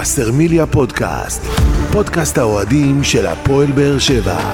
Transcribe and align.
וסרמיליה 0.00 0.66
פודקאסט, 0.66 1.42
פודקאסט 1.92 2.38
האוהדים 2.38 3.04
של 3.04 3.26
הפועל 3.26 3.66
באר 3.72 3.98
שבע. 3.98 4.52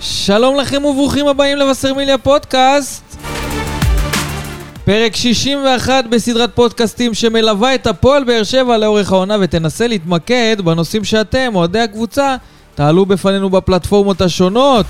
שלום 0.00 0.56
לכם 0.56 0.84
וברוכים 0.84 1.28
הבאים 1.28 1.58
לבשרמיליה 1.58 2.18
פודקאסט. 2.18 3.16
פרק 4.84 5.16
61 5.16 6.04
בסדרת 6.10 6.50
פודקאסטים 6.54 7.14
שמלווה 7.14 7.74
את 7.74 7.86
הפועל 7.86 8.24
באר 8.24 8.42
שבע 8.42 8.78
לאורך 8.78 9.12
העונה 9.12 9.36
ותנסה 9.40 9.86
להתמקד 9.86 10.56
בנושאים 10.64 11.04
שאתם, 11.04 11.52
אוהדי 11.54 11.80
הקבוצה, 11.80 12.36
תעלו 12.74 13.06
בפנינו 13.06 13.50
בפלטפורמות 13.50 14.20
השונות. 14.20 14.86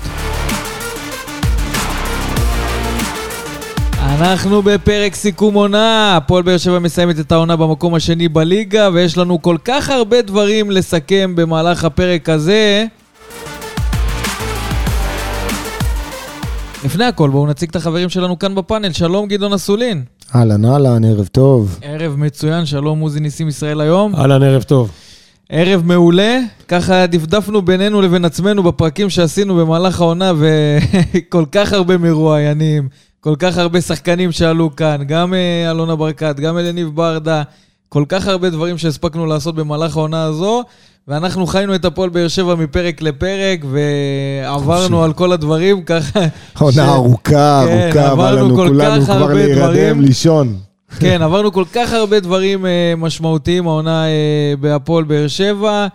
אנחנו 4.19 4.61
בפרק 4.61 5.15
סיכום 5.15 5.53
עונה, 5.53 6.17
הפועל 6.17 6.43
באר 6.43 6.57
שבע 6.57 6.79
מסיימת 6.79 7.19
את 7.19 7.31
העונה 7.31 7.55
במקום 7.55 7.95
השני 7.95 8.27
בליגה 8.27 8.89
ויש 8.93 9.17
לנו 9.17 9.41
כל 9.41 9.57
כך 9.65 9.89
הרבה 9.89 10.21
דברים 10.21 10.71
לסכם 10.71 11.35
במהלך 11.35 11.83
הפרק 11.83 12.29
הזה. 12.29 12.85
לפני 16.85 17.05
הכל, 17.05 17.29
בואו 17.29 17.47
נציג 17.47 17.69
את 17.69 17.75
החברים 17.75 18.09
שלנו 18.09 18.39
כאן 18.39 18.55
בפאנל. 18.55 18.91
שלום 18.91 19.27
גדעון 19.27 19.53
אסולין. 19.53 20.03
אהלן, 20.35 20.65
אהלן, 20.65 21.05
ערב 21.05 21.27
טוב. 21.27 21.79
ערב 21.81 22.15
מצוין, 22.15 22.65
שלום 22.65 22.99
עוזי 22.99 23.19
ניסים 23.19 23.47
ישראל 23.47 23.81
היום. 23.81 24.15
אהלן, 24.15 24.43
ערב 24.43 24.63
טוב. 24.63 24.91
ערב 25.49 25.81
מעולה, 25.85 26.39
ככה 26.67 27.07
דפדפנו 27.07 27.61
בינינו 27.61 28.01
לבין 28.01 28.25
עצמנו 28.25 28.63
בפרקים 28.63 29.09
שעשינו 29.09 29.55
במהלך 29.55 30.01
העונה, 30.01 30.31
וכל 30.39 31.45
כך 31.51 31.73
הרבה 31.73 31.97
מרואיינים, 31.97 32.89
כל 33.21 33.35
כך 33.39 33.57
הרבה 33.57 33.81
שחקנים 33.81 34.31
שעלו 34.31 34.75
כאן, 34.75 34.97
גם 35.07 35.33
אה, 35.33 35.71
אלונה 35.71 35.95
ברקת, 35.95 36.35
גם 36.39 36.57
אלניב 36.57 36.87
ברדה, 36.87 37.43
כל 37.89 38.03
כך 38.09 38.27
הרבה 38.27 38.49
דברים 38.49 38.77
שהספקנו 38.77 39.25
לעשות 39.25 39.55
במהלך 39.55 39.97
העונה 39.97 40.23
הזו, 40.23 40.63
ואנחנו 41.07 41.47
חיינו 41.47 41.75
את 41.75 41.85
הפועל 41.85 42.09
באר 42.09 42.27
שבע 42.27 42.55
מפרק 42.55 43.01
לפרק, 43.01 43.59
ועברנו 43.71 45.03
על 45.03 45.13
כל 45.13 45.31
הדברים 45.31 45.83
ככה. 45.83 46.19
עונה 46.59 46.93
ארוכה, 46.93 47.63
כן, 47.67 47.83
ארוכה, 47.85 48.11
עברנו 48.11 48.37
לנו 48.37 48.55
כל 48.55 48.67
כולנו 48.67 49.01
כך 49.01 49.11
כבר 49.11 49.33
להירדם, 49.33 49.61
דברים. 49.61 50.01
לישון. 50.01 50.57
כן, 51.01 51.21
עברנו 51.21 51.51
כל 51.51 51.65
כך 51.73 51.93
הרבה 51.93 52.19
דברים 52.19 52.65
אה, 52.65 52.93
משמעותיים 52.97 53.67
העונה 53.67 54.05
אה, 54.05 54.53
בהפועל 54.59 55.03
באר 55.03 55.27
שבע, 55.27 55.87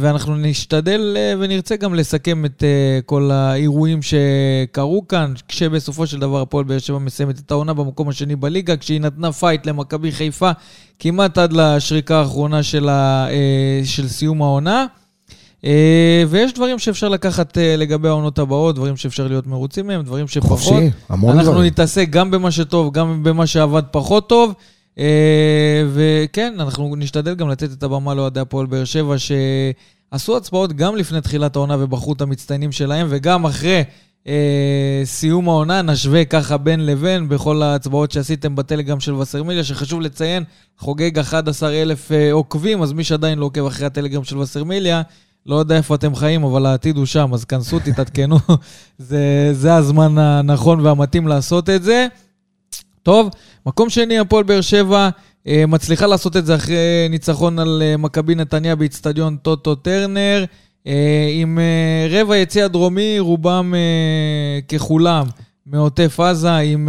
ואנחנו 0.00 0.36
נשתדל 0.36 1.16
אה, 1.16 1.34
ונרצה 1.38 1.76
גם 1.76 1.94
לסכם 1.94 2.44
את 2.44 2.62
אה, 2.62 3.00
כל 3.06 3.30
האירועים 3.30 4.00
שקרו 4.02 5.08
כאן, 5.08 5.32
כשבסופו 5.48 6.06
של 6.06 6.18
דבר 6.18 6.40
הפועל 6.40 6.64
באר 6.64 6.78
שבע 6.78 6.98
מסיימת 6.98 7.38
את 7.38 7.50
העונה 7.50 7.74
במקום 7.74 8.08
השני 8.08 8.36
בליגה, 8.36 8.76
כשהיא 8.76 9.00
נתנה 9.00 9.32
פייט 9.32 9.66
למכבי 9.66 10.12
חיפה 10.12 10.50
כמעט 10.98 11.38
עד 11.38 11.52
לשריקה 11.52 12.18
האחרונה 12.18 12.62
של, 12.62 12.88
ה, 12.88 13.26
אה, 13.30 13.80
של 13.84 14.08
סיום 14.08 14.42
העונה. 14.42 14.86
אה, 15.64 16.24
ויש 16.28 16.52
דברים 16.52 16.78
שאפשר 16.78 17.08
לקחת 17.08 17.58
אה, 17.58 17.76
לגבי 17.76 18.08
העונות 18.08 18.38
הבאות, 18.38 18.74
דברים 18.74 18.96
שאפשר 18.96 19.28
להיות 19.28 19.46
מרוצים 19.46 19.86
מהם, 19.86 20.02
דברים 20.02 20.28
שפחות. 20.28 20.58
חופשי, 20.58 20.90
המון 21.08 21.36
אנחנו 21.36 21.52
דברים. 21.52 21.66
נתעסק 21.66 22.10
גם 22.10 22.30
במה 22.30 22.50
שטוב, 22.50 22.92
גם 22.92 23.22
במה 23.22 23.46
שעבד 23.46 23.82
פחות 23.90 24.28
טוב. 24.28 24.54
אה, 24.98 25.82
וכן, 25.92 26.54
אנחנו 26.60 26.96
נשתדל 26.96 27.34
גם 27.34 27.48
לתת 27.48 27.72
את 27.72 27.82
הבמה 27.82 28.14
לאוהדי 28.14 28.40
הפועל 28.40 28.66
באר 28.66 28.84
שבע, 28.84 29.14
שעשו 29.18 30.36
הצבעות 30.36 30.72
גם 30.72 30.96
לפני 30.96 31.20
תחילת 31.20 31.56
העונה 31.56 31.76
ובחרו 31.80 32.12
את 32.12 32.20
המצטיינים 32.20 32.72
שלהם, 32.72 33.06
וגם 33.10 33.44
אחרי 33.44 33.82
אה, 34.26 35.02
סיום 35.04 35.48
העונה, 35.48 35.82
נשווה 35.82 36.24
ככה 36.24 36.56
בין 36.56 36.86
לבין 36.86 37.28
בכל 37.28 37.62
ההצבעות 37.62 38.12
שעשיתם 38.12 38.56
בטלגרם 38.56 39.00
של 39.00 39.14
וסרמיליה, 39.14 39.64
שחשוב 39.64 40.00
לציין, 40.00 40.44
חוגג 40.78 41.18
11,000 41.18 42.12
אה, 42.12 42.32
עוקבים, 42.32 42.82
אז 42.82 42.92
מי 42.92 43.04
שעדיין 43.04 43.38
לא 43.38 43.44
עוקב 43.44 43.66
אחרי 43.66 43.86
הטלגרם 43.86 44.24
של 44.24 44.38
וסרמיליה, 44.38 45.02
לא 45.46 45.56
יודע 45.56 45.76
איפה 45.76 45.94
אתם 45.94 46.14
חיים, 46.14 46.44
אבל 46.44 46.66
העתיד 46.66 46.96
הוא 46.96 47.06
שם, 47.06 47.34
אז 47.34 47.44
כנסו, 47.44 47.78
תתעדכנו. 47.78 48.38
זה, 48.98 49.50
זה 49.52 49.74
הזמן 49.74 50.18
הנכון 50.18 50.80
והמתאים 50.80 51.28
לעשות 51.28 51.70
את 51.70 51.82
זה. 51.82 52.06
טוב, 53.02 53.28
מקום 53.66 53.90
שני, 53.90 54.18
הפועל 54.18 54.44
באר 54.44 54.60
שבע 54.60 55.08
אה, 55.48 55.64
מצליחה 55.68 56.06
לעשות 56.06 56.36
את 56.36 56.46
זה 56.46 56.54
אחרי 56.54 57.06
ניצחון 57.10 57.58
על 57.58 57.82
אה, 57.84 57.96
מכבי 57.96 58.34
נתניה 58.34 58.76
באיצטדיון 58.76 59.36
טוטו 59.36 59.74
טרנר, 59.74 60.44
אה, 60.86 61.28
עם 61.32 61.58
רבע 62.10 62.36
יציא 62.36 62.64
הדרומי, 62.64 63.18
רובם 63.18 63.74
ככולם 64.68 65.26
מעוטף 65.66 66.20
עזה, 66.20 66.56
עם 66.56 66.88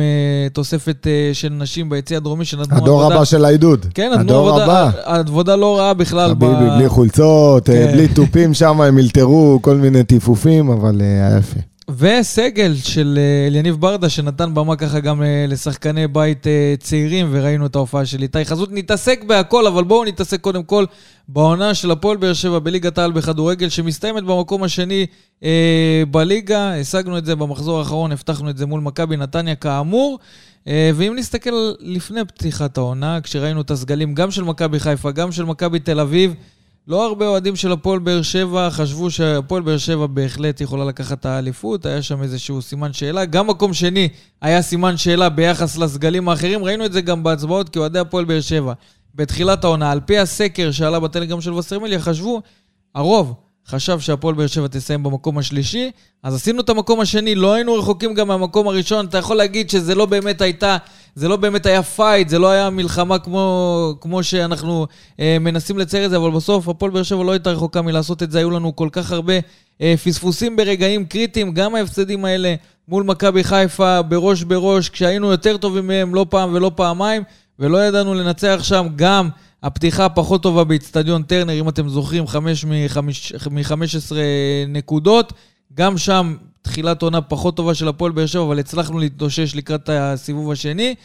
תוספת 0.53 1.07
של 1.33 1.49
נשים 1.49 1.89
ביציא 1.89 2.17
הדרומי 2.17 2.45
שנתנו 2.45 2.77
הדור 2.77 3.03
הבא 3.03 3.25
של 3.25 3.45
העידוד. 3.45 3.85
כן, 3.93 4.09
נתנו 4.11 4.21
הדור 4.21 4.49
עבודה, 4.49 4.63
הבא. 4.63 4.91
עבודה 5.03 5.55
לא 5.55 5.77
רעה 5.79 5.93
בכלל. 5.93 6.33
ב- 6.33 6.45
חביבי, 6.45 6.69
בלי 6.77 6.89
חולצות, 6.89 7.65
כן. 7.65 7.91
בלי 7.93 8.07
תופים 8.07 8.53
שם, 8.53 8.81
הם 8.81 8.97
אלתרו 8.97 9.59
כל 9.61 9.75
מיני 9.75 10.03
טיפופים, 10.03 10.69
אבל 10.69 11.01
היה 11.01 11.37
יפה. 11.37 11.59
וסגל 11.97 12.75
של 12.75 13.19
אה, 13.21 13.47
אליניב 13.47 13.75
ברדה, 13.75 14.09
שנתן 14.09 14.53
במה 14.53 14.75
ככה 14.75 14.99
גם 14.99 15.23
אה, 15.23 15.45
לשחקני 15.47 16.07
בית 16.07 16.47
אה, 16.47 16.73
צעירים, 16.79 17.27
וראינו 17.31 17.65
את 17.65 17.75
ההופעה 17.75 18.05
של 18.05 18.21
איתי 18.21 18.45
חזות. 18.45 18.69
נתעסק 18.71 19.23
בהכל, 19.23 19.67
אבל 19.67 19.83
בואו 19.83 20.05
נתעסק 20.05 20.41
קודם 20.41 20.63
כל 20.63 20.85
בעונה 21.27 21.73
של 21.73 21.91
הפועל 21.91 22.17
באר 22.17 22.33
שבע 22.33 22.59
בליגת 22.59 22.97
העל 22.97 23.11
בכדורגל, 23.11 23.69
שמסתיימת 23.69 24.23
במקום 24.23 24.63
השני 24.63 25.05
אה, 25.43 26.03
בליגה. 26.11 26.73
השגנו 26.79 27.17
את 27.17 27.25
זה 27.25 27.35
במחזור 27.35 27.79
האחרון, 27.79 28.11
הבטחנו 28.11 28.49
את 28.49 28.57
זה 28.57 28.65
מול 28.65 28.81
מכבי 28.81 29.17
נתניה 29.17 29.55
כאמור. 29.55 30.19
אה, 30.67 30.91
ואם 30.95 31.13
נסתכל 31.17 31.73
לפני 31.79 32.25
פתיחת 32.25 32.77
העונה, 32.77 33.21
כשראינו 33.21 33.61
את 33.61 33.71
הסגלים 33.71 34.13
גם 34.13 34.31
של 34.31 34.43
מכבי 34.43 34.79
חיפה, 34.79 35.11
גם 35.11 35.31
של 35.31 35.45
מכבי 35.45 35.79
תל 35.79 35.99
אביב, 35.99 36.33
לא 36.89 37.05
הרבה 37.05 37.27
אוהדים 37.27 37.55
של 37.55 37.71
הפועל 37.71 37.99
באר 37.99 38.21
שבע 38.21 38.69
חשבו 38.69 39.11
שהפועל 39.11 39.61
באר 39.61 39.77
שבע 39.77 40.07
בהחלט 40.07 40.61
יכולה 40.61 40.85
לקחת 40.85 41.19
את 41.19 41.25
האליפות, 41.25 41.85
היה 41.85 42.01
שם 42.01 42.23
איזשהו 42.23 42.61
סימן 42.61 42.93
שאלה. 42.93 43.25
גם 43.25 43.47
מקום 43.47 43.73
שני 43.73 44.09
היה 44.41 44.61
סימן 44.61 44.97
שאלה 44.97 45.29
ביחס 45.29 45.77
לסגלים 45.77 46.29
האחרים, 46.29 46.63
ראינו 46.63 46.85
את 46.85 46.93
זה 46.93 47.01
גם 47.01 47.23
בהצבעות 47.23 47.69
כאוהדי 47.69 47.99
הפועל 47.99 48.25
באר 48.25 48.41
שבע. 48.41 48.73
בתחילת 49.15 49.63
העונה, 49.63 49.91
על 49.91 49.99
פי 49.99 50.17
הסקר 50.19 50.71
שעלה 50.71 50.99
בטלגרם 50.99 51.41
של 51.41 51.53
וסרמיליה, 51.53 51.99
חשבו, 51.99 52.41
הרוב 52.95 53.33
חשב 53.67 53.99
שהפועל 53.99 54.35
באר 54.35 54.47
שבע 54.47 54.67
תסיים 54.67 55.03
במקום 55.03 55.37
השלישי, 55.37 55.91
אז 56.23 56.35
עשינו 56.35 56.61
את 56.61 56.69
המקום 56.69 56.99
השני, 56.99 57.35
לא 57.35 57.53
היינו 57.53 57.73
רחוקים 57.73 58.13
גם 58.13 58.27
מהמקום 58.27 58.67
הראשון. 58.67 59.05
אתה 59.05 59.17
יכול 59.17 59.37
להגיד 59.37 59.69
שזה 59.69 59.95
לא 59.95 60.05
באמת 60.05 60.41
הייתה, 60.41 60.77
זה 61.19 61.27
לא 61.27 61.35
באמת 61.35 61.65
היה 61.65 61.83
פייט, 61.83 62.29
זה 62.29 62.39
לא 62.39 62.49
היה 62.49 62.69
מלחמה 62.69 63.19
כמו, 63.19 63.93
כמו 64.01 64.23
שאנחנו 64.23 64.87
אה, 65.19 65.37
מנסים 65.39 65.77
לצייר 65.77 66.05
את 66.05 66.09
זה, 66.09 66.17
אבל 66.17 66.31
בסוף 66.31 66.67
הפועל 66.67 66.91
באר 66.91 67.03
שבע 67.03 67.23
לא 67.23 67.31
הייתה 67.31 67.51
רחוקה 67.51 67.81
מלעשות 67.81 68.23
את 68.23 68.31
זה, 68.31 68.39
היו 68.39 68.51
לנו 68.51 68.75
כל 68.75 68.89
כך 68.91 69.11
הרבה 69.11 69.33
אה, 69.81 69.93
פספוסים 70.03 70.55
ברגעים 70.55 71.05
קריטיים, 71.05 71.51
גם 71.51 71.75
ההפסדים 71.75 72.25
האלה 72.25 72.55
מול 72.87 73.03
מכבי 73.03 73.43
חיפה 73.43 74.01
בראש 74.01 74.43
בראש, 74.43 74.89
כשהיינו 74.89 75.31
יותר 75.31 75.57
טובים 75.57 75.87
מהם 75.87 76.15
לא 76.15 76.25
פעם 76.29 76.53
ולא 76.53 76.71
פעמיים, 76.75 77.23
ולא 77.59 77.77
ידענו 77.77 78.13
לנצח 78.13 78.59
שם 78.63 78.87
גם 78.95 79.29
הפתיחה 79.63 80.05
הפחות 80.05 80.43
טובה 80.43 80.63
באיצטדיון 80.63 81.23
טרנר, 81.23 81.53
אם 81.53 81.69
אתם 81.69 81.89
זוכרים, 81.89 82.27
5 82.27 82.65
מ-15 82.65 84.15
נקודות. 84.67 85.33
גם 85.73 85.97
שם 85.97 86.35
תחילת 86.61 87.01
עונה 87.01 87.21
פחות 87.21 87.55
טובה 87.57 87.73
של 87.73 87.87
הפועל 87.87 88.11
באר 88.11 88.25
שבע, 88.25 88.41
אבל 88.43 88.59
הצלחנו 88.59 88.99
להתאושש 88.99 89.55
לקראת 89.55 89.89
הסיבוב 89.89 90.51
השני. 90.51 90.95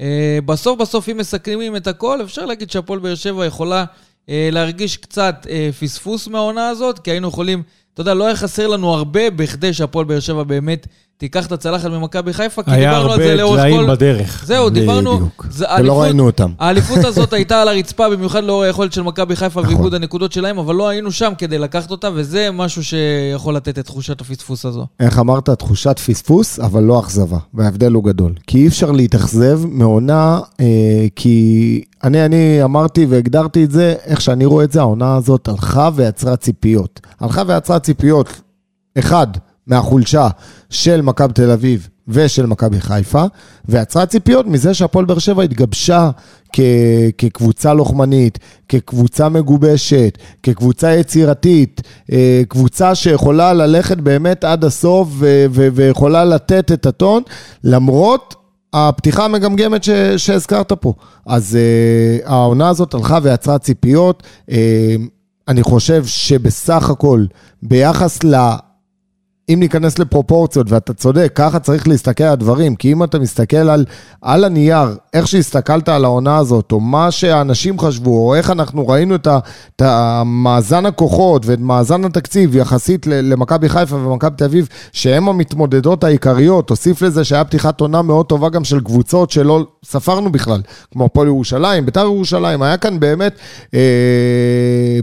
אה, 0.00 0.38
בסוף 0.44 0.78
בסוף, 0.78 1.08
אם 1.08 1.16
מסכמים 1.16 1.76
את 1.76 1.86
הכל, 1.86 2.22
אפשר 2.22 2.46
להגיד 2.46 2.70
שהפועל 2.70 2.98
באר 2.98 3.14
שבע 3.14 3.46
יכולה 3.46 3.84
אה, 4.28 4.48
להרגיש 4.52 4.96
קצת 4.96 5.46
אה, 5.50 5.70
פספוס 5.80 6.28
מהעונה 6.28 6.68
הזאת, 6.68 6.98
כי 6.98 7.10
היינו 7.10 7.28
יכולים, 7.28 7.62
אתה 7.94 8.00
יודע, 8.00 8.14
לא 8.14 8.26
היה 8.26 8.36
חסר 8.36 8.66
לנו 8.66 8.94
הרבה 8.94 9.30
בכדי 9.30 9.72
שהפועל 9.72 10.04
באר 10.04 10.20
שבע 10.20 10.42
באמת 10.42 10.86
תיקח 11.22 11.46
את 11.46 11.52
הצלחת 11.52 11.90
ממכבי 11.90 12.32
חיפה, 12.32 12.62
כי 12.62 12.70
היה 12.70 12.90
דיברנו 12.90 13.12
על 13.12 13.18
זה 13.18 13.24
הרבה 13.24 13.34
לאורך 13.34 13.60
טלאים 13.60 13.76
כל... 13.80 13.90
בדרך. 13.90 14.44
זהו, 14.46 14.70
דיברנו... 14.70 15.16
בדיוק. 15.16 15.46
זה 15.50 15.64
ולא 15.64 15.72
האליפות- 15.74 16.02
ראינו 16.04 16.26
אותם. 16.26 16.50
האליפות 16.58 17.04
הזאת 17.04 17.32
הייתה 17.38 17.62
על 17.62 17.68
הרצפה, 17.68 18.10
במיוחד 18.10 18.44
לאור 18.44 18.62
היכולת 18.62 18.92
של 18.92 19.02
מכבי 19.02 19.36
חיפה 19.36 19.60
נכון. 19.60 19.74
ואיבוד 19.74 19.94
הנקודות 19.94 20.32
שלהם, 20.32 20.58
אבל 20.58 20.74
לא 20.74 20.88
היינו 20.88 21.12
שם 21.12 21.32
כדי 21.38 21.58
לקחת 21.58 21.90
אותה, 21.90 22.08
וזה 22.14 22.48
משהו 22.52 22.84
שיכול 22.84 23.56
לתת 23.56 23.78
את 23.78 23.84
תחושת 23.84 24.20
הפספוס 24.20 24.64
הזו. 24.66 24.86
איך 25.00 25.18
אמרת, 25.18 25.50
תחושת 25.50 25.98
פספוס, 25.98 26.60
אבל 26.60 26.82
לא 26.82 27.00
אכזבה, 27.00 27.38
וההבדל 27.54 27.92
הוא 27.92 28.04
גדול. 28.04 28.32
כי 28.46 28.58
אי 28.58 28.66
אפשר 28.66 28.90
להתאכזב 28.90 29.60
מעונה, 29.66 30.40
אה, 30.60 31.06
כי 31.16 31.80
אני, 32.04 32.24
אני 32.24 32.62
אמרתי 32.64 33.06
והגדרתי 33.08 33.64
את 33.64 33.70
זה, 33.70 33.94
איך 34.04 34.20
שאני 34.20 34.44
רואה 34.44 34.64
את 34.64 34.72
זה, 34.72 34.80
העונה 34.80 35.16
הזאת 35.16 35.48
הלכה 35.48 35.90
ויצרה 35.94 36.36
ציפיות. 36.36 37.00
הלכה 37.20 37.42
ויצרה 37.46 37.78
ציפיות, 37.78 38.40
אחד, 38.98 39.26
מהחולשה 39.66 40.28
של 40.70 41.00
מכבי 41.02 41.32
תל 41.32 41.50
אביב 41.50 41.88
ושל 42.08 42.46
מכבי 42.46 42.80
חיפה, 42.80 43.24
ויצרה 43.68 44.06
ציפיות 44.06 44.46
מזה 44.46 44.74
שהפועל 44.74 45.04
באר 45.04 45.18
שבע 45.18 45.42
התגבשה 45.42 46.10
כ- 46.52 46.60
כקבוצה 47.18 47.74
לוחמנית, 47.74 48.38
כקבוצה 48.68 49.28
מגובשת, 49.28 50.18
כקבוצה 50.42 50.92
יצירתית, 50.92 51.80
אה, 52.12 52.42
קבוצה 52.48 52.94
שיכולה 52.94 53.52
ללכת 53.52 53.96
באמת 53.96 54.44
עד 54.44 54.64
הסוף 54.64 55.08
ו- 55.10 55.46
ו- 55.50 55.68
ויכולה 55.72 56.24
לתת 56.24 56.72
את 56.72 56.86
הטון, 56.86 57.22
למרות 57.64 58.34
הפתיחה 58.74 59.24
המגמגמת 59.24 59.84
ש- 59.84 59.90
שהזכרת 60.16 60.72
פה. 60.72 60.92
אז 61.26 61.58
uh, 62.24 62.28
העונה 62.30 62.68
הזאת 62.68 62.94
הלכה 62.94 63.18
ויצרה 63.22 63.58
ציפיות. 63.58 64.22
Uh, 64.50 64.52
אני 65.48 65.62
חושב 65.62 66.06
שבסך 66.06 66.90
הכל, 66.90 67.24
ביחס 67.62 68.24
ל... 68.24 68.54
אם 69.48 69.60
ניכנס 69.60 69.98
לפרופורציות, 69.98 70.70
ואתה 70.70 70.94
צודק, 70.94 71.32
ככה 71.34 71.58
צריך 71.58 71.88
להסתכל 71.88 72.24
על 72.24 72.32
הדברים, 72.32 72.76
כי 72.76 72.92
אם 72.92 73.04
אתה 73.04 73.18
מסתכל 73.18 73.56
על, 73.56 73.84
על 74.22 74.44
הנייר, 74.44 74.96
איך 75.14 75.28
שהסתכלת 75.28 75.88
על 75.88 76.04
העונה 76.04 76.36
הזאת, 76.36 76.72
או 76.72 76.80
מה 76.80 77.10
שהאנשים 77.10 77.78
חשבו, 77.78 78.28
או 78.28 78.34
איך 78.34 78.50
אנחנו 78.50 78.88
ראינו 78.88 79.14
את, 79.14 79.26
ה, 79.26 79.38
את 79.76 79.82
המאזן 79.84 80.86
הכוחות 80.86 81.46
ואת 81.46 81.58
מאזן 81.58 82.04
התקציב 82.04 82.56
יחסית 82.56 83.06
למכבי 83.06 83.68
חיפה 83.68 83.96
ומכבי 83.96 84.36
תל 84.36 84.44
אביב, 84.44 84.68
שהן 84.92 85.28
המתמודדות 85.28 86.04
העיקריות, 86.04 86.68
תוסיף 86.68 87.02
לזה 87.02 87.24
שהיה 87.24 87.44
פתיחת 87.44 87.80
עונה 87.80 88.02
מאוד 88.02 88.26
טובה 88.26 88.48
גם 88.48 88.64
של 88.64 88.80
קבוצות 88.80 89.30
שלא 89.30 89.66
ספרנו 89.84 90.32
בכלל, 90.32 90.60
כמו 90.92 91.04
הפועל 91.04 91.26
ירושלים, 91.26 91.86
בית"ר 91.86 92.00
ירושלים, 92.00 92.62
היה 92.62 92.76
כאן 92.76 93.00
באמת 93.00 93.34
אה, 93.74 93.80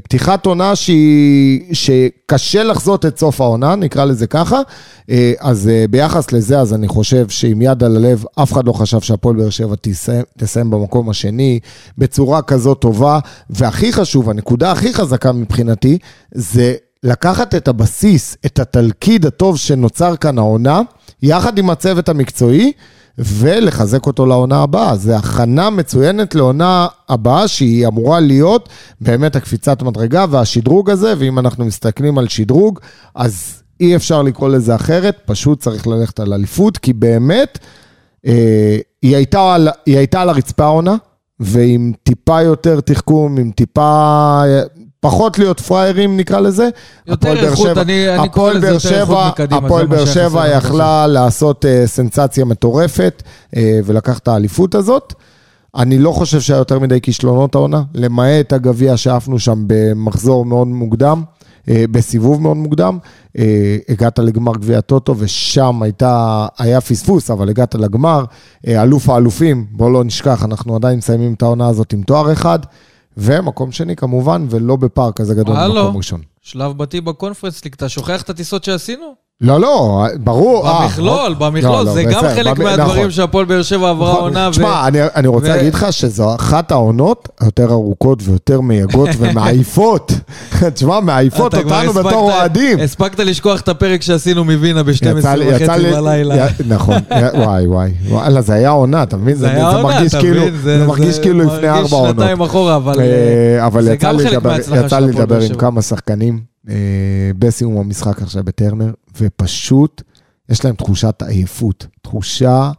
פתיחת 0.03 0.45
עונה 0.45 0.75
שהיא, 0.75 1.62
שקשה 1.74 2.63
לחזות 2.63 3.06
את 3.06 3.19
סוף 3.19 3.42
העונה, 3.42 3.75
נקרא 3.75 4.06
לזה 4.06 4.27
ככה. 4.30 4.62
אה, 5.10 5.34
אז 5.40 5.68
אה, 5.68 5.86
ביחס 5.90 6.31
לזה, 6.31 6.60
אז 6.60 6.74
אני 6.74 6.88
חושב 6.88 7.30
שעם 7.30 7.62
יד 7.62 7.84
על 7.84 7.96
הלב, 7.96 8.24
אף 8.36 8.54
אחד 8.54 8.68
לא 8.68 8.74
חשב 8.74 9.02
שהפועל 9.02 9.36
באר 9.36 9.50
שבע 9.50 9.76
תסיים, 9.81 10.24
תסיים 10.38 10.70
במקום 10.70 11.10
השני 11.10 11.60
בצורה 11.98 12.42
כזאת 12.42 12.81
טובה. 12.81 13.20
והכי 13.50 13.94
חשוב, 13.94 14.30
הנקודה 14.30 14.72
הכי 14.72 14.94
חזקה 14.94 15.31
מבחינתי, 15.31 15.98
זה 16.31 16.76
לקחת 17.04 17.56
את 17.56 17.68
הבסיס, 17.68 18.38
את 18.46 18.60
התלכיד 18.60 19.26
הטוב 19.26 19.58
שנוצר 19.58 20.16
כאן 20.16 20.38
העונה, 20.38 20.81
יחד 21.22 21.58
עם 21.58 21.70
הצוות 21.70 22.10
המקצועי. 22.10 22.72
ולחזק 23.20 24.06
אותו 24.06 24.26
לעונה 24.26 24.62
הבאה. 24.64 24.96
זו 24.96 25.14
הכנה 25.14 25.70
מצוינת 25.70 26.36
לעונה 26.36 26.88
הבאה, 27.10 27.48
שהיא 27.48 27.88
אמורה 27.88 28.20
להיות 28.20 28.70
באמת 29.02 29.36
הקפיצת 29.36 29.81
מדרגה 29.81 30.26
והשדרוג 30.30 30.90
הזה, 30.90 31.14
ואם 31.18 31.40
אנחנו 31.40 31.66
מסתכלים 31.66 32.18
על 32.18 32.28
שדרוג, 32.28 32.80
אז 33.16 33.62
אי 33.80 33.96
אפשר 33.96 34.22
לקרוא 34.22 34.50
לזה 34.50 34.76
אחרת, 34.76 35.18
פשוט 35.26 35.60
צריך 35.60 35.88
ללכת 35.88 36.20
על 36.20 36.34
אליפות, 36.34 36.78
כי 36.78 36.94
באמת, 36.94 37.60
אה, 38.28 38.78
היא, 39.02 39.16
הייתה 39.16 39.54
על, 39.54 39.70
היא 39.86 39.98
הייתה 39.98 40.22
על 40.22 40.30
הרצפה 40.30 40.64
העונה, 40.64 40.96
ועם 41.40 41.92
טיפה 42.04 42.42
יותר 42.42 42.80
תחכום, 42.80 43.38
עם 43.38 43.52
טיפה... 43.52 44.44
פחות 45.00 45.40
להיות 45.40 45.60
פראיירים 45.60 46.18
נקרא 46.18 46.40
לזה. 46.40 46.70
יותר 47.08 47.34
איכות, 47.34 47.78
אני, 47.78 48.16
אני 48.16 48.30
קורא 48.30 48.54
לזה 48.54 48.68
יותר 48.68 49.02
איכות 49.02 49.18
מקדימה. 49.28 49.66
הפועל 49.66 49.88
באר 49.88 50.06
שבע 50.06 50.48
יכלה 50.48 51.08
לעשות 51.08 51.66
uh, 51.66 51.88
סנסציה 51.88 52.46
מטורפת 52.46 53.24
uh, 53.56 53.58
ולקח 53.86 54.18
את 54.18 54.28
האליפות 54.28 54.76
הזאת. 54.76 55.14
אני 55.76 56.00
לא 56.00 56.12
חושב 56.12 56.42
שהיה 56.42 56.58
יותר 56.58 56.80
מדי 56.80 57.02
כישלונות 57.02 57.56
העונה, 57.56 57.81
למעט 57.94 58.54
הגביע 58.54 58.98
שעפנו 58.98 59.40
שם 59.40 59.64
במחזור 59.68 60.46
מאוד 60.46 60.68
מוקדם. 60.68 61.24
אה, 61.69 61.86
בסיבוב 61.92 62.42
מאוד 62.42 62.57
מוקדם, 62.57 62.98
אה, 63.38 63.77
הגעת 63.89 64.19
לגמר 64.19 64.54
גביע 64.54 64.81
טוטו 64.81 65.16
ושם 65.18 65.81
הייתה, 65.83 66.48
היה 66.60 66.81
פספוס, 66.81 67.31
אבל 67.31 67.50
הגעת 67.50 67.75
לגמר, 67.75 68.24
אה, 68.68 68.83
אלוף 68.83 69.10
האלופים, 69.10 69.66
בואו 69.71 69.89
לא 69.89 70.04
נשכח, 70.04 70.45
אנחנו 70.45 70.75
עדיין 70.75 70.98
מסיימים 70.98 71.33
את 71.33 71.42
העונה 71.42 71.68
הזאת 71.68 71.94
עם 71.94 72.01
תואר 72.01 72.33
אחד, 72.33 72.60
ומקום 73.18 73.71
שני 73.71 73.95
כמובן, 73.95 74.45
ולא 74.50 74.75
בפער 74.75 75.12
כזה 75.12 75.36
גדול 75.36 75.56
במקום 75.56 75.98
ראשון. 75.98 76.21
שלב 76.42 76.77
בתי 76.77 77.01
בקונפרנס 77.01 77.63
ליג, 77.63 77.74
אתה 77.74 77.89
שוכח 77.89 78.21
את 78.21 78.30
הטיסות 78.30 78.63
שעשינו? 78.63 79.29
לא, 79.41 79.59
לא, 79.59 80.06
ברור. 80.18 80.68
במכלול, 80.81 81.36
במכלול, 81.39 81.89
זה 81.89 82.03
גם 82.03 82.21
חלק 82.36 82.59
מהדברים 82.59 83.12
שהפועל 83.12 83.45
באר 83.45 83.62
שבע 83.62 83.89
עברה 83.89 84.13
עונה. 84.13 84.50
תשמע, 84.51 84.88
אני 85.15 85.27
רוצה 85.27 85.47
להגיד 85.47 85.74
לך 85.74 85.94
שזו 85.94 86.36
אחת 86.36 86.71
העונות 86.71 87.30
היותר 87.39 87.71
ארוכות 87.71 88.19
ויותר 88.24 88.62
מייגעות 88.62 89.09
ומעייפות. 89.19 90.12
תשמע, 90.74 91.00
מעייפות 91.00 91.56
אותנו 91.56 91.94
בתור 91.94 92.31
אוהדים. 92.31 92.80
הספקת 92.80 93.19
לשכוח 93.19 93.62
את 93.62 93.69
הפרק 93.69 94.01
שעשינו 94.01 94.45
מווינה 94.45 94.83
ב-12 94.83 95.25
וחצי 95.47 95.65
בלילה. 95.92 96.47
נכון, 96.68 96.97
וואי, 97.33 97.68
וואי. 97.68 97.92
וואלה, 98.09 98.42
זה 98.42 98.53
היה 98.53 98.69
עונה, 98.69 99.03
אתה 99.03 99.18
מבין? 99.18 99.35
זה 99.35 99.50
היה 99.51 99.68
עונה, 99.68 100.06
אתה 100.06 100.18
מבין? 100.19 100.56
זה 100.63 100.85
מרגיש 100.88 101.19
כאילו 101.19 101.39
לפני 101.39 101.69
ארבע 101.69 101.97
עונות. 101.97 102.15
מרגיש 102.15 102.19
שנתיים 102.19 102.42
אחורה, 102.42 102.75
אבל 103.65 103.83
זה 103.83 103.95
גם 103.95 104.18
חלק 104.18 104.24
מההצלחה 104.24 104.30
של 104.30 104.38
הפועל 104.38 104.57
באר 104.57 104.62
שבע. 104.62 104.85
יצא 104.85 105.00
לי 105.00 105.12
לדבר 105.12 105.42
עם 105.42 105.56
כמה 105.56 105.81
שחקנים. 105.81 106.58
אה, 106.69 107.31
בסיום 107.39 107.77
המשחק 107.77 108.21
עכשיו 108.21 108.44
בטרנר, 108.44 108.94
ופשוט 109.18 110.01
יש 110.50 110.66
להם 110.66 110.75
תחושת 110.75 111.24
עייפות, 111.27 111.88
תחושה 112.01 112.71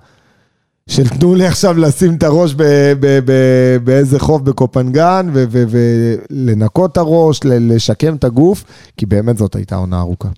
של 0.91 1.09
תנו 1.09 1.35
לי 1.35 1.47
עכשיו 1.47 1.79
לשים 1.79 2.15
את 2.15 2.23
הראש 2.23 2.55
באיזה 3.85 4.19
חוף 4.19 4.43
בקופנגן, 4.43 5.31
ולנקות 5.33 6.93
את 6.93 6.97
הראש, 6.97 7.41
לשקם 7.45 8.17
את 8.17 8.25
הגוף, 8.25 8.65
כי 8.97 9.07
באמת 9.07 9.37
זאת 9.37 9.55
הייתה 9.55 9.77
עונה 9.77 10.01
ארוכה. 10.01 10.29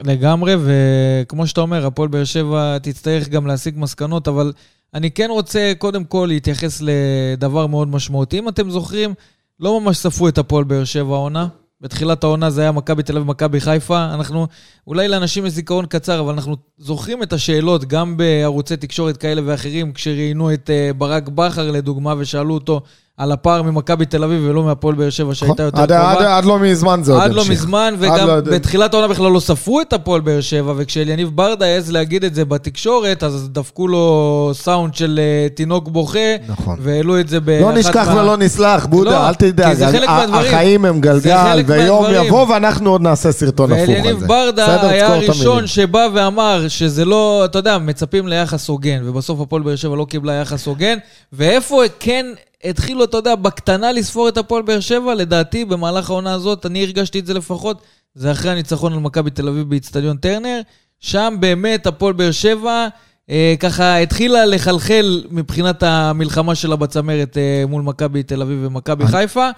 לגמרי, 0.00 0.54
וכמו 0.64 1.46
שאתה 1.46 1.60
אומר, 1.60 1.86
הפועל 1.86 2.08
באר 2.08 2.24
שבע 2.24 2.78
תצטרך 2.78 3.28
גם 3.28 3.46
להסיק 3.46 3.76
מסקנות, 3.76 4.28
אבל 4.28 4.52
אני 4.94 5.10
כן 5.10 5.28
רוצה 5.30 5.72
קודם 5.78 6.04
כל 6.04 6.26
להתייחס 6.28 6.82
לדבר 6.82 7.66
מאוד 7.66 7.88
משמעותי. 7.88 8.38
אם 8.38 8.48
אתם 8.48 8.70
זוכרים, 8.70 9.14
לא 9.60 9.80
ממש 9.80 9.96
ספרו 9.96 10.28
את 10.28 10.38
הפועל 10.38 10.64
באר 10.64 10.84
שבע 10.84 11.14
העונה. 11.14 11.46
בתחילת 11.80 12.24
העונה 12.24 12.50
זה 12.50 12.60
היה 12.60 12.72
מכבי 12.72 13.02
תל 13.02 13.16
אביב 13.16 13.28
ומכבי 13.28 13.60
חיפה. 13.60 14.14
אנחנו, 14.14 14.46
אולי 14.86 15.08
לאנשים 15.08 15.46
יש 15.46 15.52
זיכרון 15.52 15.86
קצר, 15.86 16.20
אבל 16.20 16.32
אנחנו 16.32 16.56
זוכרים 16.78 17.22
את 17.22 17.32
השאלות 17.32 17.84
גם 17.84 18.16
בערוצי 18.16 18.76
תקשורת 18.76 19.16
כאלה 19.16 19.42
ואחרים, 19.44 19.92
כשראיינו 19.92 20.54
את 20.54 20.70
uh, 20.70 20.94
ברק 20.94 21.28
בכר 21.28 21.70
לדוגמה 21.70 22.14
ושאלו 22.18 22.54
אותו 22.54 22.80
על 23.18 23.32
הפער 23.32 23.62
ממכבי 23.62 24.06
תל 24.06 24.24
אביב 24.24 24.42
ולא 24.44 24.62
מהפועל 24.62 24.94
באר 24.94 25.10
שבע 25.10 25.34
שהייתה 25.34 25.62
יותר 25.62 25.82
עד, 25.82 25.92
קרובה. 25.92 26.12
עד, 26.12 26.26
עד 26.26 26.44
לא 26.44 26.58
מזמן 26.58 27.00
זה 27.02 27.12
עוד 27.12 27.22
המשיך. 27.22 27.40
עד 27.40 27.46
לא 27.46 27.52
מזמן, 27.54 27.94
וגם 27.98 28.26
לא... 28.26 28.40
בתחילת 28.40 28.94
העונה 28.94 29.08
בכלל 29.08 29.32
לא 29.32 29.40
ספרו 29.40 29.80
את 29.80 29.92
הפועל 29.92 30.20
באר 30.20 30.40
שבע, 30.40 30.72
וכשאליניב 30.76 31.30
ברדה 31.34 31.66
העז 31.66 31.92
להגיד 31.92 32.24
את 32.24 32.34
זה 32.34 32.44
בתקשורת, 32.44 33.22
אז 33.22 33.48
דפקו 33.52 33.88
לו 33.88 34.50
סאונד 34.54 34.94
של 34.94 35.20
uh, 35.20 35.56
תינוק 35.56 35.88
בוכה, 35.88 36.18
נכון. 36.48 36.76
והעלו 36.80 37.20
את 37.20 37.28
זה 37.28 37.40
באחת 37.40 37.62
לא 37.62 37.72
נשכח 37.72 38.08
מה... 38.08 38.22
ולא 38.22 38.36
נסלח, 38.36 38.86
בודה, 38.86 39.10
לא, 39.10 39.28
אל 39.28 39.34
תדאג. 39.34 39.74
זה 39.74 39.86
חלק 39.86 40.08
מהדברים. 40.08 40.46
החיים 40.46 40.84
הם 40.84 41.00
גלגל, 41.00 41.62
ויום 41.66 42.04
יבוא 42.12 42.46
ואנחנו 42.48 42.90
עוד 42.90 43.02
נעשה 43.02 43.32
סרטון 43.32 43.72
הפוך 43.72 43.80
על 43.80 43.86
זה. 43.86 43.92
ואליניב 43.92 44.26
ברדה 44.26 44.88
היה 44.90 45.14
הראשון 45.14 45.66
שבא 45.66 46.08
ואמר 46.14 46.68
שזה 46.68 47.04
לא, 47.04 47.44
אתה 47.44 47.58
יודע, 47.58 47.78
מצפים 47.78 48.28
ליחס 48.28 48.68
הוגן, 48.68 49.02
ובסוף 49.04 49.40
הפועל 49.40 49.62
באר 49.62 49.76
שבע 49.76 49.96
לא 49.96 50.06
קיבלה 50.08 50.32
יחס 50.32 50.66
הוגן, 50.66 50.98
ואיפה 51.32 51.82
כן... 52.00 52.26
התחילו, 52.64 53.04
אתה 53.04 53.16
יודע, 53.16 53.34
בקטנה 53.34 53.92
לספור 53.92 54.28
את 54.28 54.38
הפועל 54.38 54.62
באר 54.62 54.80
שבע, 54.80 55.14
לדעתי, 55.14 55.64
במהלך 55.64 56.10
העונה 56.10 56.32
הזאת, 56.32 56.66
אני 56.66 56.84
הרגשתי 56.84 57.18
את 57.18 57.26
זה 57.26 57.34
לפחות, 57.34 57.82
זה 58.14 58.32
אחרי 58.32 58.50
הניצחון 58.50 58.92
על 58.92 58.98
מכבי 58.98 59.30
תל 59.30 59.48
אביב 59.48 59.70
באיצטדיון 59.70 60.16
טרנר. 60.16 60.60
שם 61.00 61.36
באמת 61.40 61.86
הפועל 61.86 62.12
באר 62.12 62.30
שבע 62.30 62.88
אה, 63.30 63.54
ככה 63.60 63.96
התחילה 63.98 64.46
לחלחל 64.46 65.24
מבחינת 65.30 65.82
המלחמה 65.82 66.54
שלה 66.54 66.76
בצמרת 66.76 67.36
אה, 67.36 67.64
מול 67.68 67.82
מכבי 67.82 68.22
תל 68.22 68.42
אביב 68.42 68.58
ומכבי 68.62 69.06
חיפה. 69.06 69.50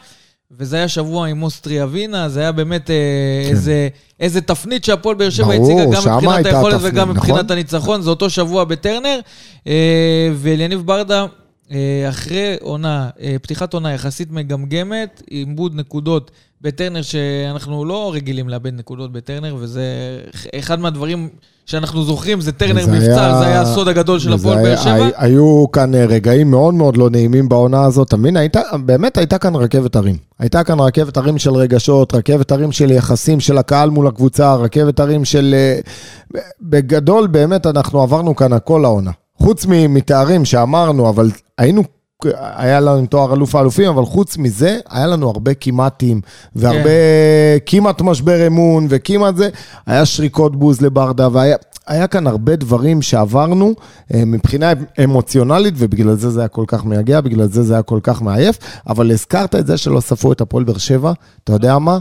וזה 0.50 0.76
היה 0.76 0.88
שבוע 0.88 1.28
עם 1.28 1.42
אוסטריה 1.42 1.84
ווינה, 1.84 2.28
זה 2.28 2.40
היה 2.40 2.52
באמת 2.52 2.90
אה, 2.90 2.94
כן. 3.44 3.50
איזה, 3.50 3.88
איזה 4.20 4.40
תפנית 4.40 4.84
שהפועל 4.84 5.16
באר 5.16 5.30
שבע 5.30 5.54
הציגה, 5.54 5.84
גם 5.84 6.14
מבחינת 6.14 6.46
היכולת 6.46 6.78
וגם 6.82 7.10
נכון? 7.10 7.16
מבחינת 7.16 7.50
הניצחון, 7.50 8.02
זה 8.02 8.10
אותו 8.10 8.30
שבוע 8.30 8.64
בטרנר. 8.64 9.20
אה, 9.66 10.30
ואליניב 10.34 10.86
ברדה 10.86 11.26
אחרי 12.08 12.56
עונה, 12.60 13.10
אה, 13.20 13.36
פתיחת 13.42 13.74
עונה 13.74 13.92
יחסית 13.92 14.30
מגמגמת, 14.30 15.22
עיבוד 15.30 15.74
נקודות 15.74 16.30
בטרנר, 16.60 17.02
שאנחנו 17.02 17.84
לא 17.84 18.12
רגילים 18.14 18.48
לאבד 18.48 18.74
נקודות 18.74 19.12
בטרנר, 19.12 19.56
וזה 19.58 19.84
אחד 20.54 20.80
מהדברים 20.80 21.28
שאנחנו 21.66 22.04
זוכרים, 22.04 22.40
זה 22.40 22.52
טרנר 22.52 22.86
מבצע, 22.86 23.24
היה, 23.24 23.38
זה 23.38 23.46
היה 23.46 23.60
הסוד 23.60 23.88
הגדול 23.88 24.18
של 24.18 24.32
הפועל 24.32 24.62
באר 24.62 24.76
שבע. 24.76 25.08
היו 25.16 25.66
כאן 25.72 25.94
אה, 25.94 26.06
רגעים 26.06 26.50
מאוד 26.50 26.74
מאוד 26.74 26.96
לא 26.96 27.10
נעימים 27.10 27.48
בעונה 27.48 27.84
הזאת, 27.84 28.08
אתה 28.08 28.16
מבין? 28.16 28.36
באמת 28.84 29.18
הייתה 29.18 29.38
כאן 29.38 29.54
רכבת 29.54 29.96
הרים. 29.96 30.16
הייתה 30.38 30.64
כאן 30.64 30.80
רכבת 30.80 31.16
הרים 31.16 31.38
של 31.38 31.50
רגשות, 31.50 32.14
רכבת 32.14 32.52
הרים 32.52 32.72
של 32.72 32.90
יחסים 32.90 33.40
של 33.40 33.58
הקהל 33.58 33.90
מול 33.90 34.06
הקבוצה, 34.06 34.54
רכבת 34.54 35.00
הרים 35.00 35.24
של... 35.24 35.54
בגדול, 36.60 37.26
באמת, 37.26 37.66
אנחנו 37.66 38.02
עברנו 38.02 38.36
כאן 38.36 38.52
הכל 38.52 38.84
העונה. 38.84 39.10
חוץ 39.38 39.66
מתארים 39.68 40.44
שאמרנו, 40.44 41.08
אבל 41.08 41.30
היינו, 41.58 41.82
היה 42.34 42.80
לנו 42.80 43.06
תואר 43.06 43.34
אלוף 43.34 43.54
האלופים, 43.54 43.88
אבל 43.88 44.04
חוץ 44.04 44.36
מזה, 44.36 44.78
היה 44.90 45.06
לנו 45.06 45.28
הרבה 45.28 45.54
כמעטים, 45.54 46.20
והרבה 46.56 46.82
כן. 46.82 47.64
כמעט 47.66 48.02
משבר 48.02 48.46
אמון, 48.46 48.86
וכמעט 48.90 49.36
זה, 49.36 49.48
היה 49.86 50.06
שריקות 50.06 50.56
בוז 50.56 50.80
לברדה, 50.80 51.28
והיה... 51.32 51.56
היה 51.86 52.06
כאן 52.06 52.26
הרבה 52.26 52.56
דברים 52.56 53.02
שעברנו 53.02 53.74
אה, 54.14 54.24
מבחינה 54.24 54.72
אמוציונלית, 55.04 55.74
ובגלל 55.76 56.14
זה 56.14 56.30
זה 56.30 56.40
היה 56.40 56.48
כל 56.48 56.64
כך 56.66 56.84
מייגע, 56.84 57.20
בגלל 57.20 57.46
זה 57.48 57.62
זה 57.62 57.74
היה 57.74 57.82
כל 57.82 58.00
כך 58.02 58.22
מעייף, 58.22 58.58
אבל 58.88 59.10
הזכרת 59.10 59.54
את 59.54 59.66
זה 59.66 59.76
שלא 59.76 60.00
ספרו 60.00 60.32
את 60.32 60.40
הפועל 60.40 60.64
באר 60.64 60.78
שבע, 60.78 61.12
אתה 61.44 61.52
יודע 61.52 61.78
מה? 61.78 61.98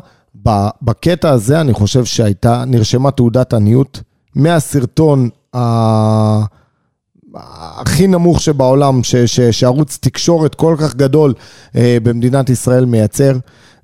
בקטע 0.82 1.30
הזה 1.30 1.62
אני 1.62 1.74
חושב 1.74 2.06
שהייתה, 2.06 2.64
נרשמה 2.68 3.12
תעודת 3.12 3.54
עניות 3.54 4.02
מהסרטון 4.36 5.30
ה... 5.56 5.60
הכי 7.76 8.08
נמוך 8.08 8.42
שבעולם, 8.42 9.04
ש, 9.04 9.16
ש, 9.16 9.40
שערוץ 9.40 9.98
תקשורת 10.02 10.56
כל 10.56 10.76
כך 10.80 10.96
גדול 10.96 11.34
אה, 11.76 11.98
במדינת 12.04 12.50
ישראל 12.50 12.86
מייצר, 12.86 13.38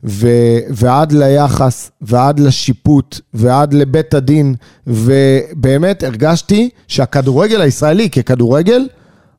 ו, 0.03 0.27
ועד 0.69 1.11
ליחס, 1.11 1.91
ועד 2.01 2.39
לשיפוט, 2.39 3.19
ועד 3.33 3.73
לבית 3.73 4.13
הדין, 4.13 4.55
ובאמת 4.87 6.03
הרגשתי 6.03 6.69
שהכדורגל 6.87 7.61
הישראלי 7.61 8.09
ככדורגל 8.09 8.87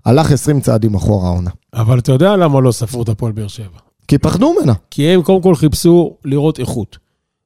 הלך 0.04 0.32
20 0.32 0.60
צעדים 0.60 0.94
אחורה 0.94 1.28
העונה. 1.28 1.50
אבל 1.74 1.98
אתה 1.98 2.12
יודע 2.12 2.36
למה 2.36 2.60
לא 2.60 2.72
ספרו 2.72 3.02
את 3.02 3.08
הפועל 3.08 3.32
באר 3.32 3.48
שבע? 3.48 3.78
כי 4.08 4.18
פחדו 4.18 4.54
ממנה. 4.58 4.72
כי 4.90 5.08
הם 5.08 5.22
קודם 5.22 5.42
כל 5.42 5.54
חיפשו 5.54 6.16
לראות 6.24 6.58
איכות. 6.58 6.98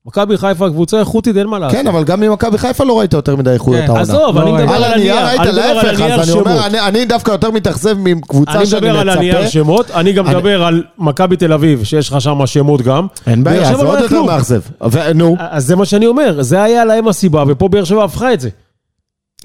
מכבי 0.06 0.38
חיפה 0.38 0.68
קבוצה 0.68 0.98
איכותית, 1.00 1.36
אין 1.36 1.46
מה 1.46 1.58
לעשות. 1.58 1.76
כן, 1.78 1.86
אבל 1.86 2.04
גם 2.04 2.20
ממכבי 2.20 2.58
חיפה 2.58 2.84
לא 2.84 2.98
ראית 2.98 3.12
יותר 3.12 3.36
מדי 3.36 3.50
איכויות 3.50 3.80
כן. 3.82 3.86
העונה. 3.86 4.02
עזוב, 4.02 4.36
לא 4.38 4.42
אני 4.42 4.50
ראיתי. 4.50 4.62
מדבר 4.64 4.84
על 4.84 4.92
הנייר 4.92 5.26
ראית 5.26 5.40
אני 5.40 5.48
מדבר 5.48 5.62
על 5.62 5.74
להפך, 5.76 6.00
הנייר 6.00 6.20
אז 6.20 6.28
אני 6.30 6.38
אומר, 6.38 6.50
שמות. 6.52 6.64
אני- 6.66 6.80
אני 6.80 7.04
דווקא 7.04 7.30
יותר 7.30 7.50
מתאכזב 7.50 7.98
מקבוצה 7.98 8.52
אני 8.52 8.66
שאני 8.66 8.80
מדבר 8.86 8.98
על 9.00 9.08
הנייר 9.08 9.38
מצפה. 9.38 9.50
שמות, 9.50 9.90
אני 9.90 10.12
גם 10.12 10.26
אני- 10.26 10.34
מדבר 10.36 10.62
על 10.64 10.82
מכבי 10.98 11.36
תל 11.36 11.52
אביב, 11.52 11.84
שיש 11.84 12.08
לך 12.08 12.20
שם 12.20 12.46
שמות 12.46 12.82
גם. 12.82 13.06
אין 13.26 13.44
בעיה, 13.44 13.76
זה 13.76 13.82
לא 13.82 13.88
עוד 13.92 13.98
יותר. 14.00 14.22
מאכזב. 14.22 14.60
נו, 15.14 15.36
אז 15.38 15.66
זה 15.66 15.76
מה 15.76 15.84
שאני 15.84 16.06
אומר, 16.06 16.42
זה 16.42 16.62
היה 16.62 16.84
להם 16.84 17.08
הסיבה, 17.08 17.44
ופה 17.48 17.68
באר 17.68 17.84
שבע 17.84 18.04
הפכה 18.04 18.32
את 18.32 18.40
זה. 18.40 18.48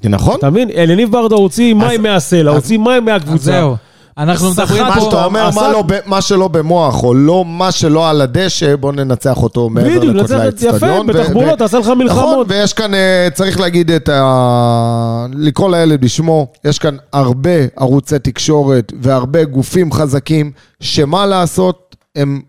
נכון? 0.04 0.36
אתה 0.40 0.50
מבין? 0.50 0.70
אליניב 0.76 1.12
ברדה 1.12 1.36
הוציא 1.36 1.74
מים 1.74 2.04
מהסלע, 2.04 2.52
הוציא 2.52 2.78
מים 2.78 3.06
מהקבוצה. 3.06 3.44
זהו. 3.44 3.76
אנחנו 4.18 4.50
מדברים 4.52 4.84
מה 4.84 4.96
פה... 4.96 5.02
שאתה 5.02 5.26
אומר, 5.26 5.50
מה 5.56 5.68
לא 5.72 5.84
מה 6.06 6.22
שלא 6.22 6.48
במוח, 6.48 7.04
או 7.04 7.14
לא 7.14 7.46
מה 7.46 7.72
שלא 7.72 8.10
על 8.10 8.22
הדשא, 8.22 8.76
בוא 8.76 8.92
ננצח 8.92 9.44
אותו 9.44 9.70
מעבר 9.70 9.88
בדיוק, 10.00 10.04
לכותלי 10.16 10.38
נצח 10.38 10.48
את- 10.48 10.62
יפה, 10.62 10.70
האצטדיון. 10.88 11.08
בתחבולות, 11.08 11.60
תעשה 11.60 11.78
לך 11.80 11.86
נכון, 11.86 11.98
מלחמות. 11.98 12.48
ויש 12.50 12.74
כאן, 12.74 12.94
אה, 12.94 13.28
צריך 13.34 13.60
להגיד 13.60 13.92
את 13.92 14.10
ה... 14.10 15.26
לקרוא 15.34 15.72
לילד 15.72 16.02
בשמו, 16.02 16.48
יש 16.66 16.80
כאן 16.80 16.98
הרבה 17.14 17.50
ערוצי 17.78 18.20
תקשורת 18.20 18.94
והרבה 19.02 19.44
גופים 19.44 19.92
חזקים, 19.92 20.52
שמה 20.80 21.26
לעשות, 21.26 21.96
הם 22.16 22.42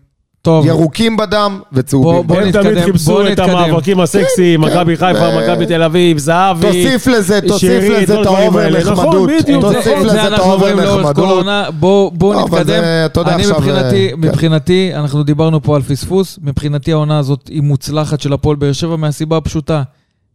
טוב, 0.45 0.65
ירוקים 0.65 1.17
בדם 1.17 1.59
בוא- 1.71 1.79
וצהובים. 1.79 2.27
בוא 2.27 2.35
הם 2.37 2.47
נתקדם, 2.47 2.63
תמיד 2.63 2.83
חיפשו 2.83 3.11
בוא 3.11 3.23
את 3.23 3.27
נתקדם. 3.39 3.49
המאבקים 3.57 3.99
הסקסיים, 3.99 4.65
כן, 4.65 4.71
מכבי 4.71 4.97
חיפה, 4.97 5.19
ו- 5.19 5.39
מכבי 5.43 5.65
תל 5.65 5.83
אביב, 5.83 6.17
זהבי. 6.17 6.67
תוסיף 6.67 7.07
לזה, 7.07 7.39
תוסיף 7.41 7.59
שירית, 7.59 7.91
לזה 8.03 8.15
כל 8.15 8.21
את 8.21 8.25
האובר. 8.27 8.69
נכון, 8.69 8.93
נחמדות. 8.93 9.29
תוסיף 9.61 9.87
נכון. 9.87 10.05
לזה 10.05 10.09
זה 10.09 10.27
את 10.27 10.39
האובר 10.39 10.75
נחמדות. 10.75 11.45
בואו 11.79 12.11
נתקדם. 12.45 12.63
זה, 12.65 13.05
אתה 13.05 13.19
יודע, 13.19 13.33
אני 13.35 13.41
עכשיו, 13.43 13.55
מבחינתי, 13.59 14.05
אה, 14.05 14.11
כן. 14.11 14.19
מבחינתי, 14.21 14.91
אנחנו 14.95 15.23
דיברנו 15.23 15.63
פה 15.63 15.75
על 15.75 15.81
פספוס, 15.81 16.39
מבחינתי 16.43 16.91
העונה 16.91 17.17
הזאת 17.19 17.47
היא 17.47 17.61
מוצלחת 17.61 18.21
של 18.21 18.33
הפועל 18.33 18.55
באר 18.55 18.71
שבע 18.73 18.95
מהסיבה 18.95 19.37
הפשוטה. 19.37 19.83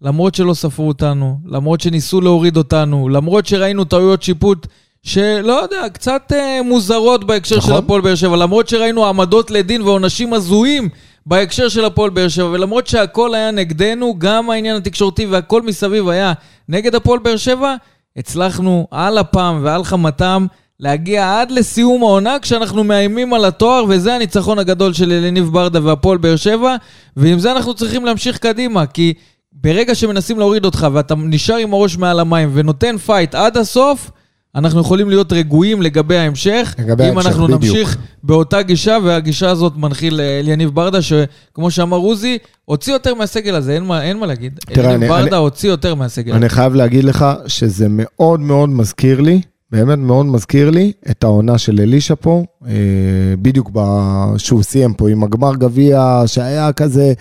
למרות 0.02 0.34
שלא 0.34 0.54
ספרו 0.54 0.88
אותנו, 0.88 1.38
למרות 1.46 1.80
שניסו 1.80 2.20
להוריד 2.20 2.56
אותנו, 2.56 3.08
למרות 3.08 3.46
שראינו 3.46 3.84
טעויות 3.84 4.22
שיפוט 4.22 4.66
שלא 5.02 5.62
יודע, 5.62 5.88
קצת 5.93 6.33
אה, 6.33 6.61
מוזרות 6.64 7.25
בהקשר 7.25 7.57
נכון. 7.57 7.71
של 7.71 7.76
הפועל 7.78 8.00
באר 8.00 8.14
שבע, 8.14 8.37
למרות 8.37 8.69
שראינו 8.69 9.05
העמדות 9.07 9.50
לדין 9.50 9.83
ועונשים 9.83 10.33
הזויים 10.35 10.88
בהקשר 11.26 11.69
של 11.69 11.85
הפועל 11.85 12.11
באר 12.11 12.28
שבע, 12.28 12.47
ולמרות 12.47 12.87
שהכל 12.87 13.35
היה 13.35 13.50
נגדנו, 13.50 14.14
גם 14.19 14.50
העניין 14.50 14.76
התקשורתי 14.76 15.26
והכל 15.26 15.62
מסביב 15.62 16.09
היה 16.09 16.33
נגד 16.69 16.95
הפועל 16.95 17.19
באר 17.19 17.37
שבע, 17.37 17.75
הצלחנו 18.17 18.87
על 18.90 19.21
אפם 19.21 19.61
ועל 19.62 19.85
חמתם 19.85 20.47
להגיע 20.81 21.40
עד 21.40 21.50
לסיום 21.50 22.02
העונה 22.02 22.38
כשאנחנו 22.43 22.85
מאיימים 22.85 23.35
על 23.35 23.45
התואר, 23.45 23.85
וזה 23.88 24.14
הניצחון 24.14 24.59
הגדול 24.59 24.93
של 24.93 25.12
אלניב 25.12 25.49
ברדה 25.52 25.87
והפועל 25.87 26.19
באר 26.19 26.37
שבע, 26.37 26.76
ועם 27.17 27.38
זה 27.38 27.52
אנחנו 27.52 27.75
צריכים 27.75 28.05
להמשיך 28.05 28.38
קדימה, 28.38 28.87
כי 28.87 29.14
ברגע 29.52 29.95
שמנסים 29.95 30.38
להוריד 30.38 30.64
אותך 30.64 30.87
ואתה 30.93 31.14
נשאר 31.14 31.57
עם 31.57 31.73
הראש 31.75 31.97
מעל 31.97 32.21
המים 32.21 32.50
ונותן 32.55 32.97
פייט 32.99 33.35
עד 33.35 33.57
הסוף, 33.57 34.11
אנחנו 34.55 34.81
יכולים 34.81 35.09
להיות 35.09 35.33
רגועים 35.33 35.83
לגבי 35.83 36.17
ההמשך, 36.17 36.75
לגבי 36.78 37.05
אם 37.05 37.09
ההמשך, 37.09 37.26
אנחנו 37.26 37.45
בדיוק. 37.45 37.62
נמשיך 37.62 37.97
באותה 38.23 38.62
גישה, 38.62 38.97
והגישה 39.05 39.50
הזאת 39.50 39.73
מנחיל 39.76 40.21
אה, 40.21 40.38
אליניב 40.40 40.71
ברדה, 40.71 40.99
שכמו 41.02 41.71
שאמר 41.71 41.97
עוזי, 41.97 42.38
הוציא 42.64 42.93
יותר 42.93 43.14
מהסגל 43.14 43.55
הזה, 43.55 43.73
אין 43.75 43.85
מה, 43.85 44.02
אין 44.02 44.19
מה 44.19 44.26
להגיד. 44.26 44.59
תראה, 44.67 44.90
אליניב 44.90 45.11
אני- 45.12 45.23
ברדה 45.23 45.37
אני- 45.37 45.45
הוציא 45.45 45.69
יותר 45.71 45.95
מהסגל 45.95 46.31
הזה. 46.31 46.38
אני 46.40 46.49
חייב 46.49 46.75
להגיד 46.75 47.05
לך 47.05 47.26
שזה 47.47 47.87
מאוד 47.90 48.40
מאוד 48.40 48.69
מזכיר 48.69 49.21
לי, 49.21 49.40
באמת 49.71 49.99
מאוד 49.99 50.26
מזכיר 50.26 50.71
לי 50.71 50.93
את 51.11 51.25
העונה 51.25 51.59
של 51.59 51.81
אלישע 51.81 52.14
פה, 52.21 52.45
אה, 52.67 52.73
בדיוק 53.43 53.71
ב- 53.73 53.83
שהוא 54.37 54.62
סיים 54.62 54.95
פה 54.95 55.11
עם 55.11 55.23
הגמר 55.25 55.55
גביע 55.55 56.23
שהיה 56.26 56.73
כזה, 56.73 57.12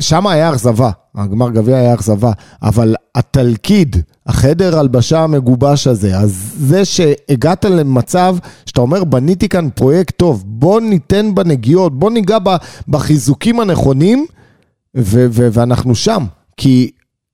שם 0.00 0.26
היה 0.26 0.50
אכזבה, 0.50 0.90
הגמר 1.14 1.50
גביע 1.50 1.76
היה 1.76 1.94
אכזבה, 1.94 2.32
אבל 2.62 2.94
התלכיד, 3.14 3.96
החדר 4.26 4.78
הלבשה 4.78 5.20
המגובש 5.20 5.86
הזה, 5.86 6.18
אז 6.18 6.54
זה 6.58 6.84
שהגעת 6.84 7.64
למצב 7.64 8.36
שאתה 8.66 8.80
אומר, 8.80 9.04
בניתי 9.04 9.48
כאן 9.48 9.68
פרויקט 9.74 10.16
טוב, 10.16 10.44
בוא 10.46 10.80
ניתן 10.80 11.34
בנגיעות, 11.34 11.98
בוא 11.98 12.10
ניגע 12.10 12.38
בחיזוקים 12.88 13.60
הנכונים, 13.60 14.26
ו- 14.96 15.26
ו- 15.30 15.48
ואנחנו 15.52 15.94
שם. 15.94 16.24
כי 16.56 16.90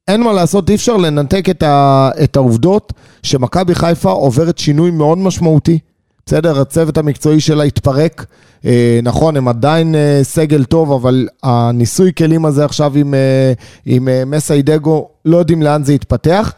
אין 0.09 0.23
מה 0.23 0.33
לעשות, 0.33 0.71
אי 0.71 0.75
אפשר 0.75 0.97
לנתק 0.97 1.49
את, 1.51 1.63
ה- 1.63 2.11
את 2.25 2.37
העובדות 2.37 2.93
שמכבי 3.23 3.75
חיפה 3.75 4.11
עוברת 4.11 4.59
שינוי 4.59 4.91
מאוד 4.91 5.19
משמעותי. 5.19 5.79
בסדר, 6.27 6.61
הצוות 6.61 6.99
המקצועי 6.99 7.41
שלה 7.41 7.63
התפרק. 7.65 8.27
אה, 8.65 9.01
נכון, 9.03 9.37
הם 9.37 9.49
עדיין 9.49 9.95
אה, 9.95 10.21
סגל 10.23 10.65
טוב, 10.65 10.93
אבל 10.93 11.29
הניסוי 11.43 12.13
כלים 12.19 12.45
הזה 12.45 12.65
עכשיו 12.65 12.93
עם, 12.97 13.15
אה, 13.15 13.53
עם 13.87 14.09
אה, 14.09 14.25
מסיידגו, 14.25 15.09
לא 15.25 15.37
יודעים 15.37 15.63
לאן 15.63 15.85
זה 15.85 15.93
יתפתח. 15.93 16.53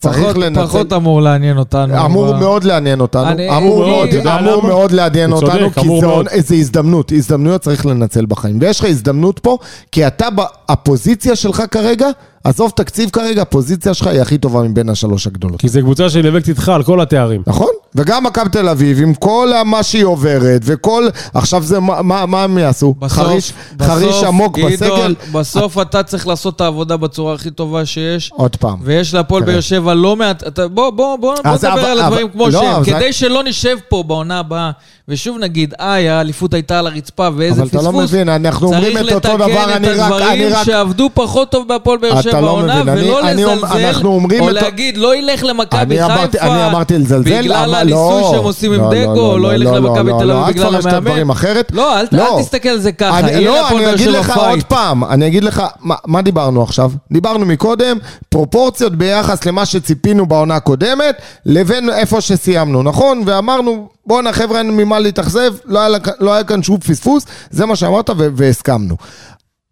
צריך 0.00 0.36
לנצל... 0.38 0.66
פחות 0.66 0.92
אמור 0.92 1.22
לעניין 1.22 1.58
אותנו. 1.58 2.04
אמור 2.06 2.32
ב- 2.32 2.36
מאוד 2.36 2.64
לעניין 2.64 3.00
אותנו, 3.00 3.28
אני- 3.28 3.56
אמור 3.56 3.82
אני- 3.84 3.90
מאוד, 3.90 4.08
אתה 4.08 4.16
יודע 4.16 4.38
אמור 4.38 4.56
למה? 4.56 4.68
מאוד 4.68 4.92
לעניין 4.92 5.32
אותנו, 5.32 5.70
כי 5.74 5.80
זה 6.00 6.06
מאוד. 6.06 6.26
הזדמנות, 6.58 7.12
הזדמנויות 7.12 7.60
צריך 7.60 7.86
לנצל 7.86 8.26
בחיים. 8.26 8.58
ויש 8.60 8.80
לך 8.80 8.86
הזדמנות 8.86 9.38
פה, 9.38 9.58
כי 9.92 10.06
אתה, 10.06 10.28
הפוזיציה 10.68 11.36
שלך 11.36 11.62
כרגע, 11.70 12.06
עזוב 12.44 12.72
תקציב 12.76 13.10
כרגע, 13.10 13.42
הפוזיציה 13.42 13.94
שלך 13.94 14.06
היא 14.06 14.20
הכי 14.20 14.38
טובה 14.38 14.62
מבין 14.62 14.88
השלוש 14.88 15.26
הגדולות. 15.26 15.60
כי 15.60 15.68
זו 15.68 15.80
קבוצה 15.80 16.08
שנאבקת 16.10 16.48
איתך 16.48 16.68
על 16.68 16.82
כל 16.82 17.00
התארים. 17.00 17.42
נכון? 17.46 17.70
וגם 17.94 18.24
מכבי 18.24 18.48
תל 18.50 18.68
אביב, 18.68 19.00
עם 19.02 19.14
כל 19.14 19.52
מה 19.64 19.82
שהיא 19.82 20.04
עוברת, 20.04 20.60
וכל... 20.64 21.08
עכשיו 21.34 21.62
זה, 21.62 21.80
מה, 21.80 22.02
מה, 22.26 22.42
הם 22.42 22.58
יעשו? 22.58 22.94
בסוף, 22.98 23.18
חריש, 23.18 23.52
בסוף, 23.76 23.90
חריש 23.90 24.22
עמוק 24.24 24.58
גדעון, 24.58 24.72
בסגל? 24.72 25.14
בסוף 25.32 25.78
אתה 25.78 26.02
צריך 26.02 26.26
לעשות 26.26 26.56
את 26.56 26.60
העבודה 26.60 26.96
בצורה 26.96 27.34
הכי 27.34 27.50
טובה 27.50 27.86
שיש. 27.86 28.30
עוד 28.34 28.56
פעם. 28.56 28.76
ויש 28.82 29.14
להפועל. 29.14 29.42
באר 29.42 29.60
שבע 29.60 29.94
לא 29.94 30.16
מעט, 30.16 30.46
אתה, 30.46 30.68
בוא, 30.68 30.90
בוא, 30.90 31.16
בוא, 31.16 31.34
בוא 31.44 31.52
נדבר 31.54 31.72
אבל- 31.72 31.84
על 31.84 32.00
הדברים 32.00 32.26
אבל- 32.26 32.32
כמו 32.32 32.48
לא, 32.48 32.60
שהם, 32.60 32.70
אבל 32.74 32.84
זה- 32.84 32.90
כדי 32.92 33.12
שלא 33.12 33.44
נשב 33.44 33.76
פה 33.88 34.02
בעונה 34.06 34.38
הבאה, 34.38 34.70
ושוב 35.10 35.38
נגיד, 35.38 35.74
איי, 35.80 36.08
האליפות 36.10 36.54
הייתה 36.54 36.78
על 36.78 36.86
הרצפה, 36.86 37.28
ואיזה 37.36 37.60
אבל 37.60 37.68
אתה 37.68 37.78
פספוס. 37.78 37.94
לא 37.94 38.00
מבין, 38.02 38.28
אנחנו 38.28 38.66
אומרים 38.66 38.98
את 38.98 39.12
אותו 39.12 39.36
דבר, 39.36 39.46
צריך 39.46 39.76
אני 39.76 39.86
לתקן 39.88 40.00
רק... 40.00 40.12
את 40.12 40.22
אני 40.22 40.44
הדברים 40.44 40.52
רק... 40.54 40.66
שעבדו 40.66 41.10
פחות 41.14 41.50
טוב 41.50 41.68
בהפועל 41.68 41.98
באר 41.98 42.12
אתה 42.12 42.22
שבע 42.22 42.40
לא 42.40 42.46
העונה, 42.48 42.82
ולא 42.86 43.22
לזלזל, 43.22 44.06
או 44.40 44.48
את- 44.50 44.54
להגיד, 44.54 44.96
לא 44.96 45.16
ילך 45.16 45.44
למכבי 45.44 45.98
חיפה, 46.02 46.38
אני 46.40 46.66
אמרתי 46.66 46.98
לזלזל, 46.98 47.38
בגלל 47.42 47.74
הניסוי 47.74 47.90
לא, 48.22 48.28
שהם 48.32 48.44
עושים 48.44 48.72
עם 48.72 48.80
לא, 48.80 48.90
דקו, 48.94 49.14
לא, 49.14 49.40
לא 49.40 49.48
לא, 49.48 49.54
ילך 49.54 49.66
לא, 49.66 49.76
למכבי 49.78 50.10
לא, 50.10 50.18
תל 50.18 50.24
לא, 50.24 50.42
אביב 50.42 50.56
בגלל 50.56 50.80
את 50.80 50.86
הדברים 50.86 51.30
המאמן. 51.30 51.60
לא, 51.70 52.00
אל 52.00 52.06
לא. 52.12 52.38
תסתכל 52.42 52.68
על 52.68 52.78
זה 52.78 52.92
ככה, 52.92 53.20
יהיה 53.20 53.40
לא, 53.50 53.56
להפועל 53.56 53.76
אני 53.76 53.84
באר 53.86 53.94
אגיד 53.94 54.08
שבע 54.08 54.20
לך 54.20 54.36
עוד. 54.36 54.62
פעם, 54.62 55.04
אני 55.04 55.26
אגיד 55.26 55.44
לך, 55.44 55.62
מה 56.06 56.22
דיברנו 56.22 56.62
עכשיו? 56.62 56.90
דיברנו 57.12 57.46
מקודם, 57.46 57.98
פרופורציות 58.28 58.96
ביחס 58.96 59.44
למה 59.46 59.66
שציפינו 59.66 60.26
בעונה 60.26 60.56
הקודמת, 60.56 61.14
לבין 61.46 61.90
איפה 61.90 62.20
שסיימנו, 62.20 62.82
נכון? 62.82 63.22
ואמרנו, 63.26 63.88
בואנה 64.08 64.32
חבר'ה, 64.32 64.58
אין 64.58 64.76
ממה 64.76 64.98
להתאכזב, 64.98 65.54
לא 65.64 65.80
לא 66.20 66.32
היה 66.34 66.44
כאן 66.44 66.62
שום 66.62 66.78
פספוס, 66.80 67.24
זה 67.50 67.66
מה 67.66 67.76
שאמרת 67.76 68.10
והסכמנו. 68.36 68.96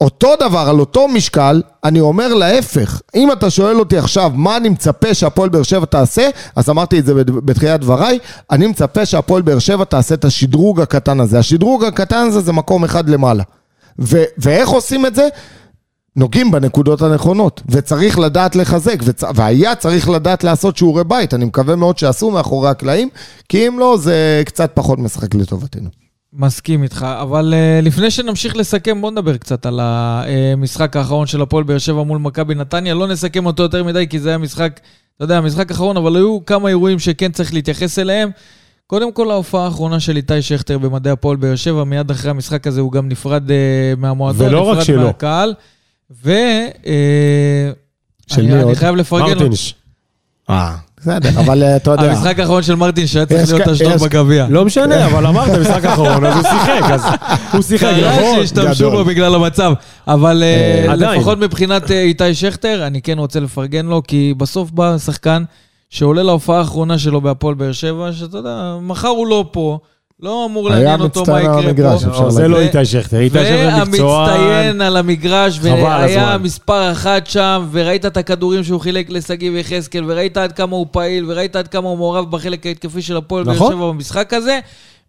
אותו 0.00 0.34
דבר, 0.40 0.58
על 0.68 0.80
אותו 0.80 1.08
משקל, 1.08 1.62
אני 1.84 2.00
אומר 2.00 2.34
להפך. 2.34 3.00
אם 3.14 3.32
אתה 3.32 3.50
שואל 3.50 3.78
אותי 3.78 3.98
עכשיו 3.98 4.30
מה 4.34 4.56
אני 4.56 4.68
מצפה 4.68 5.14
שהפועל 5.14 5.48
באר 5.48 5.62
שבע 5.62 5.84
תעשה, 5.84 6.28
אז 6.56 6.70
אמרתי 6.70 6.98
את 6.98 7.06
זה 7.06 7.14
בת- 7.14 7.30
בתחילת 7.30 7.80
דבריי, 7.80 8.18
אני 8.50 8.66
מצפה 8.66 9.06
שהפועל 9.06 9.42
באר 9.42 9.58
שבע 9.58 9.84
תעשה 9.84 10.14
את 10.14 10.24
השדרוג 10.24 10.80
הקטן 10.80 11.20
הזה. 11.20 11.38
השדרוג 11.38 11.84
הקטן 11.84 12.16
הזה 12.26 12.40
זה 12.40 12.52
מקום 12.52 12.84
אחד 12.84 13.08
למעלה. 13.08 13.42
ואיך 14.38 14.68
עושים 14.68 15.06
את 15.06 15.14
זה? 15.14 15.28
נוגעים 16.16 16.50
בנקודות 16.50 17.02
הנכונות, 17.02 17.62
וצריך 17.68 18.18
לדעת 18.18 18.56
לחזק, 18.56 19.00
וצ... 19.04 19.22
והיה 19.34 19.74
צריך 19.74 20.08
לדעת 20.08 20.44
לעשות 20.44 20.76
שיעורי 20.76 21.04
בית, 21.04 21.34
אני 21.34 21.44
מקווה 21.44 21.76
מאוד 21.76 21.98
שעשו 21.98 22.30
מאחורי 22.30 22.68
הקלעים, 22.68 23.08
כי 23.48 23.68
אם 23.68 23.78
לא, 23.78 23.96
זה 24.00 24.42
קצת 24.46 24.70
פחות 24.74 24.98
משחק 24.98 25.34
לטובתנו. 25.34 25.88
מסכים 26.32 26.82
איתך, 26.82 27.06
אבל 27.22 27.54
uh, 27.54 27.84
לפני 27.84 28.10
שנמשיך 28.10 28.56
לסכם, 28.56 29.00
בוא 29.00 29.10
נדבר 29.10 29.36
קצת 29.36 29.66
על 29.66 29.80
המשחק 29.82 30.96
האחרון 30.96 31.26
של 31.26 31.42
הפועל 31.42 31.64
באר 31.64 31.78
שבע 31.78 32.02
מול 32.02 32.18
מכבי 32.18 32.54
נתניה. 32.54 32.94
לא 32.94 33.06
נסכם 33.06 33.46
אותו 33.46 33.62
יותר 33.62 33.84
מדי, 33.84 34.06
כי 34.10 34.18
זה 34.18 34.28
היה 34.28 34.38
משחק, 34.38 34.80
אתה 35.16 35.24
יודע, 35.24 35.40
משחק 35.40 35.70
אחרון, 35.70 35.96
אבל 35.96 36.16
היו 36.16 36.38
כמה 36.46 36.68
אירועים 36.68 36.98
שכן 36.98 37.32
צריך 37.32 37.54
להתייחס 37.54 37.98
אליהם. 37.98 38.30
קודם 38.86 39.12
כל, 39.12 39.30
ההופעה 39.30 39.64
האחרונה 39.64 40.00
של 40.00 40.16
איתי 40.16 40.42
שכטר 40.42 40.78
במדעי 40.78 41.12
הפועל 41.12 41.36
באר 41.36 41.56
שבע, 41.56 41.84
מיד 41.84 42.10
אחרי 42.10 42.30
המשחק 42.30 42.66
הזה 42.66 42.80
הוא 42.80 42.92
גם 42.92 43.08
נפרד 43.08 43.48
uh, 43.48 43.52
מהמועדון, 43.96 44.46
ולא 44.46 44.60
רק 44.60 44.72
נפרד 44.72 44.84
שלו. 44.84 45.12
ו... 46.10 46.32
Uh, 46.82 46.86
של 48.26 48.40
אני, 48.40 48.48
מי 48.48 48.54
אני 48.54 48.62
עוד? 48.62 48.74
חייב 48.74 48.96
לפרגן 48.96 49.24
לו. 49.24 49.34
מרטינש. 49.34 49.74
אה, 50.50 50.76
בסדר, 51.00 51.40
אבל 51.40 51.62
אה, 51.62 51.76
אתה 51.76 51.90
יודע. 51.90 52.10
המשחק 52.10 52.38
האחרון 52.38 52.62
של 52.62 52.74
מרטין 52.74 53.06
שהיה 53.06 53.26
צריך 53.26 53.52
להיות 53.52 53.68
אשדוד 53.68 54.02
בגביע. 54.02 54.46
לא 54.50 54.64
משנה, 54.64 55.06
אבל 55.06 55.26
אמרת 55.26 55.50
משחק 55.58 55.84
אחרון, 55.84 56.24
אז 56.24 56.34
הוא 56.34 56.42
שיחק, 56.52 56.90
אז 56.90 57.04
הוא 57.52 57.62
שיחק, 57.62 57.86
קרה 57.86 58.16
נכון? 58.16 58.36
שהשתמשו 58.36 58.88
גדול. 58.88 58.90
בו 58.90 59.04
בגלל 59.04 59.34
המצב. 59.34 59.72
אבל 60.08 60.42
אה, 60.42 60.84
אה. 60.88 60.96
לפחות 60.96 61.38
מבחינת 61.38 61.90
אה, 61.90 62.02
איתי 62.02 62.34
שכטר, 62.34 62.86
אני 62.86 63.02
כן 63.02 63.18
רוצה 63.18 63.40
לפרגן 63.40 63.86
לו, 63.86 64.02
כי 64.08 64.34
בסוף 64.36 64.70
בא 64.70 64.98
שחקן 64.98 65.42
שעולה 65.90 66.22
להופעה 66.22 66.58
האחרונה 66.58 66.98
שלו 66.98 67.20
בהפועל 67.20 67.54
באר 67.54 67.72
שבע, 67.72 68.12
שאתה 68.12 68.38
יודע, 68.38 68.76
מחר 68.82 69.08
הוא 69.08 69.26
לא 69.26 69.44
פה, 69.50 69.78
לא 70.20 70.46
אמור 70.46 70.70
לעניין 70.70 71.00
אותו 71.00 71.24
מה 71.26 71.32
מצטיין 71.32 71.50
על 71.50 71.58
יקרה 71.58 71.70
המגרש, 71.70 72.04
פה. 72.04 72.10
אפשר 72.10 72.24
לא, 72.24 72.30
זה. 72.30 72.48
לא 72.48 72.60
איתי 72.60 72.84
שכטר, 72.84 73.18
איתי 73.18 73.38
שכטר 73.38 73.84
מקצוען. 73.84 74.40
והמצטיין 74.40 74.80
על 74.80 74.96
המגרש, 74.96 75.58
והיה. 75.62 76.38
מספר 76.38 76.92
אחת 76.92 77.26
שם, 77.26 77.66
וראית 77.72 78.06
את 78.06 78.16
הכדורים 78.16 78.64
שהוא 78.64 78.80
חילק 78.80 79.10
לשגיב 79.10 79.54
יחזקאל, 79.54 80.04
וראית 80.06 80.36
עד 80.36 80.52
כמה 80.52 80.76
הוא 80.76 80.86
פעיל, 80.90 81.24
וראית 81.28 81.56
עד 81.56 81.68
כמה 81.68 81.88
הוא 81.88 81.96
מעורב 81.96 82.30
בחלק 82.30 82.66
ההתקפי 82.66 83.02
של 83.02 83.16
הפועל 83.16 83.44
באר 83.44 83.54
נכון. 83.54 83.72
שבע 83.72 83.88
במשחק 83.88 84.32
הזה. 84.34 84.58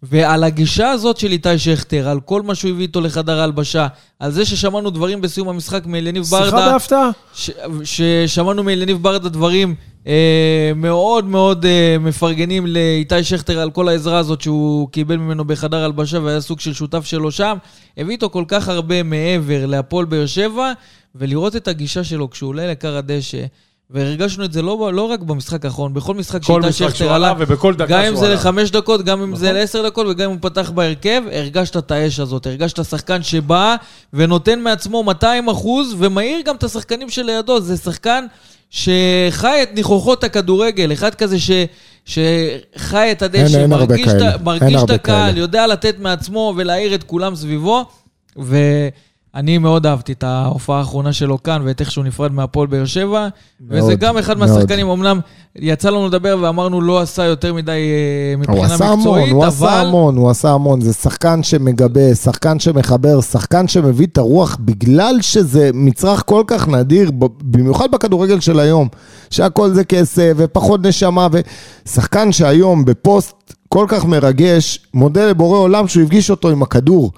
ועל 0.02 0.44
הגישה 0.44 0.90
הזאת 0.90 1.16
של 1.16 1.32
איתי 1.32 1.58
שכטר, 1.58 2.08
על 2.08 2.20
כל 2.20 2.42
מה 2.42 2.54
שהוא 2.54 2.70
הביא 2.70 2.82
איתו 2.82 3.00
לחדר 3.00 3.40
ההלבשה, 3.40 3.86
על 4.18 4.30
זה 4.30 4.44
ששמענו 4.44 4.90
דברים 4.90 5.20
בסיום 5.20 5.48
המשחק 5.48 5.86
מאליניב 5.86 6.24
שיחה 6.24 6.50
ברדה, 6.50 6.72
בהפתעה. 6.72 7.10
ש- 7.34 7.50
ששמענו 7.84 8.62
מאליניב 8.62 9.02
ברדה 9.02 9.28
דברים 9.28 9.74
אה, 10.06 10.72
מאוד 10.76 11.24
מאוד 11.24 11.66
אה, 11.66 11.96
מפרגנים 12.00 12.66
לאיתי 12.66 13.24
שכטר 13.24 13.60
על 13.60 13.70
כל 13.70 13.88
העזרה 13.88 14.18
הזאת 14.18 14.40
שהוא 14.40 14.88
קיבל 14.88 15.16
ממנו 15.16 15.44
בחדר 15.44 15.84
הלבשה 15.84 16.20
והיה 16.20 16.40
סוג 16.40 16.60
של 16.60 16.72
שותף 16.72 17.04
שלו 17.04 17.30
שם. 17.30 17.56
הביא 17.96 18.12
איתו 18.12 18.30
כל 18.30 18.44
כך 18.48 18.68
הרבה 18.68 19.02
מעבר 19.02 19.66
להפועל 19.66 20.04
באר 20.04 20.26
שבע, 20.26 20.72
ולראות 21.14 21.56
את 21.56 21.68
הגישה 21.68 22.04
שלו 22.04 22.30
כשהוא 22.30 22.48
עולה 22.48 22.70
לכר 22.72 22.96
הדשא. 22.96 23.44
והרגשנו 23.90 24.44
את 24.44 24.52
זה 24.52 24.62
לא, 24.62 24.90
לא 24.92 25.02
רק 25.02 25.20
במשחק 25.20 25.64
האחרון, 25.64 25.94
בכל 25.94 26.14
משחק 26.14 26.42
משחק 26.68 26.88
שכטר 26.94 27.12
עלה, 27.12 27.34
ובכל 27.38 27.74
דקה 27.74 27.86
גם 27.86 28.00
אם 28.04 28.16
זה. 28.16 28.34
לחמש 28.34 28.70
דקות, 28.70 29.04
גם 29.04 29.22
אם 29.22 29.36
זה 29.36 29.46
נכון. 29.46 29.56
לעשר 29.60 29.86
דקות 29.86 30.06
וגם 30.10 30.24
אם 30.24 30.30
הוא 30.30 30.50
פתח 30.50 30.70
בהרכב, 30.70 31.22
הרגשת 31.32 31.76
את 31.76 31.90
האש 31.90 32.20
הזאת, 32.20 32.46
הרגשת 32.46 32.84
שחקן 32.84 33.22
שבא 33.22 33.76
ונותן 34.12 34.60
מעצמו 34.60 35.02
200 35.02 35.48
אחוז, 35.48 35.94
ומאיר 35.98 36.40
גם 36.44 36.56
את 36.56 36.64
השחקנים 36.64 37.10
שלידו, 37.10 37.60
זה 37.60 37.76
שחקן 37.76 38.24
שחי 38.70 39.62
את 39.62 39.74
ניחוחות 39.74 40.24
הכדורגל, 40.24 40.92
אחד 40.92 41.14
כזה 41.14 41.38
ש... 41.38 41.50
שחי 42.04 43.08
את 43.12 43.22
הדשא, 43.22 43.58
אין- 43.58 43.70
מרגיש, 43.70 44.08
את 44.84 44.90
הקהל. 44.90 45.36
יודע 45.36 45.66
לתת 45.66 45.98
מעצמו 45.98 46.54
ולהעיר 46.56 46.94
את 46.94 47.02
כולם 47.02 47.34
סביבו, 47.36 47.84
ואני 49.34 49.58
מאוד 49.58 49.86
אהבתי 49.86 50.12
את 50.12 50.22
ההופעה 50.22 50.78
האחרונה 50.78 51.12
שלו 51.12 51.42
כאן, 51.42 51.62
ואת 51.64 51.80
איך 51.80 51.90
שהוא 51.90 52.04
נפרד 52.04 52.32
מהפועל 52.32 52.66
באר 52.66 52.84
שבע, 52.84 53.28
וזה 53.68 53.86
מאוד, 53.88 53.98
גם 53.98 54.18
אחד 54.18 54.38
מאוד. 54.38 54.50
מהשחקנים, 54.50 54.88
אמנם 54.88 55.20
יצא 55.56 55.90
לנו 55.90 56.06
לדבר 56.06 56.36
ואמרנו 56.42 56.80
לא 56.80 57.00
עשה 57.00 57.24
יותר 57.24 57.54
מדי 57.54 57.72
אה, 57.72 58.34
הוא 58.34 58.40
מבחינה 58.40 58.74
עשה 58.74 58.86
המון, 58.86 58.98
מקצועית, 58.98 59.32
הוא 59.32 59.44
עשה. 59.44 59.80
המון, 59.80 60.16
הוא 60.16 60.30
עשה 60.30 60.50
המון. 60.50 60.80
זה 60.80 60.92
שחקן 60.92 61.42
שמגבה, 61.42 62.14
שחקן 62.14 62.58
שמחבר, 62.58 63.20
שחקן 63.20 63.68
שמביא 63.68 64.06
את 64.06 64.18
הרוח, 64.18 64.56
בגלל 64.60 65.16
שזה 65.20 65.70
מצרך 65.74 66.22
כל 66.26 66.42
כך 66.46 66.68
נדיר, 66.68 67.10
במיוחד 67.42 67.90
בכדורגל 67.90 68.40
של 68.40 68.60
היום, 68.60 68.88
שהכל 69.30 69.70
זה 69.70 69.84
כסף 69.84 70.32
ופחות 70.36 70.82
נשמה, 70.82 71.28
ושחקן 71.32 72.32
שהיום 72.32 72.84
בפוסט 72.84 73.54
כל 73.68 73.86
כך 73.88 74.04
מרגש, 74.04 74.80
מודה 74.94 75.26
לבורא 75.26 75.58
עולם 75.58 75.88
שהוא 75.88 76.02
הפגיש 76.02 76.30
אותו 76.30 76.48
עם 76.50 76.62
הכדור. 76.62 77.12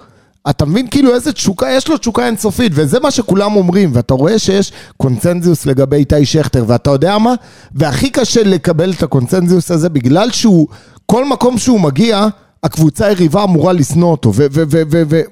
אתה 0.49 0.65
מבין 0.65 0.87
כאילו 0.87 1.13
איזה 1.15 1.33
תשוקה, 1.33 1.69
יש 1.69 1.87
לו 1.87 1.97
תשוקה 1.97 2.27
אינסופית, 2.27 2.71
וזה 2.75 2.99
מה 2.99 3.11
שכולם 3.11 3.55
אומרים, 3.55 3.89
ואתה 3.93 4.13
רואה 4.13 4.39
שיש 4.39 4.71
קונצנזוס 4.97 5.65
לגבי 5.65 5.95
איתי 5.95 6.25
שכטר, 6.25 6.63
ואתה 6.67 6.89
יודע 6.91 7.17
מה? 7.17 7.33
והכי 7.71 8.09
קשה 8.09 8.43
לקבל 8.43 8.91
את 8.91 9.03
הקונצנזוס 9.03 9.71
הזה, 9.71 9.89
בגלל 9.89 10.31
שהוא, 10.31 10.67
כל 11.05 11.25
מקום 11.25 11.57
שהוא 11.57 11.79
מגיע, 11.79 12.27
הקבוצה 12.63 13.05
היריבה 13.05 13.43
אמורה 13.43 13.73
לשנוא 13.73 14.11
אותו, 14.11 14.31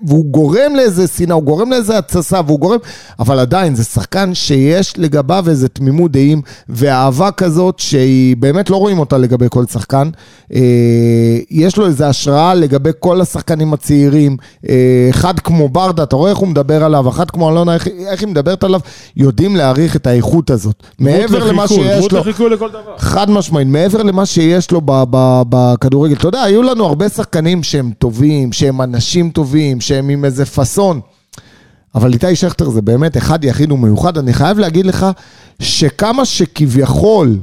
והוא 0.02 0.26
גורם 0.26 0.76
לאיזה 0.76 1.08
שנאה, 1.08 1.36
הוא 1.36 1.44
גורם 1.44 1.70
לאיזה 1.70 1.98
התססה, 1.98 2.42
והוא 2.46 2.60
גורם, 2.60 2.78
אבל 3.20 3.40
עדיין 3.40 3.76
זה 3.76 3.84
שחקן 3.84 4.34
שיש 4.34 4.94
לגביו 4.98 5.46
איזה 5.50 5.70
תמימות 5.70 6.12
דעים, 6.12 6.42
ואהבה 6.70 7.32
כזאת 7.32 7.80
שהיא 7.80 8.38
באמת 8.38 8.70
לא 8.70 8.76
רואים 8.76 9.00
אותה 9.00 9.18
לגבי 9.18 9.46
כל 9.50 9.66
שחקן. 9.66 10.10
אה, 10.54 10.60
יש 11.50 11.78
לו 11.78 11.86
איזה 11.86 12.08
השראה 12.08 12.54
לגבי 12.54 12.90
כל 13.00 13.22
השחקנים 13.22 13.74
הצעירים, 13.74 14.38
אה, 14.70 15.08
אחד 15.10 15.40
כמו 15.40 15.70
ברדה, 15.70 16.04
אתה 16.04 16.16
רואה 16.16 16.30
איך 16.30 16.38
הוא 16.38 16.48
מדבר 16.48 16.84
עליו, 16.84 17.10
אחת 17.10 17.32
כמו 17.32 17.50
אלונה, 17.50 17.74
איך, 17.74 17.88
איך 18.08 18.22
היא 18.22 18.30
מדברת 18.30 18.64
עליו, 18.64 18.80
יודעים 19.16 19.56
להעריך 19.56 19.96
את 19.96 20.08
האיכות 20.08 20.50
הזאת. 20.50 20.84
מעבר 21.00 21.44
למה 21.44 21.68
שיש 21.68 22.12
לו. 22.12 22.24
דבר. 22.70 22.98
חד 22.98 23.30
משמעית, 23.30 23.68
מעבר 23.68 24.04
למה 24.04 24.26
שיש 24.26 24.72
לו 24.72 24.82
בכדורגל. 25.50 26.16
אתה 26.16 26.28
יודע, 26.28 26.42
היו 26.42 26.64
לנו 26.64 26.86
הרבה 26.86 27.10
שחקנים 27.20 27.64
שהם 27.64 27.92
טובים, 27.98 28.54
שהם 28.54 28.82
אנשים 28.82 29.30
טובים, 29.30 29.82
שהם 29.82 30.10
עם 30.10 30.26
איזה 30.26 30.46
פאסון. 30.46 31.00
אבל 31.96 32.14
איתי 32.14 32.36
שכטר 32.36 32.70
זה 32.70 32.82
באמת 32.82 33.18
אחד 33.18 33.44
יחיד 33.44 33.72
ומיוחד. 33.72 34.18
אני 34.18 34.34
חייב 34.34 34.60
להגיד 34.60 34.86
לך 34.86 35.06
שכמה 35.60 36.26
שכביכול, 36.26 37.38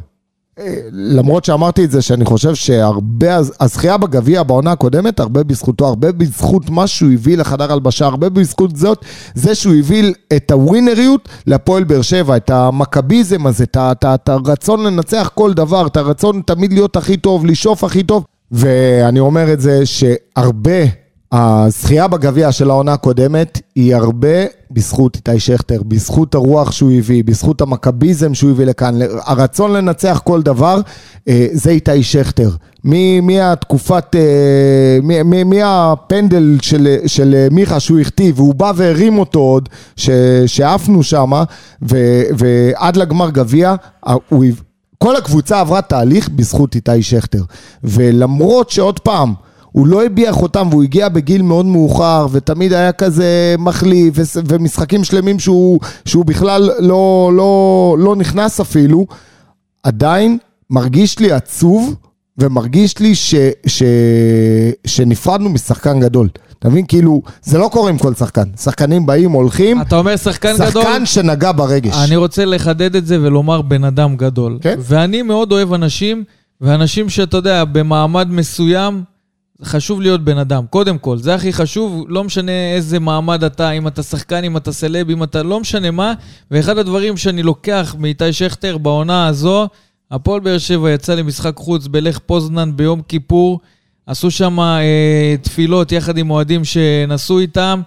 אה, 0.59 0.75
למרות 0.93 1.45
שאמרתי 1.45 1.85
את 1.85 1.91
זה, 1.91 2.03
שאני 2.03 2.25
חושב 2.25 2.55
שהרבה, 2.55 3.39
הזכייה 3.61 3.97
בגביע 3.97 4.43
בעונה 4.43 4.73
הקודמת, 4.73 5.21
הרבה 5.21 5.43
בזכותו, 5.43 5.87
הרבה 5.87 6.13
בזכות 6.13 6.71
מה 6.71 6.87
שהוא 6.87 7.13
הביא 7.13 7.37
לחדר 7.37 7.73
הלבשה, 7.73 8.07
הרבה 8.07 8.29
בזכות 8.29 8.77
זאת, 8.77 9.05
זה 9.35 9.55
שהוא 9.55 9.75
הביא 9.75 10.13
את 10.37 10.51
הווינריות 10.51 11.29
להפועל 11.47 11.85
באר 11.85 12.03
שבע, 12.03 12.37
את 12.37 12.51
המכביזם 12.51 13.47
הזה, 13.47 13.65
את 13.77 14.29
הרצון 14.29 14.87
לנצח 14.87 15.31
כל 15.35 15.53
דבר, 15.53 15.87
את 15.87 15.97
הרצון 15.97 16.43
תמיד 16.47 16.73
להיות 16.73 16.97
הכי 16.97 17.17
טוב, 17.17 17.47
לשאוף 17.47 17.85
הכי 17.85 18.03
טוב, 18.03 18.25
ואני 18.53 19.21
אומר 19.21 19.53
את 19.53 19.61
זה 19.61 19.87
שהרבה... 19.87 21.07
הזכייה 21.33 22.09
בגביע 22.09 22.53
של 22.53 22.71
העונה 22.71 22.93
הקודמת 22.93 23.61
היא 23.75 23.97
הרבה 23.97 24.45
בזכות 24.71 25.17
איתי 25.17 25.41
שכטר, 25.41 25.83
בזכות 25.83 26.35
הרוח 26.35 26.73
שהוא 26.73 26.93
הביא, 26.93 27.25
בזכות 27.25 27.61
המכביזם 27.61 28.35
שהוא 28.35 28.51
הביא 28.51 28.65
לכאן, 28.67 28.99
הרצון 29.25 29.73
לנצח 29.73 30.21
כל 30.25 30.43
דבר, 30.43 30.81
אה, 31.29 31.47
זה 31.53 31.71
איתי 31.71 32.03
שכטר. 32.03 32.51
מהתקופת, 33.23 34.17
אה, 34.17 34.99
מהפנדל 35.45 36.59
של, 36.63 36.97
של 37.07 37.47
מיכה 37.51 37.81
שהוא 37.81 37.99
הכתיב, 37.99 38.41
והוא 38.41 38.55
בא 38.55 38.73
והרים 38.77 39.19
אותו 39.19 39.39
עוד, 39.39 39.69
שעפנו 40.47 41.03
שמה, 41.03 41.45
ו- 41.91 42.23
ועד 42.39 42.97
לגמר 42.97 43.31
גביע, 43.31 43.75
אה. 44.07 44.15
כל 44.99 45.17
הקבוצה 45.17 45.61
עברה 45.61 45.83
תהליך 45.83 46.29
בזכות 46.29 46.75
איתי 46.75 47.03
שכטר. 47.03 47.43
ולמרות 47.85 48.71
שעוד 48.71 48.99
פעם, 49.01 49.35
הוא 49.73 49.87
לא 49.87 50.05
הביע 50.05 50.33
חותם 50.33 50.67
והוא 50.71 50.83
הגיע 50.83 51.09
בגיל 51.09 51.43
מאוד 51.43 51.67
מאוחר 51.67 52.27
ותמיד 52.33 52.73
היה 52.73 52.93
כזה 52.93 53.55
מחליף 53.59 54.15
ומשחקים 54.49 55.05
שלמים 55.05 55.39
שהוא, 55.39 55.81
שהוא 56.05 56.25
בכלל 56.25 56.71
לא, 56.79 57.31
לא, 57.35 57.97
לא 57.99 58.17
נכנס 58.17 58.61
אפילו, 58.61 59.07
עדיין 59.83 60.39
מרגיש 60.71 61.19
לי 61.19 61.33
עצוב 61.33 61.95
ומרגיש 62.39 62.99
לי 62.99 63.15
ש, 63.15 63.35
ש, 63.67 63.83
שנפרדנו 64.87 65.51
משחקן 65.51 66.01
גדול. 66.01 66.29
אתה 66.59 66.69
מבין? 66.69 66.87
כאילו, 66.87 67.23
זה 67.43 67.59
לא 67.59 67.69
קורה 67.73 67.91
עם 67.91 67.99
כל 67.99 68.15
שחקן. 68.15 68.45
שחקנים 68.57 69.07
באים, 69.07 69.31
הולכים, 69.31 69.81
אתה 69.81 69.97
אומר 69.99 70.17
שחקן 70.17 70.55
גדול? 70.55 70.83
שחקן 70.83 71.07
שנגע 71.07 71.53
ברגש. 71.53 71.95
אני 72.05 72.17
רוצה 72.17 72.45
לחדד 72.45 72.97
את 72.97 73.07
זה 73.07 73.23
ולומר 73.23 73.63
בן 73.63 73.85
אדם 73.85 74.17
גדול. 74.17 74.59
כן. 74.61 74.79
ואני 74.79 75.23
מאוד 75.23 75.53
אוהב 75.53 75.73
אנשים, 75.73 76.25
ואנשים 76.61 77.09
שאתה 77.09 77.37
יודע, 77.37 77.65
במעמד 77.65 78.31
מסוים, 78.31 79.03
חשוב 79.65 80.01
להיות 80.01 80.25
בן 80.25 80.39
אדם. 80.39 80.65
קודם 80.71 80.99
כל, 80.99 81.19
זה 81.19 81.35
הכי 81.35 81.53
חשוב, 81.53 82.05
לא 82.09 82.25
משנה 82.25 82.75
איזה 82.75 83.01
מעמד 83.01 83.45
אתה, 83.45 83.71
אם 83.71 83.87
אתה 83.87 84.03
שחקן, 84.03 84.45
אם 84.45 84.57
אתה 84.57 84.73
סלב, 84.73 85.11
אם 85.11 85.23
אתה... 85.23 85.43
לא 85.43 85.61
משנה 85.61 85.91
מה. 85.91 86.13
ואחד 86.51 86.79
הדברים 86.79 87.17
שאני 87.17 87.43
לוקח 87.43 87.97
מאיתי 87.99 88.33
שכטר 88.33 88.79
בעונה 88.79 89.27
הזו, 89.27 89.69
הפועל 90.11 90.41
באר 90.41 90.59
שבע 90.59 90.91
יצא 90.91 91.15
למשחק 91.15 91.57
חוץ 91.57 91.87
בלך 91.87 92.19
פוזנן 92.19 92.77
ביום 92.77 93.03
כיפור. 93.09 93.61
עשו 94.07 94.31
שם 94.31 94.61
אה, 94.61 95.35
תפילות 95.43 95.93
יחד 95.93 96.19
עם 96.19 96.31
אוהדים 96.31 96.65
שנסעו 96.65 97.39
איתם, 97.39 97.81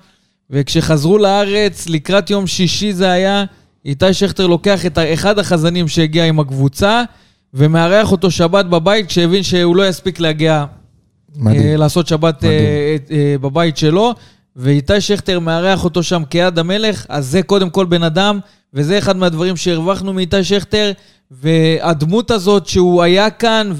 וכשחזרו 0.50 1.18
לארץ, 1.18 1.90
לקראת 1.90 2.30
יום 2.30 2.48
שישי 2.48 2.94
זה 2.94 3.12
היה, 3.12 3.44
איתי 3.86 4.14
שכטר 4.14 4.48
לוקח 4.48 4.86
את 4.86 4.98
אחד 5.14 5.40
החזנים 5.40 5.88
שהגיע 5.88 6.26
עם 6.26 6.40
הקבוצה, 6.40 7.04
ומארח 7.54 8.12
אותו 8.12 8.32
שבת 8.32 8.66
בבית 8.66 9.08
כשהבין 9.08 9.44
שהוא 9.44 9.76
לא 9.76 9.88
יספיק 9.88 10.20
להגיע 10.20 10.66
מדהים. 11.36 11.62
אה, 11.62 11.78
לעשות 11.78 12.08
שבת. 12.08 12.44
אה, 12.44 12.96
אה, 13.12 13.36
בבית 13.42 13.78
שלו, 13.78 14.14
ואיתי 14.56 15.02
שכטר 15.02 15.40
מארח 15.40 15.84
אותו 15.84 16.04
שם 16.04 16.24
כיד 16.30 16.60
המלך, 16.60 17.06
אז 17.10 17.28
זה 17.28 17.44
קודם 17.44 17.70
כל 17.70 17.86
בן 17.86 18.04
אדם, 18.04 18.40
וזה 18.74 18.98
אחד 18.98 19.18
מהדברים 19.18 19.58
שהרווחנו 19.58 20.14
מאיתי 20.14 20.44
שכטר, 20.44 20.92
והדמות 21.32 22.32
הזאת 22.32 22.68
שהוא 22.68 23.04
היה 23.04 23.30
כאן, 23.30 23.72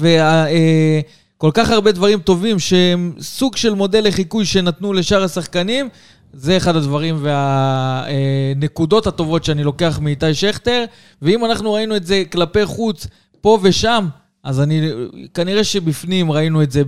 וכל 1.40 1.50
כך 1.54 1.70
הרבה 1.70 1.92
דברים 1.92 2.18
טובים 2.18 2.58
שהם 2.58 3.12
סוג 3.20 3.56
של 3.56 3.74
מודל 3.74 4.08
לחיקוי 4.08 4.44
שנתנו 4.44 4.92
לשאר 4.92 5.24
השחקנים, 5.24 5.88
זה 6.32 6.56
אחד 6.56 6.76
הדברים 6.76 7.18
והנקודות 7.22 9.06
הטובות 9.06 9.44
שאני 9.44 9.64
לוקח 9.64 9.98
מאיתי 10.02 10.34
שכטר, 10.34 10.84
ואם 11.22 11.44
אנחנו 11.44 11.72
ראינו 11.72 11.96
את 11.96 12.06
זה 12.06 12.22
כלפי 12.32 12.66
חוץ, 12.66 13.06
פה 13.40 13.58
ושם, 13.62 14.06
אז 14.44 14.60
אני, 14.60 14.90
כנראה 15.34 15.64
שבפנים 15.64 16.32
ראינו 16.32 16.62
את 16.62 16.70
זה 16.72 16.82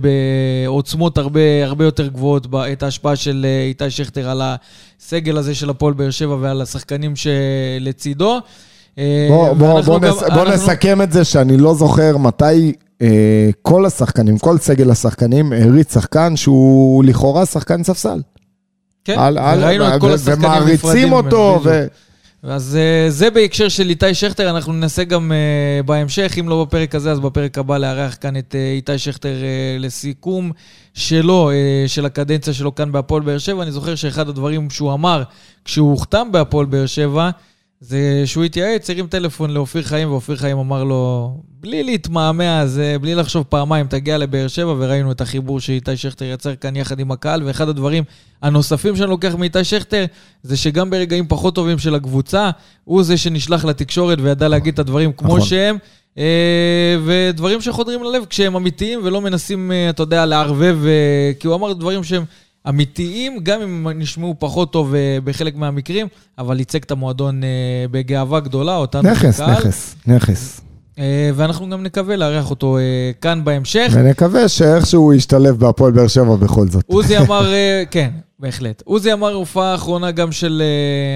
בעוצמות 0.65 1.17
הרבה, 1.17 1.39
הרבה 1.65 1.85
יותר 1.85 2.07
גבוהות, 2.07 2.47
את 2.73 2.83
ההשפעה 2.83 3.15
של 3.15 3.45
אה, 3.49 3.63
איתי 3.67 3.89
שכטר 3.89 4.29
על 4.29 4.41
הסגל 4.43 5.37
הזה 5.37 5.55
של 5.55 5.69
הפועל 5.69 5.93
באר 5.93 6.09
שבע 6.09 6.37
ועל 6.41 6.61
השחקנים 6.61 7.13
שלצידו. 7.15 8.39
אה, 8.97 9.27
בוא, 9.29 9.53
בוא, 9.53 9.81
בוא, 9.81 9.99
גם- 9.99 10.05
נס, 10.05 10.17
בוא 10.19 10.27
אנחנו- 10.27 10.43
נסכם 10.53 11.01
את 11.01 11.11
זה 11.11 11.23
שאני 11.23 11.57
לא 11.57 11.73
זוכר 11.73 12.17
מתי 12.17 12.73
כל 13.61 13.85
השחקנים, 13.85 14.37
כל 14.37 14.57
סגל 14.57 14.91
השחקנים 14.91 15.53
הריץ 15.53 15.93
שחקן 15.93 16.35
שהוא 16.35 17.03
לכאורה 17.03 17.45
שחקן 17.45 17.83
ספסל. 17.83 18.21
כן, 19.05 19.19
על- 19.19 19.37
על- 19.37 19.59
וראינו 19.59 19.95
את 19.95 20.01
כל 20.01 20.11
השחקנים 20.13 20.39
ומעריצים 20.39 20.73
נפרדים 20.73 21.13
אותו, 21.13 21.49
ממנו, 21.51 21.63
ו... 21.63 21.87
אז 22.43 22.77
אה, 22.81 23.09
זה 23.09 23.29
בהקשר 23.29 23.69
של 23.69 23.89
איתי 23.89 24.13
שכטר, 24.13 24.49
אנחנו 24.49 24.73
ננסה 24.73 25.03
גם 25.03 25.31
אה, 25.31 25.83
בהמשך, 25.83 26.35
אם 26.39 26.49
לא 26.49 26.65
בפרק 26.65 26.95
הזה, 26.95 27.11
אז 27.11 27.19
בפרק 27.19 27.57
הבא 27.57 27.77
לארח 27.77 28.17
כאן 28.21 28.37
את 28.37 28.55
אה, 28.55 28.71
איתי 28.71 28.97
שכטר 28.97 29.29
אה, 29.43 29.77
לסיכום 29.79 30.51
שלו, 30.93 31.49
אה, 31.51 31.55
של 31.87 32.05
הקדנציה 32.05 32.53
שלו 32.53 32.75
כאן 32.75 32.91
בהפועל 32.91 33.21
באר 33.23 33.37
שבע. 33.37 33.63
אני 33.63 33.71
זוכר 33.71 33.95
שאחד 33.95 34.29
הדברים 34.29 34.69
שהוא 34.69 34.93
אמר 34.93 35.23
כשהוא 35.65 35.91
הוחתם 35.91 36.27
בהפועל 36.31 36.65
באר 36.65 36.85
שבע, 36.85 37.29
זה 37.85 38.21
שהוא 38.25 38.43
התייעץ, 38.43 38.89
הרים 38.89 39.07
טלפון 39.07 39.51
לאופיר 39.51 39.83
חיים, 39.83 40.11
ואופיר 40.11 40.35
חיים 40.35 40.57
אמר 40.57 40.83
לו, 40.83 41.31
בלי 41.59 41.83
להתמהמה, 41.83 42.67
זה 42.67 42.95
בלי 43.01 43.15
לחשוב 43.15 43.43
פעמיים, 43.49 43.87
תגיע 43.87 44.17
לבאר 44.17 44.47
שבע, 44.47 44.75
וראינו 44.77 45.11
את 45.11 45.21
החיבור 45.21 45.59
שאיתי 45.59 45.97
שכטר 45.97 46.25
יצר 46.25 46.55
כאן 46.55 46.75
יחד 46.75 46.99
עם 46.99 47.11
הקהל, 47.11 47.43
ואחד 47.43 47.69
הדברים 47.69 48.03
הנוספים 48.41 48.95
שאני 48.95 49.09
לוקח 49.09 49.35
מאיתי 49.35 49.63
שכטר, 49.63 50.05
זה 50.43 50.57
שגם 50.57 50.89
ברגעים 50.89 51.27
פחות 51.27 51.55
טובים 51.55 51.79
של 51.79 51.95
הקבוצה, 51.95 52.49
הוא 52.83 53.03
זה 53.03 53.17
שנשלח 53.17 53.65
לתקשורת 53.65 54.17
וידע 54.21 54.47
להגיד 54.47 54.73
את 54.73 54.79
הדברים 54.79 55.13
כמו 55.13 55.27
נכון. 55.27 55.41
שהם, 55.41 55.77
אה, 56.17 56.95
ודברים 57.05 57.61
שחודרים 57.61 58.03
ללב 58.03 58.25
כשהם 58.25 58.55
אמיתיים 58.55 58.99
ולא 59.03 59.21
מנסים, 59.21 59.71
אה, 59.71 59.89
אתה 59.89 60.03
יודע, 60.03 60.25
לערבב, 60.25 60.77
אה, 60.85 61.31
כי 61.39 61.47
הוא 61.47 61.55
אמר 61.55 61.73
דברים 61.73 62.03
שהם 62.03 62.23
אמיתיים, 62.69 63.39
גם 63.43 63.61
אם 63.61 63.87
הם 63.87 63.99
נשמעו 63.99 64.35
פחות 64.39 64.73
טוב 64.73 64.95
אה, 64.95 65.17
בחלק 65.23 65.55
מהמקרים, 65.55 66.07
אבל 66.37 66.59
ייצג 66.59 66.83
את 66.83 66.91
המועדון 66.91 67.43
אה, 67.43 67.49
בגאווה 67.91 68.39
גדולה, 68.39 68.75
אותנו 68.75 69.09
נכס, 69.11 69.41
כקהל. 69.41 69.51
נכס, 69.51 69.95
נכס. 70.07 70.59
אה, 70.59 70.72
ואנחנו 71.35 71.69
גם 71.69 71.83
נקווה 71.83 72.15
לארח 72.15 72.49
אותו 72.49 72.77
אה, 72.77 72.81
כאן 73.21 73.43
בהמשך. 73.43 73.87
ונקווה 73.93 74.47
שאיכשהו 74.47 75.01
הוא 75.01 75.13
ישתלב 75.13 75.59
בהפועל 75.59 75.91
באר 75.91 76.07
שבע 76.07 76.35
בכל 76.35 76.67
זאת. 76.67 76.83
עוזי 76.87 77.17
אמר, 77.27 77.53
אה, 77.53 77.83
כן, 77.91 78.09
בהחלט. 78.39 78.81
עוזי 78.85 79.13
אמר 79.13 79.33
הופעה 79.33 79.75
אחרונה 79.75 80.11
גם 80.11 80.31
של 80.31 80.61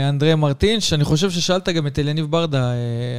אה, 0.04 0.10
אנדרי 0.10 0.36
מרטינש, 0.36 0.94
אני 0.94 1.04
חושב 1.04 1.30
ששאלת 1.30 1.70
גם 1.70 1.88
את 1.88 2.00
אליניב 2.00 2.26
ברדה, 2.32 2.64
אה, 2.72 2.74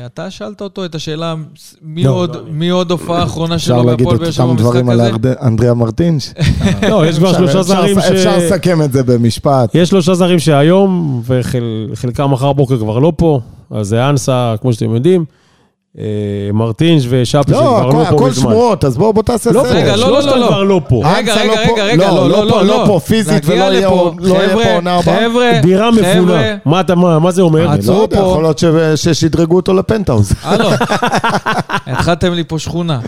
אתה 0.06 0.30
שאלת 0.30 0.60
אותו 0.60 0.84
את 0.84 0.94
השאלה, 0.94 1.34
מי 1.82 2.04
לא, 2.04 2.10
עוד- 2.10 2.34
לא, 2.36 2.40
אני- 2.40 2.50
מי 2.50 2.68
עוד 2.68 2.90
הופעה 2.90 3.22
אחרונה 3.24 3.54
אפשר 3.54 3.66
שלו 3.74 3.82
להגיד 3.84 3.98
בהפועל 3.98 4.16
באר 4.18 4.30
שבע 4.30 4.44
אותם 4.44 4.56
במשחק 4.56 4.70
דברים 4.70 4.88
על 4.88 5.00
הזה? 5.00 5.10
ארד- 5.10 5.26
אנדריה 5.26 5.74
מרטינש? 5.74 6.28
לא, 6.90 7.06
יש 7.06 7.18
כבר 7.18 7.30
אפשר- 7.30 7.38
שלושה 7.38 7.60
אפשר- 7.60 7.62
זרים 7.62 8.00
ש... 8.00 8.04
אפשר 8.04 8.36
לסכם 8.38 8.82
את 8.82 8.92
זה 8.92 9.02
במשפט. 9.02 9.70
יש 9.74 9.88
שלושה 9.88 10.14
זרים 10.14 10.38
שהיום, 10.38 11.22
וחלקם 11.92 12.30
מחר 12.30 12.52
בוקר 12.52 12.78
כבר 12.78 12.98
לא 12.98 13.12
פה, 13.16 13.40
אז 13.70 13.86
זה 13.88 14.08
אנסה, 14.08 14.54
כמו 14.60 14.72
שאתם 14.72 14.94
יודעים, 14.94 15.20
אה, 15.20 15.37
מרטינש 16.52 17.04
ושאפי 17.08 17.52
לא, 17.52 17.58
שכבר 17.58 17.88
הכל- 17.88 17.98
לא 17.98 18.04
פה 18.04 18.14
הכל 18.16 18.28
מזמן. 18.30 18.42
שמועות, 18.50 18.84
אז 18.84 18.96
בוא 18.98 19.12
בוא 19.12 19.22
תעשה 19.22 19.50
לא 19.52 19.62
סדר. 19.64 19.76
רגע, 19.76 19.96
לא, 19.96 20.10
לא, 20.12 20.20
לא, 20.26 20.38
לא. 20.38 20.46
כבר 20.46 20.62
לא 20.62 20.80
פה. 20.88 21.02
רגע, 21.16 21.34
רגע, 21.34 21.44
לא. 21.66 21.82
רגע, 21.82 22.10
לא, 22.10 22.14
לא, 22.16 22.28
לא 22.28 22.46
לא, 22.46 22.50
פה, 22.52 22.62
לא. 22.62 22.66
לא 22.66 22.84
פה 22.86 23.00
פיזית 23.06 23.42
ולא 23.46 23.64
יהיה. 23.64 23.88
לא 23.88 24.12
פה 24.62 24.74
עונה 24.74 24.94
הבאה. 24.98 25.16
חבר'ה, 25.30 25.50
דירה 25.62 25.90
חבר'ה, 25.92 26.12
מפונה. 26.14 26.42
מה 26.64 26.80
אתה- 26.80 26.94
מה 26.94 27.18
מה 27.18 27.30
זה 27.30 27.42
אומר? 27.42 27.60
אה, 27.60 27.64
אני 27.64 27.86
לא 27.86 27.92
עצרו 27.92 28.02
יודע, 28.02 28.16
פה. 28.20 28.26
יכול 28.30 28.42
להיות 28.42 28.62
ששדרגו 28.96 29.56
אותו 29.56 29.74
לפנטהאוז. 29.74 30.32
הלו, 30.42 30.68
התחלתם 31.86 32.32
לי 32.32 32.44
פה 32.44 32.58
שכונה. 32.58 33.00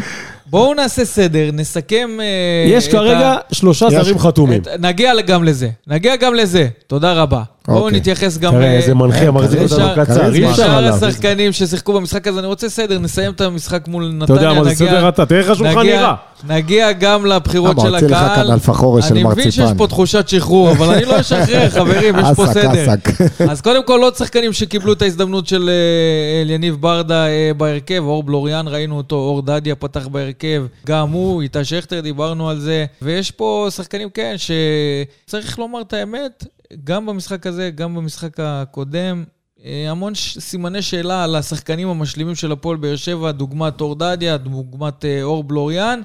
בואו 0.50 0.74
נעשה 0.74 1.04
סדר, 1.04 1.50
נסכם... 1.52 2.10
אה, 2.20 2.24
יש 2.66 2.88
כרגע 2.88 3.28
ה- 3.28 3.36
שלושה 3.52 3.86
יש- 3.86 3.92
זרים 3.94 4.18
חתומים. 4.18 4.62
את- 4.62 4.68
נגיע 4.80 5.12
גם 5.26 5.44
לזה, 5.44 5.68
נגיע 5.86 6.16
גם 6.16 6.34
לזה. 6.34 6.68
תודה 6.86 7.12
רבה. 7.12 7.42
בואו 7.68 7.78
אוקיי. 7.84 7.98
נתייחס 7.98 8.38
גם... 8.38 8.52
תראה 8.52 8.64
אה, 8.66 8.72
איזה 8.76 8.94
מנחה 8.94 9.30
מחזיק 9.30 9.60
אותנו 9.60 9.88
קצר, 9.96 10.04
כריזמה. 10.14 10.46
אי 10.46 10.50
אפשר 10.50 10.62
שאר 10.62 10.74
עליו. 10.78 10.94
השחקנים 11.06 11.52
ששיחקו 11.52 11.92
במשחק 11.92 12.26
הזה, 12.28 12.38
אני 12.38 12.46
רוצה 12.46 12.68
סדר, 12.68 12.98
נסיים 12.98 13.32
את 13.32 13.40
המשחק 13.40 13.88
מול 13.88 14.04
נתניה. 14.08 14.24
אתה 14.24 14.32
יודע 14.32 14.52
מה 14.52 14.64
זה 14.64 14.74
סדר 14.74 15.08
אתה, 15.08 15.26
תראה 15.26 15.40
איך 15.40 15.50
השולחן 15.50 15.82
נראה. 15.82 16.14
נגיע 16.44 16.92
גם 16.92 17.26
לבחירות 17.26 17.76
למה, 17.76 17.81
של 17.81 17.94
הוציא 17.94 18.07
לך 18.07 18.22
הקהל. 18.22 18.44
כאן 18.46 18.53
אלפחורי 18.53 19.03
של 19.03 19.14
אני 19.14 19.24
מבין 19.24 19.50
שיש 19.50 19.59
מרציפן. 19.59 19.79
פה 19.79 19.87
תחושת 19.87 20.29
שחרור, 20.29 20.70
אבל 20.70 20.94
אני 20.94 21.05
לא 21.05 21.20
אשחרר, 21.20 21.70
חברים, 21.79 22.18
יש 22.18 22.24
פה 22.37 22.44
אסק, 22.44 22.53
סדר. 22.53 22.85
אסק. 22.94 23.09
אז 23.50 23.61
קודם 23.61 23.85
כל, 23.87 24.00
עוד 24.03 24.16
שחקנים 24.16 24.53
שקיבלו 24.53 24.92
את 24.92 25.03
ההזדמנות 25.03 25.46
של 25.46 25.68
אה, 25.68 26.42
אליניב 26.42 26.76
ברדה 26.81 27.26
אה, 27.26 27.50
בהרכב, 27.57 28.03
אור 28.07 28.22
בלוריאן, 28.22 28.68
ראינו 28.68 28.96
אותו, 28.96 29.16
אור 29.16 29.42
דדיה 29.42 29.74
פתח 29.74 30.07
בהרכב, 30.07 30.64
גם 30.87 31.11
הוא, 31.11 31.42
איתה 31.42 31.64
שכטר, 31.64 32.00
דיברנו 32.00 32.50
על 32.50 32.61
זה, 32.61 32.87
ויש 33.03 33.31
פה 33.31 33.68
שחקנים, 33.70 34.09
כן, 34.11 34.35
שצריך 34.37 35.59
לומר 35.59 35.81
את 35.81 35.92
האמת, 35.92 36.44
גם 36.85 37.07
במשחק 37.07 37.46
הזה, 37.46 37.70
גם 37.74 37.94
במשחק 37.94 38.40
הקודם, 38.40 39.24
אה, 39.64 39.90
המון 39.90 40.14
ש- 40.14 40.38
סימני 40.38 40.83
שאלה 40.83 41.24
על 41.24 41.37
השחקנים 41.37 41.88
המשלימים 41.88 42.35
של 42.35 42.53
הפועל 42.53 42.76
באר 42.76 42.96
שבע, 42.96 43.31
דוגמת 43.33 43.81
אור 43.81 43.94
דדיה, 43.94 44.37
דוגמת 44.37 45.05
אה, 45.05 45.22
אור 45.22 45.44
בלוריאן, 45.44 46.00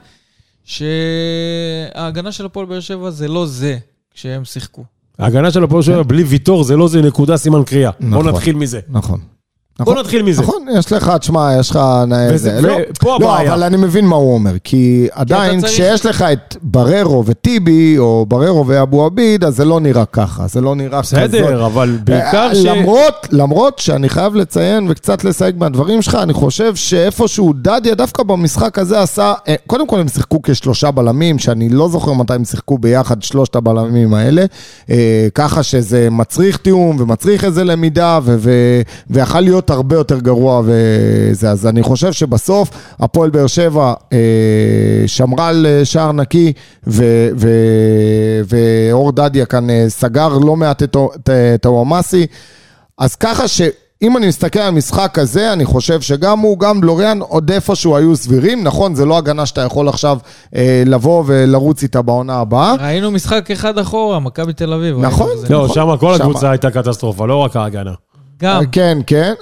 שההגנה 0.66 2.32
של 2.32 2.46
הפועל 2.46 2.66
באר 2.66 2.80
שבע 2.80 3.10
זה 3.10 3.28
לא 3.28 3.46
זה 3.46 3.78
כשהם 4.14 4.46
שיחקו. 4.46 4.84
ההגנה 5.20 5.52
של 5.52 5.64
הפועל 5.64 5.84
שבע 5.84 6.04
בלי 6.04 6.24
ויטור 6.24 6.64
זה 6.64 6.76
לא 6.76 6.88
זה 6.88 7.02
נקודה 7.02 7.38
סימן 7.38 7.64
קריאה. 7.64 7.92
נכון. 8.00 8.28
נתחיל 8.28 8.56
מזה. 8.56 8.80
נכון. 8.90 9.20
בוא 9.80 9.94
נכון. 9.94 9.98
נתחיל 10.04 10.22
מזה. 10.24 10.42
נכון, 10.42 10.66
יש 10.78 10.92
לך, 10.94 11.12
תשמע, 11.20 11.52
יש 11.60 11.70
לך... 11.70 11.80
וזה- 12.32 12.38
זה, 12.38 12.68
לא, 12.68 12.74
ופה 12.92 13.18
לא, 13.22 13.34
הבעיה. 13.34 13.54
אבל 13.54 13.64
אני 13.64 13.78
מבין 13.78 14.06
מה 14.06 14.16
הוא 14.16 14.34
אומר, 14.34 14.52
כי 14.64 15.08
עדיין 15.12 15.60
צריך- 15.62 15.72
כשיש 15.74 16.06
לך 16.06 16.22
את 16.22 16.56
בררו 16.62 17.24
וטיבי, 17.26 17.98
או 17.98 18.26
בררו 18.30 18.68
ואבו 18.68 19.06
עביד, 19.06 19.44
אז 19.44 19.56
זה 19.56 19.66
לא 19.66 19.80
נראה 19.80 20.06
ככה, 20.06 20.48
זה 20.48 20.62
לא 20.62 20.76
נראה 20.76 21.02
כזאת. 21.02 21.14
בסדר, 21.20 21.66
אבל 21.66 21.98
בעיקר 22.04 22.54
ש... 22.54 22.58
למרות, 22.66 23.28
למרות 23.32 23.80
שאני 23.80 24.10
חייב 24.10 24.36
לציין 24.36 24.88
וקצת 24.90 25.24
לסייג 25.24 25.56
מהדברים 25.58 26.02
שלך, 26.02 26.16
אני 26.16 26.34
חושב 26.34 26.76
שאיפשהו 26.76 27.54
דדיה 27.62 27.96
דווקא 27.96 28.24
במשחק 28.24 28.80
הזה 28.80 29.02
עשה, 29.02 29.34
אה, 29.48 29.56
קודם 29.68 29.88
כל 29.88 30.00
הם 30.00 30.08
שיחקו 30.08 30.40
כשלושה 30.42 30.92
בלמים, 30.92 31.40
שאני 31.40 31.70
לא 31.70 31.90
זוכר 31.90 32.14
מתי 32.14 32.34
הם 32.34 32.46
שיחקו 32.46 32.78
ביחד 32.78 33.22
שלושת 33.24 33.56
הבלמים 33.56 34.14
האלה, 34.14 34.46
אה, 34.90 35.28
ככה 35.36 35.64
שזה 35.64 36.08
מצריך 36.12 36.58
תיאום 36.58 36.96
ומצריך 37.00 37.44
איזה 37.44 37.64
למידה, 37.64 38.20
ו- 38.24 38.36
ו- 38.40 38.82
ויכל 39.10 39.40
להיות 39.40 39.65
הרבה 39.70 39.96
יותר 39.96 40.20
גרוע 40.20 40.62
וזה, 40.66 41.50
אז 41.52 41.68
אני 41.68 41.84
חושב 41.84 42.12
שבסוף 42.14 42.70
הפועל 43.00 43.30
באר 43.30 43.48
שבע 43.48 43.94
אה, 44.14 44.18
שמרה 45.08 45.48
על 45.48 45.66
אה, 45.70 45.86
שער 45.86 46.12
נקי, 46.12 46.54
ו- 46.88 47.30
ו- 47.38 48.42
ואור 48.48 49.12
דדיה 49.12 49.46
כאן 49.46 49.70
אה, 49.70 49.86
סגר 49.88 50.28
לא 50.38 50.56
מעט 50.56 50.84
את 50.84 50.96
את 51.16 51.30
ה- 51.30 51.56
את 51.56 51.66
הוואמאסי. 51.66 52.26
אז 52.98 53.16
ככה 53.16 53.48
שאם 53.48 54.18
אני 54.18 54.28
מסתכל 54.28 54.60
על 54.60 54.68
המשחק 54.68 55.20
הזה, 55.20 55.54
אני 55.54 55.66
חושב 55.66 56.02
שגם 56.02 56.40
הוא, 56.40 56.60
גם 56.60 56.84
לוריאן, 56.84 57.20
עוד 57.22 57.52
איפשהו 57.52 57.96
היו 57.98 58.16
סבירים. 58.16 58.64
נכון, 58.64 58.96
זה 58.96 59.06
לא 59.06 59.18
הגנה 59.18 59.46
שאתה 59.46 59.62
יכול 59.62 59.90
עכשיו 59.90 60.18
אה, 60.56 60.84
לבוא 60.86 61.24
ולרוץ 61.28 61.84
איתה 61.84 62.02
בעונה 62.02 62.36
הבאה. 62.40 62.76
ראינו 62.80 63.12
משחק 63.12 63.52
אחד 63.52 63.78
אחורה, 63.78 64.20
מכבי 64.20 64.54
תל 64.54 64.74
אביב. 64.74 64.98
נכון. 65.00 65.30
זה. 65.38 65.48
לא, 65.50 65.64
נכון. 65.64 65.76
שם 65.76 65.98
כל 66.00 66.16
שמה. 66.18 66.26
הקבוצה 66.26 66.50
הייתה 66.52 66.72
קטסטרופה, 66.72 67.28
לא 67.28 67.36
רק 67.38 67.56
ההגנה. 67.56 67.92
גם. 68.38 68.66
כן, 68.72 68.98
כן, 69.08 69.34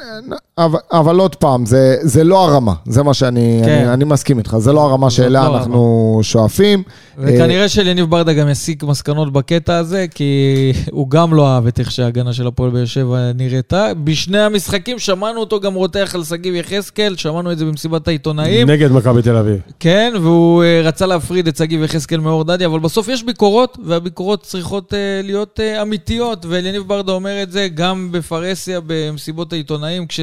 אבל, 0.57 0.79
אבל 0.91 1.19
עוד 1.19 1.35
פעם, 1.35 1.65
זה, 1.65 1.97
זה 2.01 2.23
לא 2.23 2.45
הרמה, 2.45 2.73
זה 2.85 3.03
מה 3.03 3.13
שאני 3.13 3.61
כן. 3.65 3.71
אני, 3.71 3.93
אני 3.93 4.03
מסכים 4.03 4.37
איתך, 4.37 4.57
זה 4.57 4.73
לא 4.73 4.81
הרמה 4.81 5.09
שאליה 5.09 5.43
לא 5.43 5.57
אנחנו 5.57 6.19
שואפים. 6.23 6.83
וכנראה 7.17 7.69
שליניב 7.69 8.05
ברדה 8.05 8.33
גם 8.33 8.49
יסיק 8.49 8.83
מסקנות 8.83 9.33
בקטע 9.33 9.77
הזה, 9.77 10.05
כי 10.15 10.33
הוא 10.91 11.09
גם 11.09 11.33
לא 11.33 11.47
אהב 11.47 11.67
את 11.67 11.79
איך 11.79 11.91
שההגנה 11.91 12.33
של 12.33 12.47
הפועל 12.47 12.71
באר 12.71 12.85
שבע 12.85 13.17
נראתה. 13.35 13.91
בשני 14.03 14.39
המשחקים 14.39 14.99
שמענו 14.99 15.39
אותו 15.39 15.59
גם 15.59 15.73
רותח 15.73 16.11
על 16.15 16.23
שגיב 16.23 16.55
יחזקאל, 16.55 17.15
שמענו 17.15 17.51
את 17.51 17.57
זה 17.57 17.65
במסיבת 17.65 18.07
העיתונאים. 18.07 18.69
נגד 18.69 18.91
מכבי 18.91 19.21
תל 19.21 19.35
אביב. 19.35 19.57
כן, 19.79 20.13
והוא 20.21 20.63
אה, 20.63 20.81
רצה 20.83 21.05
להפריד 21.05 21.47
את 21.47 21.57
שגיב 21.57 21.83
יחזקאל 21.83 22.19
מאור 22.19 22.43
דדיה, 22.43 22.67
אבל 22.67 22.79
בסוף 22.79 23.07
יש 23.07 23.23
ביקורות, 23.23 23.77
והביקורות 23.85 24.43
צריכות 24.43 24.93
אה, 24.93 25.21
להיות 25.23 25.59
אה, 25.59 25.81
אמיתיות, 25.81 26.45
ואליניב 26.49 26.83
ברדה 26.87 27.11
אומר 27.11 27.43
את 27.43 27.51
זה 27.51 27.67
גם 27.75 28.09
בפרהסיה, 28.11 28.79
במסיבות 28.87 29.53
העיתונאים, 29.53 30.07
כש, 30.07 30.19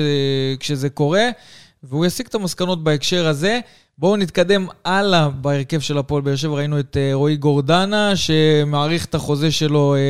כשזה 0.60 0.88
קורה, 0.88 1.28
והוא 1.82 2.06
יסיק 2.06 2.28
את 2.28 2.34
המסקנות 2.34 2.84
בהקשר 2.84 3.26
הזה. 3.26 3.60
בואו 4.00 4.16
נתקדם 4.16 4.66
הלאה 4.84 5.28
בהרכב 5.28 5.80
של 5.80 5.98
הפועל 5.98 6.22
באר 6.22 6.36
שבע. 6.36 6.54
ראינו 6.54 6.80
את 6.80 6.96
אה, 6.96 7.10
רועי 7.14 7.36
גורדנה, 7.36 8.16
שמעריך 8.16 9.04
את 9.04 9.14
החוזה 9.14 9.50
שלו 9.50 9.94
אה, 9.94 10.00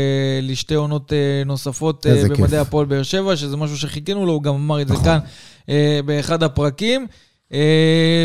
לשתי 0.43 0.75
עונות 0.75 1.13
אה, 1.13 1.43
נוספות. 1.47 2.07
במדעי 2.29 2.61
הפועל 2.61 2.87
באר 2.87 3.03
שבע, 3.03 3.37
שזה 3.37 3.57
משהו 3.57 3.77
שחיכינו 3.77 4.27
לו, 4.27 4.33
הוא 4.33 4.43
גם 4.43 4.55
אמר 4.55 4.83
את 4.83 4.89
זה 4.89 4.95
נכון. 4.95 5.05
כאן 5.05 5.19
באחד 6.07 6.43
הפרקים. 6.43 7.07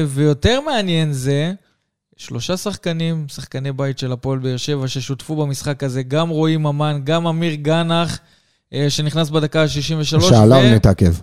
ויותר 0.08 0.62
מעניין 0.62 1.14
זה, 1.14 1.54
שלושה 2.18 2.58
שחקנים, 2.58 3.26
שחקני 3.28 3.72
בית 3.72 4.00
של 4.00 4.12
הפועל 4.12 4.40
באר 4.40 4.58
שבע, 4.58 4.88
ששותפו 4.88 5.36
במשחק 5.36 5.84
הזה, 5.84 6.04
גם 6.04 6.30
רועי 6.30 6.58
ממן, 6.58 7.02
גם 7.04 7.28
אמיר 7.28 7.54
גנח, 7.54 8.20
שנכנס 8.89 9.30
בדקה 9.30 9.62
ה-63. 9.62 10.21
שעליו 10.21 10.62
נתעכב. 10.75 11.13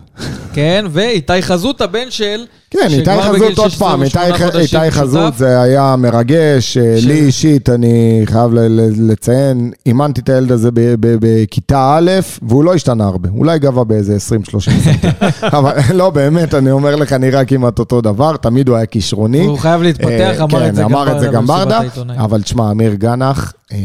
כן, 0.53 0.85
ואיתי 0.89 1.41
חזות, 1.41 1.81
הבן 1.81 2.11
של... 2.11 2.45
כן, 2.69 2.87
איתי 2.89 3.11
חזות 3.21 3.57
עוד 3.57 3.69
16 3.69 3.89
פעם, 3.89 4.03
איתי 4.03 4.91
חזות. 4.91 5.37
זה 5.37 5.61
היה 5.61 5.95
מרגש. 5.95 6.77
אה, 6.77 6.97
של- 7.01 7.07
לי 7.07 7.19
אישית, 7.19 7.69
אני 7.69 8.21
חייב 8.25 8.51
לציין, 8.97 9.71
אימנתי 9.85 10.21
את 10.21 10.29
הילד 10.29 10.51
הזה 10.51 10.69
בכיתה 10.95 11.97
א', 11.97 12.11
והוא 12.41 12.63
לא 12.63 12.73
השתנה 12.73 13.05
הרבה. 13.05 13.29
אולי 13.29 13.59
גבה 13.59 13.83
באיזה 13.83 14.17
20-30 14.17 14.19
סנטים. 14.59 15.09
אבל 15.57 15.73
לא, 15.93 16.09
באמת, 16.09 16.53
אני 16.53 16.71
אומר 16.71 16.95
לך, 16.95 17.13
נראה 17.13 17.45
כמעט 17.45 17.79
אותו 17.79 18.01
דבר, 18.01 18.37
תמיד 18.37 18.67
הוא 18.69 18.77
היה 18.77 18.85
כישרוני. 18.85 19.45
הוא 19.45 19.57
חייב 19.57 19.81
להתפתח, 19.81 20.09
אה, 20.39 20.43
אמר 20.43 20.59
כן, 20.59 20.67
את 20.69 20.75
זה 20.75 20.81
גם 20.81 20.91
אמר 20.91 21.11
את 21.15 21.19
זה 21.19 21.31
ברדה 21.31 21.37
גם 21.37 21.47
ברדה. 21.47 21.81
אבל 22.17 22.41
תשמע, 22.41 22.71
אמיר 22.71 22.93
גנח, 22.93 23.53
אה, 23.71 23.77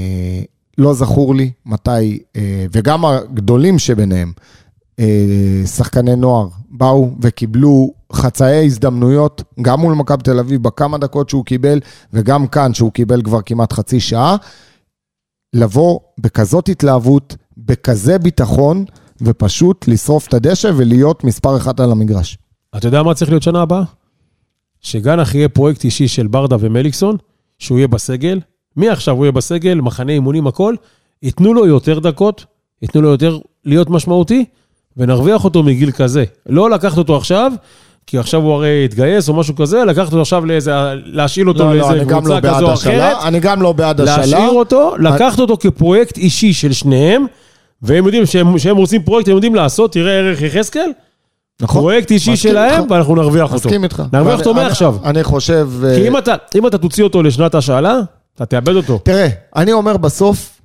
לא 0.78 0.94
זכור 0.94 1.34
לי 1.34 1.50
מתי, 1.66 2.18
אה, 2.36 2.66
וגם 2.72 3.04
הגדולים 3.04 3.78
שביניהם, 3.78 4.32
אה, 4.98 5.62
שחקני 5.66 6.16
נוער, 6.16 6.48
באו 6.70 7.10
וקיבלו 7.20 7.92
חצאי 8.12 8.66
הזדמנויות, 8.66 9.42
גם 9.62 9.80
מול 9.80 9.94
מכבי 9.94 10.22
תל 10.22 10.38
אביב, 10.38 10.62
בכמה 10.62 10.98
דקות 10.98 11.28
שהוא 11.28 11.44
קיבל, 11.44 11.80
וגם 12.12 12.46
כאן, 12.46 12.74
שהוא 12.74 12.92
קיבל 12.92 13.22
כבר 13.22 13.42
כמעט 13.42 13.72
חצי 13.72 14.00
שעה, 14.00 14.36
לבוא 15.54 16.00
בכזאת 16.18 16.68
התלהבות, 16.68 17.36
בכזה 17.56 18.18
ביטחון, 18.18 18.84
ופשוט 19.22 19.88
לשרוף 19.88 20.28
את 20.28 20.34
הדשא 20.34 20.70
ולהיות 20.76 21.24
מספר 21.24 21.56
אחת 21.56 21.80
על 21.80 21.92
המגרש. 21.92 22.38
אתה 22.76 22.88
יודע 22.88 23.02
מה 23.02 23.14
צריך 23.14 23.30
להיות 23.30 23.42
שנה 23.42 23.62
הבאה? 23.62 23.82
שגנח 24.80 25.34
יהיה 25.34 25.48
פרויקט 25.48 25.84
אישי 25.84 26.08
של 26.08 26.26
ברדה 26.26 26.56
ומליקסון, 26.60 27.16
שהוא 27.58 27.78
יהיה 27.78 27.88
בסגל. 27.88 28.40
מעכשיו 28.78 29.14
הוא 29.16 29.24
יהיה 29.24 29.32
בסגל, 29.32 29.80
מחנה 29.80 30.12
אימונים, 30.12 30.46
הכל. 30.46 30.74
ייתנו 31.22 31.54
לו 31.54 31.66
יותר 31.66 31.98
דקות, 31.98 32.44
ייתנו 32.82 33.02
לו 33.02 33.08
יותר 33.08 33.38
להיות 33.64 33.90
משמעותי, 33.90 34.44
ונרוויח 34.96 35.44
אותו 35.44 35.62
מגיל 35.62 35.90
כזה. 35.90 36.24
לא 36.48 36.70
לקחת 36.70 36.98
אותו 36.98 37.16
עכשיו, 37.16 37.52
כי 38.06 38.18
עכשיו 38.18 38.40
הוא 38.42 38.52
הרי 38.52 38.84
התגייס 38.84 39.28
או 39.28 39.34
משהו 39.34 39.56
כזה, 39.56 39.84
לקחת 39.84 40.06
אותו 40.06 40.20
עכשיו 40.20 40.46
לאיזה, 40.46 40.72
להשאיל 41.04 41.48
אותו 41.48 41.58
לא, 41.58 41.66
לא, 41.66 41.74
לאיזה 41.74 41.90
אני 41.90 41.98
לא 41.98 42.04
קבוצה 42.18 42.40
בעד 42.40 42.54
כזו 42.56 42.66
או 42.68 42.74
אחרת. 42.74 43.16
אני 43.24 43.40
גם 43.40 43.62
לא 43.62 43.72
בעד 43.72 44.00
השאלה. 44.00 44.16
להשאיר 44.16 44.50
אותו, 44.50 44.94
לקחת 44.98 45.38
אותו 45.38 45.56
כפרויקט 45.56 46.16
אישי 46.18 46.52
של 46.52 46.72
שניהם, 46.72 47.26
והם 47.82 48.04
יודעים 48.04 48.26
שהם, 48.26 48.58
שהם 48.58 48.76
רוצים 48.76 49.02
פרויקט, 49.02 49.28
הם 49.28 49.34
יודעים 49.34 49.54
לעשות, 49.54 49.92
תראה 49.92 50.12
ערך 50.12 50.42
יחזקאל, 50.42 50.90
נכון? 51.62 51.80
פרויקט 51.80 52.10
אישי 52.10 52.36
שלהם, 52.36 52.82
איתך. 52.82 52.90
ואנחנו 52.92 53.14
נרוויח 53.14 53.44
אותו. 53.52 53.68
מסכים 53.68 53.84
איתך. 53.84 54.02
נרוויח 54.12 54.38
אותו 54.38 54.50
אני- 54.50 54.60
מעכשיו. 54.60 54.96
אני 55.04 55.24
חושב... 55.24 55.68
אה, 55.84 55.94
כי 55.94 56.08
אם 56.08 56.16
אתה, 56.18 56.34
אם 56.54 56.66
אתה 56.66 56.78
תוציא 56.78 57.04
אותו 57.04 57.22
לשנת 57.22 57.54
השאלה, 57.54 58.00
אתה 58.38 58.46
תאבד 58.46 58.74
אותו. 58.74 58.98
תראה, 59.04 59.28
אני 59.56 59.72
אומר 59.72 59.96
בסוף, 59.96 60.60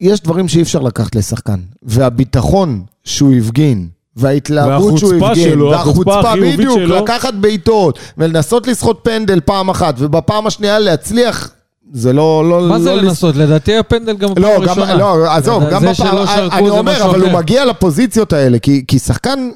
יש 0.00 0.20
דברים 0.20 0.48
שאי 0.48 0.62
אפשר 0.62 0.80
לקחת 0.80 1.14
לשחקן, 1.14 1.60
והביטחון 1.82 2.84
שהוא 3.04 3.34
הפגין, 3.34 3.88
וההתלהבות 4.16 4.98
שהוא 4.98 5.10
והחוצפה 5.12 5.30
הפגין, 5.30 5.50
שלו, 5.50 5.74
החוצפה 5.74 6.10
והחוצפה 6.10 6.30
החיובית 6.30 6.56
בדיוק, 6.58 6.78
שלו. 6.78 6.96
לקחת 6.96 7.34
בעיטות, 7.34 7.98
ולנסות 8.18 8.66
לסחוט 8.66 9.00
פנדל 9.02 9.40
פעם 9.40 9.68
אחת, 9.70 9.94
ובפעם 9.98 10.46
השנייה 10.46 10.78
להצליח, 10.78 11.50
זה 11.92 12.12
לא... 12.12 12.44
לא 12.48 12.68
מה 12.68 12.80
זה 12.80 12.94
לא 12.94 13.02
לנסות? 13.02 13.36
לדעתי 13.36 13.76
הפנדל 13.76 14.16
גם 14.16 14.30
בפעם 14.30 14.42
לא, 14.42 14.66
גם, 14.66 14.78
הראשונה. 14.78 14.94
לא, 14.94 15.32
עזוב, 15.32 15.62
גם 15.70 15.82
בפעם, 15.82 16.18
אני 16.52 16.70
אומר, 16.70 17.04
אבל 17.04 17.20
הוא 17.20 17.28
אחר. 17.28 17.38
מגיע 17.38 17.64
לפוזיציות 17.64 18.32
האלה, 18.32 18.58
כי, 18.58 18.84
כי 18.88 18.98
שחקן, 18.98 19.50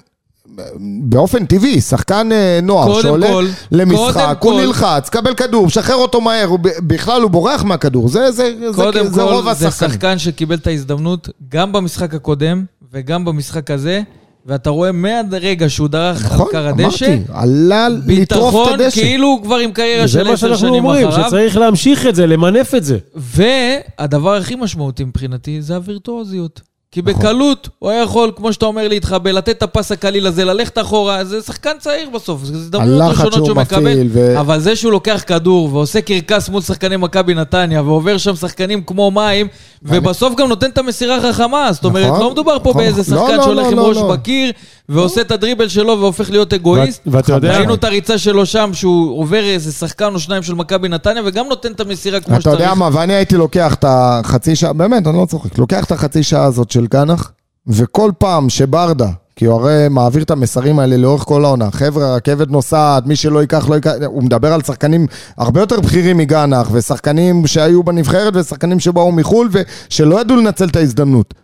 באופן 1.02 1.46
טבעי, 1.46 1.80
שחקן 1.80 2.28
אה, 2.32 2.58
נוער 2.62 2.86
קודם 2.86 3.02
שעולה 3.02 3.26
כל, 3.28 3.46
למשחק, 3.72 4.36
קודם 4.38 4.52
הוא 4.54 4.60
כל- 4.60 4.66
נלחץ, 4.66 5.08
קבל 5.08 5.34
כדור, 5.34 5.70
שחרר 5.70 5.96
אותו 5.96 6.20
מהר, 6.20 6.46
הוא 6.46 6.58
בכלל 6.62 7.22
הוא 7.22 7.30
בורח 7.30 7.64
מהכדור, 7.64 8.08
זה, 8.08 8.30
זה, 8.30 8.50
זה, 8.70 8.82
קודם 8.82 9.06
זה 9.06 9.22
רוב 9.22 9.44
כל, 9.44 9.54
זה 9.54 9.68
השחקנים. 9.68 9.90
שחקן 9.90 10.18
שקיבל 10.18 10.54
את 10.56 10.66
ההזדמנות 10.66 11.28
גם 11.48 11.72
במשחק 11.72 12.14
הקודם 12.14 12.64
וגם 12.92 13.24
במשחק 13.24 13.70
הזה, 13.70 14.02
ואתה 14.46 14.70
רואה 14.70 14.92
מהרגע 14.92 15.68
שהוא 15.68 15.88
דרך 15.88 16.24
על 16.30 16.36
נכון, 16.36 16.48
קר 16.52 16.66
הדשא, 16.68 17.06
אמרתי, 17.06 17.22
עלה 17.32 17.88
לטרוף 17.88 18.04
ביטחון 18.06 18.74
את 18.74 18.80
הדשא. 18.80 19.00
כאילו 19.00 19.26
הוא 19.26 19.42
כבר 19.42 19.56
עם 19.56 19.72
קריירה 19.72 20.06
זה 20.06 20.12
של 20.12 20.24
מה 20.24 20.30
עשר 20.32 20.36
שאנחנו 20.46 20.68
שנים 20.68 20.84
אומרים, 20.84 21.08
אחריו. 21.08 21.26
שצריך 21.28 21.56
להמשיך 21.56 22.06
את 22.06 22.14
זה, 22.14 22.26
למנף 22.26 22.74
את 22.74 22.84
זה. 22.84 22.98
והדבר 23.14 24.34
הכי 24.34 24.54
משמעותי 24.54 25.04
מבחינתי 25.04 25.62
זה 25.62 25.74
הווירטואוזיות. 25.76 26.60
כי 26.92 27.00
נכון. 27.02 27.14
בקלות 27.14 27.68
הוא 27.78 27.90
היה 27.90 28.02
יכול, 28.02 28.32
כמו 28.36 28.52
שאתה 28.52 28.66
אומר, 28.66 28.88
להתחבא, 28.88 29.30
לתת 29.30 29.48
את 29.58 29.62
הפס 29.62 29.92
הקליל 29.92 30.26
הזה, 30.26 30.44
ללכת 30.44 30.78
אחורה, 30.78 31.24
זה 31.24 31.42
שחקן 31.42 31.70
צעיר 31.78 32.10
בסוף, 32.14 32.44
זה 32.44 32.54
הזדמנויות 32.54 33.00
הלחץ 33.02 33.18
ראשונות 33.18 33.34
שהוא 33.34 33.46
שהוא 33.46 33.56
מקבל. 33.56 34.06
ו- 34.10 34.40
אבל 34.40 34.60
זה 34.60 34.76
שהוא 34.76 34.92
לוקח 34.92 35.24
כדור 35.26 35.74
ועושה 35.74 36.00
קרקס 36.00 36.48
מול 36.48 36.60
שחקני 36.60 36.96
מכבי 36.96 37.34
נתניה, 37.34 37.82
ועובר 37.82 38.18
שם 38.18 38.36
שחקנים 38.36 38.82
כמו 38.82 39.10
מים, 39.10 39.48
ובסוף 39.82 40.34
גם 40.34 40.48
נותן 40.48 40.70
את 40.70 40.78
המסירה 40.78 41.16
החכמה, 41.16 41.72
זאת 41.72 41.84
אומרת, 41.84 42.06
נכון, 42.06 42.20
לא 42.20 42.30
מדובר 42.30 42.58
פה 42.62 42.70
נכון. 42.70 42.82
באיזה 42.82 43.14
לא, 43.14 43.20
שחקן 43.20 43.36
לא, 43.36 43.44
שהולך 43.44 43.64
לא, 43.66 43.70
עם 43.70 43.76
לא, 43.76 43.88
ראש 43.88 43.96
לא. 43.96 44.12
בקיר, 44.12 44.52
ועושה 44.92 45.20
את 45.20 45.30
הדריבל 45.30 45.68
שלו 45.68 46.00
והופך 46.00 46.30
להיות 46.30 46.52
אגואיסט. 46.52 47.00
ואת- 47.06 47.14
ואתה 47.14 47.32
יודע- 47.32 47.56
ראינו 47.58 47.74
את 47.74 47.84
הריצה 47.84 48.18
שלו 48.18 48.46
שם, 48.46 48.70
שהוא 48.72 49.18
עובר 49.20 49.44
איזה 49.44 49.72
שחקן 49.72 50.14
או 50.14 50.20
שניים 50.20 50.42
של 50.42 50.54
מכבי 50.54 50.88
נתניה, 50.88 51.22
וגם 51.26 51.46
נותן 51.48 51.72
את 51.72 51.80
המסירה 51.80 52.20
כמו 52.20 52.34
אתה 52.34 52.40
שצריך. 52.40 52.60
יודע 52.60 52.74
מה, 52.74 52.88
ואני 52.92 53.12
הייתי 53.14 53.36
לוקח 53.36 53.74
את 53.74 53.84
החצי 53.88 54.56
שעה, 54.56 54.72
באמת, 54.72 55.06
אני 55.06 55.16
לא 55.18 55.26
צוחק, 55.26 55.58
לוקח 55.58 55.84
את 55.84 55.92
החצי 55.92 56.22
שעה 56.22 56.44
הזאת 56.44 56.70
של 56.70 56.86
גנח, 56.86 57.32
וכל 57.66 58.10
פעם 58.18 58.48
שברדה, 58.48 59.08
כי 59.36 59.44
הוא 59.44 59.60
הרי 59.60 59.86
מעביר 59.90 60.22
את 60.22 60.30
המסרים 60.30 60.78
האלה 60.78 60.96
לאורך 60.96 61.22
כל 61.22 61.44
העונה, 61.44 61.70
חבר'ה, 61.70 62.06
הרכבת 62.12 62.50
נוסעת, 62.50 63.06
מי 63.06 63.16
שלא 63.16 63.40
ייקח, 63.40 63.68
לא 63.68 63.74
ייקח, 63.74 63.92
הוא 64.06 64.22
מדבר 64.22 64.52
על 64.52 64.62
שחקנים 64.62 65.06
הרבה 65.38 65.60
יותר 65.60 65.80
בכירים 65.80 66.16
מגנח, 66.16 66.68
ושחקנים 66.72 67.46
שהיו 67.46 67.82
בנבחרת, 67.82 68.32
ושחקנים 68.36 68.80
שבאו 68.80 69.12
מחו"ל, 69.12 69.48
ושלא 69.52 70.20
ידעו 70.20 70.36
לנצל 70.36 70.64
את 70.68 70.76
ההזדמנות. 70.76 71.34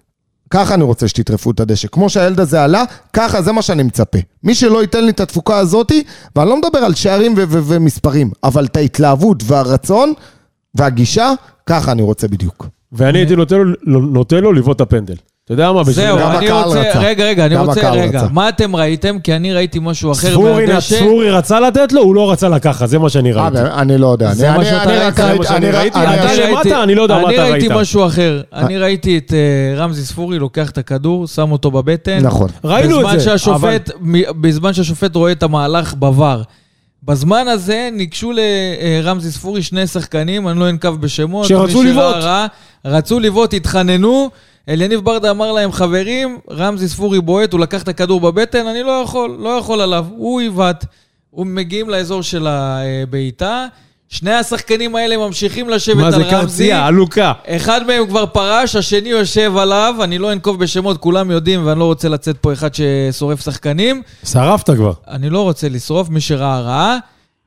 ככה 0.50 0.74
אני 0.74 0.82
רוצה 0.82 1.08
שתטרפו 1.08 1.50
את 1.50 1.60
הדשא. 1.60 1.88
כמו 1.88 2.10
שהילד 2.10 2.40
הזה 2.40 2.64
עלה, 2.64 2.84
ככה, 3.12 3.42
זה 3.42 3.52
מה 3.52 3.62
שאני 3.62 3.82
מצפה. 3.82 4.18
מי 4.42 4.54
שלא 4.54 4.80
ייתן 4.80 5.04
לי 5.04 5.10
את 5.10 5.20
התפוקה 5.20 5.58
הזאתי, 5.58 6.02
ואני 6.36 6.50
לא 6.50 6.56
מדבר 6.56 6.78
על 6.78 6.94
שערים 6.94 7.34
ו- 7.36 7.44
ו- 7.48 7.62
ומספרים, 7.66 8.30
אבל 8.44 8.64
את 8.64 8.76
ההתלהבות 8.76 9.42
והרצון 9.46 10.12
והגישה, 10.74 11.32
ככה 11.66 11.92
אני 11.92 12.02
רוצה 12.02 12.28
בדיוק. 12.28 12.66
ואני 12.92 13.18
הייתי 13.18 13.36
נותן 13.36 13.56
לו- 14.40 14.52
לבעוט 14.52 14.76
את 14.76 14.80
הפנדל. 14.80 15.14
אתה 15.48 15.54
יודע 15.54 15.72
מה? 15.72 15.80
בשביל- 15.82 15.94
זהו, 15.94 16.18
אני 16.18 16.50
רוצה, 16.50 16.80
רצה. 16.80 16.98
רגע, 17.00 17.24
רגע, 17.24 17.46
אני 17.46 17.56
רוצה, 17.56 17.90
רגע, 17.90 18.18
רצה. 18.18 18.28
מה 18.32 18.48
אתם 18.48 18.76
ראיתם? 18.76 19.18
כי 19.18 19.36
אני 19.36 19.52
ראיתי 19.52 19.78
משהו 19.82 20.12
אחר 20.12 20.30
ספורי 20.30 20.66
מהדשא. 20.66 20.96
ספורי 20.96 21.30
רצה 21.30 21.60
לתת 21.60 21.92
לו, 21.92 22.02
הוא 22.02 22.14
לא 22.14 22.30
רצה 22.32 22.48
לקחת, 22.48 22.88
זה 22.88 22.98
מה 22.98 23.08
שאני 23.10 23.32
אה, 23.32 23.42
ראיתי. 23.42 23.56
באמת? 23.56 23.72
אני 23.78 23.98
לא 23.98 24.06
יודע. 24.12 24.34
זה 24.34 24.48
אני- 24.48 24.56
מה 24.56 24.62
אני- 24.62 24.70
שאתה 24.70 24.82
אני 24.82 24.92
ראית? 24.92 25.02
רק 25.06 25.16
זה 25.16 25.22
מה 25.22 25.28
ראיתי- 25.30 25.44
שאני 25.48 25.56
אני 25.68 25.76
ראיתי? 25.76 25.98
אני- 25.98 26.14
אתה 26.14 26.32
אני- 26.44 26.52
למטה, 26.52 26.82
אני 26.82 26.94
לא 26.94 27.02
יודע 27.02 27.14
מה 27.14 27.20
אתה 27.20 27.28
אני 27.42 27.50
ראיתי 27.50 27.68
ראית. 27.68 27.80
משהו 27.80 28.06
אחר. 28.06 28.40
אני 28.52 28.78
ראיתי 28.78 29.18
את 29.18 29.32
אה, 29.32 29.82
רמזי 29.82 30.02
ספורי 30.04 30.38
לוקח 30.38 30.70
את 30.70 30.78
הכדור, 30.78 31.26
שם 31.26 31.52
אותו 31.52 31.70
בבטן. 31.70 32.18
נכון. 32.22 32.48
ראינו 32.64 33.00
את 33.14 33.20
זה, 33.20 33.34
מ- 34.00 34.42
בזמן 34.42 34.72
שהשופט 34.72 35.16
רואה 35.16 35.32
את 35.32 35.42
המהלך 35.42 35.94
בVAR. 36.00 36.42
בזמן 37.02 37.48
הזה 37.48 37.88
ניגשו 37.92 38.32
לרמזי 38.34 39.30
ספורי 39.30 39.62
שני 39.62 39.86
שחקנים, 39.86 40.48
אני 40.48 40.60
לא 40.60 40.68
אנקב 40.68 40.96
בשמות. 41.00 41.46
שרצו 41.46 41.82
לבעוט. 41.82 42.16
רצו 42.84 43.20
לבעוט, 43.20 43.54
התחננו. 43.54 44.30
אליניב 44.68 45.00
ברדה 45.00 45.30
אמר 45.30 45.52
להם, 45.52 45.72
חברים, 45.72 46.38
רמזי 46.50 46.88
ספורי 46.88 47.20
בועט, 47.20 47.52
הוא 47.52 47.60
לקח 47.60 47.82
את 47.82 47.88
הכדור 47.88 48.20
בבטן, 48.20 48.66
אני 48.66 48.82
לא 48.82 49.02
יכול, 49.04 49.36
לא 49.40 49.48
יכול 49.48 49.80
עליו. 49.80 50.06
הוא 50.16 50.40
עיוות. 50.40 50.84
הוא 51.30 51.46
מגיעים 51.46 51.90
לאזור 51.90 52.22
של 52.22 52.46
הבעיטה. 52.46 53.66
שני 54.08 54.32
השחקנים 54.32 54.96
האלה 54.96 55.16
ממשיכים 55.16 55.68
לשבת 55.68 55.96
מה 55.96 56.06
על 56.06 56.12
זה 56.12 56.16
רמזי. 56.18 56.30
קרצייה, 56.30 56.86
עלוקה. 56.86 57.32
אחד 57.46 57.86
מהם 57.86 58.06
כבר 58.06 58.26
פרש, 58.26 58.76
השני 58.76 59.08
יושב 59.08 59.56
עליו, 59.56 59.94
אני 60.00 60.18
לא 60.18 60.32
אנקוב 60.32 60.60
בשמות, 60.60 60.98
כולם 60.98 61.30
יודעים, 61.30 61.66
ואני 61.66 61.78
לא 61.78 61.84
רוצה 61.84 62.08
לצאת 62.08 62.36
פה 62.40 62.52
אחד 62.52 62.68
ששורף 62.74 63.44
שחקנים. 63.44 64.02
שרפת 64.24 64.70
כבר. 64.70 64.92
אני 65.08 65.30
לא 65.30 65.42
רוצה 65.42 65.68
לשרוף, 65.68 66.08
מי 66.08 66.20
שראה 66.20 66.60
ראה. 66.60 66.98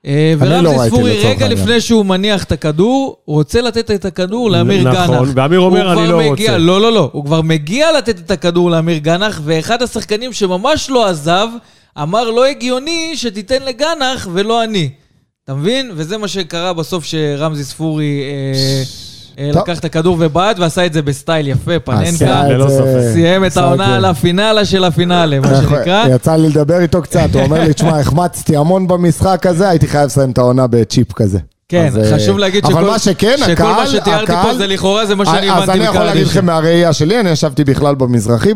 אה, 0.06 0.34
לא 0.40 0.70
ורמזי 0.70 0.88
ספורי, 0.88 1.24
רגע. 1.26 1.48
לפני 1.48 1.82
שהוא 1.82 2.06
מניח 2.06 2.44
את 2.44 2.52
הכדור, 2.52 3.18
רוצה 3.26 3.62
לתת 3.62 3.92
את 3.92 4.06
הכדור 4.06 4.52
לאמיר 4.52 4.84
גנח. 4.84 5.10
נכון, 5.10 5.30
ואמיר 5.36 5.60
אומר, 5.60 5.94
"אני 5.94 6.08
לא 6.08 6.18
מגיע- 6.18 6.30
רוצה". 6.30 6.58
לא, 6.58 6.82
לא, 6.82 6.92
לא, 6.92 7.10
הוא 7.14 7.26
כבר 7.26 7.42
מגיע 7.42 7.92
לתת 7.98 8.20
את 8.20 8.32
הכדור 8.32 8.72
לאמיר 8.72 8.98
גנח, 8.98 9.42
ואחד 9.44 9.82
השחקנים 9.82 10.34
שממש 10.34 10.90
לא 10.90 11.08
עזב, 11.08 11.48
אמר 12.02 12.30
לא 12.30 12.46
הגיוני 12.46 13.12
שתיתן 13.16 13.64
לגנח 13.64 14.28
ולא 14.34 14.64
אני. 14.64 14.90
אתה 15.44 15.54
מבין? 15.54 15.92
וזה 15.96 16.18
מה 16.18 16.28
שקרה 16.28 16.74
בסוף 16.74 17.06
שרמזי 17.06 17.64
ספורי 17.64 18.22
אה. 18.24 18.84
לקח 19.39 19.80
את 19.80 19.86
הכדור 19.86 20.17
ובעט 20.20 20.60
ועשה 20.60 20.86
את 20.86 20.94
זה 20.94 21.02
בסטייל 21.02 21.48
יפה, 21.48 21.72
עשה 21.76 21.80
פננקה. 21.80 22.44
סיים 23.13 23.46
את 23.46 23.58
העונה 23.58 23.96
על. 23.96 24.06
הפינאלה 24.06 24.65
של 24.65 24.84
הפינאלה, 24.84 25.39
מה 25.39 25.48
שנקרא. 25.62 26.06
יצא 26.10 26.36
לי 26.36 26.50
לדבר 26.50 26.80
איתו 26.80 27.02
קצת, 27.02 27.30
הוא 27.34 27.41
אומר 27.41 27.63
לי, 27.63 27.74
תשמע, 27.74 28.00
החמצתי 28.00 28.58
המון 28.58 28.88
במשחק 28.88 29.46
הזה, 29.46 29.70
הייתי 29.70 29.88
חייב 29.88 30.06
לסיים 30.06 30.32
את 30.32 30.38
העונה 30.38 30.67
בצ'יפ 30.67 31.13
כזה. 31.13 31.39
כן, 31.70 31.86
אז, 31.88 31.98
אה, 31.98 32.15
חשוב 32.15 32.38
להגיד 32.38 32.65
שכל 32.65 32.82
מה 32.82 33.00
שכן, 33.00 33.36
שכל 33.38 33.52
הקהל, 33.52 33.74
מה 33.74 33.88
שתיארתי 33.88 34.26
פה 34.32 34.39
הקהל- 34.39 34.58
זה 34.58 34.67
לכאורה, 34.67 35.06
זה 35.06 35.15
מה 35.15 35.26
שאני 35.26 35.52
אז 35.52 35.63
הבנתי 35.63 35.72
אני 35.80 35.84
יכול 35.88 36.04
להגיד. 36.04 36.28
לכם 36.28 36.46
מהראייה 36.46 36.94
שלי, 36.94 37.20
אני 37.20 37.30
ישבתי 37.30 37.63
בכלל 37.63 37.96
במזרחי 37.96 38.52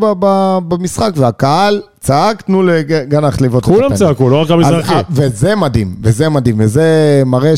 במשחק, 0.67 1.11
והקהל 1.15 1.81
צעק, 1.99 2.41
תנו 2.41 2.63
לגנח 2.63 3.41
לבעוט 3.41 3.63
את 3.63 3.69
כולם. 3.69 3.93
צעקו, 3.95 4.29
לא 4.29 4.41
רק 4.41 4.51
המזרחי. 4.51 4.93
אז, 4.93 4.99
אה, 4.99 5.01
וזה 5.09 5.55
מדהים, 5.55 5.95
וזה 6.03 6.29
מדהים, 6.29 6.55
וזה 6.59 6.83
מראה 7.25 7.55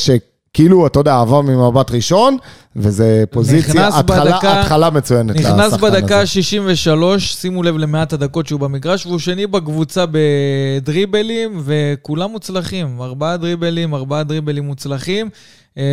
שכאילו, 0.58 0.88
אתה 0.88 1.00
יודע, 1.00 1.20
עבר 1.20 1.41
ממבט 1.41 1.91
ראשון, 1.91 2.38
וזה 2.76 3.24
פוזיציה, 3.32 3.74
נכנס 3.74 3.93
התחלה, 3.98 4.38
בדקה- 4.38 4.60
התחלה 4.62 4.89
מצוינת 4.89 5.36
נכנס 5.36 5.74
לשחקן 5.74 5.82
בדקה 5.91 6.20
הזה. 6.20 6.39
ה-63, 6.39 7.20
שימו 7.20 7.63
לב 7.63 7.78
למעט 7.78 8.13
הדקות 8.13 8.48
שהוא 8.48 8.60
במגרש, 8.60 9.06
והוא 9.06 9.20
שני 9.20 9.48
בקבוצה 9.48 10.06
בדריבלים, 10.12 11.62
וכולם 11.65 12.32
מוצלחים. 12.32 13.02
ארבעה 13.02 13.38
דריבלים, 13.38 13.93
ארבעה 13.96 14.24
דריבלים 14.24 14.63
מוצלחים, 14.65 15.30
אה, 15.78 15.84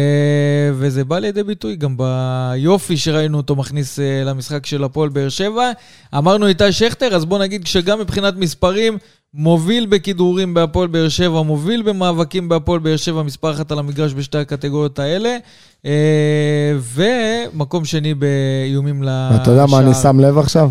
וזה 0.75 1.05
בא 1.05 1.19
לידי 1.19 1.43
ביטוי 1.43 1.77
גם 1.77 1.97
ביופי 1.97 2.97
שראינו 2.97 3.37
אותו 3.37 3.57
מכניס 3.57 3.99
אה, 3.99 4.23
למשחק 4.25 4.67
של 4.67 4.85
הפועל 4.85 5.09
באר 5.09 5.29
שבע. 5.29 5.71
אמרנו 6.19 6.47
איתי 6.47 6.73
שכטר, 6.73 7.17
אז 7.17 7.25
בוא 7.25 7.39
נגיד 7.39 7.67
שגם 7.67 7.99
מבחינת 7.99 8.35
מספרים, 8.37 8.99
מוביל 9.37 9.87
בכידורים 9.87 10.55
בהפועל 10.55 10.89
באר 10.89 11.09
שבע, 11.09 11.43
מוביל 11.43 11.83
במאבקים 11.83 12.49
בהפועל 12.49 12.79
באר 12.79 12.97
שבע, 12.97 13.23
מספר 13.23 13.53
אחת 13.53 13.73
על 13.73 13.79
המגרש 13.79 14.15
בשתי 14.15 14.39
הקטגוריות 14.39 14.99
האלה, 14.99 15.37
אה, 15.87 16.73
ומקום 16.95 17.85
שני 17.85 18.15
באיומים 18.15 19.03
לשער. 19.03 19.31
ואתה 19.33 19.51
יודע 19.51 19.67
מה 19.67 19.79
אני 19.79 19.95
שם 19.95 20.21
לב 20.21 20.39
עכשיו? 20.39 20.71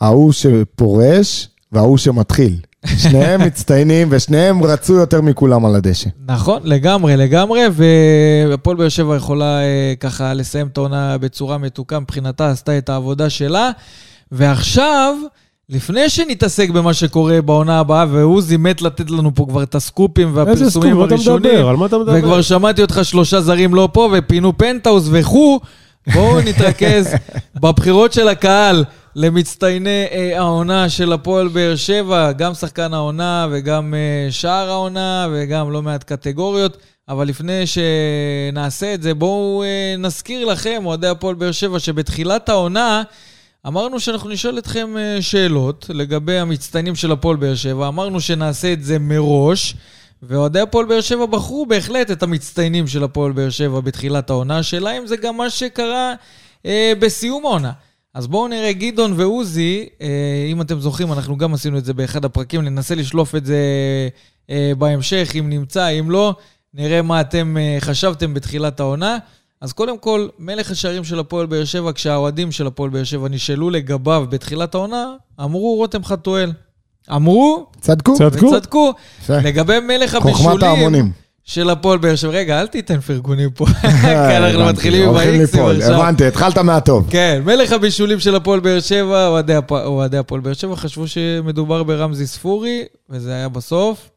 ההוא 0.00 0.32
שפורש 0.32 1.48
וההוא 1.72 1.98
שמתחיל. 1.98 2.56
שניהם 3.02 3.40
מצטיינים 3.40 4.08
ושניהם 4.10 4.62
רצו 4.64 4.94
יותר 4.94 5.20
מכולם 5.20 5.66
על 5.66 5.74
הדשא. 5.74 6.10
נכון, 6.26 6.60
לגמרי, 6.64 7.16
לגמרי, 7.16 7.60
והפועל 7.72 8.76
באר 8.76 8.88
שבע 8.88 9.16
יכולה 9.16 9.60
אה, 9.60 9.94
ככה 10.00 10.34
לסיים 10.34 10.66
את 10.66 10.76
העונה 10.76 11.18
בצורה 11.18 11.58
מתוקה 11.58 12.00
מבחינתה, 12.00 12.50
עשתה 12.50 12.78
את 12.78 12.88
העבודה 12.88 13.30
שלה. 13.30 13.70
ועכשיו, 14.32 15.14
לפני 15.70 16.08
שנתעסק 16.08 16.70
במה 16.70 16.94
שקורה 16.94 17.42
בעונה 17.42 17.80
הבאה, 17.80 18.04
ועוזי 18.10 18.56
מת 18.56 18.82
לתת 18.82 19.10
לנו 19.10 19.34
פה 19.34 19.46
כבר 19.48 19.62
את 19.62 19.74
הסקופים 19.74 20.28
איזה 20.28 20.38
והפרסומים 20.38 20.94
סקופ, 20.94 21.10
הראשונים, 21.12 21.52
מדבר? 21.52 21.68
על 21.68 21.76
מה 21.76 21.86
אתה 21.86 21.98
מדבר? 21.98 22.14
וכבר 22.18 22.42
שמעתי 22.42 22.82
אותך 22.82 23.00
שלושה 23.02 23.40
זרים 23.40 23.74
לא 23.74 23.88
פה, 23.92 24.08
ופינו 24.12 24.58
פנטהאוז 24.58 25.10
וכו', 25.12 25.60
בואו 26.12 26.40
נתרכז 26.48 27.14
בבחירות 27.54 28.12
של 28.12 28.28
הקהל 28.28 28.84
למצטייני 29.16 30.04
אה, 30.12 30.38
העונה 30.38 30.88
של 30.88 31.12
הפועל 31.12 31.48
באר 31.48 31.76
שבע, 31.76 32.32
גם 32.32 32.54
שחקן 32.54 32.94
העונה 32.94 33.46
וגם 33.50 33.94
אה, 33.94 34.32
שער 34.32 34.70
העונה 34.70 35.28
וגם 35.32 35.72
לא 35.72 35.82
מעט 35.82 36.04
קטגוריות. 36.04 36.76
אבל 37.08 37.28
לפני 37.28 37.62
שנעשה 37.66 38.94
את 38.94 39.02
זה, 39.02 39.14
בואו 39.14 39.62
אה, 39.62 39.94
נזכיר 39.98 40.44
לכם, 40.44 40.82
אוהדי 40.84 41.08
הפועל 41.08 41.34
באר 41.34 41.52
שבע, 41.52 41.78
שבתחילת 41.78 42.48
העונה 42.48 43.02
אמרנו 43.66 44.00
שאנחנו 44.00 44.30
נשאל 44.30 44.58
אתכם 44.58 44.96
אה, 44.98 45.22
שאלות 45.22 45.90
לגבי 45.94 46.38
המצטיינים 46.38 46.94
של 46.94 47.12
הפועל 47.12 47.36
באר 47.36 47.54
שבע. 47.54 47.88
אמרנו 47.88 48.20
שנעשה 48.20 48.72
את 48.72 48.84
זה 48.84 48.98
מראש. 48.98 49.74
ואוהדי 50.22 50.60
הפועל 50.60 50.86
באר 50.86 51.00
שבע 51.00 51.26
בחרו 51.26 51.66
בהחלט 51.66 52.10
את 52.10 52.22
המצטיינים 52.22 52.86
של 52.86 53.04
הפועל 53.04 53.32
באר 53.32 53.50
שבע 53.50 53.80
בתחילת 53.80 54.30
העונה. 54.30 54.58
השאלה 54.58 54.98
אם 54.98 55.06
זה 55.06 55.16
גם 55.16 55.36
מה 55.36 55.50
שקרה 55.50 56.14
אה, 56.66 56.92
בסיום 56.98 57.46
העונה. 57.46 57.72
אז 58.14 58.26
בואו 58.26 58.48
נראה, 58.48 58.72
גדעון 58.72 59.12
ועוזי, 59.16 59.88
אה, 60.00 60.46
אם 60.52 60.60
אתם 60.60 60.80
זוכרים, 60.80 61.12
אנחנו 61.12 61.36
גם 61.36 61.54
עשינו 61.54 61.78
את 61.78 61.84
זה 61.84 61.94
באחד 61.94 62.24
הפרקים, 62.24 62.60
ננסה 62.60 62.94
לשלוף 62.94 63.34
את 63.34 63.46
זה 63.46 63.58
אה, 64.50 64.72
בהמשך, 64.78 65.32
אם 65.38 65.50
נמצא, 65.50 65.88
אם 65.88 66.10
לא, 66.10 66.34
נראה 66.74 67.02
מה 67.02 67.20
אתם 67.20 67.56
אה, 67.56 67.76
חשבתם 67.80 68.34
בתחילת 68.34 68.80
העונה. 68.80 69.18
אז 69.60 69.72
קודם 69.72 69.98
כל, 69.98 70.28
מלך 70.38 70.70
השערים 70.70 71.04
של 71.04 71.18
הפועל 71.18 71.46
באר 71.46 71.64
שבע, 71.64 71.92
כשהאוהדים 71.92 72.52
של 72.52 72.66
הפועל 72.66 72.90
באר 72.90 73.04
שבע 73.04 73.28
נשאלו 73.28 73.70
לגביו 73.70 74.26
בתחילת 74.30 74.74
העונה, 74.74 75.06
אמרו 75.40 75.76
רותם 75.76 76.04
חתואל. 76.04 76.52
אמרו, 77.14 77.66
צדקו? 77.80 78.16
צדקו. 78.16 78.46
וצדקו. 78.46 78.92
לגבי 79.28 79.80
מלך 79.80 80.16
חוכמת 80.16 80.32
הבישולים 80.32 80.64
ההמונים. 80.64 81.12
של 81.44 81.70
הפועל 81.70 81.98
באר 81.98 82.16
שבע, 82.16 82.30
רגע, 82.30 82.60
אל 82.60 82.66
תיתן 82.66 83.00
פרגונים 83.00 83.50
פה, 83.50 83.66
כי 83.82 84.36
אנחנו 84.36 84.60
הבנתי, 84.60 84.72
מתחילים 84.72 85.02
עם 85.02 85.08
הולכים 85.08 85.28
האיקסים 85.28 85.60
ליפול. 85.60 85.76
עכשיו. 85.76 85.94
הבנתי, 85.94 86.26
התחלת 86.26 86.58
מהטוב. 86.58 87.06
כן, 87.10 87.42
מלך 87.44 87.72
הבישולים 87.72 88.20
של 88.20 88.34
הפועל 88.34 88.60
באר 88.60 88.80
שבע, 88.80 89.28
אוהדי 89.70 90.18
הפועל 90.18 90.40
באר 90.40 90.52
שבע 90.52 90.76
חשבו 90.76 91.08
שמדובר 91.08 91.82
ברמזי 91.82 92.26
ספורי, 92.26 92.84
וזה 93.10 93.34
היה 93.34 93.48
בסוף 93.48 94.10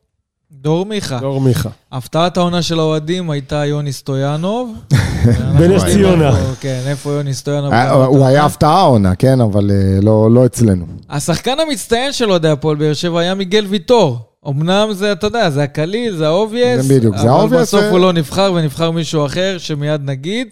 דור 0.52 0.86
מיכה. 0.86 1.20
דור 1.20 1.42
מיכה. 1.42 1.70
הפתעת 1.92 2.38
העונה 2.38 2.62
של 2.62 2.80
האוהדים 2.80 3.30
הייתה 3.30 3.66
יוני 3.66 3.94
סטויאנוב. 3.94 4.76
בנס 5.60 5.84
ציונה. 5.84 6.32
כן, 6.60 6.82
איפה 6.88 7.12
יוני 7.12 7.34
סטויאנוב. 7.34 7.74
אה, 7.74 7.92
הוא. 7.92 8.26
היה 8.26 8.46
הפתעה 8.46 8.80
העונה, 8.80 9.16
כן, 9.16 9.42
אבל 9.42 9.72
אה, 9.72 10.02
לא 10.02 10.32
לא 10.32 10.46
אצלנו. 10.46 10.86
השחקן 11.10 11.60
המצטיין 11.60 12.14
של 12.14 12.30
אוהדי 12.32 12.50
הפועל 12.50 12.78
באר 12.78 12.94
שבע 12.94 13.20
היה 13.20 13.36
מיגל 13.36 13.66
ויטור. 13.70 14.18
אמנם 14.48 14.88
זה, 14.92 15.12
אתה 15.12 15.28
יודע, 15.28 15.50
זה 15.50 15.64
הקליל, 15.64 16.16
זה 16.16 16.28
ה 16.28 16.34
obvious. 16.34 16.86
זה 16.86 16.96
בדיוק, 16.96 17.18
זה 17.18 17.32
אבל 17.32 17.40
ה-obvious, 17.40 17.62
בסוף 17.62 17.82
ו- 17.84 17.90
הוא 17.90 18.00
לא 18.00 18.14
נבחר 18.14 18.54
ונבחר 18.56 18.92
מישהו 18.92 19.26
אחר, 19.26 19.56
שמיד 19.58 20.02
נגיד. 20.04 20.48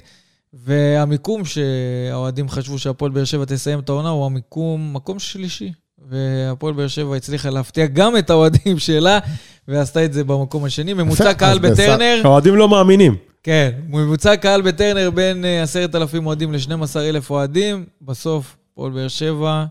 והמיקום 0.53 1.41
שהאוהדים 1.45 2.49
חשבו 2.49 2.79
שהפועל 2.79 3.11
באר 3.11 3.23
שבע 3.23 3.45
תסיים 3.45 3.79
את 3.79 3.89
העונה 3.89 4.09
הוא 4.09 4.25
המיקום, 4.25 4.93
מקום 4.93 5.19
שלישי. 5.19 5.71
והפועל 6.09 6.73
באר 6.73 6.87
שבע 6.87 7.15
הצליחה 7.15 7.49
להפתיע 7.49 7.85
גם 7.85 8.17
את 8.17 8.29
האוהדים 8.29 8.79
שלה, 8.79 9.19
ועשתה 9.67 10.05
את 10.05 10.13
זה 10.13 10.23
במקום 10.23 10.65
השני. 10.65 10.93
ממוצע 10.93 11.33
קהל. 11.33 11.59
בטרנר, 11.59 12.21
האוהדים 12.23 12.55
לא 12.55 12.69
מאמינים. 12.69 13.15
כן, 13.43 13.69
ממוצע 13.89 14.35
קהל 14.35 14.61
בטרנר 14.61 15.09
בין 15.11 15.45
אה, 15.45 15.61
10,000 15.63 16.25
אוהדים 16.27 16.53
ל-12,000 16.53 16.97
אוהדים. 17.29 17.83
בסוף, 18.01 18.55
הפועל 18.73 18.91
באר 18.91 19.07
שבע 19.07 19.65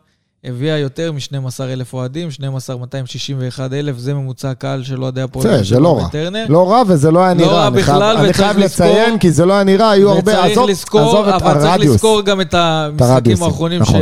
הביאה 0.45 0.79
יותר 0.79 1.13
מ-12,000 1.13 1.61
אוהדים, 1.93 2.29
12,261,000, 2.31 3.61
זה 3.97 4.15
ממוצע 4.15 4.51
הקהל 4.51 4.83
של 4.83 5.03
אוהדי 5.03 5.21
הפועל 5.23 5.47
באר 5.49 5.59
זה 5.59 5.65
שבע 5.65 5.79
לא 5.81 5.99
רע. 5.99 6.07
בטרנר. 6.09 6.47
לא 6.49 6.71
רע 6.73 6.83
וזה 6.89 7.11
לא 7.11 7.21
היה 7.21 7.35
לא 7.35 7.41
נראה. 7.41 7.53
רע 7.53 7.69
אני 7.69 7.83
חייב- 7.83 7.97
בכלל, 7.97 8.17
אני 8.17 8.33
חייב 8.33 8.59
לזכור- 8.59 8.87
לציין, 8.87 9.19
כי 9.19 9.31
זה 9.31 9.45
לא 9.47 9.53
היה 9.53 9.65
נראה, 9.65 9.91
היו 9.91 10.11
הרבה... 10.11 10.33
וצריך 10.33 10.53
עזוב- 10.53 10.71
לזכור, 10.71 11.01
עזוב 11.01 11.29
את 11.29 11.43
אבל 11.43 11.53
צריך 11.55 11.65
הרדיוס. 11.73 11.95
לזכור 11.95 12.23
גם 12.23 12.41
את 12.41 12.55
המשחקים 12.55 13.43
האחרונים 13.43 13.83
נכון. 13.83 14.01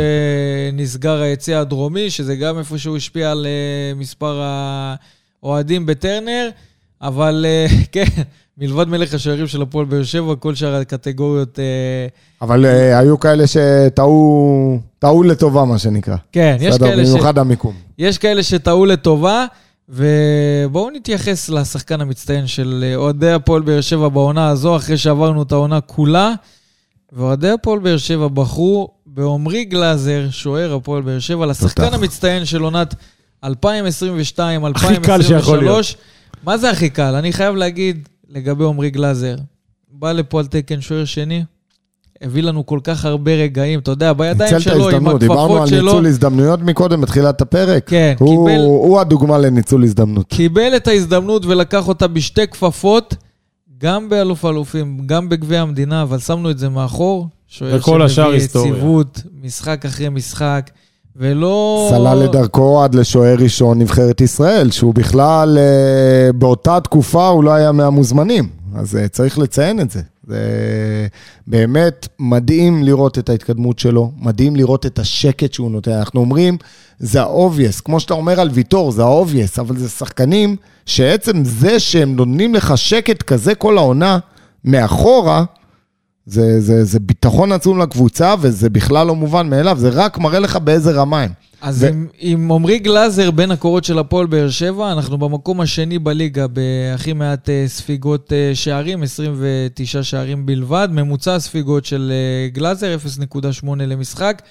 שנסגר 0.73 1.21
היציע 1.21 1.59
הדרומי, 1.59 2.09
שזה 2.09 2.35
גם 2.35 2.57
איפשהו 2.59 2.95
השפיע 2.97 3.31
על 3.31 3.45
אה, 3.45 3.95
מספר 3.99 4.41
האוהדים 5.45 5.85
בטרנר, 5.85 6.49
אבל 7.01 7.45
אה, 7.47 7.67
כן, 7.91 8.21
מלבד 8.57 8.87
מלך 8.87 9.13
השערים 9.13 9.47
של 9.47 9.61
הפועל 9.61 9.85
באר 9.85 10.03
שבע, 10.03 10.35
כל 10.35 10.55
שאר 10.55 10.75
הקטגוריות, 10.75 11.59
אה, 11.59 12.07
אבל 12.41 12.65
אה, 12.65 12.99
היו 12.99 13.19
כאלה 13.19 13.43
שטעו 13.47 14.79
טעו 14.99 15.23
לטובה, 15.23 15.65
מה 15.65 15.79
שנקרא. 15.79 16.15
כן, 16.31 16.57
יש 16.59 16.77
כאלה 16.77 17.05
ש... 17.05 17.09
במיוחד 17.09 17.37
המיקום. 17.37 17.73
יש 17.97 18.17
כאלה 18.17 18.43
שטעו 18.43 18.85
לטובה, 18.85 19.45
ובואו 19.89 20.89
נתייחס 20.89 21.49
לשחקן 21.49 22.01
המצטיין 22.01 22.47
של 22.47 22.93
אוהדי 22.95 23.31
הפועל 23.31 23.61
באר 23.61 23.81
שבע 23.81 24.07
בעונה 24.07 24.49
הזו, 24.49 24.75
אחרי 24.75 24.97
שעברנו 24.97 25.43
את 25.43 25.51
העונה 25.51 25.81
כולה. 25.81 26.33
ואוהדי 27.13 27.49
הפועל 27.49 27.79
באר 27.79 27.97
שבע 27.97 28.27
בחרו 28.27 28.89
בעמרי 29.05 29.65
גלאזר, 29.65 30.27
שוער 30.31 30.75
הפועל 30.75 31.01
באר 31.01 31.19
שבע, 31.19 31.45
לשחקן 31.45 31.83
תותח. 31.83 31.95
המצטיין 31.95 32.45
של 32.45 32.61
עונת 32.61 32.95
2022-2023. 33.45 33.49
הכי 34.75 34.97
קל 35.01 35.21
שיכול 35.21 35.59
להיות. 35.59 35.85
מה 36.43 36.57
זה 36.57 36.69
הכי 36.69 36.89
קל? 36.89 37.15
אני 37.15 37.33
חייב 37.33 37.55
להגיד 37.55 38.07
לגבי 38.29 38.65
עמרי 38.65 38.89
גלאזר, 38.89 39.35
בא 39.91 40.11
לפה 40.11 40.39
על 40.39 40.45
תקן 40.47 40.81
שוער 40.81 41.05
שני, 41.05 41.43
הביא 42.21 42.43
לנו 42.43 42.65
כל 42.65 42.79
כך 42.83 43.05
הרבה 43.05 43.31
רגעים, 43.31 43.79
אתה 43.79 43.91
יודע, 43.91 44.13
בידיים 44.13 44.59
שלו, 44.59 44.73
עם 44.75 44.81
ההזדמנות, 44.81 45.19
דיברנו 45.19 45.41
הכפפות 45.43 45.61
על 45.61 45.67
שלו. 45.67 45.85
ניצול 45.91 46.05
הזדמנויות 46.07 46.59
מקודם, 46.61 47.01
בתחילת 47.01 47.41
הפרק. 47.41 47.89
כן, 47.89 48.15
הוא- 48.19 48.47
קיבל- 48.49 48.61
הוא 48.65 48.99
הדוגמה 48.99 49.37
לניצול 49.37 49.83
הזדמנות. 49.83 50.27
קיבל 50.29 50.75
את 50.75 50.87
ההזדמנות 50.87 51.45
ולקח 51.45 51.87
אותה 51.87 52.07
בשתי 52.07 52.47
כפפות, 52.47 53.15
גם 53.77 54.09
באלוף 54.09 54.45
האלופים, 54.45 54.97
גם 55.05 55.29
בגביע 55.29 55.61
המדינה, 55.61 56.01
אבל 56.01 56.19
שמנו 56.19 56.51
את 56.51 56.57
זה 56.57 56.69
מאחור. 56.69 57.27
שוער 57.47 57.79
שמביא. 58.07 58.45
יציבות, 58.73 59.21
משחק 59.43 59.85
אחרי 59.85 60.09
משחק, 60.09 60.69
ולא... 61.17 61.87
סלל 61.89 62.17
לדרכו 62.17 62.83
עד 62.83 62.95
לשוער 62.95 63.35
ראשון 63.39 63.79
נבחרת 63.79 64.21
ישראל, 64.21 64.71
שהוא 64.71 64.93
בכלל, 64.93 65.57
אה, 65.57 66.33
באותה 66.33 66.79
תקופה 66.79 67.27
הוא 67.27 67.43
לא 67.43 67.51
היה 67.51 67.71
מהמוזמנים. 67.71 68.49
אז 68.75 68.95
אה, 68.95 69.07
צריך 69.07 69.39
לציין 69.39 69.79
את 69.79 69.91
זה. 69.91 70.01
זה 70.27 70.37
באמת 71.47 72.07
מדהים 72.19 72.83
לראות 72.83 73.19
את 73.19 73.29
ההתקדמות 73.29 73.79
שלו, 73.79 74.11
מדהים 74.17 74.55
לראות 74.55 74.85
את 74.85 74.99
השקט 74.99 75.53
שהוא 75.53 75.71
נותן. 75.71 75.91
אנחנו 75.91 76.19
אומרים, 76.19 76.57
זה 76.99 77.21
ה-obvious, 77.21 77.81
כמו 77.85 77.99
שאתה 77.99 78.13
אומר 78.13 78.39
על 78.39 78.49
ויטור, 78.53 78.91
זה 78.91 79.03
ה-obvious, 79.03 79.59
אבל 79.59 79.77
זה 79.77 79.89
שחקנים 79.89 80.55
שעצם 80.85 81.45
זה 81.45 81.79
שהם 81.79 82.15
נותנים 82.15 82.55
לך 82.55 82.77
שקט 82.77 83.21
כזה 83.21 83.55
כל 83.55 83.77
העונה, 83.77 84.19
מאחורה, 84.65 85.43
זה, 86.25 86.61
זה, 86.61 86.83
זה 86.83 86.99
ביטחון 86.99 87.51
עצום 87.51 87.79
לקבוצה, 87.79 88.35
וזה 88.41 88.69
בכלל 88.69 89.07
לא 89.07 89.15
מובן 89.15 89.49
מאליו, 89.49 89.77
זה 89.79 89.89
רק 89.89 90.17
מראה 90.17 90.39
לך 90.39 90.55
באיזה 90.55 90.91
רמה 90.91 91.21
הם. 91.21 91.31
אז 91.61 91.83
ו- 91.83 91.87
עם, 91.87 92.07
עם 92.19 92.51
עמרי 92.51 92.79
גלאזר 92.79 93.31
בין 93.31 93.51
הקורות 93.51 93.83
של 93.83 93.99
הפועל 93.99 94.27
באר 94.27 94.49
שבע, 94.49 94.91
אנחנו 94.91 95.17
במקום 95.17 95.61
השני 95.61 95.99
בליגה 95.99 96.47
בהכי 96.47 97.13
מעט 97.13 97.49
אה, 97.49 97.63
ספיגות 97.67 98.33
אה, 98.33 98.51
שערים, 98.53 99.03
29 99.03 100.03
שערים 100.03 100.45
בלבד. 100.45 100.87
ממוצע 100.91 101.39
ספיגות 101.39 101.85
של 101.85 102.11
אה, 102.11 102.49
גלאזר, 102.49 102.95
0.8 103.63 103.67
למשחק. 103.75 104.41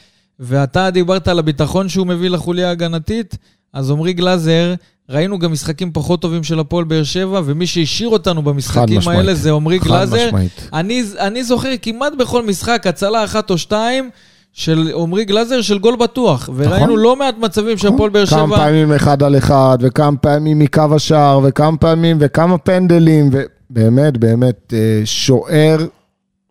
ואתה 0.41 0.91
דיברת 0.91 1.29
על 1.29 1.39
הביטחון 1.39 1.89
שהוא 1.89 2.07
מביא 2.07 2.31
לחוליה 2.31 2.69
ההגנתית, 2.69 3.37
אז 3.73 3.91
עמרי 3.91 4.13
גלאזר, 4.13 4.75
ראינו 5.11 5.39
גם 5.39 5.53
משחקים 5.53 5.91
פחות 5.93 6.23
טובים 6.23 6.43
של 6.45 6.59
הפועל 6.59 6.85
באר 6.85 7.03
שבע, 7.03 7.41
ומי 7.45 7.67
שהשאיר 7.67 8.09
אותנו 8.09 8.43
במשחקים 8.43 8.99
משמעית. 8.99 9.19
האלה 9.19 9.35
זה 9.35 9.53
עמרי 9.53 9.79
גלאזר. 9.79 10.31
אני, 10.73 11.03
אני 11.19 11.45
זוכר 11.45 11.69
כמעט 11.83 12.13
בכל 12.19 12.47
משחק 12.47 12.87
הצלה 12.87 13.25
אחת 13.25 13.51
או 13.51 13.59
שתיים 13.59 14.11
של 14.53 14.93
עמרי 14.97 15.25
גלאזר 15.25 15.61
של 15.63 15.79
גול 15.79 15.97
בטוח. 15.97 16.51
וראינו 16.57 16.87
נכון. 16.87 16.99
לא 16.99 17.17
מעט 17.17 17.39
מצבים 17.39 17.79
שהפועל 17.79 18.11
באר 18.11 18.27
כמה 18.27 18.47
שבע... 18.47 18.57
פעמים 18.57 18.93
אחד 18.93 19.23
על 19.23 19.39
אחד, 19.39 19.79
וכמה 19.81 20.17
פעמים 20.17 20.59
מקו 20.59 20.95
השער, 20.95 21.41
וכמה 21.45 21.77
פעמים, 21.77 22.17
וכמה 22.21 22.59
פנדלים, 22.59 23.31
ובאמת, 23.71 24.17
באמת, 24.17 24.75
אה, 24.77 25.01
שוער 25.05 25.79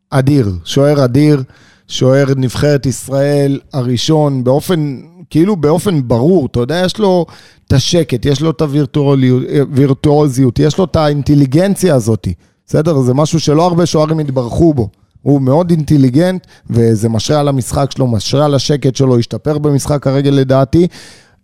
אדיר, 0.10 0.52
שוער 0.66 1.06
אדיר, 1.06 1.44
שוער 1.88 2.26
נבחרת 2.36 2.86
ישראל 2.86 3.60
הראשון, 3.74 4.44
באופן, 4.44 4.98
כאילו 5.30 5.56
באופן 5.56 6.08
ברור, 6.08 6.46
אתה 6.46 6.60
יודע, 6.60 6.82
יש 6.86 7.00
לו 7.00 7.26
את 7.68 7.74
השקט, 7.74 8.26
יש 8.26 8.42
לו 8.42 8.50
את 8.50 8.62
הווירטואוזיות, 8.62 10.60
יש 10.60 10.78
לו 10.78 10.84
את 10.84 10.96
האינטליגנציה 10.96 11.96
הזאת, 11.96 12.28
בסדר? 12.68 13.02
זה 13.02 13.14
משהו 13.14 13.40
שלא 13.40 13.66
הרבה 13.66 13.86
שוערים 13.86 14.20
התברכו 14.20 14.74
בו. 14.74 14.90
הוא 15.22 15.42
מאוד 15.42 15.70
אינטליגנט, 15.70 16.48
וזה 16.70 17.10
משרה 17.10 17.40
על 17.40 17.48
המשחק 17.48 17.92
שלו, 17.92 18.08
משרה 18.08 18.46
על 18.46 18.56
השקט 18.56 18.96
שלו, 18.96 19.20
השתפר 19.20 19.58
במשחק 19.58 20.08
הרגל 20.08 20.30
לדעתי. 20.30 20.88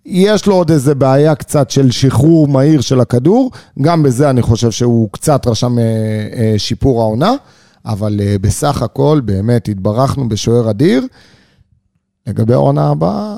יש 0.05 0.45
לו 0.45 0.55
עוד 0.55 0.71
איזה 0.71 0.95
בעיה 0.95 1.35
קצת 1.35 1.69
של 1.69 1.91
שחרור 1.91 2.47
מהיר 2.47 2.81
של 2.81 2.99
הכדור, 2.99 3.51
גם 3.81 4.03
בזה 4.03 4.29
אני 4.29 4.41
חושב 4.41 4.71
שהוא 4.71 5.09
קצת 5.11 5.47
רשם 5.47 5.79
אה, 5.79 5.83
אה, 5.83 6.53
שיפור 6.57 7.01
העונה, 7.01 7.33
אבל 7.85 8.19
אה, 8.23 8.35
בסך 8.41 8.81
הכל 8.81 9.21
באמת 9.25 9.67
התברכנו 9.67 10.29
בשוער 10.29 10.69
אדיר. 10.69 11.03
לגבי 12.27 12.53
העונה 12.53 12.89
הבאה, 12.89 13.35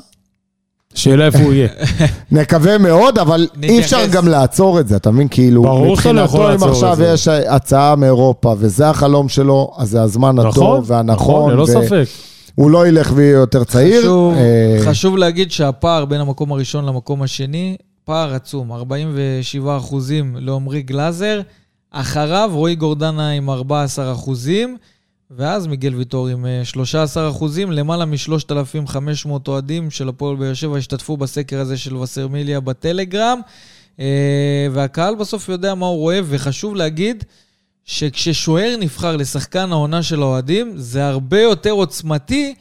שאלה 0.94 1.26
איפה 1.26 1.38
הוא 1.38 1.52
יהיה. 1.52 1.68
נקווה 2.32 2.78
מאוד, 2.78 3.18
אבל 3.18 3.48
אי. 3.62 3.80
אפשר 3.80 4.06
גם 4.12 4.28
לעצור 4.28 4.80
את 4.80 4.88
זה, 4.88 4.96
אתה 4.96 5.10
מבין? 5.10 5.28
כאילו, 5.30 5.62
ברור 5.62 5.96
שאתה 5.96 6.12
לא 6.12 6.20
יכול 6.20 6.40
מבחינתו, 6.40 6.64
אם 6.66 6.70
עכשיו. 6.70 6.98
יש 7.02 7.28
הצעה 7.28 7.96
מאירופה 7.96 8.54
וזה 8.58 8.88
החלום 8.88 9.28
שלו, 9.28 9.72
אז 9.76 9.90
זה 9.90 10.02
הזמן 10.02 10.36
נכון, 10.36 10.48
הטוב 10.50 10.90
והנכון. 10.90 11.14
נכון, 11.14 11.52
ללא 11.52 11.62
ו- 11.62 11.66
ספק. 11.66 12.04
הוא 12.54 12.70
לא 12.70 12.88
ילך 12.88 13.12
ויהיה 13.14 13.32
יותר 13.32 13.64
צעיר. 13.64 14.00
חשוב, 14.00 14.34
אה, 14.34 14.76
חשוב 14.84 15.16
להגיד 15.16 15.50
שהפער 15.52 16.04
בין 16.04 16.20
המקום 16.20 16.52
הראשון 16.52 16.84
למקום 16.84 17.22
השני, 17.22 17.76
פער 18.04 18.34
עצום, 18.34 18.72
47 18.72 19.76
אחוזים 19.76 20.36
לעמרי 20.38 20.82
גלאזר, 20.82 21.40
אחריו 21.92 22.50
רועי 22.52 22.74
גורדנה 22.74 23.30
עם 23.30 23.50
14 23.50 24.12
אחוזים, 24.12 24.76
ואז 25.30 25.66
מיגל 25.66 25.94
ויטור 25.94 26.28
עם 26.28 26.46
אה, 26.46 26.64
13 26.64 27.30
אחוזים, 27.30 27.72
למעלה 27.72 28.04
מ-3,500 28.04 29.30
אוהדים 29.48 29.90
של 29.90 30.08
הפועל 30.08 30.36
באר 30.36 30.54
שבע 30.54 30.78
השתתפו 30.78 31.16
בסקר 31.16 31.60
הזה 31.60 31.76
של 31.76 31.96
וסרמיליה 31.96 32.60
בטלגרם, 32.60 33.40
אה, 34.00 34.66
והקהל 34.72 35.14
בסוף 35.14 35.48
יודע 35.48 35.74
מה 35.74 35.86
הוא 35.86 35.98
רואה, 35.98 36.20
וחשוב 36.24 36.74
להגיד 36.74 37.24
שכששוער 37.84 38.76
נבחר 38.80 39.16
לשחקן 39.16 39.72
העונה 39.72 40.02
של 40.02 40.22
האוהדים, 40.22 40.72
זה 40.76 41.06
הרבה 41.06 41.40
יותר 41.40 41.70
עוצמתי 41.70 42.54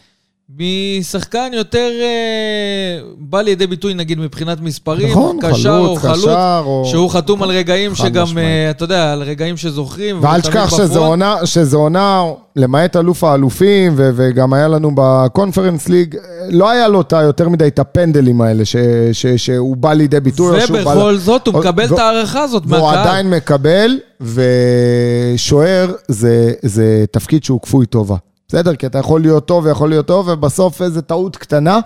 משחקן 0.59 1.49
יותר 1.53 1.89
אה, 2.01 2.99
בא 3.17 3.41
לידי 3.41 3.67
ביטוי, 3.67 3.93
נגיד, 3.93 4.19
מבחינת 4.19 4.61
מספרים, 4.61 5.09
נכון, 5.11 5.37
קשר 5.41 5.77
או 5.77 5.95
חלוץ, 5.95 5.99
חלוץ, 5.99 6.19
קשר, 6.25 6.61
או... 6.65 6.83
שהוא 6.85 7.09
חתום 7.09 7.43
על 7.43 7.49
רגעים 7.49 7.95
שגם, 7.95 8.23
משמעית. 8.23 8.45
אה, 8.47 8.69
אתה 8.69 8.83
יודע, 8.83 9.13
על 9.13 9.21
רגעים 9.23 9.57
שזוכרים. 9.57 10.15
והוא 10.19 10.29
ואל 10.31 10.41
תשכח 10.41 10.69
שזו 10.69 10.83
בפרונט. 10.83 11.07
עונה, 11.07 11.45
שזו 11.45 11.77
עונה, 11.79 12.23
למעט 12.55 12.95
אלוף 12.95 13.23
האלופים, 13.23 13.93
ו- 13.97 14.09
וגם 14.15 14.53
היה 14.53 14.67
לנו 14.67 14.91
בקונפרנס 14.95 15.89
ליג, 15.89 16.15
לא 16.49 16.69
היה 16.69 16.87
לו 16.87 17.01
את 17.01 17.11
יותר 17.11 17.49
מדי 17.49 17.67
את 17.67 17.79
הפנדלים 17.79 18.41
האלה, 18.41 18.65
ש- 18.65 18.75
ש- 19.11 19.25
שהוא 19.27 19.77
בא 19.77 19.93
לידי 19.93 20.19
ביטוי. 20.19 20.55
או 20.61 20.67
שהוא 20.67 20.77
בא- 20.77 20.89
ובכל 20.89 21.17
זאת, 21.17 21.47
הוא 21.47 21.55
או- 21.55 21.59
מקבל 21.59 21.85
ו- 21.89 21.93
את 21.93 21.99
ההערכה 21.99 22.43
הזאת 22.43 22.63
והוא 22.65 22.81
מהקהל. 22.87 22.99
עדיין 23.07 23.29
מקבל, 23.29 23.99
ושוער 24.21 25.91
זה, 26.07 26.51
זה 26.61 27.05
תפקיד 27.11 27.43
שהוא 27.43 27.61
כפוי 27.61 27.85
טובה. 27.85 28.15
בסדר? 28.51 28.75
כי 28.75 28.85
אתה 28.85 28.97
יכול 28.97 29.21
להיות 29.21 29.45
טוב 29.45 29.65
ויכול 29.65 29.89
להיות 29.89 30.07
טוב, 30.07 30.27
ובסוף 30.27 30.81
איזו 30.81 31.01
טעות 31.01 31.37
קטנה. 31.37 31.79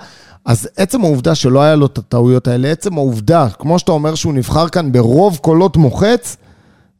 אז 0.46 0.70
עצם 0.78 1.02
העובדה 1.02 1.36
שלא 1.36 1.62
היה 1.62 1.76
לו 1.76 1.86
את 1.86 1.98
הטעויות 1.98 2.48
האלה, 2.48 2.72
עצם 2.72 2.98
העובדה, 2.98 3.48
כמו 3.60 3.80
שאתה 3.80 3.92
אומר 3.92 4.16
שהוא 4.16 4.34
נבחר 4.34 4.70
כאן 4.70 4.92
ברוב 4.92 5.38
קולות 5.42 5.78
מוחץ, 5.78 6.38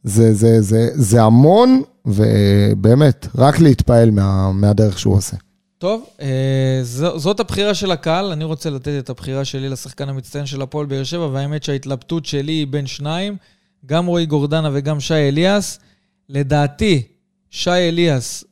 זה, 0.04 0.34
זה, 0.34 0.60
זה, 0.60 0.88
זה 0.94 1.22
המון, 1.22 1.82
ובאמת, 2.06 3.26
רק 3.38 3.60
להתפעל 3.60 4.10
מה, 4.10 4.52
מהדרך 4.52 4.98
שהוא 4.98 5.14
עושה. 5.14 5.36
טוב, 5.78 6.04
אה, 6.20 6.80
זאת 7.16 7.40
הבחירה 7.40 7.74
של 7.74 7.90
הקהל, 7.90 8.32
אני 8.32 8.44
רוצה 8.44 8.70
לתת 8.70 8.98
את 8.98 9.10
הבחירה 9.10 9.44
שלי 9.44 9.68
לשחקן 9.68 10.08
המצטיין 10.08 10.46
של 10.46 10.62
הפועל 10.62 10.86
באר 10.86 11.04
שבע, 11.04 11.26
והאמת 11.26 11.62
שההתלבטות 11.62 12.26
שלי 12.26 12.52
היא 12.52 12.66
בין 12.66 12.86
שניים, 12.86 13.36
גם 13.86 14.06
רועי 14.06 14.26
גורדנה 14.26 14.70
וגם 14.72 15.00
שי 15.00 15.14
אליאס. 15.14 15.78
לדעתי, 16.28 17.02
שי 17.50 17.70
אליאס 17.70 18.44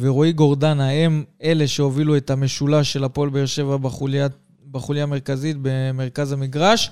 ורועי 0.00 0.32
גורדנה 0.32 0.90
הם 0.90 1.24
אלה 1.42 1.68
שהובילו 1.68 2.16
את 2.16 2.30
המשולש 2.30 2.92
של 2.92 3.04
הפועל 3.04 3.28
באר 3.28 3.46
שבע 3.46 3.76
בחוליה, 3.76 4.26
בחוליה 4.70 5.02
המרכזית 5.02 5.56
במרכז 5.62 6.32
המגרש. 6.32 6.90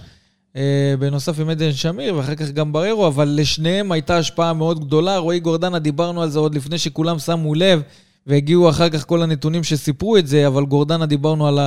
אה, 0.57 0.95
בנוסף 0.99 1.41
עם 1.41 1.49
עדן 1.49 1.72
שמיר, 1.72 2.16
ואחר 2.16 2.35
כך 2.35 2.51
גם 2.51 2.72
בררו, 2.72 3.07
אבל 3.07 3.35
לשניהם 3.37 3.93
הייתה 3.93 4.16
השפעה 4.16 4.53
מאוד 4.53 4.81
גדולה. 4.81 5.18
רועי 5.18 5.41
גורדנה, 5.41 5.79
דיברנו 5.79 6.22
על 6.22 6.31
זה 6.31 6.39
עוד 6.39 6.55
לפני 6.55 6.79
שכולם 6.79 7.18
שמו 7.18 7.55
לב, 7.55 7.83
והגיעו 8.26 8.70
אחר 8.70 8.89
כך 8.89 9.07
כל 9.07 9.22
הנתונים 9.22 9.64
שסיפרו 9.64 10.16
את 10.16 10.26
זה, 10.26 10.47
אבל 10.47 10.64
גורדנה, 10.64 11.07
דיברנו 11.07 11.47
על 11.47 11.59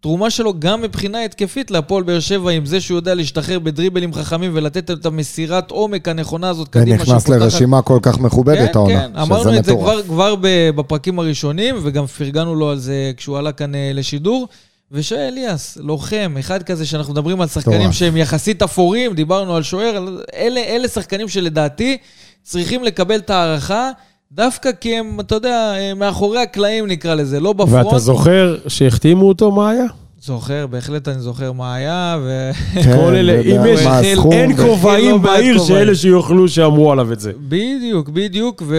התרומה 0.00 0.30
שלו 0.30 0.60
גם 0.60 0.82
מבחינה 0.82 1.24
התקפית 1.24 1.70
להפועל 1.70 2.02
באר 2.02 2.20
שבע, 2.20 2.50
עם 2.50 2.66
זה 2.66 2.80
שהוא 2.80 2.96
יודע 2.98 3.14
להשתחרר 3.14 3.58
בדריבלים 3.58 4.14
חכמים 4.14 4.50
ולתת 4.54 4.90
את 4.90 5.06
המסירת 5.06 5.70
עומק 5.70 6.08
הנכונה 6.08 6.48
הזאת 6.48 6.68
קדימה. 6.68 6.96
ונכנס 7.00 7.28
לרשימה 7.28 7.82
כל 7.82 7.98
כך 8.02 8.18
מכובדת, 8.18 8.72
כן, 8.72 8.78
העונה. 8.78 9.08
כן, 9.08 9.16
אמרנו 9.16 9.50
שזה 9.50 9.58
את 9.58 9.64
זה 9.64 9.72
מטורף. 9.72 9.84
כבר, 9.84 10.02
כבר 10.02 10.34
בפרקים 10.74 11.18
הראשונים, 11.18 11.76
וגם 11.82 12.06
פרגנו 12.06 12.54
לו 12.54 12.70
על 12.70 12.78
זה 12.78 13.12
כשהוא 13.16 13.38
עלה 13.38 13.52
כאן 13.52 13.74
אה, 13.74 13.90
לשידור. 13.94 14.48
ושי 14.92 15.16
אליאס, 15.16 15.78
לוחם, 15.80 16.34
אחד 16.40 16.62
כזה 16.62 16.86
שאנחנו 16.86 17.12
מדברים 17.12 17.40
על 17.40 17.48
שחקנים 17.48 17.78
מטורף. 17.78 17.94
שהם 17.94 18.16
יחסית 18.16 18.62
אפורים, 18.62 19.14
דיברנו 19.14 19.56
על 19.56 19.62
שוער, 19.62 20.06
אלה, 20.34 20.60
אלה 20.60 20.88
שחקנים 20.88 21.28
שלדעתי 21.28 21.96
צריכים 22.42 22.84
לקבל 22.84 23.16
את 23.16 23.30
ההערכה, 23.30 23.90
דווקא 24.32 24.70
כי 24.80 24.96
הם, 24.96 25.20
אתה 25.20 25.34
יודע, 25.34 25.72
מאחורי 25.96 26.38
הקלעים 26.42 26.86
נקרא 26.86 27.14
לזה, 27.14 27.40
לא 27.40 27.52
בפרונט. 27.52 27.86
ואתה 27.86 27.98
זוכר 27.98 28.56
שהחתימו 28.68 29.28
אותו, 29.28 29.52
מה 29.52 29.70
היה? 29.70 29.84
זוכר, 30.22 30.66
בהחלט 30.66 31.08
אני 31.08 31.20
זוכר 31.20 31.52
מה 31.52 31.74
היה, 31.74 32.18
ו... 32.22 32.50
כן, 32.74 32.96
כל 32.96 33.14
אלה, 33.14 33.40
אם 33.40 33.60
יש- 33.66 33.80
הסכום. 33.86 34.32
אין 34.32 34.56
כובעים 34.56 35.10
לא 35.10 35.18
בעיר 35.18 35.58
כובעים. 35.58 35.78
שאלה 35.78 35.94
שיוכלו 35.94 36.48
שאמרו 36.48 36.92
עליו 36.92 37.12
את 37.12 37.20
זה. 37.20 37.32
בדיוק, 37.48 38.08
בדיוק, 38.08 38.62
ו... 38.66 38.76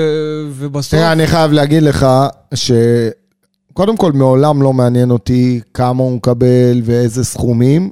ובסוף... 0.52 0.92
תראה, 0.92 1.12
אני 1.12 1.28
חייב 1.28 1.52
להגיד 1.52 1.84
לך 1.84 2.08
שקודם 2.54 3.98
כל, 3.98 4.12
מעולם 4.12 4.62
לא 4.62 4.74
מעניין 4.74 5.12
אותי 5.12 5.62
כמה 5.74 6.04
הוא 6.04 6.12
מקבל 6.12 6.82
ואיזה 6.84 7.24
סכומים. 7.24 7.90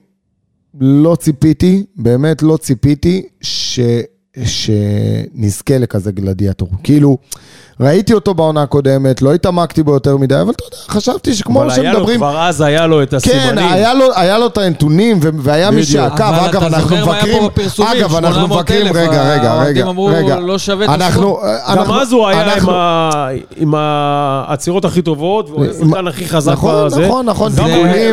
לא 0.79 1.15
ציפיתי, 1.19 1.83
באמת 1.95 2.41
לא 2.43 2.57
ציפיתי 2.57 3.23
ש... 3.41 3.79
שנזכה 4.45 5.77
לכזה 5.77 6.11
גלדיאטור. 6.11 6.69
כאילו, 6.83 7.17
ראיתי 7.79 8.13
אותו 8.13 8.33
בעונה 8.33 8.61
הקודמת, 8.61 9.21
לא 9.21 9.33
התעמקתי 9.33 9.83
בו 9.83 9.93
יותר 9.93 10.17
מדי, 10.17 10.41
אבל 10.41 10.51
אתה 10.51 10.63
יודע, 10.65 10.77
חשבתי 10.89 11.33
שכמו 11.33 11.61
אבל 11.61 11.71
היה 11.71 11.83
לו, 11.83 11.97
שמדברים... 11.97 12.17
כבר 12.17 12.39
אז 12.41 12.61
היה 12.61 12.87
לו 12.87 13.03
את 13.03 13.09
כן, 13.09 13.15
הסימנים. 13.17 13.71
היה 13.71 13.93
לו, 13.93 14.05
היה 14.15 14.37
לו 14.37 14.47
את 14.47 14.57
הנתונים, 14.57 15.19
והיה 15.39 15.71
מי. 15.71 15.83
שעקב. 15.83 16.21
אגב, 16.23 16.63
אנחנו 16.63 16.97
מבקרים... 16.97 17.43
אגב, 17.87 18.15
אנחנו 18.15 18.41
800,000, 18.41 18.85
מבקרים... 18.85 19.09
רגע, 19.09 19.33
רגע, 19.33 19.53
רגע, 19.53 19.85
רגע. 20.09 20.39
לא 20.39 20.57
שווה 20.57 20.85
את 20.85 20.89
אנחנו... 20.89 21.39
גם 21.43 21.77
אנחנו- 21.79 22.01
אז 22.01 22.11
הוא 22.11 22.27
היה 22.27 22.41
עם, 22.43 22.49
אנחנו-. 22.49 22.73
עם 23.57 23.73
העצירות 23.75 24.85
הכי 24.85 25.01
טובות, 25.01 25.49
והוא 25.49 25.63
היה 25.63 25.71
השחקן 25.71 26.07
הכי 26.07 26.27
חזק 26.27 26.51
נכון, 26.51 26.85
בזה. 26.85 27.07
נכון, 27.07 27.25
נכון, 27.25 27.51
גם. 27.57 27.69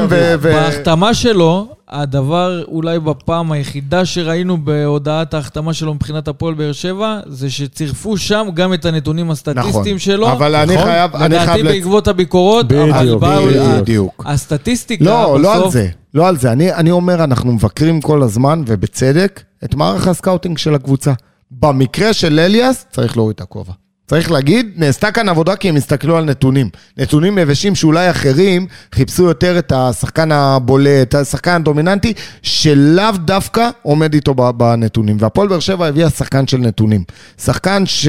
ו- 0.08 0.34
בהחתמה 0.40 1.14
שלו, 1.14 1.66
הדבר 1.88 2.62
אולי 2.64 2.98
בפעם 3.00 3.52
היחידה 3.52 4.04
שראינו 4.04 4.58
בהודעת 4.64 5.34
ההחתמה 5.34 5.74
שלו 5.74 5.94
מבחינת 5.94 6.28
הפועל 6.28 6.54
באר 6.54 6.72
שבע, 6.72 7.18
זה 7.26 7.50
שצירפו 7.50 8.16
שם 8.16 8.46
גם 8.54 8.74
את 8.74 8.84
הנתונים 8.84 9.30
הסטטיסטיים 9.30 9.53
נכון. 9.54 9.98
שלו. 9.98 10.32
אבל 10.32 10.54
אני 10.54 10.74
נכון? 10.74 10.86
חייב... 10.86 11.16
אני 11.16 11.34
לדעתי 11.34 11.46
חייב... 11.52 11.66
לצ- 11.66 11.68
בעקבות 11.68 12.08
הביקורות, 12.08 12.72
אבל 12.72 13.16
באו... 13.18 13.46
בדיוק. 13.80 14.22
הסטטיסטיקה 14.26 15.04
לא, 15.04 15.40
לא 15.40 15.54
על 15.54 15.60
בסוף- 15.60 15.72
זה. 15.72 15.88
לא 16.14 16.28
על 16.28 16.36
זה. 16.36 16.52
אני, 16.52 16.90
אומר, 16.90 17.24
אנחנו 17.24 17.52
מבקרים 17.52 18.00
כל 18.00 18.22
הזמן, 18.22 18.62
ובצדק, 18.66 19.40
את 19.64 19.74
מערך 19.74 20.08
הסקאוטינג 20.08 20.58
של 20.58 20.74
הקבוצה. 20.74 21.12
במקרה 21.50 22.12
של 22.12 22.38
אליאס, 22.40 22.86
צריך 22.90 23.16
להוריד 23.16 23.34
את 23.34 23.40
הכובע. 23.40 23.72
צריך 24.06 24.30
להגיד, 24.30 24.66
נעשתה 24.76 25.10
כאן 25.12 25.28
עבודה 25.28 25.56
כי 25.56 25.68
הם 25.68 25.76
הסתכלו 25.76 26.16
על 26.16 26.24
נתונים. 26.24 26.68
נתונים 26.98 27.38
יבשים 27.38 27.74
שאולי 27.74 28.10
אחרים 28.10 28.66
חיפשו 28.94 29.24
יותר 29.24 29.58
את 29.58 29.72
השחקן 29.76 30.32
הבולט, 30.32 31.14
השחקן 31.14 31.50
הדומיננטי, 31.50 32.12
שלאו 32.42 33.12
דווקא 33.24 33.68
עומד 33.82 34.14
איתו 34.14 34.34
בנתונים. 34.34 35.16
והפועל 35.20 35.48
באר 35.48 35.60
שבע 35.60 35.86
הביאה 35.86 36.10
שחקן 36.10 36.46
של 36.46 36.58
נתונים. 36.58 37.04
שחקן 37.44 37.86
ש... 37.86 38.08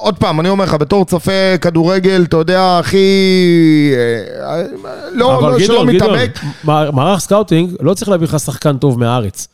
עוד 0.00 0.18
פעם, 0.18 0.40
אני 0.40 0.48
אומר 0.48 0.64
לך, 0.64 0.74
בתור 0.74 1.04
צופה 1.04 1.32
כדורגל, 1.60 2.24
אתה 2.28 2.36
יודע, 2.36 2.78
הכי... 2.78 2.96
אה, 4.46 4.62
לא, 5.12 5.38
אבל 5.38 5.52
לא, 5.52 5.58
שלא 5.58 5.66
גדעון, 5.84 5.96
גדעון, 5.96 6.14
מתעמק. 6.14 6.38
מע- 6.64 6.90
מערך 6.90 7.20
סקאוטינג 7.20 7.72
לא 7.80 7.94
צריך 7.94 8.08
להביא 8.08 8.26
לך 8.26 8.40
שחקן 8.40 8.76
טוב 8.76 8.98
מהארץ. 8.98 9.48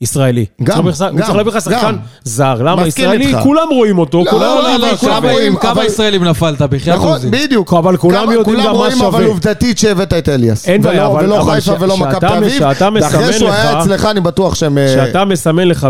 ישראלי. 0.00 0.44
גם, 0.62 0.66
צריך 0.66 0.78
להביא 0.78 0.90
לך- 0.92 1.00
הוא 1.12 1.18
גם, 1.18 1.24
צריך 1.24 1.36
להביא 1.36 1.52
לך 1.52 1.60
שחקן 1.60 1.76
גם. 1.82 1.96
זר. 2.24 2.62
למה? 2.62 2.86
ישראלי, 2.86 3.26
איתך. 3.26 3.38
כולם 3.42 3.66
רואים 3.70 3.98
אותו, 3.98 4.22
לא, 4.24 4.30
כולם 4.30 4.42
לא, 4.42 4.76
אבל 4.76 4.96
כולם 4.96 5.26
רואים. 5.26 5.56
כמה 5.56 5.70
אבל- 5.72 5.84
ישראלים 5.84 6.24
נפלת, 6.24 6.62
בחייאת 6.62 6.96
נכון, 6.96 7.12
עוזי? 7.12 7.30
בדיוק. 7.30 7.72
אבל 7.72 7.96
כולם 7.96 8.22
כמה- 8.22 8.34
יודעים 8.34 8.56
גם 8.56 8.62
מה 8.62 8.68
כולם 8.70 8.76
רואים, 8.76 9.02
אבל 9.02 9.10
שווה. 9.18 9.26
עובדתית 9.26 9.78
שהבאת 9.78 10.12
את 10.12 10.28
אליאס. 10.28 10.68
אין 10.68 10.82
בעיה, 10.82 11.06
אבל- 11.06 11.24
ולא 11.24 11.46
חיפה 11.50 11.72
ולא 11.80 11.96
מכבי 11.96 12.12
שאתה- 12.14 12.28
תל 12.28 12.34
אביב. 12.34 12.58
שאתה 12.58 12.90
מסמן 12.90 13.18
ואחרי 13.18 13.32
שהוא 13.32 13.48
היה 13.50 13.72
לך- 13.72 13.82
אצלך, 13.86 14.04
אני 14.04 14.20
בטוח 14.20 14.54
שהם... 14.54 14.78
אה, 14.78 14.86
כשאתה 15.04 15.24
מסמן 15.24 15.68
לך, 15.68 15.88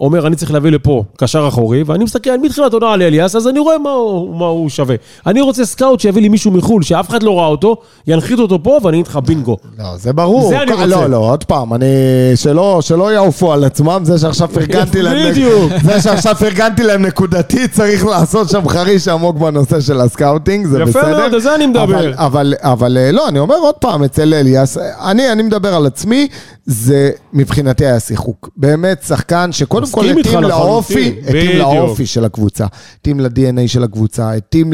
אומר, 0.00 0.26
אני 0.26 0.36
צריך 0.36 0.52
להביא 0.52 0.70
לפה 0.70 1.04
קשר 1.16 1.48
אחורי, 1.48 1.82
ואני 1.82 2.04
מסתכל 2.04 2.38
מתחילת 2.42 2.72
עונה 2.72 2.92
על 2.92 3.02
אליאס, 3.02 3.36
אז 3.36 3.48
אני 3.48 3.58
רואה 3.58 3.78
מה 3.78 3.90
הוא, 3.90 4.36
מה 4.38 4.46
הוא 4.46 4.68
שווה. 4.68 4.96
אני 5.26 5.40
רוצה 5.40 5.66
סקאוט 5.66 6.00
שיביא 6.00 6.22
לי 6.22 6.28
מישהו 6.28 6.50
מחו"ל, 6.50 6.82
שאף 6.82 7.08
אחד 7.08 7.22
לא 7.22 7.38
ראה 7.38 7.46
אותו, 7.46 7.76
ינחית 8.06 8.38
אותו 8.38 8.62
פה, 8.62 8.78
ואני 8.82 8.96
אגיד 8.96 9.06
לך 9.06 9.16
בינגו. 9.16 9.56
לא, 9.78 9.96
זה 9.96 10.12
ברור. 10.12 10.48
זה 10.48 10.62
אני 10.62 10.72
רוצה. 10.72 10.86
לא, 10.86 11.06
לא, 11.06 11.16
עוד 11.16 11.44
פעם, 11.44 11.74
אני... 11.74 11.86
שלא, 12.34 12.78
שלא 12.82 13.12
יעופו 13.12 13.52
על 13.52 13.64
עצמם, 13.64 14.00
זה 14.04 14.18
שעכשיו 14.18 14.48
פרגנתי 14.48 15.02
להם... 15.02 15.30
בדיוק. 15.30 15.72
זה 15.82 16.00
שעכשיו 16.00 16.34
פרגנתי 16.34 16.82
להם 16.82 17.06
נקודתית, 17.06 17.72
צריך 17.72 18.06
לעשות 18.06 18.48
שם 18.48 18.68
חריש 18.68 19.08
עמוק 19.08 19.36
בנושא 19.36 19.80
של 19.80 20.00
הסקאוטינג, 20.00 20.66
זה 20.66 20.76
יפה 20.82 20.90
בסדר. 20.90 21.18
מאוד, 21.18 21.34
על 21.34 21.40
זה 21.40 21.54
אני 21.54 21.66
מדבר. 21.66 21.84
אבל, 21.84 22.14
אבל, 22.16 22.54
אבל 22.60 22.98
אה, 22.98 23.12
לא, 23.12 23.28
אני 23.28 23.38
אומר 23.38 23.56
עוד 23.56 23.74
פעם, 23.74 24.04
אצל 24.04 24.34
אליאס, 24.34 24.78
אני, 25.04 25.32
אני 25.32 25.42
מדבר 25.42 25.74
על 25.74 25.86
עצמי, 25.86 26.28
זה 26.66 27.10
מבחינתי 27.32 27.86
היה 27.86 28.00
שיחוק. 28.00 28.48
באמת 28.56 29.02
שחקן 29.08 29.52
שקודם 29.52 29.86
כל 29.90 30.04
התאים 30.04 30.42
לאופי. 30.42 31.14
התאים. 31.28 31.58
לאופי 31.58 32.06
של 32.06 32.24
הקבוצה, 32.24 32.66
התאים 33.00 33.20
ל-DNA 33.20 33.60
של 33.68 33.84
הקבוצה, 33.84 34.32
התאים 34.32 34.72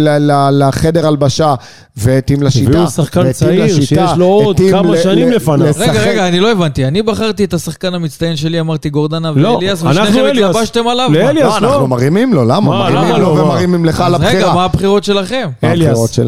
לחדר 0.53 1.07
הלבשה, 1.07 1.55
והתאים 1.97 2.43
לשיטה. 2.43 2.71
הביאו 2.71 2.87
שחקן 2.87 3.33
צעיר 3.33 3.81
שיש 3.81 4.11
לו 4.17 4.27
עוד 4.27 4.61
כמה 4.71 4.97
שנים 4.97 5.31
לפניו. 5.31 5.73
רגע, 5.79 6.03
רגע, 6.03 6.29
אני 6.29 6.41
לא 6.41 6.53
הבנתי. 6.53 6.85
אני 6.85 7.03
בחרתי 7.03 7.45
את 7.45 7.55
השחקן 7.55 7.95
המצטיין 7.95 8.37
שלי, 8.37 8.61
אמרתי 8.61 8.91
גורדנה 8.91 9.33
לא, 9.37 9.49
ואליאס, 9.49 9.83
ושניכם. 9.83 10.25
התלבשתם 10.31 10.89
עליו. 10.89 11.11
לאליאס. 11.13 11.53
מה? 11.53 11.61
לא, 11.61 11.69
אנחנו 11.69 11.81
לא. 11.81 11.89
מרימים 11.89 12.35
לו, 12.35 12.45
למה? 12.45 12.61
מה, 12.61 12.91
מרימים 12.91 13.17
לו 13.17 13.37
לא? 13.37 13.41
ומרימים 13.43 13.85
לך 13.85 14.01
על 14.01 14.15
אז 14.15 14.21
רגע, 14.21 14.31
הבחירה. 14.31 14.55
מה 14.55 14.65
הבחירות 14.65 15.05
שלכם? 15.05 15.49
מה 15.63 15.73
אליאס. 15.73 16.19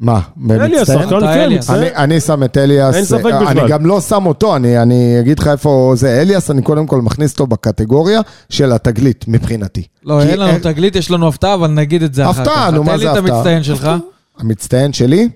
מה? 0.00 0.20
אליאס? 0.50 0.86
שחקן 0.88 1.20
כן, 1.20 1.26
אליאס. 1.26 1.64
בסדר. 1.64 1.78
אני, 1.78 1.96
אני 1.96 2.20
שם 2.20 2.44
את 2.44 2.56
אליאס, 2.56 2.94
אין 2.94 3.04
ספק 3.04 3.24
אה, 3.24 3.38
אני 3.38 3.44
בכלל. 3.46 3.68
גם 3.68 3.86
לא 3.86 4.00
שם 4.00 4.26
אותו, 4.26 4.56
אני, 4.56 4.82
אני 4.82 5.20
אגיד 5.20 5.38
לך 5.38 5.48
איפה 5.48 5.92
זה 5.96 6.20
אליאס, 6.20 6.50
אני 6.50 6.62
קודם 6.62 6.86
כל 6.86 7.00
מכניס 7.00 7.32
אותו 7.32 7.46
בקטגוריה 7.46 8.20
של 8.50 8.72
התגלית 8.72 9.24
מבחינתי. 9.28 9.82
לא, 10.04 10.22
אין 10.22 10.40
לנו 10.40 10.58
תגלית, 10.62 10.96
יש 10.96 11.10
לנו 11.10 11.28
הפתעה, 11.28 11.54
אבל 11.54 11.68
נגיד 11.70 12.02
את 12.02 12.14
זה 12.14 12.30
אחר 12.30 12.32
כך. 12.32 12.38
הפתעה, 12.38 12.70
נו, 12.70 12.84
מה 12.84 12.98
זה 12.98 13.04
תן 13.04 13.12
לי 13.12 13.18
את 13.18 13.24
הפתעה? 13.24 13.36
המצטיין 13.36 13.62
שלך. 13.62 13.90
המצטיין 14.38 14.92
שלי, 14.92 15.28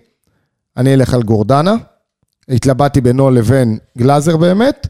אני 0.77 0.95
אלך 0.95 1.15
על 1.15 1.23
גורדנה, 1.23 1.75
התלבטתי 2.49 3.01
בינו 3.01 3.31
לבין 3.31 3.79
גלאזר 3.99 4.37
באמת, 4.37 4.87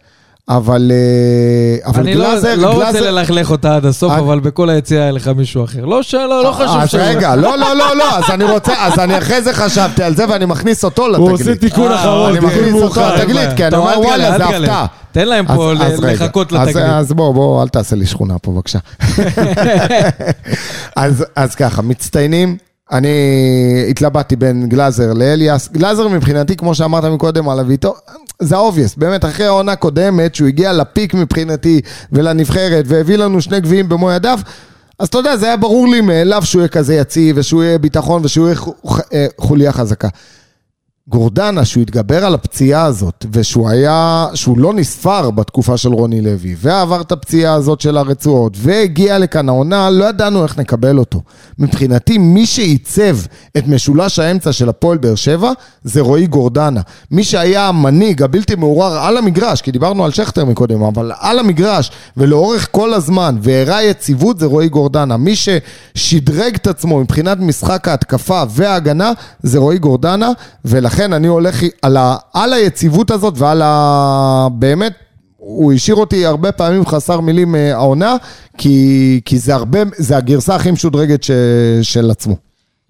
אבל, 0.56 0.92
אה, 0.94 1.90
אבל 1.90 2.00
אני 2.02 2.14
לא- 2.14 2.24
גלאזר, 2.30 2.54
לא 2.56 2.66
רוצה 2.72 2.92
גלאזר... 2.92 3.10
ללכלך 3.10 3.50
אותה 3.50 3.76
עד 3.76 3.86
הסוף, 3.86 4.12
אני- 4.12 4.20
אבל 4.20 4.40
בכל 4.40 4.70
היציאה 4.70 5.02
היה 5.02 5.10
לך 5.12 5.30
מישהו 5.36 5.64
אחר. 5.64 5.84
לא 5.84 6.02
ש- 6.02 6.14
לא 6.14 6.42
לא 6.44 6.52
חשוב 6.52 6.76
אז 6.80 6.88
שהוא- 6.90 7.00
רגע, 7.02 7.36
לא, 7.36 7.58
לא, 7.58 7.76
לא, 7.76 7.96
לא, 7.96 8.16
אז 8.18 8.24
אני 8.30 8.44
רוצה, 8.44 8.72
אז 8.78 8.98
אני 8.98 9.18
אחרי 9.18 9.42
זה 9.42 9.52
חשבתי 9.52 10.02
על 10.02 10.16
זה 10.16 10.24
ואני 10.28 10.46
מכניס 10.46 10.84
אותו 10.84 11.08
לתגלית. 11.08 11.28
הוא 11.28 11.32
עושה 11.32 11.54
תיקון 11.54 11.90
אה, 11.92 12.00
אחרון, 12.00 12.30
אני 12.36 12.46
מכניס 12.46 12.74
אותו. 12.82 13.00
לתגלית, 13.16 13.48
כי 13.56 13.66
אני 13.66 13.76
אומר 13.76 14.00
וואלה, 14.00 14.34
אל 14.34 14.38
זה. 14.38 14.44
הפתעה. 14.44 14.86
תן 15.12 15.28
להם 15.28 15.46
פה 15.46 15.72
אז- 15.72 15.92
אז. 15.94 16.00
לחכות 16.00 16.52
אז- 16.52 16.68
לתגלית. 16.68 16.86
אז 16.88 17.12
בוא, 17.12 17.34
בוא, 17.34 17.62
אל 17.62 17.68
תעשה 17.68 17.96
לי 17.96 18.06
שכונה 18.06 18.38
פה, 18.38 18.50
בבקשה. 18.52 18.78
אז, 20.96 21.24
אז 21.36 21.54
ככה, 21.54 21.82
מצטיינים, 21.82 22.56
אני 22.92 23.08
התלבטתי 23.90 24.36
בין 24.36 24.68
גלאזר 24.68 25.12
לאליאס. 25.12 25.68
גלאזר 25.72 26.08
מבחינתי, 26.08 26.56
כמו 26.56 26.74
שאמרת 26.74 27.04
מקודם 27.04 27.48
על 27.48 27.60
אביטו, 27.60 27.94
זה 28.40 28.56
obvious, 28.56 28.94
באמת, 28.96 29.24
אחרי 29.24 29.46
העונה 29.46 29.72
הקודמת, 29.72 30.34
שהוא 30.34 30.48
הגיע 30.48 30.72
לפיק 30.72 31.14
מבחינתי 31.14 31.80
ולנבחרת, 32.12 32.84
והביא 32.88 33.16
לנו 33.16 33.42
שני 33.42 33.60
גביעים 33.60 33.88
במו 33.88 34.10
ידיו, 34.10 34.38
אז 34.98 35.08
אתה 35.08 35.18
יודע, 35.18 35.36
זה 35.36 35.46
היה 35.46 35.56
ברור 35.56 35.88
לי 35.88 36.00
מאליו 36.00 36.42
שהוא 36.44 36.60
יהיה 36.60 36.68
כזה 36.68 36.94
יציב, 36.94 37.36
ושהוא 37.38 37.62
יהיה 37.62 37.78
ביטחון, 37.78 38.24
ושהוא 38.24 38.46
יהיה 38.46 38.58
אה, 39.12 39.26
חוליה 39.38 39.72
חזקה. 39.72 40.08
גורדנה, 41.10 41.64
שהוא 41.64 41.82
התגבר 41.82 42.24
על 42.24 42.34
הפציעה 42.34 42.84
הזאת, 42.84 43.26
ושהוא 43.32 43.70
היה, 43.70 44.26
שהוא 44.34 44.58
לא 44.58 44.74
נספר 44.74 45.30
בתקופה 45.30 45.76
של 45.76 45.88
רוני 45.88 46.20
לוי, 46.20 46.56
ועבר 46.58 47.00
את 47.00 47.12
הפציעה 47.12 47.54
הזאת 47.54 47.80
של 47.80 47.96
הרצועות, 47.96 48.52
והגיע 48.56 49.18
לכאן 49.18 49.48
העונה, 49.48 49.90
לא 49.90 50.04
ידענו 50.04 50.42
איך 50.42 50.58
נקבל 50.58 50.98
אותו. 50.98 51.22
מבחינתי, 51.58 52.18
מי 52.18 52.46
שעיצב 52.46 53.16
את 53.56 53.68
משולש 53.68 54.18
האמצע 54.18 54.52
של 54.52 54.68
הפועל 54.68 54.98
באר 54.98 55.14
שבע, 55.14 55.52
זה 55.84 56.00
רועי 56.00 56.26
גורדנה. 56.26 56.80
מי 57.10 57.24
שהיה 57.24 57.68
המנהיג 57.68 58.22
הבלתי 58.22 58.54
מעורר 58.54 58.98
על 58.98 59.16
המגרש, 59.16 59.62
כי 59.62 59.70
דיברנו 59.70 60.04
על 60.04 60.10
שכטר 60.10 60.44
מקודם, 60.44 60.82
אבל 60.82 61.12
על 61.18 61.38
המגרש, 61.38 61.90
ולאורך 62.16 62.68
כל 62.70 62.94
הזמן, 62.94 63.36
והראה 63.42 63.82
יציבות, 63.82 64.38
זה 64.38 64.46
רועי 64.46 64.68
גורדנה. 64.68 65.16
מי 65.16 65.34
ששדרג 65.36 66.54
את 66.54 66.66
עצמו 66.66 67.00
מבחינת 67.00 67.38
משחק 67.40 67.88
ההתקפה 67.88 68.42
וההגנה, 68.50 69.12
זה 69.42 69.58
רועי 69.58 69.78
גורדנה, 69.78 70.30
ולכן 70.64 70.99
אני 71.04 71.26
הולך 71.26 71.62
על, 71.82 71.96
ה, 71.96 72.16
על 72.32 72.52
היציבות 72.52 73.10
הזאת 73.10 73.34
ועל 73.36 73.62
ה... 73.62 74.48
באמת, 74.52 74.92
הוא 75.36 75.72
השאיר 75.72 75.96
אותי 75.96 76.26
הרבה 76.26 76.52
פעמים 76.52 76.86
חסר 76.86 77.20
מילים 77.20 77.54
אה, 77.54 77.74
העונה, 77.74 78.16
כי, 78.58 79.20
כי 79.24 79.38
זה 79.38 79.54
הרבה, 79.54 79.78
זה 79.96 80.16
הגרסה 80.16 80.54
הכי 80.54 80.70
משודרגת 80.70 81.22
ש, 81.22 81.30
של 81.82 82.10
עצמו. 82.10 82.36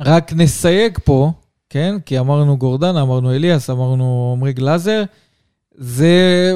רק 0.00 0.32
נסייג 0.32 0.98
פה, 1.04 1.32
כן? 1.70 1.96
כי 2.06 2.18
אמרנו 2.18 2.56
גורדנה, 2.56 3.02
אמרנו 3.02 3.32
אליאס, 3.34 3.70
אמרנו 3.70 4.34
עמרי 4.36 4.52
גלאזר. 4.52 5.02
זה 5.82 6.14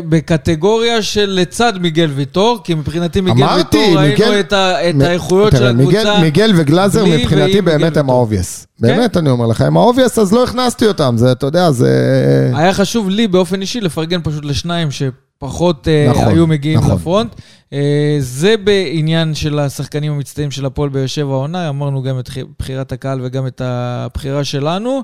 בקטגוריה 0.09 1.03
של 1.03 1.31
לצד 1.31 1.73
מיגל 1.81 2.11
ויטור, 2.15 2.59
כי 2.65 2.75
מבחינתי 2.75 3.21
מיגל 3.21 3.43
אמרתי, 3.45 3.79
ויטור, 3.79 3.97
ראינו 3.99 4.13
מיגל- 4.25 4.41
את, 4.41 4.53
ה, 4.53 4.91
את 4.91 4.95
מ- 4.95 5.01
האיכויות 5.01 5.53
של 5.53 5.59
תראה, 5.59 5.73
מיגל- 5.73 5.99
הקבוצה. 5.99 6.21
מיגל 6.21 6.53
וגלאזר 6.57 7.05
בלי 7.05 7.23
מבחינתי 7.23 7.61
באמת 7.61 7.85
מיגל 7.85 8.01
הם. 8.01 8.11
ה 8.11 8.17
obvious. 8.17 8.67
באמת, 8.81 9.17
אני 9.17 9.31
אומר 9.31 9.47
לך, 9.47 9.61
הם 9.61 9.77
ה 9.77 9.81
obvious, 9.81 10.19
אז 10.19 10.33
לא 10.33 10.45
הכנסתי 10.45 10.87
אותם, 10.87 11.15
זה, 11.19 11.33
אתה 11.33 11.47
יודע, 11.47 11.71
זה... 11.71 12.51
היה 12.55 12.73
חשוב 12.75 13.09
לי 13.11 13.29
באופן 13.29 13.61
אישי 13.61 13.81
לפרגן 13.81 14.21
פשוט 14.23 14.45
לשניים 14.45 14.89
שפחות 14.91 15.89
אה, 15.89 16.07
נכון, 16.11 16.29
היו 16.29 16.47
מגיעים 16.47 16.79
נכון. 16.79 16.93
לפרונט. 16.95 17.35
אה, 17.73 18.17
זה 18.21 18.55
בעניין 18.65 19.35
של 19.35 19.59
השחקנים 19.59 20.13
המצטיינים 20.13 20.51
של 20.51 20.67
הפועל 20.67 20.89
באר 20.89 21.07
שבע 21.07 21.33
העונה, 21.35 21.69
אמרנו 21.69 22.03
גם 22.03 22.19
את 22.19 22.31
בחירת 22.59 22.93
הקהל 22.93 23.21
וגם 23.23 23.47
את 23.47 23.61
הבחירה 23.65 24.45
שלנו. 24.45 25.03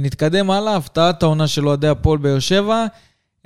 נתקדם 0.00 0.50
הלאה, 0.50 0.76
הפתעת 0.76 1.22
העונה 1.22 1.46
של 1.46 1.68
אוהדי 1.68 1.88
הפועל 1.88 2.18
באר 2.18 2.38
שבע. 2.38 2.86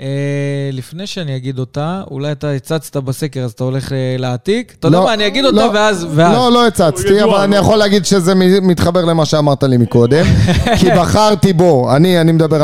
אה, 0.01 0.70
לפני 0.72 1.07
שאני 1.07 1.36
אגיד 1.36 1.59
אותה, 1.59 2.03
אולי 2.11 2.32
אתה 2.32 2.51
הצצת 2.51 2.97
בסקר, 2.97 3.41
אז 3.41 3.53
אתה 3.53 3.64
הולך 3.64 3.93
אה, 3.93 4.16
להעתיק. 4.18 4.74
אתה 4.78 4.89
יודע 4.89 4.99
לא, 4.99 5.05
מה, 5.05 5.14
אני 5.14 5.26
אגיד 5.26 5.45
אותה 5.45 5.57
לא, 5.57 5.70
ואז... 5.74 6.07
ואז. 6.14 6.32
לא, 6.32 6.53
לא 6.53 6.66
הצצתי, 6.66 7.09
ידוע, 7.09 7.24
אבל 7.24 7.45
אני 7.45 7.53
לא. 7.53 7.57
יכול 7.57 7.76
להגיד 7.76 8.05
שזה 8.05 8.34
מתחבר 8.62 9.05
למה 9.05 9.24
שאמרת 9.24 9.62
לי 9.62 9.76
מקודם. 9.76 10.24
כי 10.80 10.86
בחרתי 10.91 11.53
בו, 11.53 11.97
אני, 11.97 12.20
אני 12.20 12.32
מדבר 12.32 12.62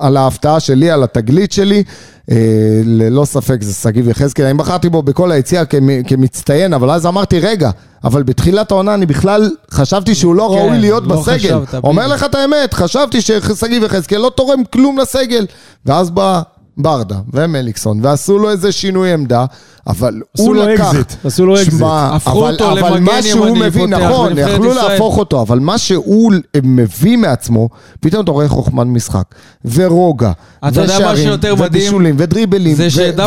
על 0.00 0.16
ההפתעה 0.16 0.60
שלי, 0.60 0.90
על 0.90 1.02
התגלית 1.02 1.52
שלי. 1.52 1.84
אה, 2.30 2.36
ללא 2.84 3.24
ספק 3.24 3.62
זה 3.62 3.74
שגיב 3.74 4.08
יחזקאל. 4.08 4.44
אני 4.44 4.54
בחרתי 4.54 4.88
בו 4.88 5.02
בכל 5.02 5.32
היציאה 5.32 5.64
כמ- 5.64 6.02
כמצטיין, 6.06 6.74
אבל 6.74 6.90
אז 6.90 7.06
אמרתי, 7.06 7.40
רגע, 7.40 7.70
אבל 8.04 8.22
בתחילת 8.22 8.70
העונה 8.70 8.94
אני 8.94 9.06
בכלל 9.06 9.50
חשבתי 9.70 10.14
שהוא 10.14 10.34
לא 10.34 10.50
כן, 10.54 10.58
ראוי 10.64 10.78
להיות 10.78 11.04
לא 11.06 11.16
בסגל. 11.16 11.36
חשבת, 11.38 11.74
אומר. 11.84 12.06
לך 12.06 12.24
את 12.24 12.34
האמת, 12.34 12.74
חשבתי 12.74 13.20
ששגיב 13.20 13.82
יחזקאל 13.82 14.18
לא 14.18 14.30
תורם 14.36 14.64
כלום 14.72 14.98
לסגל. 14.98 15.46
ואז 15.86 16.10
בא 16.10 16.42
ברדה 16.76 17.16
ומליקסון, 17.32 17.98
ועשו 18.02 18.38
לו 18.38 18.50
איזה 18.50 18.72
שינוי 18.72 19.12
עמדה, 19.12 19.44
אבל 19.86 20.20
עשו 20.34 20.44
הוא 20.44 20.54
לו 20.54 20.68
לקח... 20.68 20.86
אקזיט, 20.86 21.12
עשו 21.24 21.46
לו 21.46 21.56
אקזיט. 21.56 21.72
שמע, 21.72 22.10
הפכו 22.14 22.44
אבל, 22.44 22.52
אותו 22.52 22.72
אבל 22.72 22.96
למגן 22.96 23.04
מה 23.04 23.22
שהוא 23.22 23.46
ימני, 23.48 23.66
מביא, 23.66 23.86
נכון, 23.86 24.38
יכלו 24.38 24.72
ישראל. 24.72 24.92
להפוך 24.92 25.18
אותו, 25.18 25.42
אבל 25.42 25.58
מה 25.58 25.78
שהוא 25.78 26.32
מביא 26.62 27.16
מעצמו, 27.16 27.68
פתאום 28.00 28.24
אתה 28.24 28.30
רואה 28.30 28.48
חוכמת 28.48 28.88
משחק, 28.88 29.24
ורוגע, 29.64 30.32
ושערים? 30.72 31.28
ובישולים, 31.58 32.14
ודריבלים, 32.18 32.76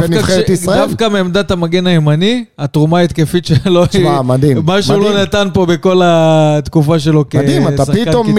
ונבחרת 0.02 0.50
ישראל. 0.50 0.88
דווקא 0.88 1.10
מעמדת 1.10 1.52
המגן 1.52 1.88
הימני, 1.88 2.46
התרומה 2.60 3.00
ההתקפית 3.00 3.46
שלו 3.46 3.86
תשמע, 3.86 4.22
מדהים, 4.22 4.62
מה 4.66 4.82
שהוא. 4.82 4.98
לא 4.98 5.22
נתן 5.22 5.48
פה 5.54 5.66
בכל 5.66 6.02
התקופה 6.04 7.00
שלו 7.00 7.30
כשחקן 7.30 7.46
מדהים, 7.46 7.68
אתה 7.68 7.86
קיצוני. 7.86 8.06
פתאום 8.06 8.36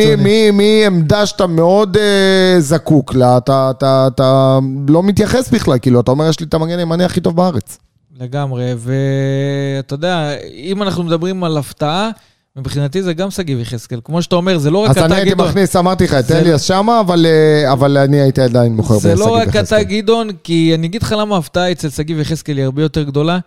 מעמדה 0.53 1.27
שאתה 1.27 1.47
מאוד 1.47 1.97
אה, 1.97 2.61
זקוק 2.61 3.15
לה, 3.15 3.39
אתה 3.39 4.59
לא 4.89 5.03
מתייחס 5.07 5.51
בכלל, 5.51 5.79
כאילו, 5.79 6.01
אתה 6.01 6.11
אומר, 6.11 6.29
יש 6.29 6.41
לי 6.41 6.47
את 6.47 6.55
המגן 6.55 6.79
הימני 6.79 7.05
הכי 7.05 7.21
טוב 7.21 7.37
בארץ. 7.37 7.79
לגמרי, 8.21 8.75
ואתה 8.79 9.95
יודע, 9.95 10.31
אם 10.55 10.83
אנחנו 10.83 11.03
מדברים 11.05 11.45
על 11.45 11.57
הפתעה, 11.59 12.11
מבחינתי 12.57 13.03
זה 13.03 13.13
גם 13.15 13.31
שגיב 13.31 13.61
יחזקאל. 13.61 14.01
כמו 14.05 14.23
שאתה 14.23 14.37
אומר, 14.37 14.59
זה 14.59 14.71
לא 14.71 14.79
רק 14.79 14.91
אז 14.91 14.97
אתה 14.97 15.07
אני 15.07 15.15
הייתי 15.15 15.31
גדעון. 15.31 15.49
מכניס, 15.49 15.77
אמרתי 15.77 16.05
לך, 16.05 16.15
את 16.15 16.25
זה- 16.27 16.39
אליאס 16.39 16.63
שמה, 16.63 17.01
אבל, 17.01 17.27
אה, 17.27 17.73
אבל 17.73 17.99
אני 17.99 18.21
הייתי 18.21 18.41
עדיין 18.41 18.77
זה 18.77 18.83
בשגיב 18.83 19.19
לא 19.19 19.35
רק 19.35 19.49
אתה 19.49 19.59
יחזקאל. 19.59 19.83
גדעון, 19.83 20.29
כי 20.45 20.73
אני 20.75 20.87
אגיד 20.87 21.03
לך 21.03 21.15
למה 21.19 21.35
ההפתעה 21.37 21.73
אצל 21.73 21.89
שגיב 21.91 22.21
יחזקאל 22.21 22.57
היא 22.57 22.65
הרבה 22.65 22.83
יותר 22.83 23.03
גדולה. 23.03 23.39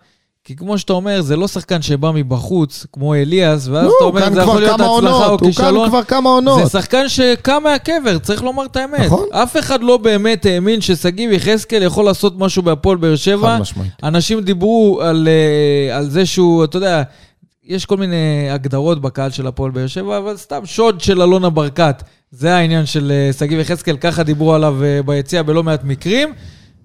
כי 0.50 0.56
כמו 0.56 0.78
שאתה 0.78 0.92
אומר, 0.92 1.22
זה 1.22 1.36
לא 1.36 1.48
שחקן 1.48 1.82
שבא 1.82 2.10
מבחוץ, 2.10 2.86
כמו 2.92 3.14
אליאס, 3.14 3.68
ואז 3.68 3.84
נו, 3.84 3.90
אתה 3.96 4.04
אומר, 4.04 4.32
זה 4.34 4.40
יכול 4.40 4.60
להיות 4.60 4.74
הצלחה 4.74 4.88
או 4.88 4.94
עונות, 4.94 5.30
הוא 5.30 5.38
כאן 5.38 5.46
כישלון. 5.46 5.88
כבר 5.88 6.02
כמה 6.02 6.30
עונות. 6.30 6.64
זה 6.64 6.70
שחקן 6.70 7.08
שקם 7.08 7.62
מהקבר, 7.64 8.18
צריך 8.18 8.42
לומר 8.42 8.64
את 8.64 8.76
האמת. 8.76 9.00
נכון. 9.00 9.26
אף 9.32 9.56
אחד 9.56 9.82
לא 9.82 9.96
באמת 9.96 10.46
האמין 10.46 10.80
ששגיב 10.80 11.32
יחזקאל 11.32 11.82
יכול 11.82 12.04
לעשות 12.04 12.38
משהו 12.38 12.62
בהפועל 12.62 12.96
באר 12.96 13.16
שבע. 13.16 13.54
חד 13.54 13.60
משמעית. 13.60 13.90
אנשים 14.02 14.40
דיברו 14.40 15.00
על, 15.02 15.28
אה, 15.28 15.96
על 15.96 16.10
זה 16.10 16.26
שהוא, 16.26 16.64
אתה 16.64 16.76
יודע, 16.76 17.02
יש 17.64 17.86
כל 17.86 17.96
מיני 17.96 18.50
הגדרות 18.50 19.02
בקהל 19.02 19.30
של 19.30 19.46
הפועל 19.46 19.70
באר 19.70 19.86
שבע, 19.86 20.18
אבל 20.18 20.36
סתם 20.36 20.60
שוד 20.64 21.00
של 21.00 21.22
אלונה 21.22 21.50
ברקת. 21.50 22.02
זה 22.30 22.54
העניין 22.54 22.86
של 22.86 23.12
אה, 23.12 23.32
שגיב 23.32 23.60
יחזקאל, 23.60 23.96
ככה 23.96 24.22
דיברו 24.22 24.54
עליו 24.54 24.84
אה, 24.84 25.02
ביציע 25.02 25.42
בלא 25.42 25.62
מעט 25.62 25.84
מקרים. 25.84 26.32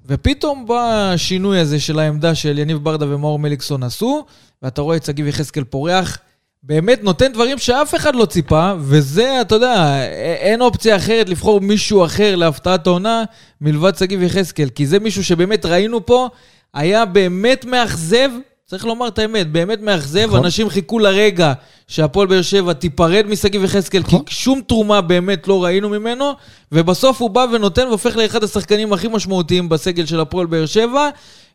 ופתאום 0.08 0.66
בא 0.68 1.12
השינוי 1.14 1.60
הזה 1.60 1.80
של 1.80 1.99
העמדה 1.99 2.36
של 2.36 2.60
יניב 2.60 2.78
ברדה 2.78 3.06
ומאור 3.10 3.39
מליקסון 3.39 3.84
עשו, 3.84 4.26
ואתה 4.62 4.82
רואה 4.82 4.97
את 4.97 5.06
שגיב 5.06 5.28
יחזקאל 5.28 5.64
פורח, 5.64 6.18
באמת 6.64 7.03
נותן 7.03 7.32
דברים 7.34 7.58
שאף 7.58 7.95
אחד 7.95 8.16
לא 8.16 8.26
ציפה, 8.26 8.74
וזה, 8.80 9.41
אתה 9.41 9.56
יודע, 9.56 10.06
אין 10.39 10.62
אופציה 10.62 10.95
אחרת 10.95 11.30
לבחור 11.30 11.62
מישהו 11.62 12.06
אחר 12.06 12.36
להפתעת 12.36 12.88
העונה 12.88 13.24
מלבד 13.62 13.95
שגיב 13.95 14.22
יחזקאל, 14.22 14.70
כי 14.70 14.86
זה 14.88 14.99
מישהו 14.99 15.24
שבאמת 15.24 15.66
ראינו 15.66 16.06
פה, 16.06 16.30
היה 16.74 17.06
באמת 17.06 17.66
מאכזב, 17.66 18.30
צריך 18.68 18.86
לומר 18.86 19.07
את 19.07 19.20
האמת, 19.20 19.51
באמת 19.51 19.82
מאכזב, 19.82 20.26
נכון. 20.28 20.45
אנשים 20.45 20.70
חיכו 20.70 20.99
לרגע 20.99 21.53
שהפועל 21.88 22.28
באר 22.28 22.41
שבע 22.41 22.74
תיפרד 22.74 23.26
משגיב 23.30 23.63
יחזקאל, 23.63 24.03
כי 24.03 24.16
נכון. 24.16 24.24
שום 24.30 24.61
תרומה 24.68 25.01
באמת 25.01 25.47
לא 25.47 25.63
ראינו 25.63 25.89
ממנו, 25.89 26.32
ובסוף 26.72 27.22
הוא 27.22 27.30
בא 27.30 27.45
ונותן 27.51 27.88
והופך 27.88 28.18
לאחד 28.18 28.43
השחקנים 28.43 28.93
הכי 28.93 29.07
משמעותיים 29.07 29.70
בסגל 29.70 30.05
של 30.05 30.20
הפועל 30.20 30.47
באר 30.47 30.66
שבע, 30.66 31.09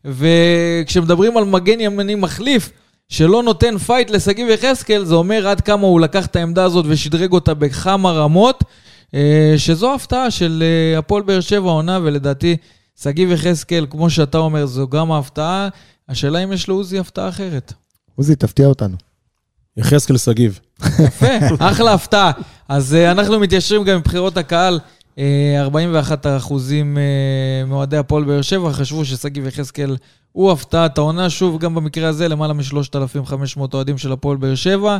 וכשמדברים 0.05 1.37
על 1.37 1.45
מגן 1.45 1.81
ימני 1.81 2.15
מחליף, 2.15 2.71
שלא 3.09 3.43
נותן 3.43 3.79
פייט 3.79 4.11
לשגיב 4.11 4.49
יחזקאל, 4.49 5.05
זה 5.05 5.15
אומר 5.15 5.49
עד 5.49 5.61
כמה 5.61 5.87
הוא 5.87 6.01
לקח 6.01 6.27
את 6.27 6.37
העמדה 6.37 6.65
הזאת 6.65 6.85
ושדרג 6.89 7.33
אותה 7.33 7.55
בכמה 7.55 8.13
רמות, 8.13 8.65
אה, 9.15 9.55
שזו 9.57 9.95
הפתעה 9.95 10.31
של 10.31 10.63
אה, 10.63 10.99
הפועל 10.99 11.23
באר 11.23 11.41
שבע 11.41 11.71
עונה, 11.71 11.99
ולדעתי 12.03 12.57
שגיב 13.03 13.31
יחזקאל, 13.31 13.87
כמו 13.91 14.11
שאתה 14.11 14.39
אומר, 14.39 14.67
זו 14.67 14.89
גם 14.89 15.13
ההפתעה. 15.13 15.69
השאלה 16.11 16.39
אם 16.39 16.53
יש 16.53 16.69
לעוזי 16.69 16.99
הפתעה 16.99 17.29
אחרת. 17.29 17.73
עוזי, 18.17 18.37
תפתיע 18.37 18.67
אותנו. 18.67 18.97
יחזקאל 19.77 20.17
שגיב. 20.17 20.61
יפה, 20.99 21.27
אחלה 21.71 21.95
הפתעה. 21.95 22.33
אז 22.69 22.95
אה, 22.95 23.11
אנחנו 23.11 23.41
מתיישרים 23.41 23.85
גם 23.85 23.95
עם 23.95 24.03
בחירות 24.03 24.37
הקהל. 24.37 24.81
אה, 25.19 25.57
41 25.61 26.27
אחוזים 26.27 26.99
אה, 26.99 27.65
מאוהדי 27.67 27.97
הפועל 27.97 28.25
באר 28.25 28.43
שבע 28.43 28.73
חשבו 28.73 29.05
ששגיב 29.05 29.47
יחזקאל 29.47 29.97
הוא 30.33 30.53
הפתעת 30.53 30.99
העונה. 30.99 31.31
שוב, 31.31 31.59
גם 31.59 31.75
במקרה 31.75 32.09
הזה, 32.09 32.29
למעלה 32.29 32.53
מ-3,500 32.53 33.61
אוהדים 33.75 33.99
של 33.99 34.13
הפועל 34.13 34.37
באר 34.37 34.55
שבע 34.55 34.99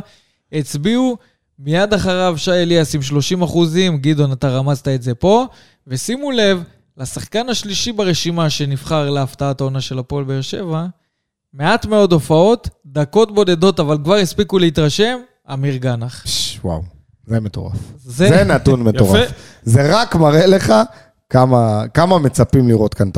הצביעו. 0.51 1.17
מיד 1.59 1.93
אחריו 1.93 2.33
שי 2.37 2.51
אליאס 2.51 2.95
עם 2.95 3.01
30 3.01 3.41
אחוזים, 3.41 3.97
גדעון, 3.97 4.31
אתה 4.31 4.49
רמזת 4.49 4.87
את 4.87 5.01
זה 5.01 5.15
פה. 5.15 5.45
ושימו 5.87 6.31
לב, 6.31 6.63
לשחקן 6.97 7.49
השלישי 7.49 7.91
ברשימה 7.91 8.49
שנבחר 8.49 9.09
להפתעת 9.09 9.61
העונה 9.61 9.81
של 9.81 9.99
הפועל 9.99 10.23
באר 10.23 10.41
שבע, 10.41 10.85
מעט 11.53 11.85
מאוד 11.85 12.13
הופעות, 12.13 12.69
דקות 12.85 13.35
בודדות, 13.35 13.79
אבל 13.79 13.97
כבר 14.03 14.15
הספיקו 14.15 14.59
להתרשם, 14.59 15.17
אמיר 15.53 15.75
גנח. 15.75 16.23
וואו, 16.63 16.81
זה 17.27 17.39
מטורף. 17.39 17.77
זה, 17.97 18.27
זה 18.29 18.43
נתון 18.43 18.83
מטורף. 18.83 19.19
יפה. 19.25 19.33
זה 19.63 19.99
רק 19.99 20.15
מראה 20.15 20.45
לך 20.45 20.73
כמה, 21.31 21.83
כמה 21.93 22.19
מצפים 22.19 22.67
לראות, 22.67 22.93
כאן, 22.93 23.09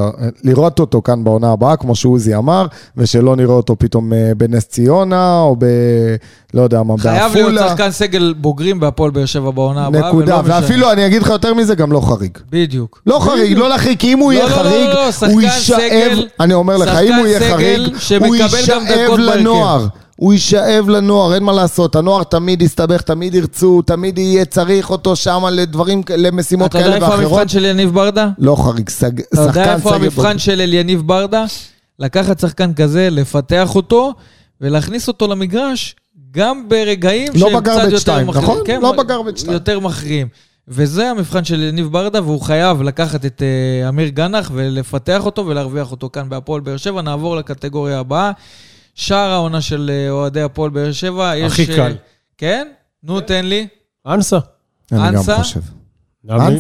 לראות 0.44 0.80
אותו 0.80 1.02
כאן 1.02 1.24
בעונה 1.24 1.52
הבאה, 1.52 1.76
כמו 1.76 1.96
שעוזי 1.96 2.36
אמר, 2.36 2.68
ושלא 2.98 3.36
נראה 3.36 3.54
אותו 3.54 3.76
פתאום 3.80 4.14
אה, 4.14 4.32
בנס 4.38 4.66
ציונה, 4.66 5.40
או 5.40 5.56
ב... 5.60 5.66
לא 6.54 6.62
יודע 6.62 6.84
מה, 6.84 6.96
בעפולה. 6.96 7.30
חייב 7.30 7.50
להיות 7.50 7.70
שחקן 7.70 7.92
סגל 7.92 8.34
בוגרים 8.38 8.80
בהפועל 8.80 9.12
באר 9.12 9.26
שבע 9.26 9.52
בעונה 9.52 9.86
הבאה, 9.86 10.10
נקודה. 10.10 10.34
ולא 10.34 10.44
משנה. 10.44 10.56
ואפילו, 10.56 10.92
אני 10.92 11.06
אגיד 11.06 11.22
לך 11.22 11.30
יותר 11.30 11.54
מזה, 11.54 11.76
גם 11.76 11.92
לא 11.92 12.02
חריג. 12.02 12.38
בדיוק. 12.50 13.02
לא 13.08 13.20
חריג, 13.20 13.58
לא 13.58 13.70
להחריג, 13.70 14.00
כי 14.00 14.14
אם 14.14 14.20
הוא 14.20 14.34
לא, 14.34 14.38
יהיה 14.38 14.50
לא, 14.50 14.56
לא, 14.56 14.56
חריג, 14.56 14.88
לא, 14.88 15.06
לא, 15.06 15.12
שחקן 15.12 15.32
הוא 15.32 15.42
יישאב, 15.42 16.18
אני 16.40 16.54
אומר 16.54 16.78
לך, 16.78 16.90
אם 16.90 17.14
הוא 17.14 17.28
יהיה 17.28 17.40
חריג, 17.40 17.82
הוא 18.26 18.36
יישאב. 18.36 18.82
לנוער. 19.18 19.88
הוא 20.16 20.34
יישאב 20.34 20.90
לנוער, 20.90 21.34
אין 21.36 21.44
מה 21.44 21.52
לעשות. 21.54 21.96
הנוער 21.96 22.24
תמיד 22.24 22.62
יסתבך, 22.62 23.02
תמיד 23.02 23.36
ירצו, 23.36 23.82
תמיד 23.82 24.18
יהיה 24.18 24.46
צריך 24.46 24.90
אותו 24.90 25.16
שם 25.16 25.44
לדברים, 25.52 26.02
למשימות 26.18 26.70
אתה 26.72 26.78
יודע 26.80 26.86
כאלה 26.92 26.96
איפה 26.96 27.08
ואחרות. 27.08 27.32
המבחן 27.32 27.48
של 27.48 27.66
יניב 27.66 27.94
ברדה? 27.94 28.30
לא 28.38 28.56
חריג, 28.56 28.90
סג- 28.90 29.20
אתה 29.20 29.42
יודע 29.42 29.48
שחקן 29.54 29.70
איפה 29.74 29.90
סגל 29.90 30.04
המבחן. 30.04 30.40
של 30.40 30.62
אליניב 30.62 31.02
ברדה? 31.06 31.46
לקחת 32.00 32.40
שחקן 32.40 32.74
כזה, 32.74 33.08
לפתח 33.12 33.76
אותו, 33.76 34.14
ולהכניס 34.62 35.08
אותו 35.08 35.28
למגרש, 35.28 35.96
גם 36.32 36.70
ברגעים 36.70 37.32
לא 37.36 37.50
שהם 37.50 37.60
קצת 37.62 37.82
יותר 37.84 38.00
שתיים, 38.00 38.28
מכריעים. 38.28 38.52
נכון? 38.52 38.62
כן, 38.66 38.82
לא 38.82 38.92
בגרבג' 38.92 39.38
שתיים. 39.38 39.54
יותר 39.54 39.80
מכריעים. 39.80 40.28
וזה 40.68 41.10
המבחן 41.10 41.44
של 41.44 41.62
יניב 41.64 41.88
ברדה, 41.92 42.22
והוא 42.22 42.42
חייב 42.42 42.82
לקחת 42.82 43.26
את 43.26 43.42
אה, 43.42 43.90
אמיר 43.90 44.08
גנח 44.08 44.52
ולפתח 44.54 45.26
אותו 45.26 45.46
ולהרוויח 45.48 45.92
אותו 45.92 46.10
כאן 46.14 46.30
בהפועל 46.30 46.62
באר 46.62 46.78
שבע. 46.78 47.02
נעבור 47.02 47.36
לקטגוריה 47.36 48.00
הבאה. 48.00 48.32
שער 48.96 49.30
העונה 49.32 49.62
של 49.62 49.92
אה, 49.94 50.10
אוהדי 50.10 50.42
הפועל 50.42 50.70
באר 50.70 50.92
שבע. 50.92 51.32
הכי 51.46 51.72
אה, 51.72 51.76
קל. 51.76 51.96
כן? 52.38 52.68
נו, 53.04 53.22
תן 53.22 53.46
לי. 53.46 53.68
אנסה. 54.08 54.38
אני 54.92 55.00
גם 55.00 55.06
אנסה? 55.06 55.38
חושב. 55.38 55.60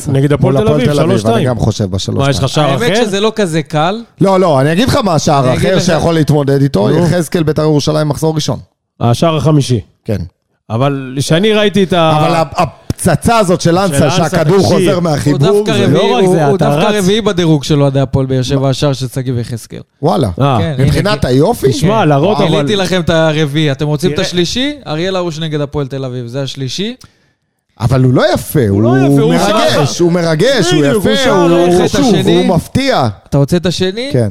נגד 0.08 0.34
הפועל 0.34 0.58
תל 0.58 0.68
אביב, 0.68 0.90
אני 0.90 1.16
3-2. 1.16 1.46
גם 1.46 1.60
חושב 1.60 1.92
בשלוש 1.92 2.24
מה, 2.24 2.30
יש 2.30 2.40
לך 2.40 2.50
שער 2.50 2.70
האמת 2.70 2.92
אחר? 2.94 3.06
שזה 3.06 3.20
לא 3.20 3.32
כזה 3.36 3.64
קל. 3.64 4.04
לא, 4.22 4.40
לא, 4.40 4.62
אני 4.62 4.72
אגיד 4.72 4.88
לך 4.88 4.96
מה 4.96 5.14
השער 5.14 5.44
אני 5.44 5.54
האחר. 5.54 5.80
שיכול 5.80 6.14
להתמודד 6.14 6.62
איתו. 6.62 6.90
יחזקאל 6.92 7.44
בית"ר 7.44 7.62
ירושלים 7.62 8.08
מחזור 8.08 8.36
ראשון. 8.36 8.60
השער 9.00 9.38
החמישי. 9.38 9.80
כן. 10.06 10.18
אבל 10.70 11.16
כשאני 11.20 11.54
ראיתי 11.54 11.84
את 11.84 11.94
ה... 11.94 12.18
אבל 12.18 12.44
הפצצה 12.96 13.38
הזאת 13.38 13.62
של 13.62 13.78
אנסה, 13.78 14.12
שהכדור. 14.12 14.60
חוזר 14.60 14.94
הוא 14.94 15.04
מהחיבור, 15.04 15.66
זה- 15.66 15.88
לא 15.88 16.16
רק 16.16 16.24
הוא- 16.24 16.36
זה, 16.36 16.46
הוא 16.46 16.58
דווקא 16.58 16.80
רץ. 16.86 16.96
רביעי 17.04 17.22
בדירוג 17.22 17.64
של 17.64 17.82
אוהדי 17.82 18.00
הפועל 18.00 18.26
באר 18.26 18.42
שבע, 18.42 18.70
השער 18.70 18.94
של 18.94 19.08
שגיב 19.08 19.38
יחזקאל. 19.40 19.80
וואלה. 20.02 20.30
אה, 20.42 20.58
כן, 20.60 20.84
מבחינת 20.84 21.26
היופי, 21.26 21.70
תשמע, 21.70 22.06
להראות 22.06 22.38
אבל... 22.38 22.48
גיליתי 22.48 22.76
לכם 22.76 23.02
את 23.02 23.10
הרביעי. 23.10 23.72
אתם 23.72 23.88
רוצים 23.88 24.12
את. 24.14 24.20
השלישי? 24.20 24.76
אריאל 24.88 25.16
הרוש 25.16 25.40
נגד 25.40 25.62
הפועל 25.62 25.88
תל 25.88 26.06
אביב, 26.06 26.28
זה 26.28 26.42
השלישי. 26.44 26.96
אבל 27.80 28.04
הוא 28.04 28.14
לא 28.14 28.34
יפה, 28.34 28.68
הוא 28.70 28.82
לא 28.84 28.98
יפה, 28.98 29.22
הוא 29.22 29.34
מרגש. 29.34 30.00
הוא 30.00 30.12
מרגש, 30.12 30.72
הוא 30.74 30.86
הוא 30.86 31.12
יפה, 31.12 31.30
הוא? 31.32 31.50
הוא 32.26 32.46
מפתיע. 32.56 33.08
אתה 33.30 33.38
רוצה 33.38 33.58
את 33.58 33.66
השני? 33.66 34.10
כן. 34.14 34.30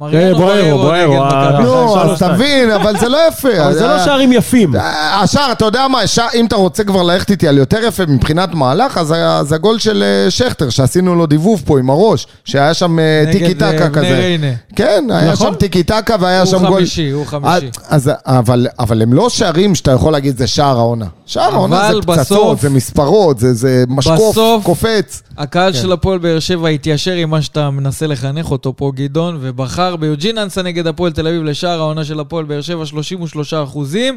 מריאנו 0.00 0.36
בוארו, 0.36 0.78
בוארו 0.78 1.26
נגד. 1.26 1.60
נו, 1.60 2.00
אז. 2.00 2.18
תבין, 2.18 2.70
אבל 2.70 2.98
זה 2.98 3.08
לא 3.08 3.18
יפה. 3.28 3.64
אבל 3.64 3.74
זה 3.74 3.86
לא 3.86 3.92
אה, 3.92 4.04
שערים 4.04 4.32
יפים. 4.32 4.76
אה, 4.76 5.20
השער, 5.22 5.52
אתה 5.52 5.64
יודע 5.64 5.88
מה, 5.88 6.00
אם 6.34 6.46
אתה 6.46 6.56
רוצה 6.56 6.84
כבר 6.84 7.02
ללכת 7.02 7.30
איתי 7.30 7.48
על 7.48 7.58
יותר 7.58 7.78
יפה 7.84 8.06
מבחינת 8.06 8.54
מהלך, 8.54 8.98
אז 8.98 9.14
זה 9.42 9.54
הגול 9.54 9.78
של 9.78 10.02
אה, 10.02 10.30
שכטר, 10.30 10.70
שעשינו 10.70 11.14
לו 11.14 11.26
דיבוב 11.26 11.62
פה 11.66 11.78
עם 11.78 11.90
הראש, 11.90 12.26
שהיה 12.44 12.74
שם 12.74 12.98
נגד, 13.26 13.32
טיקי 13.32 13.54
טקה 13.54 13.88
בני 13.88 13.90
כזה. 13.92 14.18
ריינה. 14.18 14.52
כן, 14.76 15.04
היה 15.10 15.32
נכון. 15.32 15.46
שם 15.52 15.54
טיקי 15.54 15.82
טקה 15.82 16.16
והיה 16.20 16.46
שם 16.46 16.58
הוא 16.58 16.68
גול. 16.68 16.78
חמישי, 16.78 17.10
הוא 17.10 17.26
חמישי. 17.26 17.70
אז, 17.88 18.10
אבל, 18.26 18.66
אבל 18.78 19.02
הם 19.02 19.12
לא 19.12 19.28
שערים 19.28 19.74
שאתה 19.74 19.90
יכול 19.90 20.12
להגיד 20.12 20.38
זה 20.38 20.46
שער 20.46 20.78
העונה. 20.78 21.06
שער 21.30 21.54
העונה 21.54 21.88
זה 21.94 22.00
פצצות, 22.02 22.16
בסוף- 22.18 22.60
זה 22.60 22.70
מספרות, 22.70 23.38
זה, 23.38 23.54
זה 23.54 23.84
משקוף, 23.88 24.30
בסוף- 24.30 24.64
קופץ. 24.64 25.22
הקהל 25.38 25.72
כן. 25.72 25.78
של 25.78 25.92
הפועל 25.92 26.18
באר 26.18 26.38
שבע 26.40 26.68
התיישר 26.68 27.12
עם 27.12 27.30
מה 27.30 27.42
שאתה 27.42 27.70
מנסה 27.70 28.06
לחנך 28.06 28.50
אותו 28.50 28.76
פה, 28.76 28.92
גדעון, 28.94 29.38
ובחר 29.40 29.96
ביוג'ין 29.96 30.38
אנסה 30.38 30.62
נגד 30.62 30.86
הפועל 30.86 31.12
תל 31.12 31.26
אביב 31.26 31.42
לשער 31.42 31.80
העונה 31.80 32.04
של 32.04 32.20
הפועל 32.20 32.44
באר 32.44 32.60
שבע, 32.60 32.86
33 32.86 33.54
אחוזים. 33.54 34.16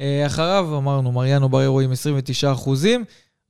אה, 0.00 0.26
אחריו, 0.26 0.68
אמרנו, 0.78 1.12
מריאנו 1.12 1.48
בררו 1.48 1.80
עם 1.80 1.92
29 1.92 2.52
אחוזים. 2.52 3.04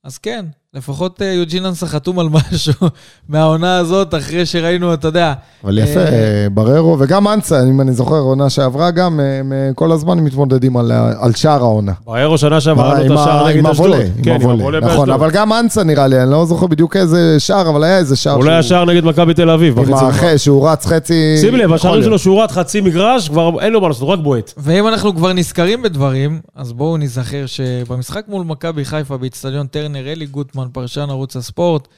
אז 0.05 0.19
כן, 0.19 0.45
לפחות 0.77 1.23
אה, 1.23 1.27
יוג'ין 1.27 1.67
אנסה 1.67 1.87
חתום 1.87 2.19
על 2.19 2.29
משהו 2.29 2.73
מהעונה 3.29 3.77
הזאת, 3.77 4.15
אחרי 4.15 4.47
שראינו, 4.47 4.95
אתה 4.95 5.09
יודע... 5.09 5.33
אבל 5.65 5.79
יפה, 5.79 6.01
אה, 6.01 6.07
אה, 6.07 6.47
בררו, 6.51 6.97
וגם 7.01 7.29
אנסה, 7.29 7.63
אם 7.63 7.81
אני 7.81 7.93
זוכר, 7.93 8.19
עונה 8.19 8.51
שעברה 8.51 8.91
גם, 8.91 9.21
הם 9.21 9.53
כל 9.75 9.93
הזמן 9.93 10.19
מתמודדים 10.19 10.77
על, 10.77 11.33
שער 11.37 11.63
העונה. 11.63 11.93
בררו 12.07 12.39
שנה 12.39 12.61
שעברה 12.61 12.99
עם 13.01 13.07
לו 13.09 13.15
את 13.15 13.21
השער 13.21 13.47
עם 13.47 13.59
נגד 13.59 13.67
אשדוד. 13.67 13.87
הוולה, 13.87 14.05
כן, 14.23 14.35
עם 14.43 14.51
הוולה 14.51 14.81
נכון. 14.81 15.11
אבל 15.11 15.31
גם 15.31 15.53
אנסה 15.53 15.85
נראה 15.85 16.07
לי, 16.07 16.23
אני 16.23 16.31
לא 16.31 16.47
זוכר 16.47 16.67
בדיוק 16.67 16.97
איזה 16.97 17.41
שער, 17.41 17.69
אבל 17.69 17.85
היה 17.85 17.99
איזה 17.99 18.17
שער 18.17 18.35
אולי 18.35 18.57
השער 18.57 18.85
נגד 18.85 19.05
מכבי 19.05 19.35
תל 19.35 19.51
אביב. 19.51 19.79
עם 19.79 19.85
בחצי 19.85 20.39
שהוא 20.39 20.69
רץ 20.69 20.87
חצי... 20.87 21.37
שים 21.41 21.55
לב, 21.55 21.73
השערים. 21.73 22.03
שלו 22.03 22.19
שהוא 22.19 22.43
רץ 22.43 22.53
חצי 22.53 22.81
מגרש, 22.81 23.29
כבר 23.29 23.61
אין 23.61 23.73
לו 23.73 23.81
מה 23.81 23.89
לעשות, 23.89 24.03
הוא 24.03 24.11
רק 24.11 24.19
בועט. 24.19 24.53
ואם 24.57 24.89
אנחנו 24.89 25.15
כבר 25.17 25.33
נזכרים 25.33 25.83
בדברים, 25.83 26.41
אז 26.57 26.73
בואו 26.73 26.97
נזכר 26.97 27.47
שבמשחק 27.47 28.25
מול 28.29 28.45
מכבי 28.45 28.85
חיפה 28.85 29.17
באיצטדיון 29.17 29.67
טרנר, 29.67 30.13
אלי 30.13 30.27
גוטמן, 30.27 30.62
פרשן 30.73 31.07
ערוץ 31.11 31.37
הספורט, 31.37 31.89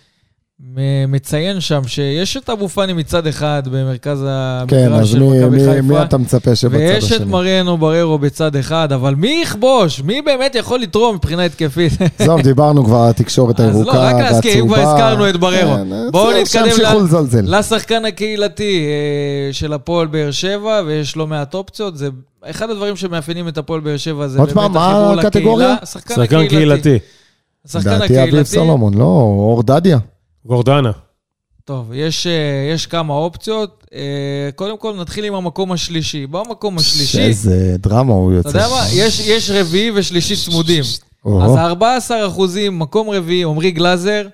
מציין 1.08 1.60
שם 1.60 1.80
שיש 1.86 2.36
את 2.36 2.50
אבו 2.50 2.68
פאני 2.68 2.92
מצד 2.92 3.26
אחד 3.26 3.62
במרכז 3.70 4.18
כן, 4.68 4.76
המגרש 4.76 5.00
אז 5.00 5.08
של 5.08 5.18
מי- 5.22 5.28
מכבי 5.40 5.56
מי- 5.56 5.64
חיפה. 5.72 5.82
מי 5.82 6.02
אתה 6.02 6.18
מצפה 6.18 6.56
שבצד 6.56 6.76
ויש 6.76 7.12
את 7.12 7.16
השני? 7.16 7.30
מריאנו 7.30 7.78
בררו 7.78 8.18
בצד 8.18 8.56
אחד, 8.56 8.92
אבל 8.92 9.14
מי 9.14 9.40
יכבוש? 9.42 10.00
מי 10.00 10.22
באמת 10.22 10.54
יכול 10.54 10.80
לתרום 10.80 11.14
מבחינה 11.14 11.44
התקפית? 11.44 11.92
עזוב, 12.18 12.40
דיברנו 12.40 12.84
כבר 12.84 12.96
על 12.96 13.10
התקשורת 13.10 13.60
אז 13.60 13.66
לא, 13.66 13.80
הירוקה 13.80 14.08
רק 14.08 14.14
להזכיר, 14.14 14.54
אם 14.60 14.66
כבר 14.66 14.76
והצהובה. 14.76 14.92
הזכרנו 14.94 15.28
את 15.28 15.36
בררו. 15.36 15.74
כן, 15.76 16.10
בואו 16.12 16.40
נתקדם 16.40 16.64
ל- 16.64 17.02
לזלזל. 17.04 17.58
לשחקן 17.58 18.04
הקהילתי 18.04 18.86
אה, 18.86 19.52
של 19.52 19.72
הפועל 19.72 20.06
באר 20.06 20.30
שבע, 20.30 20.80
ויש 20.86 21.16
לא 21.16 21.26
מעט 21.26 21.54
אופציות. 21.54 21.96
זה 21.96 22.08
אחד 22.44 22.70
הדברים 22.70 22.96
שמאפיינים 22.96 23.48
את 23.48 23.58
הפועל 23.58 23.80
באר 23.80 23.96
שבע, 23.96 24.28
זה 24.28 24.38
עוד 24.38 24.48
באמת 24.48 24.58
פעם, 24.58 24.72
מה 24.72 24.86
החיבור 24.86 25.04
לקהילה. 25.14 25.28
הקטגוריה? 25.28 25.76
השחקן 25.82 26.14
שחקן 26.14 26.22
הקהילתי. 26.36 26.48
קהילתי. 26.82 26.98
השחקן 27.64 27.88
לדעתי 27.90 28.04
אביב 28.04 28.18
הקהילתי. 28.28 28.50
סולומון, 28.50 28.94
לא, 28.94 29.04
אור 29.04 29.62
דדיה. 29.62 29.98
גורדנה. 30.46 30.90
טוב, 31.64 31.92
יש, 31.94 32.26
אה, 32.26 32.32
יש 32.74 32.86
כמה 32.86 33.14
אופציות. 33.14 33.84
אה, 33.94 34.00
קודם 34.54 34.78
כל, 34.78 34.96
נתחיל 35.00 35.24
עם 35.24 35.34
המקום 35.34 35.72
השלישי. 35.72 36.26
במקום 36.26 36.78
השלישי, 36.78 37.20
איזה 37.20 37.76
דרמה 37.78 38.12
הוא 38.12 38.30
אתה 38.40 38.48
יוצא. 38.48 38.58
יודע 38.58 38.68
מה? 38.68 38.86
יש, 38.92 39.20
יש 39.28 39.50
רביעי 39.50 39.90
ושלישי 39.94 40.34
צמודים. 40.36 40.82
אז 41.42 41.56
14 41.56 42.26
אחוזים, 42.26 42.78
מקום 42.78 43.10
רביעי, 43.10 43.44
עמרי 43.44 43.70
גלאזר. 43.70 44.26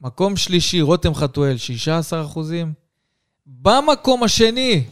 מקום 0.00 0.36
שלישי, 0.36 0.80
רותם 0.80 1.14
חתואל, 1.14 1.56
16 1.56 2.24
אחוזים. 2.24 2.72
במקום 3.46 4.22
השני, 4.22 4.82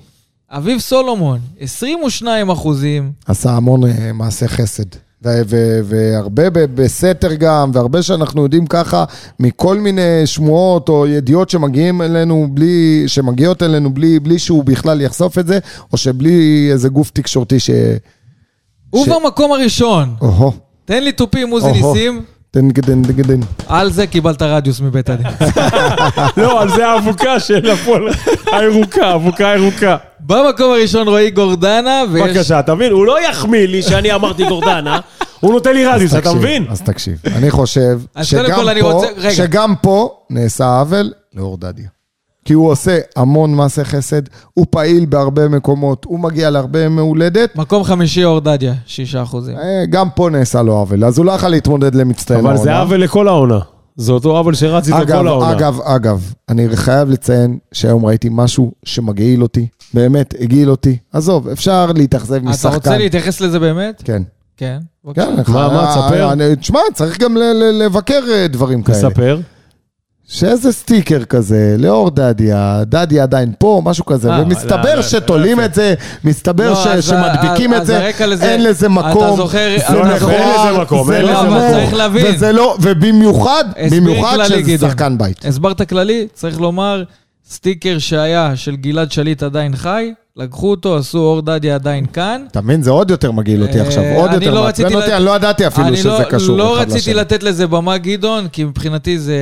אביב 0.51 0.79
סולומון, 0.81 1.41
22 1.61 2.51
אחוזים. 2.51 3.13
עשה 3.27 3.51
המון 3.51 3.81
אה, 3.87 4.13
מעשי 4.13 4.49
חסד. 4.49 5.08
והרבה 5.23 6.51
בסתר 6.51 7.35
גם, 7.35 7.71
והרבה 7.75 8.03
שאנחנו 8.03 8.43
יודעים 8.43 8.67
ככה 8.67 9.05
מכל 9.41 9.79
מיני 9.79 10.27
שמועות 10.27 10.89
או 10.89 11.07
ידיעות 11.07 11.51
שמגיעים 11.51 12.03
אלינו 12.03 12.49
בלי, 12.51 13.05
שמגיעות 13.07 13.63
אלינו 13.63 13.95
בלי, 13.95 14.21
בלי 14.21 14.39
שהוא 14.39 14.65
בכלל 14.65 15.01
יחשוף 15.01 15.39
את 15.39 15.47
זה, 15.47 15.59
או 15.93 15.97
שבלי 15.97 16.69
איזה 16.73 16.89
גוף 16.89 17.11
תקשורתי 17.11 17.61
ש... 17.61 17.71
ובמקום 18.93 19.53
הראשון, 19.53 20.15
או-הו, 20.21 20.53
תן 20.85 21.05
לי 21.05 21.13
תופים, 21.13 21.51
עוזי. 21.51 21.73
ניסים. 21.73 22.25
תן 22.59 22.69
גדן 22.69 23.03
גדן. 23.03 23.41
על 23.69 23.91
זה 23.93 24.07
קיבלת 24.07 24.43
רדיוס 24.43 24.81
מבית 24.81 25.11
הדין. 25.11 25.27
לא, 26.43 26.63
על 26.63 26.69
זה 26.69 26.87
האבוקה 26.89 27.41
של 27.41 27.71
הפועל 27.71 28.03
הירוקה, 28.53 29.15
אבוקה 29.15 29.55
ירוקה. 29.57 29.97
במקום 30.21 30.71
הראשון 30.71 31.09
רועי 31.09 31.31
גורדנה, 31.31 32.03
ויש... 32.13 32.37
בבקשה, 32.37 32.61
אתה 32.61 32.75
מבין? 32.75 32.93
הוא 32.93 33.07
לא 33.07 33.29
יחמיא 33.31 33.67
לי 33.67 33.83
שאני 33.83 34.15
אמרתי 34.15 34.45
גורדנה, 34.49 35.01
הוא 35.41 35.53
נותן 35.53 35.75
לי 35.75 35.87
רדיוס, 35.87 36.15
אתה 36.15 36.35
מבין? 36.35 36.67
אז 36.71 36.83
תקשיב. 36.83 37.19
אני 37.27 37.51
חושב 37.51 38.01
שגם 38.23 38.65
פה. 38.81 39.03
שגם 39.31 39.75
פה 39.83 40.11
נעשה 40.31 40.65
עוול 40.65 41.13
לאור 41.35 41.57
דדיה. 41.57 41.89
כי 42.49 42.55
הוא 42.55 42.71
עושה 42.71 42.99
המון 43.17 43.55
מעשי 43.55 43.85
חסד, 43.85 44.23
הוא 44.55 44.67
פעיל 44.71 45.07
בהרבה 45.07 45.49
מקומות, 45.49 46.05
הוא 46.05 46.19
מגיע 46.21 46.51
להרבה 46.51 46.89
מהולדת. 46.89 47.57
מקום 47.57 47.85
חמישי 47.85 48.25
אור 48.25 48.41
דדיה, 48.41 48.75
6 48.87 49.15
אחוזים. 49.15 49.57
אה, 49.57 49.85
גם 49.91 50.09
פה 50.15 50.31
נעשה 50.31 50.63
לו 50.63 50.73
עוול, 50.73 51.05
אז 51.05 51.19
הוא 51.19 51.27
לא 51.27 51.33
יכול 51.33 51.49
להתמודד 51.49 51.95
למצטיין 51.95 52.47
אבל 52.47 52.57
זה 52.57 52.77
עוול 52.77 53.01
לכל 53.01 53.29
העונה. 53.29 53.59
זה 53.97 54.13
אותו 54.13 54.37
עוול 54.39 54.55
שרץ 54.55 54.87
איתו 54.87 54.99
אגב, 55.03 55.19
כל 55.19 55.29
העונה. 55.29 55.53
אגב, 55.53 55.81
אגב, 55.85 56.33
אני 56.49 56.77
חייב 56.77 57.11
לציין 57.11 57.59
שהיום 57.73 58.07
ראיתי 58.07 58.29
משהו 58.33 58.73
שמגעיל 58.85 59.43
אותי, 59.43 59.67
באמת, 59.95 60.35
הגעיל 60.41 60.71
אותי. 60.71 60.97
עזוב, 61.13 61.49
אפשר 61.49 61.93
להתאכזב 61.95 62.45
משחקן. 62.45 62.69
אתה 62.69 62.77
רוצה 62.77 62.99
להתייחס 62.99 63.41
לזה 63.41 63.59
באמת? 63.59 64.03
כן. 64.05 64.23
כן. 64.57 64.79
בבקשה. 65.05 65.27
כן, 65.45 65.53
מה, 65.53 65.69
מה, 65.69 65.87
תספר. 65.97 66.33
אני- 66.33 66.57
תשמע, 66.57 66.81
צריך 66.95 67.19
גם 67.21 67.37
ל- 67.37 67.41
ל- 67.53 67.83
לבקר 67.85 68.21
אה, 68.33 68.47
דברים 68.49 68.83
כאלה. 68.83 68.97
תספר. 68.99 69.41
שאיזה 70.31 70.73
סטיקר 70.73 71.25
כזה, 71.25 71.77
לאור 71.79 72.11
דדיה, 72.11 72.83
דדיה 72.87 73.23
עדיין 73.23 73.53
פה, 73.59 73.83
משהו 73.85 74.05
כזה, 74.07 74.31
אה, 74.33 74.43
ומסתבר 74.43 74.85
לא, 74.91 74.95
לא, 74.95 75.03
שתולים 75.03 75.59
לא 75.61 75.65
את 75.65 75.75
זה, 75.75 75.95
מסתבר 76.25 76.71
לא, 76.71 76.75
ש- 76.75 76.87
אז- 76.87 77.05
שמדביקים 77.05 77.75
אז 77.75 77.81
את 77.81 77.87
זה, 77.87 78.11
לזה- 78.27 78.45
אין 78.53 78.63
לזה 78.63 78.87
אתה 78.87 78.95
מקום, 78.95 79.37
זוכר- 79.37 79.59
זה 79.59 79.77
אתה 79.77 79.93
זוכר- 80.21 80.31
אין 80.31 80.49
לזה 80.67 80.79
מקום, 80.83 81.13
אין 81.13 81.23
לזה 81.25 81.33
נמוך, 81.33 81.45
מקום. 81.55 81.71
צריך 81.71 81.95
להבין. 81.95 82.27
וזה 82.35 82.53
לא, 82.53 82.77
ובמיוחד, 82.83 83.65
במיוחד 83.91 84.39
שזה. 84.49 84.89
שחקן 84.89 85.19
בית. 85.19 85.45
הסברת 85.45 85.89
כללי, 85.89 86.27
צריך 86.35 86.61
לומר, 86.61 87.03
סטיקר 87.51 87.99
שהיה 87.99 88.53
של 88.55 88.77
גלעד 88.77 89.13
שליט 89.13 89.43
עדיין 89.43 89.77
חי, 89.77 90.13
לקחו 90.39 90.71
אותו, 90.71 90.97
עשו 90.97 91.19
אור 91.19 91.43
דדיה 91.43 91.75
עדיין 91.75 92.07
כאן. 92.07 92.43
אתה 92.51 92.61
מבין? 92.61 92.83
זה 92.83 92.91
עוד 92.91 93.11
יותר 93.11 93.33
מגעיל 93.33 93.63
אותי 93.63 93.81
אה, 93.81 93.87
עכשיו, 93.87 94.03
עוד 94.17 94.31
אני 94.31 94.45
יותר 94.45 94.55
לא 94.55 94.63
מעצבן 94.63 94.85
רציתי 94.87 95.01
אותי, 95.03 95.15
אני 95.17 95.25
לא 95.25 95.37
ידעתי 95.37 95.67
אפילו 95.67 95.87
אני 95.87 95.97
שזה 95.97 96.09
לא, 96.09 96.23
קשור 96.31 96.57
לא 96.57 96.83
אחד 96.83 96.93
רציתי. 96.93 97.15
לתת 97.15 97.43
לזה 97.43 97.67
במה, 97.67 97.99
גדעון, 97.99 98.49
כי 98.49 98.65
מבחינתי 98.65 99.19
זה... 99.19 99.37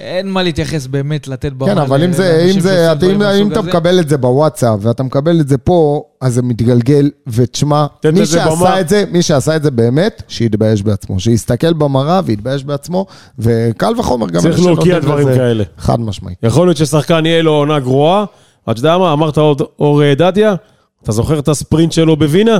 אין 0.00 0.28
מה 0.30 0.42
להתייחס 0.42 0.86
באמת, 0.86 1.28
לתת 1.28 1.52
במה. 1.52 1.66
כן, 1.70 1.78
אבל 1.78 2.04
אם 2.04 2.12
זה, 2.12 2.28
לאנשים 2.32 2.56
אם 2.56 2.60
זה, 2.60 2.86
שעושים 3.00 3.22
אתה- 3.22 3.36
אם 3.36 3.52
אם. 3.52 3.66
מקבל 3.68 4.00
את 4.00 4.08
זה 4.08 4.16
בוואטסאפ 4.16 4.78
ואתה 4.82 5.02
מקבל 5.02 5.40
את 5.40 5.48
זה 5.48 5.58
פה, 5.58 6.02
אז 6.20 6.34
זה 6.34 6.42
מתגלגל, 6.42 7.10
ותשמע, 7.26 7.86
מי. 8.12 8.26
שעשה 8.26 8.80
את 8.80 8.88
זה, 8.88 9.04
מי 9.12 9.22
שעשה 9.22 9.56
את 9.56 9.62
זה 9.62 9.70
באמת, 9.70 10.22
שיתבייש 10.28 10.82
בעצמו. 10.82 11.20
שיסתכל 11.20 11.72
במראה 11.72 12.20
ויתבייש 12.24 12.64
בעצמו, 12.64 13.06
וקל 13.38 13.92
וחומר 13.98 14.28
גם... 14.28 14.42
צריך 14.42 14.60
להוקיע 14.66 14.98
דברים 14.98 15.28
כאלה. 15.34 15.64
חד 15.78 16.00
משמעית. 16.00 16.38
יכול 16.42 16.66
להיות 16.66 16.76
ששחקן 16.76 17.26
יהיה 17.26 17.42
לו 17.42 17.52
עונה 17.52 17.80
גרועה. 17.80 18.24
אתה 18.70 18.78
יודע 18.78 18.98
מה? 18.98 19.12
אמרת 19.12 19.38
עוד 19.38 19.62
אור 19.80 20.02
אה, 20.02 20.14
דדיה? 20.14 20.54
אתה 21.02 21.12
זוכר 21.12 21.38
את 21.38 21.48
הספרינט 21.48 21.92
שלו 21.92 22.16
בווינה? 22.16 22.58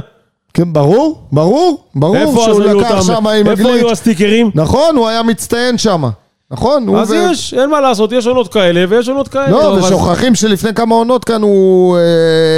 כן, 0.55 0.73
ברור, 0.73 1.23
ברור, 1.33 1.85
ברור 1.95 2.45
שהוא 2.45 2.61
לקח? 2.61 3.03
שם 3.07 3.27
עם 3.27 3.47
איפה 3.47 3.63
היו 3.63 3.75
הגליץ'. 3.75 3.93
הסטיקרים? 3.93 4.51
נכון, 4.55 4.97
הוא 4.97 5.09
היה 5.09 5.23
מצטיין 5.23 5.79
שם. 5.79 6.05
נכון, 6.51 6.89
הוא 6.89 6.99
אז 6.99 7.11
ו- 7.11 7.15
יש, 7.15 7.55
אין 7.55 7.71
מה 7.71 7.81
לעשות, 7.81 8.13
יש 8.13 8.27
עונות 8.27 8.53
כאלה 8.53 8.85
ויש 8.89 9.09
עונות 9.09 9.29
כאלה. 9.29 9.51
לא, 9.51 9.61
טוב, 9.63 9.79
אז- 9.79 9.85
ושוכחים 9.85 10.35
שלפני 10.35 10.75
כמה 10.75 10.95
עונות 10.95 11.25
כאן 11.25 11.43
הוא 11.43 11.97
אה, 11.97 12.03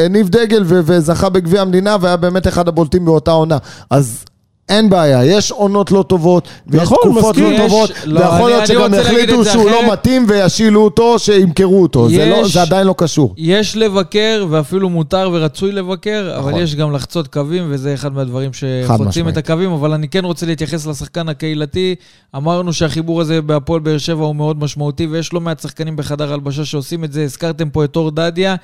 הניף 0.07 0.29
דגל 0.29 0.63
ו- 0.67 0.81
וזכה 0.85 1.29
בגביע 1.29 1.61
המדינה 1.63 1.97
והיה 2.01 2.17
באמת 2.17 2.47
אחד 2.49 2.69
הבולטים 2.69 3.05
באותה 3.05 3.31
עונה. 3.31 3.59
אז 3.91 4.25
אין 4.69 4.91
בעיה, 4.91 5.25
יש 5.25 5.51
עונות 5.51 5.91
לא 5.93 6.05
טובות, 6.09 6.49
ויש 6.67 6.83
נכון, 6.83 6.99
תקופות 7.03 7.37
מסכים. 7.37 7.45
לא 7.51 7.57
יש- 7.57 7.61
טובות, 7.61 7.91
לא, 8.05 8.21
ויכול 8.21 8.37
אני- 8.37 8.47
להיות 8.47 8.59
אני 8.61 8.67
שגם 8.67 8.95
יחליטו 8.95 9.45
שהוא 9.45 9.71
לא 9.71 9.81
אחרת. 9.81 9.93
מתאים 9.93 10.27
וישילו 10.29 10.85
אותו, 10.85 11.19
שימכרו 11.19 11.83
אותו. 11.83 12.09
זה 12.09 12.27
לא- 12.27 12.35
יש- 12.35 12.53
זה 12.53 12.63
עדיין 12.63 12.87
לא 12.87 12.95
קשור. 12.99 13.35
יש 13.39 13.77
לבקר, 13.77 14.47
ואפילו 14.51 14.91
מותר 14.91 15.31
ורצוי 15.33 15.73
לבקר, 15.73 16.33
אבל 16.39 16.49
נכון. 16.51 16.63
יש 16.63 16.75
גם 16.75 16.93
לחצות 16.93 17.29
קווים, 17.29 17.65
וזה 17.69 17.95
אחד 17.95 18.13
מהדברים 18.15 18.51
שחוצים. 18.53 19.29
את 19.29 19.37
הקווים, 19.37 19.71
אבל 19.73 19.93
אני 19.93 20.09
כן 20.09 20.25
רוצה 20.25 20.47
להתייחס 20.47 20.87
לשחקן 20.87 21.29
הקהילתי. 21.29 21.95
אמרנו 22.37 22.73
שהחיבור 22.73 23.21
הזה 23.21 23.43
בהפועל 23.43 23.81
באר 23.81 23.99
שבע 23.99 24.25
הוא 24.25 24.37
מאוד 24.37 24.59
משמעותי, 24.63 25.07
ויש 25.07 25.33
לא 25.33 25.41
מעט 25.41 25.61
שחקנים 25.61 25.97
בחדר 25.97 26.33
הלבשה 26.33 26.65
שעושים 26.65 27.05
את 27.05 27.13
זה. 27.13 27.23
הזכרתם 27.25 27.71
פה 27.71 27.85
את 27.85 27.97
אור 27.97 28.11
דדיה, 28.11 28.55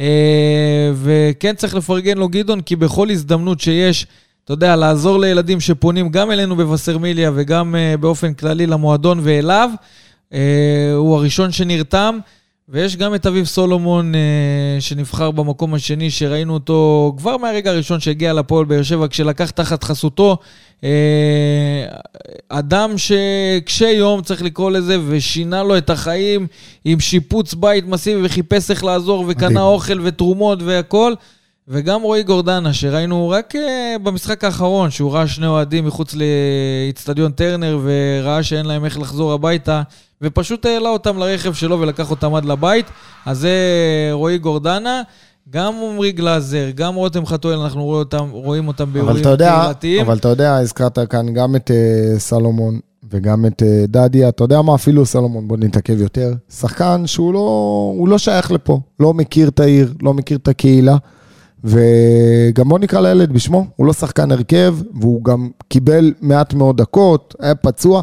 אה, 0.00 0.06
וכן 0.94 1.54
צריך 1.56 1.74
לפרגן 1.74 2.18
לו 2.18 2.28
גדעון, 2.28 2.60
כי 2.60 2.76
בכל 2.76 3.10
הזדמנות 3.10 3.60
שיש... 3.60 4.06
אתה 4.50 4.54
יודע, 4.54 4.76
לעזור 4.76 5.20
לילדים 5.20 5.60
שפונים 5.60 6.08
גם 6.08 6.30
אלינו 6.30 6.56
בווסרמיליה 6.56 7.30
וגם 7.34 7.74
uh, 7.74 7.96
באופן 8.00 8.34
כללי 8.34 8.66
למועדון 8.66 9.20
ואליו. 9.22 9.70
Uh, 10.32 10.34
הוא 10.96 11.16
הראשון 11.16 11.52
שנרתם, 11.52 12.18
ויש 12.68 12.96
גם 12.96 13.14
את 13.14 13.26
אביב 13.26 13.44
סולומון 13.44 14.12
uh, 14.14 14.16
שנבחר 14.80 15.30
במקום 15.30 15.74
השני, 15.74 16.10
שראינו 16.10 16.54
אותו 16.54 17.14
כבר 17.18 17.36
מהרגע 17.36 17.70
הראשון 17.70 18.00
שהגיע 18.00 18.32
לפועל 18.32 18.64
באר 18.64 18.82
שבע, 18.82 19.06
כשלקח 19.08 19.50
תחת 19.50 19.84
חסותו 19.84 20.38
אדם 22.48 22.94
שקשה 22.98 23.88
יום, 23.88 24.22
צריך 24.22 24.42
לקרוא 24.42 24.70
לזה, 24.70 24.96
ושינה 25.08 25.62
לו 25.62 25.78
את 25.78 25.90
החיים 25.90 26.46
עם 26.84 27.00
שיפוץ 27.00 27.54
בית 27.54 27.86
מסיבי 27.86 28.26
וחיפש 28.26 28.70
איך 28.70 28.84
לעזור, 28.84 29.24
וקנה 29.28 29.48
מדהים. 29.48 29.66
אוכל 29.66 30.00
ותרומות 30.02 30.62
והכול. 30.62 31.14
וגם 31.72 32.02
רועי 32.02 32.22
גורדנה, 32.22 32.72
שראינו 32.72 33.28
רק 33.28 33.54
uh, 33.54 33.58
במשחק 34.02 34.44
האחרון, 34.44 34.90
שהוא 34.90 35.12
ראה 35.12 35.28
שני 35.28 35.46
אוהדים 35.46 35.86
מחוץ 35.86 36.14
לאיצטדיון 36.14 37.32
טרנר, 37.32 37.78
וראה 37.82 38.42
שאין 38.42 38.66
להם 38.66 38.84
איך 38.84 38.98
לחזור 38.98 39.32
הביתה, 39.32 39.82
ופשוט 40.22 40.66
העלה 40.66 40.88
אותם 40.88 41.18
לרכב 41.18 41.54
שלו 41.54 41.80
ולקח 41.80 42.10
אותם 42.10 42.34
עד 42.34 42.44
לבית. 42.44 42.86
אז 43.26 43.38
זה 43.38 43.50
רועי 44.12 44.38
גורדנה. 44.38 45.02
גם 45.50 45.74
עמרי 45.74 46.12
גלאזר, 46.12 46.70
גם 46.74 46.94
רותם 46.94 47.26
חתואל, 47.26 47.58
אנחנו 47.58 47.84
רואים 47.84 47.98
אותם, 47.98 48.28
רואים 48.30 48.68
אותם 48.68 48.92
באירועים 48.92 49.24
קהילתיים. 49.36 50.04
אבל 50.06 50.16
אתה 50.16 50.28
יודע, 50.28 50.56
הזכרת 50.56 50.98
כאן 51.10 51.34
גם 51.34 51.56
את 51.56 51.70
אה, 51.70 52.18
סלומון 52.18 52.80
וגם 53.10 53.46
את 53.46 53.62
אה, 53.62 53.84
דדיה, 53.88 54.28
אתה 54.28 54.44
יודע 54.44 54.62
מה, 54.62 54.74
אפילו 54.74 55.06
סלומון, 55.06 55.48
בוא 55.48 55.56
נתעכב 55.56 56.00
יותר. 56.00 56.32
שחקן 56.50 57.06
שהוא 57.06 57.34
לא, 57.34 58.06
לא 58.06 58.18
שייך 58.18 58.52
לפה, 58.52 58.80
לא 59.00 59.14
מכיר 59.14 59.48
את 59.48 59.60
העיר, 59.60 59.94
לא 60.02 60.14
מכיר 60.14 60.36
את 60.36 60.48
הקהילה. 60.48 60.96
וגם 61.64 62.68
בוא 62.68 62.78
נקרא 62.78 63.00
לילד 63.00 63.32
בשמו, 63.32 63.66
הוא 63.76 63.86
לא 63.86 63.92
שחקן 63.92 64.32
הרכב, 64.32 64.74
והוא 65.00 65.24
גם 65.24 65.48
קיבל 65.68 66.12
מעט 66.20 66.54
מאוד 66.54 66.76
דקות, 66.76 67.34
היה 67.40 67.54
פצוע. 67.54 68.02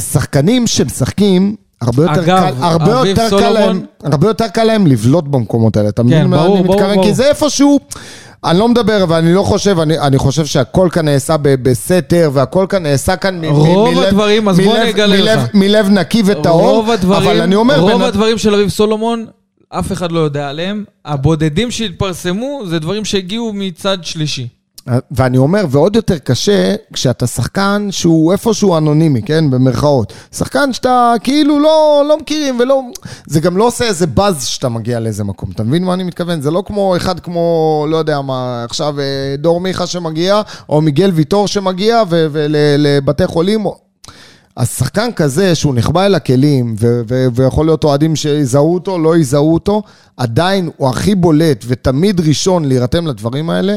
שחקנים 0.00 0.66
שמשחקים, 0.66 1.56
הרבה 1.80 2.02
יותר 2.02 2.20
אגב, 2.24 2.40
קל, 2.40 2.54
הרבה 2.64 2.90
יותר 3.08 3.14
קל 3.14 3.28
סולומון- 3.30 3.52
להם, 3.54 3.80
הרבה 4.12 4.28
יותר 4.28 4.48
קל 4.48 4.64
להם 4.64 4.86
לבלוט 4.86 5.24
במקומות 5.24 5.76
האלה, 5.76 5.88
אתה 5.88 6.02
מבין 6.02 6.26
מה 6.26 6.46
אני 6.46 6.60
מתכוון? 6.60 6.94
ברור. 6.94 7.04
כי 7.04 7.14
זה 7.14 7.28
איפשהו, 7.28 7.80
אני 8.44 8.58
לא 8.58 8.68
מדבר, 8.68 9.04
ואני 9.08 9.34
לא 9.34 9.42
חושב, 9.42 9.78
אני, 9.80 9.98
אני 9.98 10.18
חושב 10.18 10.46
שהכל 10.46 10.88
כאן 10.92 11.04
נעשה 11.04 11.36
ב- 11.36 11.48
בסתר, 11.68 12.30
והכל 12.32 12.66
כאן 12.68 12.82
נעשה 12.82 13.16
כאן 13.16 13.40
מ- 13.40 13.44
רוב 13.44 13.94
מלב- 13.94 14.04
הדברים, 14.04 14.48
אז 14.48 14.60
בוא 14.60 14.74
מלב- 14.74 14.86
אגלה 14.88 15.16
מלב, 15.16 15.38
לך. 15.38 15.48
מלב 15.54 15.88
נקי 15.88 16.22
וטהור, 16.26 16.70
רוב 16.70 16.90
הדברים, 16.90 17.22
אבל 17.30 17.40
אני 17.40 17.54
אומר, 17.54 17.78
רוב 17.80 17.92
בן- 17.92 18.00
הדברים 18.02 18.38
של 18.38 18.54
אביב 18.54 18.68
סולומון, 18.68 19.26
אף 19.68 19.92
אחד 19.92 20.12
לא 20.12 20.20
יודע 20.20 20.48
עליהם. 20.48 20.84
הבודדים 21.04 21.70
שהתפרסמו 21.70 22.62
זה 22.66 22.78
דברים 22.78 23.04
שהגיעו 23.04 23.52
מצד 23.54 23.98
שלישי. 24.02 24.48
ואני 25.10 25.38
אומר, 25.38 25.64
ועוד 25.70 25.96
יותר 25.96 26.18
קשה, 26.18 26.74
כשאתה 26.92 27.26
שחקן 27.26 27.88
שהוא 27.90 28.32
איפשהו 28.32 28.76
אנונימי, 28.76 29.22
כן? 29.22 29.50
במרכאות. 29.50 30.12
שחקן 30.32 30.72
שאתה 30.72 31.14
כאילו 31.22 31.60
לא, 31.60 32.04
לא 32.08 32.18
מכירים 32.18 32.60
ולא... 32.60 32.82
זה 33.26 33.40
גם 33.40 33.56
לא 33.56 33.66
עושה 33.66 33.84
איזה 33.84 34.06
באז 34.06 34.46
שאתה 34.46 34.68
מגיע 34.68 35.00
לאיזה 35.00 35.24
מקום. 35.24 35.50
אתה 35.54 35.62
מבין 35.62 35.84
מה 35.84 35.94
אני 35.94 36.04
מתכוון? 36.04 36.40
זה 36.40 36.50
לא 36.50 36.62
כמו 36.66 36.96
אחד 36.96 37.20
כמו, 37.20 37.86
לא 37.90 37.96
יודע 37.96 38.20
מה, 38.20 38.64
עכשיו 38.64 39.00
אה, 39.00 39.34
דור 39.38 39.60
מיכה 39.60 39.86
שמגיע, 39.86 40.42
או 40.68 40.80
מיגל 40.80 41.10
ויטור 41.10 41.48
שמגיע 41.48 42.02
ולבתי 42.10 43.26
חולים. 43.26 43.66
אז 44.56 44.70
שחקן 44.70 45.08
כזה 45.16 45.54
שהוא 45.54 45.74
נחבא 45.74 46.06
אל 46.06 46.14
הכלים, 46.14 46.74
ו- 46.80 47.00
ו- 47.08 47.26
ויכול 47.34 47.66
להיות 47.66 47.84
אוהדים 47.84 48.16
שיזהו 48.16 48.74
אותו, 48.74 48.98
לא 48.98 49.16
יזהו 49.16 49.54
אותו, 49.54 49.82
עדיין 50.16 50.70
הוא 50.76 50.88
הכי 50.88 51.14
בולט 51.14 51.64
ותמיד 51.68 52.20
ראשון 52.20 52.64
להירתם 52.64 53.06
לדברים 53.06 53.50
האלה. 53.50 53.76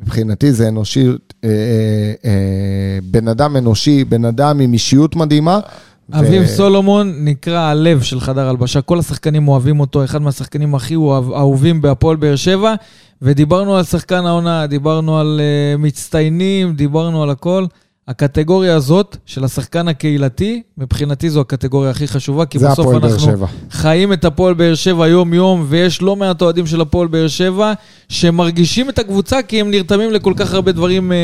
מבחינתי 0.00 0.52
זה 0.52 0.68
אנושי, 0.68 1.08
אה, 1.08 1.14
אה, 1.44 1.50
אה, 2.24 2.98
בן 3.04 3.28
אדם 3.28 3.56
אנושי, 3.56 4.04
בן 4.04 4.24
אדם 4.24 4.60
עם 4.60 4.72
אישיות 4.72 5.16
מדהימה. 5.16 5.60
ו- 6.12 6.18
אביב 6.18 6.46
סולומון 6.46 7.12
נקרא 7.24 7.58
הלב 7.60 8.02
של 8.02 8.20
חדר 8.20 8.48
הלבשה, 8.48 8.80
כל 8.80 8.98
השחקנים 8.98 9.48
אוהבים 9.48 9.80
אותו, 9.80 10.04
אחד 10.04 10.22
מהשחקנים 10.22 10.74
הכי 10.74 10.94
אוהב- 10.94 11.32
אהובים 11.32 11.82
בהפועל 11.82 12.16
באר 12.16 12.36
שבע, 12.36 12.74
ודיברנו 13.22 13.76
על 13.76 13.84
שחקן 13.84 14.26
העונה, 14.26 14.66
דיברנו 14.66 15.18
על 15.18 15.40
uh, 15.40 15.78
מצטיינים, 15.80 16.74
דיברנו 16.74 17.22
על 17.22 17.30
הכל. 17.30 17.66
הקטגוריה 18.08 18.76
הזאת 18.76 19.16
של 19.26 19.44
השחקן 19.44 19.88
הקהילתי, 19.88 20.62
מבחינתי 20.78 21.30
זו 21.30 21.40
הקטגוריה 21.40 21.90
הכי 21.90 22.08
חשובה, 22.08 22.46
כי 22.46 22.58
בסוף 22.58 22.94
אנחנו 22.94 23.18
שבע. 23.18 23.46
חיים 23.70 24.12
את 24.12 24.24
הפועל 24.24 24.54
באר 24.54 24.74
שבע 24.74 25.08
יום-יום, 25.08 25.64
ויש 25.68 26.02
לא 26.02 26.16
מעט 26.16 26.42
אוהדים 26.42 26.66
של 26.66 26.80
הפועל 26.80 27.08
באר 27.08 27.28
שבע 27.28 27.72
שמרגישים 28.08 28.88
את 28.88 28.98
הקבוצה 28.98 29.42
כי 29.42 29.60
הם 29.60 29.70
נרתמים 29.70 30.10
לכל 30.10 30.32
כך 30.36 30.54
הרבה 30.54 30.72
דברים 30.72 31.12
אה, 31.12 31.16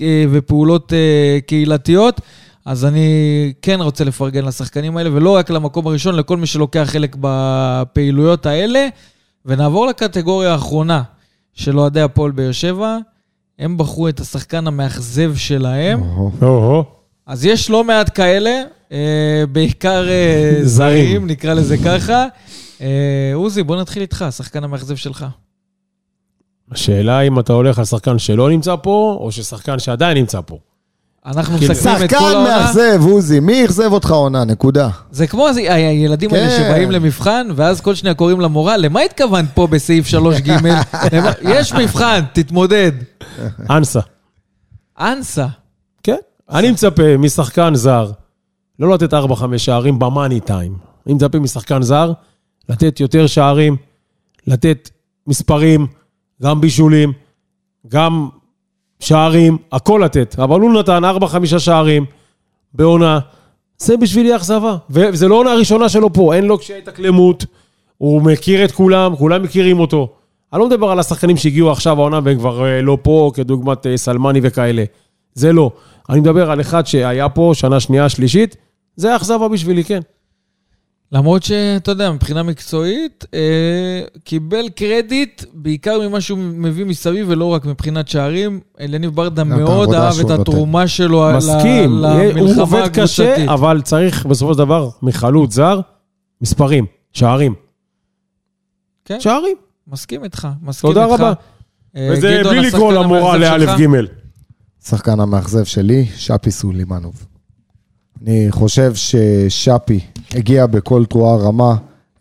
אה, 0.00 0.24
ופעולות 0.32 0.92
אה, 0.92 1.38
קהילתיות. 1.46 2.20
אז 2.64 2.84
אני 2.84 3.52
כן 3.62 3.80
רוצה 3.80 4.04
לפרגן 4.04 4.44
לשחקנים 4.44 4.96
האלה, 4.96 5.10
ולא 5.12 5.36
רק 5.36 5.50
למקום 5.50 5.86
הראשון, 5.86 6.14
לכל 6.14 6.36
מי 6.36 6.46
שלוקח 6.46 6.84
חלק 6.86 7.16
בפעילויות 7.20 8.46
האלה. 8.46 8.88
ונעבור 9.46 9.86
לקטגוריה 9.86 10.52
האחרונה 10.52 11.02
של 11.54 11.78
אוהדי 11.78 12.00
הפועל 12.00 12.30
באר 12.30 12.52
שבע. 12.52 12.98
הם 13.58 13.78
בחרו 13.78 14.08
את 14.08 14.20
השחקן 14.20 14.66
המאכזב 14.66 15.34
שלהם. 15.36 16.02
אז 17.26 17.44
יש 17.44 17.70
לא 17.70 17.84
מעט 17.84 18.16
כאלה, 18.16 18.62
אה, 18.92 19.44
בעיקר 19.52 20.08
אה, 20.08 20.58
זרים. 20.62 21.06
זרים, 21.06 21.26
נקרא 21.26 21.54
לזה 21.54 21.76
ככה. 21.84 22.26
אה, 22.80 23.30
עוזי, 23.34 23.62
בוא 23.62 23.76
נתחיל 23.76 24.02
איתך, 24.02 24.22
השחקן 24.22 24.64
המאכזב 24.64 24.96
שלך. 24.96 25.26
השאלה 26.70 27.20
אם 27.20 27.38
אתה 27.38 27.52
הולך 27.52 27.78
על 27.78 27.84
שחקן 27.84 28.18
שלא 28.18 28.50
נמצא 28.50 28.76
פה, 28.82 29.16
או 29.20 29.32
ששחקן 29.32 29.78
שעדיין 29.78 30.18
נמצא 30.18 30.40
פה. 30.46 30.58
אנחנו 31.26 31.58
כאילו, 31.58 31.72
מסכמים 31.72 31.96
את 31.96 32.00
כל 32.00 32.06
שחקן 32.16 32.24
העונה. 32.24 32.58
מאכזב, 32.60 33.00
עוזי, 33.02 33.40
מי 33.40 33.64
אכזב 33.64 33.92
אותך 33.92 34.10
עונה? 34.10 34.44
נקודה. 34.44 34.88
זה 35.10 35.26
כמו 35.26 35.46
הילדים 35.68 36.30
האלה 36.34 36.48
כן. 36.48 36.56
שבאים 36.56 36.90
למבחן, 36.90 37.46
ואז 37.54 37.80
כל 37.80 37.94
שניה 37.94 38.14
קוראים 38.14 38.40
למורה, 38.40 38.76
למה 38.76 39.00
התכוונת 39.00 39.48
פה 39.54 39.66
בסעיף 39.66 40.06
3ג? 40.08 40.48
למה- 41.12 41.32
יש 41.42 41.72
מבחן, 41.72 42.20
תתמודד. 42.32 42.92
אנסה. 43.70 44.00
אנסה. 45.00 45.46
כן. 46.02 46.16
אני 46.50 46.70
מצפה 46.70 47.16
משחקן 47.16 47.74
זר 47.74 48.10
לא 48.78 48.94
לתת 48.94 49.14
4-5 49.14 49.16
שערים 49.56 49.98
במאני 49.98 50.40
טיים. 50.40 50.76
אני 51.06 51.14
מצפה 51.14 51.38
משחקן 51.38 51.82
זר 51.82 52.12
לתת 52.68 53.00
יותר 53.00 53.26
שערים, 53.26 53.76
לתת 54.46 54.90
מספרים, 55.26 55.86
גם 56.42 56.60
בישולים, 56.60 57.12
גם 57.88 58.28
שערים, 59.02 59.58
הכל 59.72 60.02
לתת. 60.04 60.38
אבל 60.38 60.60
הוא 60.60 60.72
נתן 60.72 61.02
4-5 61.04 61.58
שערים 61.58 62.04
בעונה. 62.74 63.18
זה 63.78 63.96
בשבילי 63.96 64.36
אכזבה. 64.36 64.76
וזה 64.90 65.28
לא 65.28 65.34
עונה 65.34 65.52
הראשונה 65.52 65.88
שלו 65.88 66.12
פה, 66.12 66.34
אין 66.34 66.44
לו 66.44 66.58
קשיי 66.58 66.78
התאקלמות, 66.78 67.44
הוא 67.98 68.22
מכיר 68.22 68.64
את 68.64 68.72
כולם, 68.72 69.16
כולם 69.16 69.42
מכירים 69.42 69.80
אותו. 69.80 70.08
אני 70.52 70.60
לא 70.60 70.66
מדבר 70.66 70.90
על 70.90 70.98
השחקנים 70.98 71.36
שהגיעו 71.36 71.70
עכשיו 71.70 72.00
העונה 72.00 72.20
והם 72.24 72.38
כבר 72.38 72.64
אה, 72.66 72.82
לא 72.82 72.98
פה, 73.02 73.30
כדוגמת 73.34 73.86
אה, 73.86 73.96
סלמני 73.96 74.40
וכאלה. 74.42 74.84
זה 75.34 75.52
לא. 75.52 75.70
אני 76.10 76.20
מדבר 76.20 76.50
על 76.50 76.60
אחד 76.60 76.86
שהיה 76.86 77.28
פה 77.28 77.50
שנה 77.54 77.80
שנייה, 77.80 78.08
שלישית, 78.08 78.56
זה 78.96 79.16
אכזבה 79.16 79.48
בשבילי, 79.48 79.84
כן. 79.84 80.00
למרות 81.12 81.42
שאתה 81.42 81.90
יודע, 81.90 82.12
מבחינה 82.12 82.42
מקצועית, 82.42 83.24
אה, 83.34 83.40
קיבל 84.24 84.68
קרדיט 84.68 85.44
בעיקר 85.52 86.08
ממה 86.08 86.20
שהוא 86.20 86.38
מביא 86.38 86.84
מסביב, 86.84 87.26
ולא 87.28 87.44
רק 87.44 87.64
מבחינת 87.64 88.08
שערים. 88.08 88.60
אליניב 88.80 89.10
ברדה 89.10 89.44
מאוד 89.44 89.94
אהב 89.94 90.14
את 90.20 90.26
נותן. 90.26 90.40
התרומה 90.40 90.88
שלו 90.88 91.30
ל- 91.30 91.36
מסכים, 91.36 91.90
הוא 91.92 92.06
למלחמה 92.06 92.60
עובד 92.62 92.88
קשה, 92.88 93.24
הקבוצתית. 93.24 93.48
אבל 93.48 93.80
צריך 93.82 94.26
בסופו 94.26 94.52
של 94.52 94.58
דבר 94.58 94.88
מחלוץ 95.02 95.54
זר, 95.54 95.80
מספרים, 96.40 96.86
שערים. 97.12 97.54
כן, 99.04 99.20
שערים. 99.20 99.56
מסכים 99.88 100.24
איתך, 100.24 100.48
מסכים 100.62 100.90
תודה 100.90 101.04
איתך. 101.04 101.14
רבה. 101.20 101.32
אה, 101.96 102.08
וזה 102.12 102.40
בלי 102.44 102.60
לקרוא 102.60 102.92
למורה? 102.92 103.36
לאלף 103.36 103.70
גימל. 103.76 104.06
שחקן 104.84 105.20
המאכזב 105.20 105.64
שלי, 105.64 106.06
שפי 106.16 106.50
סולימנוב. 106.50 107.26
אני 108.22 108.46
חושב 108.50 108.92
ששפי 108.94 110.00
הגיע 110.34 110.66
בכל 110.66 111.04
תרועה 111.04 111.36
רמה, 111.36 111.74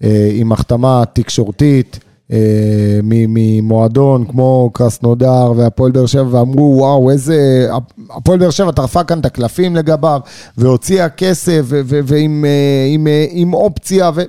אה, 0.03 0.29
עם 0.33 0.51
החתמה 0.51 1.03
תקשורתית 1.13 1.99
אה, 2.31 2.99
ממועדון 3.03 4.25
כמו 4.25 4.69
קרסנודר 4.73 5.51
והפועל 5.55 5.91
באר 5.91 6.05
שבע, 6.05 6.27
ואמרו, 6.31 6.73
וואו, 6.77 7.11
איזה... 7.11 7.67
הפועל 8.09 8.39
באר 8.39 8.49
שבע 8.49 8.71
טרפה 8.71 9.03
כאן 9.03 9.19
את 9.19 9.25
הקלפים 9.25 9.75
לגביו, 9.75 10.19
והוציאה 10.57 11.09
כסף, 11.09 11.61
ועם 11.85 12.45
אה, 12.45 12.93
עם, 12.93 13.07
עם 13.29 13.53
אופציה, 13.53 14.11
ו... 14.15 14.21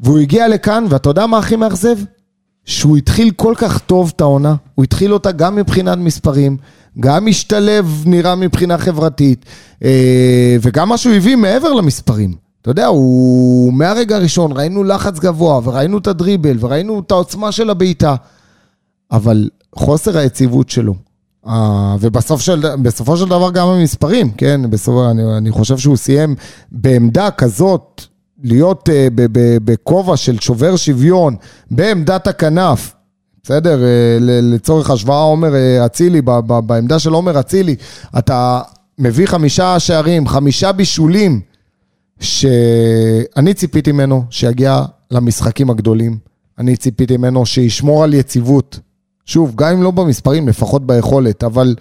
והוא 0.00 0.18
הגיע 0.18 0.48
לכאן, 0.48 0.84
ואתה 0.88 1.10
יודע 1.10 1.26
מה 1.26 1.38
הכי 1.38 1.56
מאכזב? 1.56 1.96
שהוא 2.64 2.96
התחיל 2.96 3.30
כל 3.30 3.54
כך 3.56 3.78
טוב 3.78 4.12
את 4.16 4.20
העונה, 4.20 4.54
הוא 4.74 4.84
התחיל 4.84 5.12
אותה 5.12 5.32
גם 5.32 5.56
מבחינת 5.56 5.98
מספרים, 5.98 6.56
גם 7.00 7.28
השתלב 7.28 8.02
נראה 8.06 8.34
מבחינה 8.34 8.78
חברתית, 8.78 9.44
וגם 10.62 10.88
מה 10.88 10.98
שהוא 10.98 11.14
הביא 11.14 11.36
מעבר 11.36 11.72
למספרים. 11.72 12.45
אתה 12.66 12.72
יודע, 12.72 12.86
הוא 12.86 13.72
מהרגע 13.72 14.16
הראשון, 14.16 14.52
ראינו 14.52 14.84
לחץ 14.84 15.18
גבוה, 15.18 15.60
וראינו 15.64 15.98
את 15.98 16.06
הדריבל, 16.06 16.56
וראינו 16.60 17.00
את 17.00 17.10
העוצמה 17.10 17.52
של 17.52 17.70
הבעיטה, 17.70 18.14
אבל 19.12 19.48
חוסר 19.74 20.18
היציבות 20.18 20.70
שלו, 20.70 20.94
אה, 21.46 21.96
ובסוף 22.00 22.40
של, 22.40 22.62
של 23.16 23.28
דבר 23.28 23.50
גם 23.50 23.68
המספרים, 23.68 24.30
כן? 24.30 24.60
בסופו, 24.70 25.10
אני, 25.10 25.22
אני 25.36 25.50
חושב 25.50 25.78
שהוא 25.78 25.96
סיים 25.96 26.34
בעמדה 26.72 27.30
כזאת, 27.30 28.02
להיות 28.42 28.88
ב- 29.14 29.58
בכובע 29.64 30.16
של 30.16 30.38
שובר 30.40 30.76
שוויון, 30.76 31.36
בעמדת 31.70 32.26
הכנף, 32.26 32.94
בסדר? 33.42 33.80
ל- 34.20 34.54
לצורך 34.54 34.90
השוואה, 34.90 35.20
עומר 35.20 35.54
אה, 35.54 35.86
אצילי, 35.86 36.22
בעמדה 36.66 36.98
של 36.98 37.12
עומר 37.12 37.40
אצילי, 37.40 37.76
אתה 38.18 38.60
מביא 38.98 39.26
חמישה 39.26 39.78
שערים, 39.78 40.28
חמישה 40.28 40.72
בישולים, 40.72 41.40
שאני 42.20 43.54
ציפיתי 43.54 43.92
ממנו 43.92 44.24
שיגיע 44.30 44.82
למשחקים 45.10 45.70
הגדולים. 45.70 46.18
אני 46.58 46.76
ציפיתי 46.76 47.16
ממנו 47.16 47.46
שישמור 47.46 48.04
על 48.04 48.14
יציבות. 48.14 48.78
שוב, 49.24 49.52
גם 49.54 49.72
אם 49.72 49.82
לא 49.82 49.90
במספרים, 49.90 50.48
לפחות 50.48 50.86
ביכולת, 50.86 51.44
אבל 51.44 51.74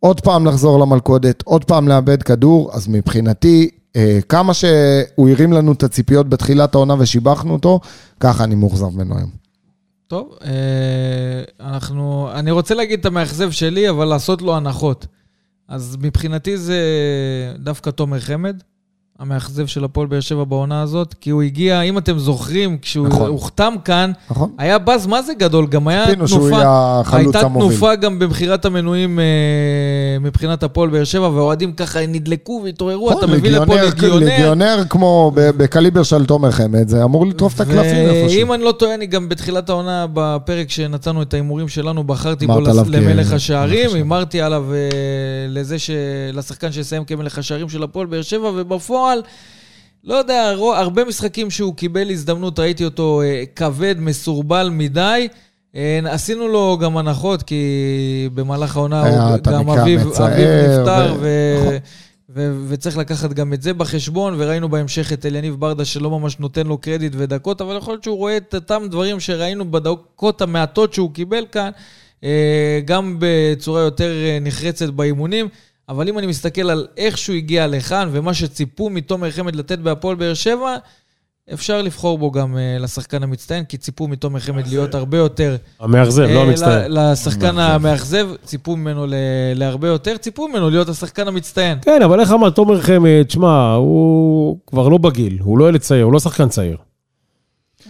עוד 0.00 0.20
פעם 0.20 0.46
לחזור 0.46 0.78
למלכודת, 0.78 1.42
עוד 1.42 1.64
פעם 1.64 1.88
לאבד 1.88 2.22
כדור, 2.22 2.70
אז 2.72 2.88
מבחינתי, 2.88 3.70
אה, 3.96 4.18
כמה 4.28 4.54
שהוא 4.54 5.28
הרים 5.30 5.52
לנו 5.52 5.72
את 5.72 5.82
הציפיות 5.82 6.28
בתחילת 6.28 6.74
העונה 6.74 6.94
ושיבחנו 6.98 7.52
אותו, 7.52 7.80
ככה 8.20 8.44
אני 8.44 8.54
מאוכזב 8.54 8.96
ממנו 8.96 9.18
היום. 9.18 9.30
טוב, 10.06 10.34
אה, 10.44 11.42
אנחנו... 11.60 12.28
אני 12.34 12.50
רוצה 12.50 12.74
להגיד 12.74 13.00
את 13.00 13.06
המאכזב 13.06 13.50
שלי, 13.50 13.90
אבל 13.90 14.04
לעשות 14.04 14.42
לו 14.42 14.56
הנחות. 14.56 15.06
אז 15.68 15.96
מבחינתי 16.00 16.56
זה 16.56 16.78
דווקא 17.58 17.90
תומר 17.90 18.20
חמד. 18.20 18.56
המאכזב 19.18 19.66
של 19.66 19.84
הפועל 19.84 20.06
באר 20.06 20.20
שבע 20.20 20.44
בעונה 20.44 20.82
הזאת, 20.82 21.14
כי 21.20 21.30
הוא 21.30 21.42
הגיע, 21.42 21.80
אם 21.80 21.98
אתם 21.98 22.18
זוכרים, 22.18 22.78
כשהוא 22.78 23.08
נכון. 23.08 23.28
הוחתם 23.28 23.74
כאן, 23.84 24.12
נכון? 24.30 24.50
היה 24.58 24.78
באז 24.78 25.06
מה 25.06 25.22
זה 25.22 25.34
גדול, 25.34 25.66
גם 25.66 25.88
היה 25.88 26.06
שהוא 26.06 26.26
תנופה, 26.26 26.56
יהיה 26.56 27.00
החלוץ 27.00 27.34
הייתה 27.34 27.40
המוביל. 27.46 27.68
תנופה 27.68 27.94
גם 27.94 28.18
במכירת 28.18 28.64
המנויים 28.64 29.18
אה, 29.18 29.24
מבחינת 30.20 30.62
הפועל 30.62 30.90
באר 30.90 31.04
שבע, 31.04 31.28
והאוהדים 31.28 31.72
ככה 31.72 32.06
נדלקו 32.06 32.60
והתעוררו, 32.64 33.18
אתה 33.18 33.26
מביא 33.26 33.50
לפה 33.50 33.74
לגיונר. 33.82 34.16
ליגיונר 34.16 34.82
כמו 34.88 35.32
בקליבר 35.34 36.02
של 36.02 36.26
תומר 36.26 36.50
חמד, 36.50 36.88
זה 36.88 37.04
אמור 37.04 37.26
לטרוף 37.26 37.54
את 37.54 37.60
הקלפים 37.60 38.08
איפשהו. 38.08 38.38
ואם 38.38 38.52
אני 38.52 38.62
לא 38.62 38.72
טועה, 38.72 38.94
אני 38.94 39.06
גם 39.06 39.28
בתחילת 39.28 39.68
העונה, 39.68 40.06
בפרק 40.14 40.70
שנתנו 40.70 41.22
את 41.22 41.34
ההימורים 41.34 41.68
שלנו, 41.68 42.04
בחרתי 42.04 42.46
בו 42.46 42.60
למלך 42.88 43.32
השערים. 43.32 43.90
הימרתי 43.94 44.40
עליו 44.40 44.64
אה, 44.72 44.78
לזה. 45.48 45.76
לשחקן 46.32 46.72
שיסיים 46.72 47.04
כמלך 47.04 47.38
השערים 47.38 47.68
של 47.68 47.82
הפועל 47.82 48.06
באר 48.06 48.22
שבע, 48.22 48.50
ובפועל, 48.56 49.03
לא 50.04 50.14
יודע, 50.14 50.54
הרבה 50.76 51.04
משחקים 51.04 51.50
שהוא 51.50 51.74
קיבל 51.74 52.10
הזדמנות, 52.10 52.58
ראיתי 52.58 52.84
אותו 52.84 53.22
אה, 53.22 53.44
כבד, 53.56 53.94
מסורבל 53.98 54.68
מדי. 54.72 55.28
אה, 55.76 56.00
עשינו 56.04 56.48
לו 56.48 56.78
גם 56.80 56.96
הנחות, 56.96 57.42
כי 57.42 57.64
במהלך 58.34 58.76
העונה 58.76 59.08
הוא 59.08 59.36
גם 59.52 59.70
אביו, 59.70 60.00
אביו 60.00 60.80
נפטר, 60.80 61.14
ו- 61.20 61.68
ו... 61.68 61.76
ו- 62.36 62.64
וצריך 62.68 62.98
לקחת 62.98 63.32
גם 63.32 63.52
את 63.52 63.62
זה 63.62 63.74
בחשבון, 63.74 64.34
וראינו 64.38 64.68
בהמשך 64.68 65.12
את 65.12 65.26
אליניב 65.26 65.54
ברדה 65.54 65.84
שלא 65.84 66.10
ממש 66.10 66.38
נותן 66.38 66.66
לו 66.66 66.78
קרדיט 66.78 67.12
ודקות, 67.16 67.60
אבל 67.60 67.76
יכול 67.76 67.94
להיות 67.94 68.04
שהוא 68.04 68.16
רואה 68.16 68.36
את 68.36 68.54
אותם 68.54 68.82
דברים 68.90 69.20
שראינו 69.20 69.70
בדקות 69.70 70.42
המעטות 70.42 70.94
שהוא 70.94 71.14
קיבל 71.14 71.44
כאן, 71.52 71.70
אה, 72.24 72.80
גם 72.84 73.16
בצורה 73.18 73.80
יותר 73.80 74.12
נחרצת 74.40 74.88
באימונים. 74.88 75.48
אבל 75.88 76.08
אם 76.08 76.18
אני 76.18 76.26
מסתכל 76.26 76.70
על 76.70 76.86
איך 76.96 77.18
שהוא 77.18 77.36
הגיע 77.36 77.66
לכאן, 77.66 78.08
ומה 78.12 78.34
שציפו 78.34 78.90
מתומר 78.90 79.30
חמד 79.30 79.56
לתת 79.56 79.78
בהפועל 79.78 80.16
באר 80.16 80.34
שבע, 80.34 80.76
אפשר 81.52 81.82
לבחור 81.82 82.18
בו 82.18 82.30
גם 82.30 82.56
אה, 82.56 82.76
לשחקן 82.80 83.22
המצטיין, 83.22 83.64
כי 83.64 83.76
ציפו 83.76 84.08
מתומר 84.08 84.40
חמד 84.40 84.66
להיות 84.66 84.94
הרבה 84.94 85.18
יותר... 85.18 85.56
המאכזב, 85.80 86.22
לא 86.22 86.38
אה, 86.38 86.42
המצטיין. 86.42 86.92
לשחקן 86.92 87.58
המאכזב, 87.58 88.28
ציפו 88.44 88.76
ממנו 88.76 89.06
ל- 89.06 89.14
להרבה 89.54 89.88
יותר, 89.88 90.16
ציפו 90.16 90.48
ממנו 90.48 90.70
להיות 90.70 90.88
השחקן 90.88 91.28
המצטיין. 91.28 91.78
כן, 91.82 92.02
אבל 92.02 92.20
איך 92.20 92.32
אמר 92.32 92.50
תומר 92.50 92.80
חמד, 92.80 93.30
שמע, 93.30 93.72
הוא 93.74 94.58
כבר 94.66 94.88
לא 94.88 94.98
בגיל, 94.98 95.38
הוא 95.40 95.58
לא 95.58 95.68
ילד 95.68 95.80
צעיר, 95.80 96.04
הוא 96.04 96.12
לא 96.12 96.20
שחקן 96.20 96.48
צעיר. 96.48 96.76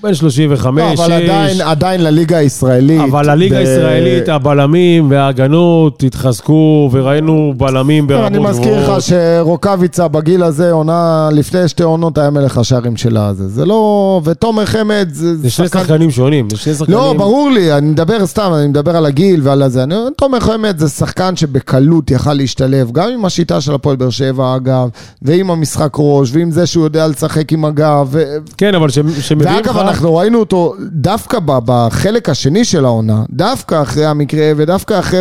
בן 0.05 0.15
35, 0.15 0.81
לא, 0.81 0.93
אבל 0.93 0.95
6, 0.95 1.11
עדיין, 1.11 1.61
עדיין 1.61 2.01
לליגה 2.03 2.37
הישראלית. 2.37 3.01
אבל 3.01 3.31
הליגה 3.31 3.57
ב- 3.57 3.59
הישראלית, 3.59 4.29
הבלמים 4.29 5.11
וההגנות 5.11 6.03
התחזקו, 6.03 6.91
וראינו 6.93 7.55
בלמים 7.57 8.07
ברמות 8.07 8.27
אני 8.27 8.39
גבוהות. 8.39 8.55
מזכיר 8.57 8.97
לך 8.97 9.03
שרוקאביצה 9.03 10.09
בגיל 10.09 10.43
הזה, 10.43 10.73
עונה, 10.73 11.29
לפני 11.33 11.69
שתי 11.69 11.83
עונות 11.83 12.19
היה 12.19 12.31
מלך 12.31 12.59
השערים 12.59 12.97
של 12.97 13.17
הזה. 13.17 13.49
זה 13.49 13.65
לא... 13.65 14.21
ותומר 14.25 14.65
חמד 14.65 15.09
זה 15.13 15.37
זה 15.37 15.51
שני 15.51 15.69
שחקנים 15.69 16.11
שונים, 16.11 16.51
זה 16.51 16.57
שני 16.57 16.75
שחקנים... 16.75 16.99
לא, 16.99 17.15
ברור 17.19 17.51
לי, 17.51 17.73
אני 17.73 17.87
מדבר 17.87 18.27
סתם, 18.27 18.51
אני 18.55 18.67
מדבר 18.67 18.97
על 18.97 19.07
הגיל 19.07 19.41
ועל 19.45 19.63
הזה. 19.63 19.83
אני, 19.83 19.95
תומר 20.17 20.41
חמד 20.41 20.79
זה 20.79 20.89
שחקן 20.89 21.37
שבקלות 21.37 22.11
יכל 22.11 22.33
להשתלב, 22.33 22.93
גם 22.93 23.09
עם 23.11 23.25
השיטה 23.25 23.61
של 23.61 23.75
הפועל 23.75 23.97
באר 23.97 24.11
שבע, 24.11 24.57
אגב, 24.57 24.89
ועם 25.23 25.51
המשחק 25.51 25.93
ראש, 25.99 26.31
ועם 26.33 26.51
זה 26.51 26.67
שהוא 26.67 26.85
יודע 26.85 27.07
לשחק 27.09 27.53
עם 27.53 27.65
הגב. 27.65 28.09
ו... 28.11 28.23
כן, 28.57 28.75
אבל 28.75 28.89
שמביאים 29.21 29.57
ואגב, 29.57 29.79
לך... 29.79 29.94
אנחנו 29.95 30.15
ראינו 30.15 30.41
אותו 30.41 30.75
דווקא 30.81 31.39
בחלק 31.45 32.29
השני 32.29 32.65
של 32.65 32.85
העונה, 32.85 33.25
דווקא 33.31 33.83
אחרי 33.83 34.07
המקרה, 34.07 34.53
ודווקא 34.57 34.99
אחרי 34.99 35.21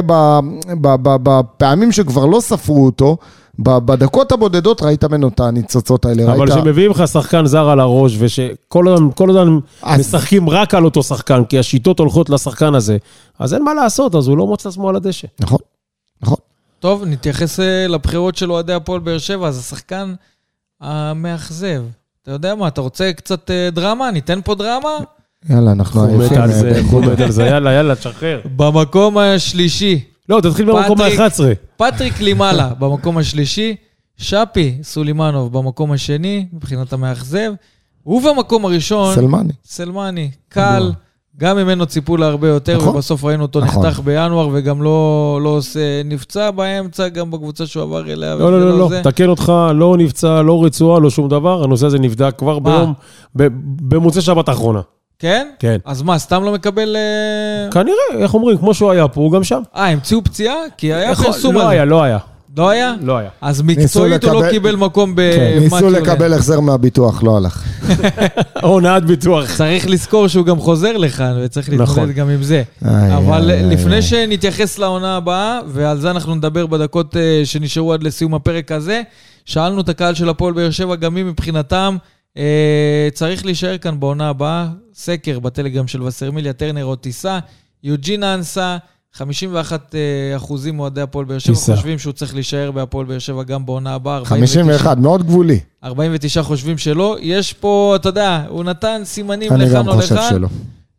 בפעמים 1.02 1.92
שכבר 1.92 2.26
לא 2.26 2.40
ספרו 2.40 2.86
אותו, 2.86 3.18
בדקות 3.60 4.32
הבודדות 4.32 4.82
ראית 4.82 5.04
ממנו 5.04 5.28
את 5.28 5.40
הניצוצות 5.40 6.06
האלה. 6.06 6.24
אבל 6.24 6.40
ראית... 6.40 6.52
כשמביאים 6.54 6.92
לך 6.92 7.08
שחקן 7.08 7.46
זר 7.46 7.70
על 7.70 7.80
הראש, 7.80 8.16
ושכל 8.20 8.88
הזמן 8.88 9.10
כל 9.16 9.30
הזמן 9.30 9.60
אז- 9.82 10.00
משחקים 10.00 10.50
רק 10.50 10.74
על 10.74 10.86
אותו 10.86 11.04
שחקן, 11.04 11.44
כי 11.46 11.60
השיטות 11.60 12.00
הולכות 12.00 12.30
לשחקן 12.30 12.76
הזה, 12.76 12.98
אז 13.40 13.54
אין 13.54 13.64
מה 13.64 13.74
לעשות, 13.74 14.16
אז 14.16 14.28
הוא 14.28 14.38
לא 14.38 14.48
מוצא 14.48 14.70
עצמו 14.70 14.90
על 14.90 14.96
הדשא. 14.96 15.28
נכון, 15.40 15.60
נכון. 16.22 16.38
טוב, 16.80 17.04
נתייחס 17.06 17.60
אה, 17.60 17.88
לבחירות 17.88 18.36
של 18.36 18.52
אוהדי 18.52 18.74
הפועל 18.74 19.00
באר 19.00 19.18
שבע, 19.18 19.48
אז 19.48 19.60
השחקן 19.60 20.14
המאכזב. 20.82 21.84
אתה 22.24 22.32
יודע 22.32 22.56
מה, 22.56 22.68
אתה 22.68 22.82
רוצה 22.82 23.14
קצת 23.14 23.52
אה, 23.52 23.70
דרמה? 23.72 24.12
ניתן 24.12 24.40
פה 24.44 24.56
דרמה? 24.56 24.98
יאללה, 25.50 25.72
אנחנו 25.72 26.04
עייפים. 26.06 26.42
על 26.42 26.52
זה, 26.52 26.72
אה, 26.76 26.82
הוא 26.92 27.06
מת 27.06 27.20
על 27.20 27.32
זה, 27.32 27.44
יאללה, 27.46 27.72
יאללה, 27.74 27.96
תשחרר. 27.96 28.42
במקום 28.56 29.18
השלישי, 29.18 30.04
לא, 30.30 30.42
תתחיל 30.42 30.66
במקום 30.66 30.98
פטריק. 30.98 31.20
ה-11. 31.20 31.44
פטריק 31.78 32.20
לימאלה 32.22 32.74
במקום 32.80 33.18
השלישי, 33.18 33.76
שפי 34.18 34.78
סולימנוב 34.84 35.54
במקום 35.58 35.92
השני, 35.92 36.46
מבחינת 36.54 36.94
המאכזב, 36.94 37.54
ובמקום 38.06 38.66
הראשון, 38.66 39.16
סלמני. 39.16 39.54
סלמני, 39.66 40.32
קל, 40.50 40.92
גם 41.38 41.58
ממנו 41.58 41.86
ציפו 41.86 42.18
להרבה 42.18 42.48
יותר, 42.48 42.78
נכון. 42.78 42.90
ובסוף 42.96 43.24
ראינו 43.24 43.44
אותו 43.44 43.60
נכון. 43.60 43.86
נחתך 43.86 44.00
בינואר, 44.00 44.50
וגם 44.54 44.82
לא, 44.84 45.40
לא 45.44 45.50
עושה, 45.50 45.80
נפצע 46.06 46.52
באמצע, 46.52 47.08
גם 47.08 47.32
בקבוצה 47.32 47.66
שהוא 47.68 47.84
עבר 47.84 48.12
אליה. 48.12 48.36
לא, 48.36 48.52
לא, 48.52 48.60
לא, 48.60 48.80
לא, 48.80 48.90
זה. 48.90 49.02
תקן 49.04 49.30
אותך, 49.30 49.54
לא 49.76 49.96
נפצע, 49.98 50.42
לא 50.42 50.66
רצועה, 50.66 51.00
לא 51.00 51.10
שום 51.10 51.30
דבר, 51.30 51.64
הנושא 51.64 51.86
הזה 51.86 52.00
נבדק 52.00 52.34
כבר 52.38 52.60
מה? 52.60 52.70
ביום, 52.78 52.94
ב- 53.36 53.48
במוצאי 53.94 54.22
שבת 54.22 54.50
האחרונה. 54.50 54.82
כן? 55.20 55.48
כן. 55.60 55.78
אז 55.86 56.02
מה, 56.02 56.18
סתם 56.20 56.44
לא 56.44 56.54
מקבל... 56.54 56.96
אה, 56.96 57.72
כנראה, 57.72 58.24
איך 58.24 58.34
אומרים, 58.34 58.58
כמו 58.58 58.74
שהוא 58.74 58.92
היה 58.92 59.08
פה, 59.08 59.22
הוא 59.22 59.32
גם 59.32 59.44
שם. 59.44 59.62
אה, 59.76 59.88
המציאו 59.88 60.24
פציעה? 60.24 60.56
כי 60.78 60.94
היה 60.94 61.16
פרסום 61.16 61.56
לא 61.56 61.60
על 61.60 61.66
זה. 61.66 61.72
היה, 61.72 61.86
לא 61.86 62.04
היה, 62.04 62.18
לא 62.58 62.70
היה? 62.70 62.94
לא 63.02 63.18
היה. 63.18 63.30
אז 63.42 63.62
מקצועית 63.62 64.24
הוא 64.24 64.44
לא 64.44 64.50
קיבל 64.50 64.76
מקום 64.76 65.16
כן, 65.16 65.58
ניסו 65.60 65.76
במתיו. 65.76 65.90
לקבל 65.90 66.34
החזר 66.34 66.60
מהביטוח, 66.60 67.24
לא 67.24 67.38
הלך. 67.38 67.64
הונאת 68.62 69.06
ביטוח. 69.06 69.58
צריך 69.58 69.88
לזכור 69.88 70.28
שהוא 70.28 70.46
גם 70.46 70.60
חוזר 70.60 70.98
לכאן, 70.98 71.34
וצריך 71.44 71.70
להתמודד 71.70 71.92
נכון. 71.92 72.12
גם 72.12 72.30
עם 72.30 72.44
זה. 72.44 72.64
אבל 73.18 73.52
לפני. 73.72 74.02
שנתייחס 74.02 74.78
לעונה 74.80 75.18
הבאה, 75.18 75.60
ועל 75.68 76.00
זה 76.00 76.12
אנחנו 76.12 76.36
נדבר 76.36 76.66
בדקות 76.66 77.18
אה, 77.18 77.42
שנשארו 77.46 77.94
עד 77.94 78.04
לסיום 78.04 78.34
הפרק 78.34 78.72
הזה, 78.72 79.02
שאלנו 79.46 79.82
את 79.82 79.90
הקהל 79.90 80.14
של 80.14 80.30
הפועל 80.30 80.54
באר 80.54 80.72
שבע, 80.72 80.96
גם 80.96 81.14
מי 81.14 81.24
מבחינתם 81.24 81.98
אה, 82.38 83.08
צריך 83.14 83.46
להישאר 83.46 83.78
כאן 83.78 84.00
בעונה 84.00 84.30
הבאה. 84.30 84.68
סקר 84.94 85.40
בטלגרם 85.40 85.88
של 85.88 86.04
וסרמיליה, 86.04 86.54
טרנר 86.54 86.86
או 86.86 86.96
טיסה. 86.96 87.40
יוג'ין 87.84 88.24
אנסה, 88.24 88.78
51 89.16 89.96
אה, 89.96 90.36
אחוזים 90.36 90.76
מאוהדי 90.76 91.02
הפועל 91.02 91.26
באר 91.26 91.40
שבע. 91.40 91.56
חושבים 91.56 92.00
שהוא 92.00 92.14
צריך 92.14 92.34
להישאר 92.34 92.72
בהפועל 92.72 93.06
באר 93.06 93.20
שבע 93.20 93.44
גם 93.44 93.66
בעונה 93.66 93.94
הבאה. 93.94 94.26
51, 94.26 94.98
מאוד 94.98 95.24
גבולי. 95.24 95.60
49 95.84 96.44
חושבים 96.44 96.78
שלא. 96.78 97.18
יש 97.22 97.54
פה, 97.54 97.94
אתה 97.96 98.10
יודע, 98.10 98.44
הוא 98.50 98.64
נתן 98.64 99.02
סימנים 99.04 99.52
אני 99.54 99.66
לכאן 99.66 99.76
גם 99.76 99.88
או 99.88 99.94
חושב 99.94 100.16
לכאן. 100.16 100.30
שלא. 100.30 100.48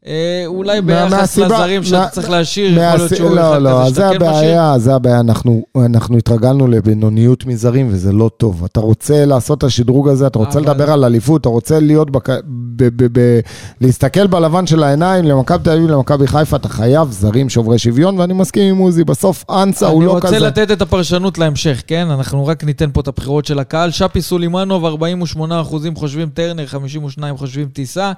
אה, 0.07 0.13
אולי 0.47 0.81
מה- 0.81 0.87
ביחס 0.87 1.39
לזרים 1.39 1.83
שאתה 1.85 1.99
מה- 1.99 2.09
צריך 2.09 2.31
להשאיר, 2.31 2.71
יכול 2.79 2.97
להיות 2.99 3.17
שהוא 3.17 3.31
לא, 3.31 3.53
אחד 3.53 3.63
לא, 3.63 3.83
כזה 3.87 3.95
זה. 3.95 4.09
הבעיה, 4.09 4.79
זה 4.79 4.95
הבעיה. 4.95 5.21
אנחנו, 5.21 5.63
אנחנו 5.85 6.17
התרגלנו 6.19 6.67
לבינוניות 6.67 7.47
מזרים 7.47 7.89
וזה 7.91 8.13
לא 8.13 8.31
טוב. 8.37 8.65
אתה 8.65 8.81
רוצה 8.81 9.25
לעשות 9.25 9.59
את 9.59 9.65
השדרוג 9.65 10.09
הזה, 10.09 10.27
אתה 10.27 10.39
רוצה 10.39 10.59
אבל- 10.59 10.71
לדבר 10.71 10.91
על 10.91 11.05
אליפות, 11.05 11.41
אתה 11.41 11.49
רוצה 11.49 11.81
להיות, 11.81 12.11
בק... 12.11 12.29
ב, 12.31 12.35
ב, 12.77 13.07
ב, 13.21 13.41
להסתכל 13.81 14.27
בלבן 14.27 14.67
של 14.67 14.83
העיניים, 14.83 15.25
למכבי 15.25 15.65
תל 15.65 15.71
אביב, 15.71 15.91
למכבי 15.91 16.27
חיפה, 16.27 16.57
אתה 16.57 16.69
חייב 16.69 17.11
זרים 17.11 17.49
שוברי 17.49 17.79
שוויון, 17.79 18.19
ואני 18.21 18.35
מסכים 18.35 18.75
עם 18.75 18.81
עוזי, 18.81 19.05
בסוף 19.05 19.45
אנסה 19.51 19.87
הוא 19.87 20.03
לא 20.03 20.17
כזה. 20.23 20.37
אני 20.37 20.47
רוצה 20.47 20.61
לתת 20.63 20.71
את 20.73 20.83
הפרשנות 20.83 21.39
להמשך, 21.39 21.83
כן? 21.87 22.07
אנחנו 22.11 22.47
רק 22.47 22.65
ניתן 22.65 22.91
פה 22.93 23.01
את 23.01 23.09
הבחירות 23.09 23.45
של 23.45 23.59
הקהל. 23.59 23.91
שפי 23.91 24.23
סולימנוב, 24.23 24.85
48 24.85 25.61
אחוזים 25.61 25.95
חושבים 25.97 26.29
טרנר, 26.29 26.67
52 26.67 27.37
חושבים 27.37 27.69
טיסה. 27.73 28.13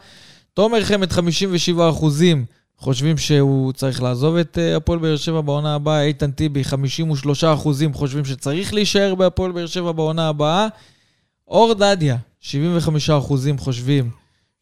תומר 0.56 0.84
חמד, 0.84 1.12
57 1.12 1.90
אחוזים 1.90 2.44
חושבים 2.78 3.18
שהוא 3.18 3.72
צריך 3.72 4.02
לעזוב 4.02 4.36
את 4.36 4.58
אה, 4.58 4.76
הפועל 4.76 4.98
באר 4.98 5.16
שבע 5.16 5.40
בעונה 5.40 5.74
הבאה. 5.74 6.02
איתן 6.02 6.30
טיבי, 6.30 6.64
53 6.64 7.44
אחוזים 7.44 7.94
חושבים 7.94 8.24
שצריך 8.24 8.74
להישאר 8.74 9.14
בהפועל 9.14 9.52
באר 9.52 9.66
שבע 9.66 9.92
בעונה 9.92 10.28
הבאה. 10.28 10.68
אור 11.48 11.74
דדיה, 11.74 12.16
75 12.40 13.10
אחוזים 13.10 13.58
חושבים 13.58 14.10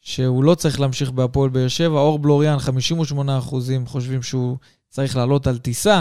שהוא 0.00 0.44
לא 0.44 0.54
צריך 0.54 0.80
להמשיך 0.80 1.10
בהפועל 1.10 1.50
באר 1.50 1.68
שבע. 1.68 1.98
אור 2.00 2.18
בלוריאן, 2.18 2.58
58 2.58 3.38
אחוזים 3.38 3.86
חושבים 3.86 4.22
שהוא 4.22 4.56
צריך 4.90 5.16
לעלות 5.16 5.46
על 5.46 5.58
טיסה. 5.58 6.00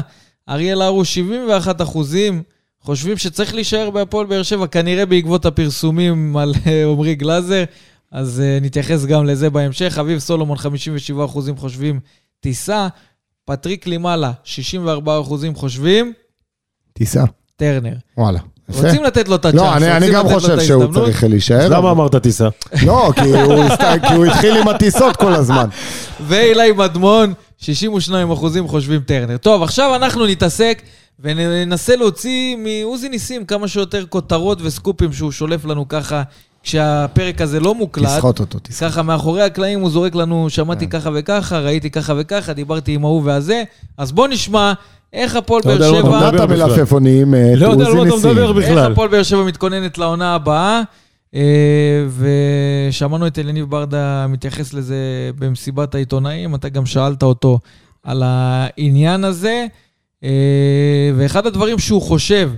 אריאל 0.49 0.81
הרוש, 0.81 1.13
71 1.13 1.81
אחוזים, 1.81 2.43
חושבים 2.81 3.17
שצריך 3.17 3.55
להישאר 3.55 3.89
בהפועל 3.89 4.25
באר 4.25 4.43
שבע, 4.43 4.67
כנראה 4.67 5.05
בעקבות 5.05 5.45
הפרסומים 5.45 6.37
על 6.37 6.53
אה, 6.67 6.85
עמרי 6.85 7.15
גלאזר, 7.15 7.63
אז 8.13 8.41
uh, 8.41 8.63
נתייחס 8.63 9.05
גם 9.05 9.25
לזה 9.25 9.49
בהמשך. 9.49 9.97
אביב 9.99 10.19
סולומון, 10.19 10.57
57 10.57 11.25
אחוזים 11.25 11.57
חושבים 11.57 11.99
טיסה. 12.39 12.87
פטריק 13.45 13.87
לימאלה, 13.87 14.31
64 14.43 15.21
אחוזים 15.21 15.55
חושבים 15.55 16.13
טיסה, 16.93 17.23
טרנר. 17.55 17.93
וואלה. 18.17 18.39
יפה. 18.69 18.87
רוצים 18.87 19.03
לתת 19.03 19.27
לו 19.27 19.35
את 19.35 19.45
הצ'אנס, 19.45 19.61
לא, 19.61 19.77
אני, 19.77 19.97
אני 19.97 20.11
גם 20.11 20.27
חושב 20.27 20.59
שהוא. 20.59 20.93
צריך 20.93 21.23
להישאר. 21.23 21.69
למה 21.69 21.91
אמרת 21.91 22.15
טיסה? 22.15 22.49
לא, 22.85 23.11
כי 23.15 23.21
הוא, 23.21 23.63
כי 24.07 24.13
הוא 24.13 24.25
התחיל 24.25 24.57
עם 24.57 24.67
הטיסות 24.67 25.15
כל 25.15 25.33
הזמן. 25.33 25.69
ואילי 26.27 26.71
מדמון, 26.71 27.33
62 27.57 28.31
אחוזים 28.31 28.67
חושבים 28.67 29.01
טרנר. 29.01 29.37
טוב, 29.37 29.63
עכשיו 29.63 29.95
אנחנו 29.95 30.25
נתעסק 30.25 30.81
וננסה 31.19 31.95
להוציא 31.95 32.55
מעוזי 32.55 33.09
ניסים 33.09 33.45
כמה 33.45 33.67
שיותר 33.67 34.05
כותרות 34.05 34.61
וסקופים 34.61 35.13
שהוא 35.13 35.31
שולף 35.31 35.65
לנו 35.65 35.87
ככה, 35.87 36.23
כשהפרק 36.63 37.41
הזה 37.41 37.59
לא 37.59 37.75
מוקלט. 37.75 38.05
תסחוט 38.05 38.39
אותו, 38.39 38.59
תסחוט. 38.59 38.89
ככה 38.89 39.03
מאחורי 39.03 39.41
הקלעים 39.41 39.79
הוא 39.79 39.89
זורק 39.89 40.15
לנו, 40.15 40.49
שמעתי 40.49 40.87
כן. 40.87 40.99
ככה 40.99 41.09
וככה, 41.13 41.59
ראיתי 41.59 41.89
ככה 41.89 42.13
וככה, 42.17 42.53
דיברתי 42.53 42.93
עם 42.93 43.05
ההוא 43.05 43.21
והזה. 43.25 43.63
אז 43.97 44.11
בוא 44.11 44.27
נשמע 44.27 44.73
איך 45.13 45.35
הפועל 45.35 45.61
לא 45.65 45.71
יודע 45.71 45.91
באר 45.91 45.97
על 45.97 46.09
מה 46.11 46.29
אתה 46.29 46.37
שבע... 46.37 46.43
אה, 47.35 47.55
לא 47.55 47.67
יודע 47.67 47.85
על 47.85 47.93
מה 47.93 48.01
אתה 48.03 48.15
ניסים. 48.15 48.29
מדבר 48.29 48.47
איך 48.47 48.57
בכלל. 48.57 48.91
הפועל 48.91 49.09
באר 49.09 49.23
שבע 49.23 49.43
מתכוננת 49.43 49.97
לעונה 49.97 50.35
הבאה, 50.35 50.81
אה, 51.35 52.05
ושמענו 52.89 53.27
את 53.27 53.39
אליניב 53.39 53.69
ברדה 53.69 54.25
מתייחס 54.29 54.73
לזה 54.73 54.95
במסיבת 55.39 55.95
העיתונאים, 55.95 56.55
אתה 56.55 56.69
גם 56.69 56.85
שאלת 56.85 57.23
אותו 57.23 57.59
על 58.03 58.23
העניין 58.25 59.23
הזה, 59.23 59.65
אה, 60.23 60.29
ואחד 61.15 61.47
הדברים 61.47 61.79
שהוא 61.79 62.01
חושב 62.01 62.51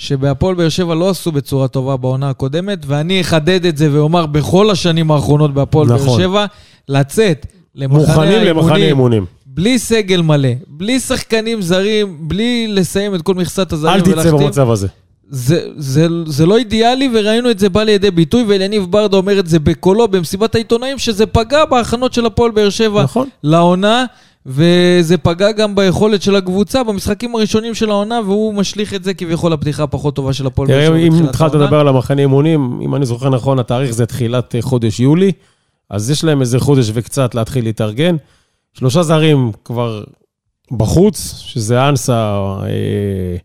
שבהפועל 0.00 0.54
באר 0.54 0.68
שבע 0.68 0.94
לא 0.94 1.10
עשו 1.10 1.32
בצורה 1.32 1.68
טובה 1.68 1.96
בעונה 1.96 2.30
הקודמת, 2.30 2.78
ואני 2.86 3.20
אחדד 3.20 3.66
את 3.66 3.76
זה 3.76 3.88
ואומר 3.92 4.26
בכל 4.26 4.70
השנים 4.70 5.10
האחרונות 5.10 5.54
בהפועל 5.54 5.88
באר 5.88 5.96
נכון. 5.96 6.20
שבע, 6.20 6.46
לצאת 6.88 7.46
למחנה 7.74 7.98
מוכנים 7.98 8.44
למחנה 8.44 8.72
האימונים, 8.72 8.88
אימונים. 8.88 9.26
בלי 9.46 9.78
סגל 9.78 10.22
מלא, 10.22 10.48
בלי 10.66 11.00
שחקנים 11.00 11.62
זרים, 11.62 12.16
בלי 12.20 12.66
לסיים 12.68 13.14
את 13.14 13.22
כל 13.22 13.34
מכסת 13.34 13.72
הזרים 13.72 13.94
אל 13.94 14.00
תצא 14.00 14.30
במצב 14.30 14.70
הזה. 14.70 14.88
זה, 15.30 15.60
זה, 15.76 16.06
זה 16.26 16.46
לא 16.46 16.56
אידיאלי, 16.56 17.10
וראינו 17.14 17.50
את 17.50 17.58
זה 17.58 17.68
בא 17.68 17.82
לידי 17.82 18.10
ביטוי, 18.10 18.44
ואליניב 18.48 18.86
ברדה 18.90 19.16
אומר 19.16 19.38
את 19.38 19.46
זה 19.46 19.58
בקולו 19.58 20.08
במסיבת 20.08 20.54
העיתונאים, 20.54 20.98
שזה 20.98 21.26
פגע 21.26 21.64
בהכנות 21.64 22.12
של 22.12 22.26
הפועל 22.26 22.50
באר 22.50 22.70
שבע 22.70 23.02
נכון. 23.02 23.28
לעונה, 23.42 24.04
וזה 24.46 25.18
פגע 25.22 25.52
גם 25.52 25.74
ביכולת 25.74 26.22
של 26.22 26.36
הקבוצה 26.36 26.84
במשחקים 26.84 27.34
הראשונים 27.34 27.74
של 27.74 27.90
העונה, 27.90 28.20
והוא 28.24 28.54
משליך 28.54 28.94
את 28.94 29.04
זה 29.04 29.14
כביכול 29.14 29.52
לפתיחה 29.52 29.82
הפחות 29.82 30.16
טובה 30.16 30.32
של 30.32 30.46
הפועל 30.46 30.68
תראה, 30.68 30.96
אם 30.96 31.12
התחלת. 31.24 31.54
לדבר 31.54 31.80
על 31.80 31.88
המחנה 31.88 32.22
אימונים, 32.22 32.80
אם 32.82 32.94
אני 32.94 33.06
זוכר 33.06 33.28
נכון, 33.28 33.58
התאריך 33.58 33.90
זה 33.90 34.06
תחילת 34.06 34.54
אה, 34.54 34.62
חודש 34.62 35.00
יולי, 35.00 35.32
אז 35.90 36.10
יש 36.10 36.24
להם 36.24 36.40
איזה 36.40 36.60
חודש 36.60 36.90
וקצת 36.94 37.34
להתחיל 37.34 37.64
להתארגן. 37.64 38.16
שלושה 38.72 39.02
זרים 39.02 39.52
כבר 39.64 40.04
בחוץ, 40.70 41.34
שזה 41.46 41.88
אנסה, 41.88 42.36
אה, 42.62 43.36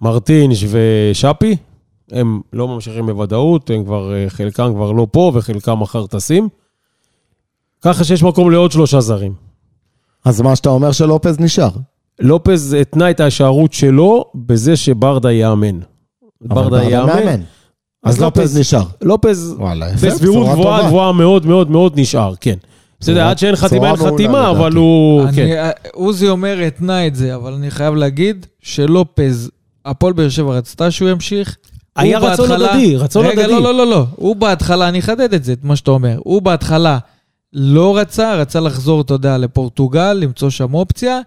מרטינש 0.00 0.64
ושאפי. 0.68 1.56
הם 2.10 2.40
לא 2.52 2.68
ממשיכים 2.68 3.06
בוודאות, 3.06 3.70
הם 3.70 3.84
כבר, 3.84 4.14
אה, 4.14 4.24
חלקם 4.28 4.74
כבר 4.74 4.92
לא 4.92 5.06
פה 5.10 5.32
וחלקם 5.34 5.80
מחר 5.80 6.06
טסים. 6.06 6.48
ככה 7.80 8.04
שיש 8.04 8.22
מקום 8.22 8.50
לעוד 8.50 8.72
שלושה 8.72 9.00
זרים. 9.00 9.47
אז 10.28 10.40
מה 10.40 10.56
שאתה 10.56 10.68
אומר 10.68 10.92
שלופז 10.92 11.40
נשאר. 11.40 11.70
לופז 12.20 12.76
התנה 12.80 13.10
את 13.10 13.20
ההישארות 13.20 13.72
שלו 13.72 14.24
בזה 14.34 14.76
שברדה 14.76 15.32
יאמן. 15.32 15.78
ברדה 16.40 16.84
יאמן. 16.84 17.40
אז 18.04 18.20
לופז 18.20 18.58
נשאר. 18.58 18.84
לופז 19.02 19.56
בסבירות 20.04 20.48
גבוהה. 20.48 20.86
גבוהה 20.86 21.12
מאוד 21.12 21.46
מאוד 21.46 21.70
מאוד 21.70 21.92
נשאר, 21.96 22.34
כן. 22.40 22.54
בסדר, 23.00 23.26
עד 23.26 23.38
שאין 23.38 23.56
חתימה, 23.56 23.88
אין 23.88 23.96
חתימה, 23.96 24.50
אבל. 24.50 24.72
הוא... 24.72 25.22
אני, 25.22 25.32
כן. 25.36 25.70
עוזי 25.92 26.28
אומר, 26.28 26.58
התנה 26.66 27.06
את 27.06 27.14
זה, 27.14 27.34
אבל 27.34 27.52
אני 27.52 27.70
חייב 27.70 27.94
להגיד 27.94 28.46
שלופז, 28.62 29.50
הפועל 29.84 30.12
באר 30.12 30.28
שבע 30.28 30.52
רצתה 30.52 30.90
שהוא 30.90 31.08
ימשיך. 31.08 31.56
היה 31.96 32.18
רצון 32.18 32.52
הדדי, 32.52 32.96
רצון 32.96 33.26
רגע, 33.26 33.44
הדדי. 33.44 33.52
לא, 33.52 33.62
לא, 33.62 33.74
לא, 33.74 33.86
לא. 33.86 34.06
הוא 34.16 34.36
בהתחלה, 34.36 34.88
אני 34.88 34.98
אחדד 34.98 35.34
את 35.34 35.44
זה, 35.44 35.52
את 35.52 35.64
מה 35.64 35.76
שאתה 35.76 35.90
אומר. 35.90 36.18
הוא 36.24 36.42
בהתחלה 36.42 36.98
לא 37.52 37.98
רצה, 37.98 38.34
רצה 38.34 38.60
לחזור, 38.60 39.00
אתה 39.00 39.14
יודע, 39.14 39.38
לפורטוגל, 39.38 40.12
למצוא 40.12 40.50
שם 40.50 40.74
אופציה, 40.74 41.20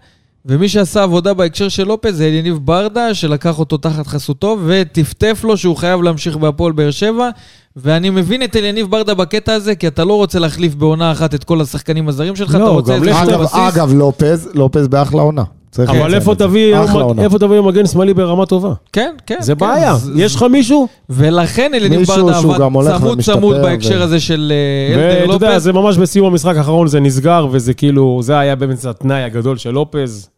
ומי 0.46 0.68
שעשה 0.68 1.02
עבודה 1.02 1.34
בהקשר 1.34 1.68
של 1.68 1.84
לופז 1.84 2.16
זה 2.16 2.24
אליניב 2.24 2.58
ברדה, 2.64 3.14
שלקח 3.14 3.58
אותו 3.58 3.76
תחת 3.76 4.06
חסותו, 4.06 4.58
וטפטף 4.66 5.40
לו 5.44 5.56
שהוא 5.56 5.76
חייב 5.76 6.02
להמשיך 6.02 6.36
בהפועל 6.36 6.72
באר 6.72 6.90
שבע. 6.90 7.28
ואני 7.76 8.10
מבין 8.10 8.42
את 8.42 8.56
אליניב 8.56 8.90
ברדה 8.90 9.14
בקטע 9.14 9.54
הזה, 9.54 9.74
כי 9.74 9.86
אתה 9.86 10.04
לא 10.04 10.14
רוצה 10.14 10.38
להחליף 10.38 10.74
בעונה 10.74 11.12
אחת 11.12 11.34
את 11.34 11.44
כל 11.44 11.60
השחקנים 11.60 12.08
הזרים 12.08 12.36
שלך, 12.36 12.54
לא, 12.54 12.58
אתה 12.58 12.68
רוצה 12.68 12.94
איזשהו 12.94 13.28
אגב, 13.28 13.40
בסיס. 13.42 13.54
אגב, 13.54 13.92
לופז, 13.94 14.48
לופז 14.54 14.88
באחלה 14.88 15.22
עונה. 15.22 15.44
אבל 15.78 16.14
איפה. 16.14 16.34
תביא. 16.34 16.76
איפה 17.18 17.38
תביא 17.38 17.60
מגן 17.60 17.86
שמאלי 17.86 18.14
ברמה 18.14 18.46
טובה? 18.46 18.72
כן, 18.92 19.14
כן. 19.26 19.36
זה 19.40 19.54
כן. 19.54 19.58
בעיה. 19.60 19.94
ז- 19.94 20.10
יש 20.16 20.34
לך 20.34 20.42
מישהו? 20.42 20.88
ולכן 21.10 21.70
אליניב 21.74 22.02
ברדה 22.06 22.38
עבד 22.38 22.98
צמוד 22.98 23.20
צמוד 23.20 23.56
בהקשר 23.56 24.02
הזה 24.02 24.20
של 24.20 24.52
אה, 24.54 24.94
אלדר 24.94 25.22
ואתה 25.22 25.34
יודע, 25.34 25.48
לופז. 25.50 25.62
זה 25.62 25.72
ממש 25.72 25.96
בסיום 25.98 26.26
המשחק 26.26 26.56
האחרון 26.56 26.86
זה 26.86 27.00
נסגר, 27.00 27.46
וזה 27.50 27.74
כאילו, 27.74 28.20
זה 28.22 28.38
היה 28.38 28.56
באמת 28.56 28.84
התנאי 28.84 29.22
הגדול 29.22 29.56
של 29.56 29.70
לופז. 29.70 30.28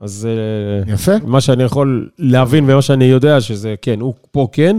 אז 0.00 0.28
אה, 0.88 0.92
יפה. 0.94 1.12
מה 1.24 1.40
שאני 1.40 1.62
יכול 1.62 2.08
להבין 2.18 2.64
ומה 2.70 2.82
שאני 2.82 3.04
יודע, 3.04 3.40
שזה 3.40 3.74
כן, 3.82 4.00
הוא 4.00 4.14
פה 4.30 4.48
כן. 4.52 4.76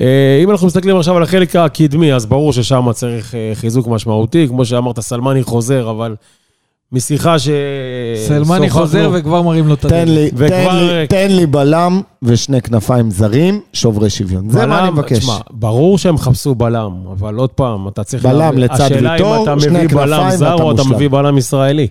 אה, 0.00 0.40
אם 0.44 0.50
אנחנו 0.50 0.66
מסתכלים 0.66 0.96
עכשיו 0.96 1.16
על 1.16 1.22
החלק 1.22 1.56
הקדמי, 1.56 2.14
אז 2.14 2.26
ברור 2.26 2.52
ששם 2.52 2.92
צריך 2.92 3.34
חיזוק 3.54 3.86
משמעותי. 3.88 4.48
כמו 4.48 4.64
שאמרת, 4.64 5.00
סלמני 5.00 5.42
חוזר, 5.42 5.90
אבל 5.90 6.14
משיחה 6.92 7.38
ש... 7.38 7.48
סלמני 8.28 8.70
חוזר 8.70 9.10
וכבר 9.14 9.42
מרים 9.42 9.68
לו 9.68 9.74
את 9.74 9.80
תן 9.80 9.86
הדלת. 9.88 10.08
לי, 10.08 10.30
וכבר- 10.34 10.46
תן 10.70 10.86
לי, 10.86 11.06
תן 11.06 11.30
לי 11.30 11.46
בלם 11.46 12.00
ושני 12.22 12.62
כנפיים 12.62 13.10
זרים, 13.10 13.60
שוברי 13.72 14.10
שוויון. 14.10 14.50
זה 14.50 14.66
מה 14.66 14.82
אני 14.82 14.90
מבקש. 14.90 15.18
תשמע, 15.18 15.36
ברור 15.50 15.98
שהם 15.98 16.18
חפשו 16.18 16.54
בלם, 16.54 16.92
אבל 17.12 17.34
עוד 17.36 17.50
פעם, 17.50 17.88
אתה 17.88 18.04
צריך... 18.04 18.26
בלם 18.26 18.58
לצד 18.58 18.80
השאלה 18.80 19.12
ויטור, 19.12 19.36
אם 19.36 19.42
אתה 19.42 19.60
שני 19.60 19.84
מביא 19.84 19.96
בלם 19.96 20.16
כנפיים 20.20 20.36
זר 20.36 20.44
ואתה 20.52 20.62
או 20.62 20.72
אתה 20.72 20.82
מושלם. 20.82 20.96
מביא 20.96 21.08
בלם 21.08 21.38
ישראלי. 21.38 21.88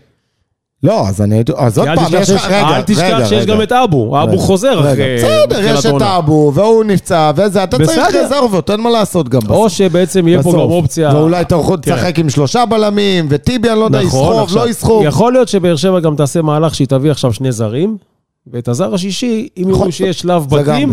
לא, 0.84 1.08
אז 1.08 1.22
אני... 1.22 1.44
אז 1.58 1.78
עוד 1.78 1.88
פעם, 1.96 2.06
יש 2.22 2.30
לך... 2.30 2.42
שיש- 2.42 2.46
רגע, 2.46 2.68
אל 2.78 2.82
תשכח 2.82 3.02
רגע, 3.04 3.26
שיש 3.26 3.44
רגע. 3.44 3.54
גם 3.56 3.62
את 3.62 3.72
אבו, 3.72 4.24
אבו 4.24 4.32
רגע, 4.32 4.42
חוזר 4.42 4.80
רגע. 4.80 4.92
אחרי... 4.92 5.16
בסדר, 5.18 5.60
יש 5.64 5.86
את. 5.86 6.02
אבו, 6.02 6.52
והוא 6.56 6.84
נפצע, 6.84 7.32
וזה, 7.36 7.64
אתה 7.64 7.78
צריך. 7.86 8.16
רזרבות, 8.16 8.70
אין 8.70 8.82
מה 8.82 8.90
לעשות 8.90 9.30
גם 9.30 9.40
בסוף. 9.40 9.52
או 9.52 9.70
שבעצם 9.70 10.28
יהיה 10.28 10.44
פה 10.44 10.52
גם. 10.54 10.60
אופציה... 10.60 11.12
ואולי 11.16 11.42
אתה 11.42 11.56
יכול. 11.56 11.78
לשחק 11.88 12.20
עם 12.20 12.30
שלושה 12.30 12.66
בלמים, 12.66 13.28
וטיבי, 13.30 13.70
אני 13.70 13.80
לא 13.80 13.86
יודע, 13.86 14.02
נכון, 14.04 14.44
יסחוב, 14.44 14.58
לא 14.58 14.70
יסחוב. 14.70 15.04
יכול 15.06 15.34
להיות 15.34 15.48
שבאר 15.48 15.76
שבע 15.76 16.00
גם 16.00 16.16
תעשה 16.16 16.42
מהלך 16.42 16.76
שהיא 16.76 16.88
תביא 16.88 17.12
עכשיו 17.12 17.34
שני 17.34 17.52
זרים, 17.52 17.98
ואת 18.48 18.68
הזר 18.68 18.94
השישי, 18.94 19.48
אם 19.58 19.64
יכול- 19.70 19.82
יראו 19.82 19.92
שיש 19.92 20.20
שלב 20.20 20.46
בתים. 20.50 20.92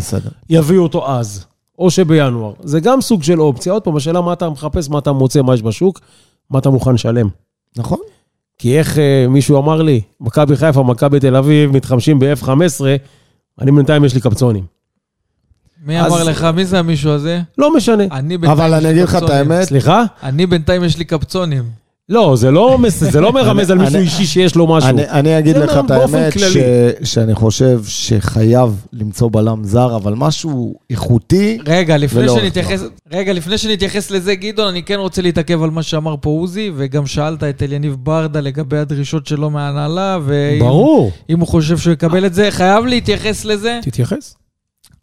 יביאו 0.50 0.82
אותו 0.82 1.10
אז. 1.10 1.44
או 1.78 1.90
שבינואר. 1.90 2.52
זה 2.62 2.80
גם 2.80 3.00
סוג 3.00 3.22
של 3.22 3.40
אופציה. 3.40 3.72
עוד 3.72 3.82
פעם, 3.82 3.96
השאלה 3.96 4.20
מה 4.20 4.32
אתה 4.32 4.50
מחפש, 4.50 4.88
מה 4.88 4.98
אתה 4.98 5.12
מוצא, 5.12 5.42
מה 5.42 5.54
יש 5.54 5.62
בשוק, 5.62 6.00
מה 6.50 6.58
אתה 6.58 6.70
מוכן 6.70 6.94
לשלם. 6.94 7.28
נכון. 7.76 7.98
כי 8.62 8.78
איך 8.78 8.98
אה, 8.98 9.26
מישהו 9.28 9.58
אמר 9.58 9.82
לי, 9.82 10.00
מכבי 10.20 10.56
חיפה, 10.56 10.82
מכבי 10.82 11.20
תל 11.20 11.36
אביב, 11.36 11.70
מתחמשים 11.70 12.18
ב-F15, 12.18 12.48
אני 13.60 13.72
בינתיים 13.72 14.04
יש 14.04 14.14
לי 14.14 14.20
קפצונים. 14.20 14.64
מי 15.86 16.00
אז- 16.00 16.12
אמר 16.12 16.24
לך, 16.24 16.44
מי 16.44 16.64
זה 16.64 16.78
המישהו 16.78 17.10
הזה? 17.10 17.40
לא 17.58 17.76
משנה. 17.76 18.04
אני 18.12 18.38
בינתיים 18.38 18.50
אבל 18.60 18.74
אני 18.74 18.90
אגיד 18.90 19.02
לך 19.02 19.16
את. 19.16 19.30
האמת, 19.30 19.62
סליחה? 19.64 20.02
אני 20.22 20.46
בינתיים 20.46 20.84
יש 20.84 20.98
לי 20.98 21.04
קפצונים. 21.04 21.62
לא, 22.08 22.36
זה 22.36 22.50
לא, 22.50 22.78
מס- 22.78 23.04
זה 23.10 23.20
לא 23.20 23.32
מרמז 23.42 23.70
על 23.70 23.78
מישהו 23.78 23.94
אני- 23.96 24.04
אישי 24.04 24.26
שיש 24.26 24.54
לו 24.56 24.66
משהו. 24.66 24.88
אני, 24.90 25.08
אני 25.10 25.38
אגיד 25.38 25.56
לך 25.56 25.70
את 25.84 25.90
האמת. 25.90 26.32
ש, 26.38 26.56
שאני 27.04 27.34
חושב 27.34 27.80
שחייב 27.86 28.86
למצוא 28.92 29.28
בלם 29.32 29.64
זר, 29.64 29.96
אבל 29.96 30.14
משהו 30.16 30.74
איכותי, 30.90 31.58
רגע, 31.66 31.96
לפני 31.96 32.20
ולא 32.22 32.36
שנתייחס, 32.40 32.80
רגע, 33.12 33.32
לפני 33.32 33.58
שנתייחס 33.58 34.10
לזה, 34.10 34.34
גדעון, 34.34 34.68
אני 34.68 34.82
כן 34.82 34.94
רוצה 34.98 35.22
להתעכב 35.22 35.62
על 35.62 35.70
מה 35.70 35.82
שאמר 35.82 36.14
פה 36.20 36.30
עוזי, 36.30 36.70
וגם 36.76 37.06
שאלת 37.06 37.42
את 37.44 37.62
אליניב 37.62 37.96
ברדה 37.98 38.40
לגבי 38.40 38.78
הדרישות 38.78 39.26
שלו 39.26 39.50
מההנהלה, 39.50 40.18
ואם 40.24 40.58
ברור. 40.60 41.10
אם 41.30 41.40
הוא 41.40 41.48
חושב 41.48 41.78
שהוא 41.78 41.92
יקבל 41.92 42.26
את 42.26 42.34
זה, 42.34 42.50
חייב 42.50 42.84
להתייחס 42.84 43.44
לזה. 43.44 43.78
תתייחס. 43.82 44.34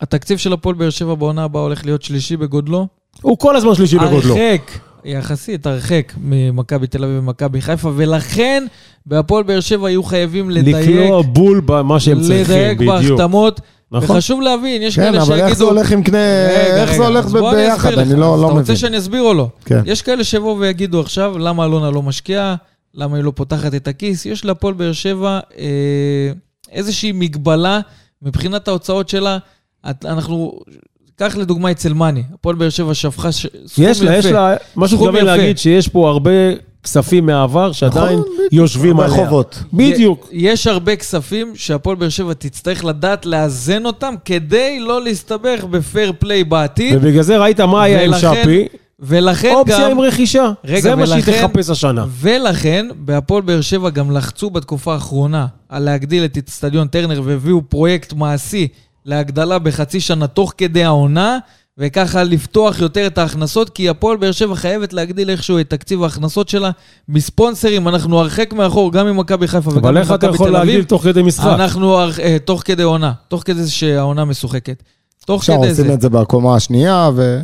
התקציב 0.02 0.38
של 0.38 0.54
הפועל 0.54 0.76
באר 0.76 0.90
שבע 0.90 1.16
בעונה 1.16 1.44
הבאה 1.44 1.62
הולך 1.62 1.86
להיות 1.86 2.02
שלישי 2.04 2.38
בגודלו. 2.38 2.88
הוא 3.22 3.38
כל 3.38 3.56
הזמן 3.56 3.76
שלישי 3.76 3.98
בגודלו. 3.98 4.38
הרחק, 4.38 4.72
יחסית 5.06 5.66
הרחק 5.66 6.14
ממכבי 6.22 6.88
תל 6.88 7.04
אביב 7.04 7.18
ומכבי 7.20 7.62
חיפה, 7.62 7.92
ולכן 7.96 8.66
בהפועל 9.06 9.44
באר 9.44 9.60
שבע 9.60 9.90
יהיו 9.90 10.04
חייבים 10.04 10.50
לדייק, 10.50 10.76
לקלוע 10.90 11.22
בול 11.22 11.62
במה 11.66 12.00
שהם 12.00 12.22
צריכים, 12.22 12.56
לדייק 12.56 12.78
בדיוק. 12.78 12.96
בהחתמות. 13.20 13.62
נכון. 13.92 14.16
וחשוב 14.16 14.42
להבין, 14.42 14.82
יש 14.82 14.96
כן, 14.96 15.02
כאלה 15.02 15.22
אבל 15.22 15.36
איך 15.36 15.44
זה 15.44 15.50
שיגידו... 15.50 15.68
הולך 15.70 15.92
עם 15.92 16.04
קנה, 16.04 16.18
רגע, 16.50 16.82
איך 16.82 16.92
זה 16.92 16.98
רגע, 16.98 17.06
הולך 17.08 17.26
בוא 17.26 17.52
אני 17.54 17.58
ביחד, 17.64 17.92
לך. 17.92 17.98
אני 18.00 18.14
לא 18.14 18.20
לא 18.20 18.36
אתה 18.36 18.46
מבין. 18.46 18.58
רוצה 18.60 18.76
שאני 18.76 18.98
אסביר 18.98 19.22
או 19.22 19.34
לא? 19.34 19.48
כן. 19.66 19.82
יש 19.86 20.02
כאלה 20.02 20.24
שיבואו 20.24 20.60
ויגידו 20.60 21.00
עכשיו, 21.02 21.38
למה 21.38 21.66
אלונה 21.66 21.92
לא 21.92 22.02
משקיעה, 22.02 22.56
למה 22.94 23.16
היא 23.16 23.24
לא 23.24 23.32
פותחת 23.36 23.76
את 23.76 23.88
הכיס. 23.88 24.26
יש 24.26 24.46
להפועל 24.46 24.74
באר 24.74 24.92
שבע 24.94 25.40
אה, 25.58 25.66
איזושהי 26.72 27.12
מגבלה 27.12 27.80
מבחינת 28.22 28.68
ההוצאות 28.68 29.10
שלה. 29.10 29.38
את- 29.90 30.06
אנחנו, 30.06 30.60
קח 31.20 31.36
לדוגמה 31.38 31.72
את 31.72 31.80
סלמני, 31.80 32.24
הפועל 32.34 32.56
באר 32.56 32.70
שבע 32.70 32.94
שפכה 32.94 33.32
ש- 33.32 33.46
סכום 33.68 33.86
יש 33.88 34.02
לה, 34.02 34.18
יש 34.18 34.26
יפה. 34.26 34.34
לה, 34.34 34.56
מה 34.76 34.88
שהוא 34.88 34.98
סכום 34.98 35.08
מתכוון 35.10 35.28
יפה. 35.28 35.38
להגיד 35.38 35.58
שיש 35.58 35.88
פה 35.88 36.10
הרבה 36.10 36.32
כספים 36.84 37.26
מהעבר 37.26 37.72
שעדיין 37.72 38.20
נכון. 38.20 38.26
יושבים 38.52 39.00
עליה. 39.00 39.18
ברחובות. 39.18 39.64
בדיוק. 39.74 40.28
יש 40.32 40.68
הרבה 40.68 40.96
כספים 40.96 41.52
שהפועל 41.56 41.96
באר 41.96 42.10
שבע 42.10 42.34
תצטרך 42.34 42.86
לדעת 42.86 43.26
לאזן 43.26 43.86
אותם 43.86 44.14
כדי 44.26 44.80
לא 44.80 45.04
להסתבך 45.04 45.64
בפייר 45.70 46.14
פליי 46.20 46.44
בעתיד. 46.44 46.96
ובגלל 46.98 47.22
זה 47.24 47.38
ראית 47.38 47.60
מה 47.62 47.84
היה 47.84 48.02
עם 48.04 48.12
ולכן- 48.12 48.42
שפי. 48.44 48.66
ולכן 49.00 49.52
אופציה 49.56 49.80
גם... 49.86 49.92
עם 49.92 50.00
רכישה. 50.00 50.52
רגע, 50.66 50.82
זה 50.82 50.96
מה 50.96 51.08
שהיא 51.08 51.18
ולכן- 51.18 51.48
תחפש 51.48 51.70
השנה. 51.70 52.06
ולכן, 52.20 52.88
בהפועל 52.96 53.42
באר 53.42 53.62
שבע 53.62 53.90
גם 53.90 54.12
לחצו 54.12 54.50
בתקופה 54.50 54.94
האחרונה 54.94 55.46
על 55.70 55.84
להגדיל 55.84 56.26
את 56.26 56.38
אצטדיון 56.38 56.88
טרנר 56.88 57.22
והביאו 57.24 57.62
פרויקט 57.70 58.14
מעשי 58.14 58.68
להגדלה 59.06 59.60
בחצי 59.60 60.00
שנה 60.00 60.28
תוך 60.28 60.54
כדי 60.58 60.84
העונה, 60.84 61.38
וככה 61.78 62.24
לפתוח 62.24 62.80
יותר 62.80 63.08
את 63.08 63.18
ההכנסות, 63.18 63.70
כי 63.70 63.90
הפועל 63.90 64.18
באר 64.18 64.32
שבע 64.32 64.56
חייבת 64.56 64.94
להגדיל 64.94 65.30
איכשהו 65.30 65.60
את 65.60 65.70
תקציב 65.70 66.04
ההכנסות 66.04 66.50
שלה 66.50 66.72
מספונסרים, 67.10 67.88
אנחנו 67.88 68.20
הרחק 68.20 68.54
מאחור, 68.54 68.92
גם 68.92 69.08
ממכבי 69.08 69.48
חיפה 69.48 69.70
וגם 69.70 69.80
אבל 69.80 69.98
איך 69.98 70.08
אתה 70.08 70.16
ממכבי 70.16 70.36
יכול 70.36 70.48
תל 70.48 70.54
להגדיל 70.54 70.76
אביב. 70.76 70.86
תוך 70.86 71.04
כדי 71.04 71.22
משחק? 71.22 71.52
אנחנו 71.56 72.00
אה, 72.00 72.38
תוך 72.46 72.62
כדי 72.66 72.84
עונה, 72.84 73.12
תוך 73.28 73.44
כדי 73.46 73.68
שהעונה 73.68 74.26
משוחקת. 74.26 74.84
תוך 75.26 75.42
עכשיו 75.42 75.58
כדי 75.62 75.74
זה. 75.74 75.82
עושים 75.82 75.96
את 75.96 76.02
זה 76.02 76.10
בקומה 76.10 76.56
השנייה, 76.56 77.10
ו... 77.16 77.40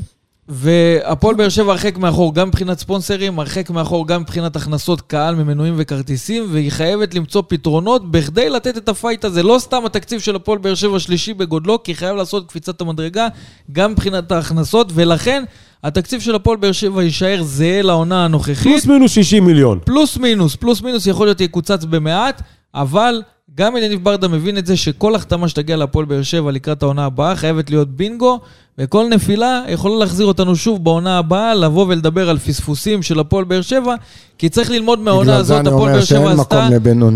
והפועל 0.49 1.35
באר 1.35 1.49
שבע 1.49 1.71
הרחק 1.71 1.97
מאחור 1.97 2.35
גם 2.35 2.47
מבחינת 2.47 2.79
ספונסרים, 2.79 3.39
הרחק 3.39 3.69
מאחור 3.69 4.07
גם 4.07 4.21
מבחינת 4.21 4.55
הכנסות 4.55 5.01
קהל 5.01 5.35
ממנויים 5.35 5.73
וכרטיסים, 5.77 6.45
והיא 6.51 6.71
חייבת 6.71 7.13
למצוא 7.13 7.43
פתרונות 7.47 8.11
בכדי 8.11 8.49
לתת 8.49 8.77
את 8.77 8.89
הפייט 8.89 9.25
הזה. 9.25 9.43
לא 9.43 9.57
סתם 9.59 9.85
התקציב 9.85 10.19
של 10.19 10.35
הפועל 10.35 10.57
באר 10.57 10.75
שבע 10.75 10.99
שלישי 10.99 11.33
בגודלו, 11.33 11.83
כי 11.83 11.95
חייב 11.95 12.15
לעשות 12.15 12.49
קפיצת 12.49 12.81
המדרגה 12.81 13.27
גם 13.71 13.91
מבחינת 13.91 14.31
ההכנסות, 14.31 14.91
ולכן 14.93 15.43
התקציב 15.83 16.21
של 16.21 16.35
הפועל 16.35 16.57
באר 16.57 16.71
שבע 16.71 17.03
יישאר 17.03 17.43
זהה 17.43 17.81
לעונה 17.81 18.25
הנוכחית. 18.25 18.63
פלוס 18.63 18.85
מינוס 18.85 19.11
60 19.11 19.45
מיליון. 19.45 19.79
פלוס 19.85 20.17
מינוס, 20.17 20.55
פלוס 20.55 20.81
מינוס 20.81 21.07
יכול 21.07 21.27
להיות 21.27 21.41
יקוצץ 21.41 21.85
במעט, 21.89 22.41
אבל 22.75 23.21
גם 23.55 23.77
אליניב 23.77 24.03
ברדה 24.03 24.27
מבין 24.27 24.57
את 24.57 24.65
זה 24.65 24.77
שכל 24.77 25.15
החתמה 25.15 25.47
שתגיע 25.47 25.77
להפועל 25.77 26.05
באר 26.05 26.23
שבע 26.23 26.51
לקראת 26.51 26.83
העונה 26.83 27.05
הבאה 27.05 27.35
חייבת 27.35 27.69
להיות 27.69 27.89
בינגו, 27.89 28.39
וכל 28.77 29.07
נפילה 29.11 29.63
יכולה 29.67 29.95
להחזיר 29.95 30.25
אותנו 30.25 30.55
שוב 30.55 30.83
בעונה 30.83 31.17
הבאה, 31.17 31.55
לבוא 31.55 31.85
ולדבר 31.87 32.29
על 32.29 32.37
פספוסים 32.37 33.03
של 33.03 33.19
הפועל 33.19 33.43
באר 33.43 33.61
שבע, 33.61 33.95
כי 34.37 34.49
צריך 34.49 34.71
ללמוד 34.71 34.99
מהעונה 34.99 35.35
הזאת, 35.35 35.67
הפועל 35.67 35.93
באר 35.93 36.03
שבע 36.03 36.31
עשתה. 36.31 36.67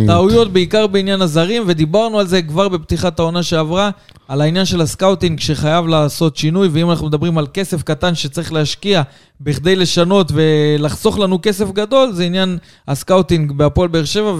טעויות 0.07 0.53
בעיקר 0.53 0.87
בעניין 0.87 1.21
הזרים, 1.21 1.63
ודיברנו 1.67 2.19
על 2.19 2.27
זה 2.27 2.41
כבר 2.41 2.67
בפתיחת 2.69 3.19
העונה 3.19 3.43
שעברה, 3.43 3.89
על 4.27 4.41
העניין 4.41 4.65
של 4.65 4.81
ה 4.81 4.88
scouting 4.88 5.39
שחייב 5.39 5.87
לעשות 5.87 6.37
שינוי, 6.37 6.67
ואם 6.71 6.89
אנחנו 6.89 7.07
מדברים 7.07 7.37
על 7.37 7.47
כסף 7.53 7.83
קטן 7.83 8.15
שצריך 8.15 8.53
להשקיע 8.53 9.01
בכדי 9.41 9.75
לשנות 9.75 10.31
ולחסוך 10.33 11.19
לנו 11.19 11.39
כסף 11.41 11.71
גדול, 11.71 12.11
זה 12.11 12.23
עניין 12.23 12.57
ה 12.87 12.94
scouting 12.94 13.51
בהפועל 13.51 13.87
באר 13.87 14.05
שבע, 14.05 14.33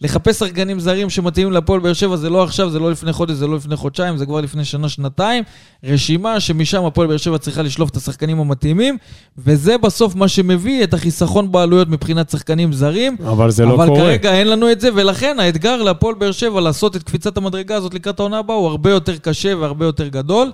ולחפש 0.00 0.36
שחקנים 0.36 0.80
זרים 0.80 1.10
שמתאימים 1.10 1.52
להפועל 1.52 1.80
באר 1.80 1.92
שבע 1.92 2.16
זה 2.16 2.30
לא 2.30 2.42
עכשיו, 2.44 2.70
זה 2.70 2.78
לא 2.78 2.90
לפני 2.90 3.12
חודש, 3.12 3.34
זה 3.34 3.46
לא 3.46 3.56
לפני 3.56 3.76
חודשיים, 3.76 4.16
זה 4.16 4.26
כבר 4.26 4.40
לפני 4.40 4.64
שנה, 4.64 4.88
שנתיים. 4.88 5.44
רשימה 5.84 6.40
שמשם 6.40 6.84
הפועל 6.84 7.08
באר 7.08 7.16
שבע 7.16 7.38
צריכה 7.38 7.62
לשלוף 7.62 7.90
את 7.90 7.96
השחקנים 7.96 8.40
המתאימים, 8.40 8.96
וזה 9.38 9.78
בסוף 9.78 10.14
מה 10.14 10.28
שמביא 10.28 10.84
את 10.84 10.94
החיסכון 10.94 11.52
בעלויות 11.52 11.88
מבחינת 11.88 12.25
שחקנים 12.30 12.72
זרים. 12.72 13.16
אבל 13.26 13.50
זה 13.50 13.64
לא 13.64 13.74
אבל 13.74 13.86
קורה. 13.86 14.00
כרגע 14.00 14.34
אין 14.34 14.48
לנו 14.48 14.72
את 14.72 14.80
זה, 14.80 14.88
ולכן 14.94 15.36
האתגר 15.40 15.82
להפועל 15.82 16.14
באר 16.14 16.32
שבע 16.32 16.60
לעשות 16.60 16.96
את 16.96 17.02
קפיצת 17.02 17.36
המדרגה 17.36 17.76
הזאת 17.76 17.94
לקראת 17.94 18.20
העונה 18.20 18.38
הבאה 18.38 18.56
הוא 18.56 18.68
הרבה 18.68 18.90
יותר 18.90 19.16
קשה 19.16 19.56
והרבה 19.56 19.84
יותר 19.84 20.08
גדול. 20.08 20.50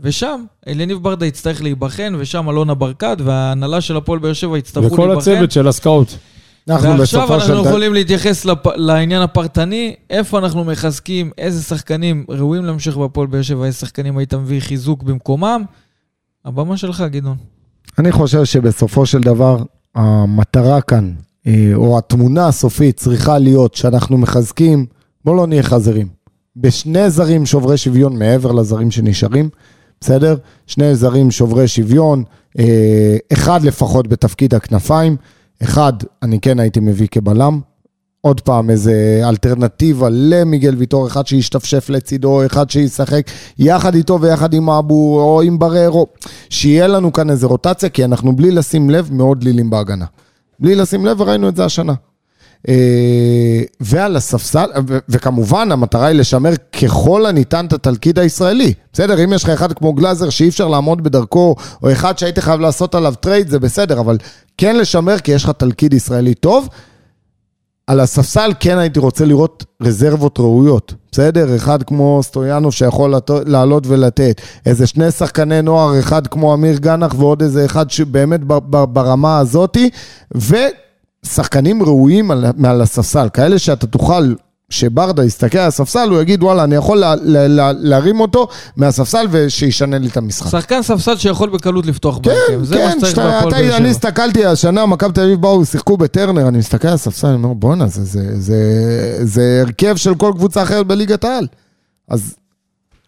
ושם 0.00 0.44
אליניב 0.68 0.98
ברדה 1.02 1.26
יצטרך 1.26 1.62
להיבחן, 1.62 2.14
ושם 2.18 2.50
אלונה 2.50 2.74
ברקת 2.74 3.16
וההנהלה 3.24 3.80
של 3.80 3.96
הפועל 3.96 4.18
באר 4.18 4.32
שבע 4.32 4.58
יצטרכו 4.58 4.86
וכל 4.86 5.06
להיבחן. 5.06 5.30
הצוות 5.30 5.50
של 5.50 5.68
הסקאוט. 5.68 6.08
אנחנו 6.68 6.98
ועכשיו 6.98 7.34
אנחנו 7.34 7.62
של. 7.62 7.68
יכולים 7.68 7.94
להתייחס 7.94 8.44
לפ... 8.44 8.66
לעניין 8.66 9.22
הפרטני, 9.22 9.94
איפה 10.10 10.38
אנחנו 10.38 10.64
מחזקים, 10.64 11.30
איזה 11.38 11.62
שחקנים 11.62 12.24
ראויים 12.28 12.64
להמשך 12.64 12.96
בהפועל 12.96 13.26
באר 13.26 13.42
שבע, 13.42 13.64
איזה 13.66 13.78
שחקנים 13.78 14.18
היית 14.18 14.34
מביא 14.34 14.60
חיזוק 14.60 15.02
במקומם. 15.02 15.64
הבמה 16.44 16.76
שלך, 16.76 17.04
גדעון. 17.10 17.36
אני 17.98 18.12
חושב 18.12 18.44
שבסופו 18.44 19.06
של 19.06 19.20
דבר, 19.20 19.56
המטרה 19.94 20.80
כאן, 20.80 21.12
אה, 21.46 21.70
או 21.74 21.98
התמונה 21.98 22.48
הסופית 22.48 22.96
צריכה 22.96 23.38
להיות 23.38 23.74
שאנחנו 23.74 24.18
מחזקים, 24.18 24.86
בואו 25.24 25.36
לא 25.36 25.46
נהיה 25.46 25.62
חזירים. 25.62 26.08
בשני 26.56 27.10
זרים 27.10 27.46
שוברי 27.46 27.76
שוויון 27.76 28.18
מעבר 28.18 28.52
לזרים 28.52 28.90
שנשארים, 28.90 29.48
בסדר? 30.00 30.36
שני 30.66 30.94
זרים 30.94 31.30
שוברי 31.30 31.68
שוויון, 31.68 32.24
אה, 32.58 33.16
אחד 33.32 33.62
לפחות 33.62 34.08
בתפקיד 34.08 34.54
הכנפיים, 34.54 35.16
אחד 35.62 35.92
אני 36.22 36.40
כן 36.40 36.60
הייתי 36.60 36.80
מביא 36.80 37.08
כבלם. 37.10 37.60
עוד 38.24 38.40
פעם, 38.40 38.70
איזה 38.70 39.20
אלטרנטיבה 39.24 40.08
למיגל 40.10 40.74
ויטור, 40.74 41.06
אחד 41.06 41.26
שישתפשף 41.26 41.90
לצידו, 41.90 42.46
אחד 42.46 42.70
שישחק 42.70 43.30
יחד 43.58 43.94
איתו 43.94 44.20
ויחד 44.20 44.54
עם 44.54 44.70
אבו 44.70 45.20
או 45.20 45.42
עם 45.42 45.58
בררו. 45.58 46.06
שיהיה 46.50 46.86
לנו 46.86 47.12
כאן 47.12 47.30
איזה 47.30 47.46
רוטציה, 47.46 47.88
כי 47.88 48.04
אנחנו 48.04 48.36
בלי 48.36 48.50
לשים 48.50 48.90
לב 48.90 49.08
מאוד 49.12 49.40
דלילים 49.40 49.70
בהגנה. 49.70 50.04
בלי 50.60 50.74
לשים 50.74 51.06
לב, 51.06 51.20
וראינו 51.20 51.48
את 51.48 51.56
זה 51.56 51.64
השנה. 51.64 51.92
אה, 52.68 53.62
ועל 53.80 54.16
הספסל, 54.16 54.66
וכמובן 55.08 55.72
המטרה 55.72 56.06
היא 56.06 56.18
לשמר 56.18 56.52
ככל 56.82 57.26
הניתן 57.26 57.66
את 57.66 57.72
התלכיד 57.72 58.18
הישראלי. 58.18 58.74
בסדר, 58.92 59.24
אם 59.24 59.32
יש 59.32 59.44
לך 59.44 59.50
אחד 59.50 59.72
כמו 59.72 59.92
גלאזר 59.92 60.30
שאי 60.30 60.48
אפשר 60.48 60.68
לעמוד 60.68 61.04
בדרכו, 61.04 61.56
או 61.82 61.92
אחד 61.92 62.18
שהיית 62.18 62.38
חייב 62.38 62.60
לעשות 62.60 62.94
עליו 62.94 63.14
trade, 63.20 63.48
זה 63.48 63.58
בסדר, 63.58 64.00
אבל 64.00 64.18
כן 64.58 64.76
לשמר 64.76 65.18
כי 65.18 65.32
יש 65.32 65.44
לך 65.44 65.50
תלכיד 65.50 65.94
ישראלי 65.94 66.34
טוב. 66.34 66.68
על 67.86 68.00
הספסל 68.00 68.52
כן 68.60 68.78
הייתי 68.78 68.98
רוצה 68.98 69.24
לראות 69.24 69.64
רזרבות 69.82 70.38
ראויות, 70.38 70.94
בסדר? 71.12 71.56
אחד 71.56 71.82
כמו 71.82 72.20
סטויאנוב 72.22 72.72
שיכול 72.72 73.14
לעלות 73.46 73.86
ולתת, 73.86 74.40
איזה 74.66 74.86
שני 74.86 75.10
שחקני 75.10 75.62
נוער, 75.62 75.98
אחד 75.98 76.26
כמו 76.26 76.54
אמיר 76.54 76.78
גנח 76.78 77.14
ועוד 77.18 77.42
איזה 77.42 77.64
אחד 77.64 77.90
שבאמת 77.90 78.40
ברמה 78.68 79.38
הזאתי, 79.38 79.90
ושחקנים 80.34 81.82
ראויים 81.82 82.30
על, 82.30 82.44
מעל 82.56 82.80
הספסל, 82.80 83.28
כאלה 83.32 83.58
שאתה 83.58 83.86
תוכל... 83.86 84.34
שברדה 84.78 85.24
יסתכל 85.24 85.58
על 85.58 85.68
הספסל, 85.68 86.08
הוא 86.10 86.20
יגיד, 86.20 86.42
וואלה, 86.42 86.64
אני 86.64 86.74
יכול 86.74 86.98
לה, 86.98 87.14
לה, 87.22 87.48
לה, 87.48 87.72
להרים 87.78 88.20
אותו 88.20 88.46
מהספסל 88.76 89.26
ושישנה 89.30 89.98
לי 89.98 90.08
את 90.08 90.16
המשחק. 90.16 90.50
שחקן 90.50 90.82
ספסל 90.82 91.16
שיכול 91.16 91.50
בקלות 91.50 91.86
לפתוח 91.86 92.16
כן, 92.16 92.22
בהרכב. 92.22 92.64
זה 92.64 92.74
מה 92.76 92.90
כן, 92.90 92.98
שצריך 92.98 93.10
שאתה- 93.10 93.22
בהפועל 93.24 93.48
אתה- 93.48 93.56
באר 93.60 93.68
שבע. 93.68 93.76
אני 93.76 93.88
הסתכלתי 93.90 94.46
השנה, 94.46 94.86
מכבי 94.86 95.12
תל 95.12 95.20
אביב 95.20 95.40
באו, 95.40 95.64
שיחקו 95.64 95.96
בטרנר, 95.96 96.48
אני 96.48 96.58
מסתכל 96.58 96.88
על 96.88 96.94
הספסל, 96.94 97.26
אני 97.26 97.36
אומר, 97.36 97.54
בואנה, 97.54 97.86
זה- 97.86 98.04
זה- 98.04 98.40
זה- 98.40 99.18
זה 99.22 99.62
הרכב 99.66 99.96
של 99.96 100.14
כל 100.14 100.32
קבוצה 100.36 100.62
אחרת 100.62 100.86
בליגת 100.86 101.24
העל. 101.24 101.46
אז 102.08 102.34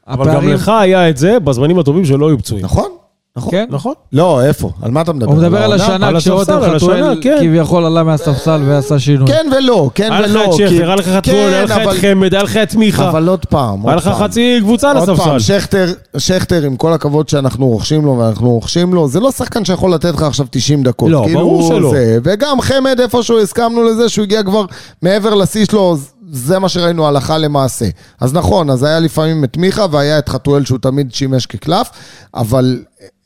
אבל 0.09 0.25
גם 0.25 0.31
הפערים- 0.31 0.51
לך 0.51 0.69
היה 0.81 1.09
את 1.11 1.17
זה 1.17 1.39
בזמנים 1.41 1.79
הטובים 1.79 2.05
שלא 2.05 2.29
היו 2.29 2.39
פצועים. 2.39 2.65
נכון, 2.65 2.89
נכון. 3.37 3.51
כן? 3.51 3.67
נכון? 3.71 3.93
לא, 4.13 4.45
איפה? 4.45 4.71
על 4.83 4.91
מה 4.91 5.01
אתה 5.01 5.13
מדבר? 5.13 5.31
הוא 5.33 5.39
מדבר 5.39 5.63
על? 5.63 5.73
השנה 5.73 6.09
הספסל, 6.09 6.53
על 6.53 6.79
חתואל 6.79 7.21
כן. 7.23 7.37
כביכול 7.41 7.85
עלה 7.85 8.03
מהספסל 8.03 8.61
ועשה 8.67 8.99
שינוי. 8.99 9.27
כן 9.27 9.47
ולא, 9.59 9.91
כן 9.95 10.13
היה 10.13 10.21
לך 10.21 10.31
ולא. 10.31 10.45
את 10.45 10.51
כי- 10.51 10.69
שכטר, 10.69 10.85
היה 10.87 10.95
לך 10.97 11.09
חתואל, 11.09 11.23
כן, 11.23 11.53
היה 11.53 11.65
לך 11.65 11.71
את 11.73 11.77
אבל- 11.83 11.97
חמד, 12.01 12.35
היה 12.35 12.43
לך 12.43 12.57
את 12.57 12.75
מיכה. 12.75 13.09
אבל 13.11 13.29
עוד 13.29 13.47
פעם, 13.47 13.87
היה 13.87 13.95
עוד 13.95 14.03
לך 14.03 14.09
פעם. 14.09 14.29
חצי 14.29 14.59
קבוצה 14.61 14.91
על 14.91 14.97
עוד 14.97 15.07
פעם, 15.07 15.15
הספסל. 15.37 15.39
שכטר, 15.39 15.87
שכטר, 16.19 16.63
עם 16.65 16.77
כל 16.77 16.93
הכבוד 16.93 17.29
שאנחנו 17.29 17.67
רוכשים 17.69 18.05
לו 18.05 18.19
ואנחנו 18.19 18.51
רוכשים 18.51 18.95
לו, 18.95 19.09
זה 19.09 19.21
לא 19.21 19.31
שחקן 19.31 19.65
שיכול 19.65 19.93
לתת 19.95 20.15
לך 20.15 20.23
עכשיו 20.23 20.47
90 20.51 20.83
דקות. 20.83 21.11
לא, 21.11 21.23
כאילו 21.27 21.41
ברור 21.41 21.69
שלא. 21.69 21.93
וגם 22.25 22.61
חמד, 22.61 23.01
איפשהו 23.01 23.41
הסכמנו 23.41 23.83
לזה 23.85 24.09
שהוא 24.09 24.23
הגיע 24.23 24.43
כבר 24.43 24.65
מעבר 25.03 25.35
לשיא 25.35 25.65
שלו, 25.65 25.97
זה 26.31 26.59
מה 26.59 26.69
שראינו 26.69 27.07
הלכה 27.07 27.39
למעשה. 27.39 27.87
אז 28.21 28.35
נכון, 28.35 28.71
אז 28.71 28.83
היה 28.83 29.01
לפעמים 29.01 29.45
את 29.45 29.57
מיכה 29.57 29.87
והיה 29.91 30.19
את 30.19 30.29
חתואל 30.29 30.65
שהוא 30.65 30.79
תמיד 30.79 31.15
שימש 31.15 31.47
כקלף, 31.47 31.91
אבל 32.35 32.79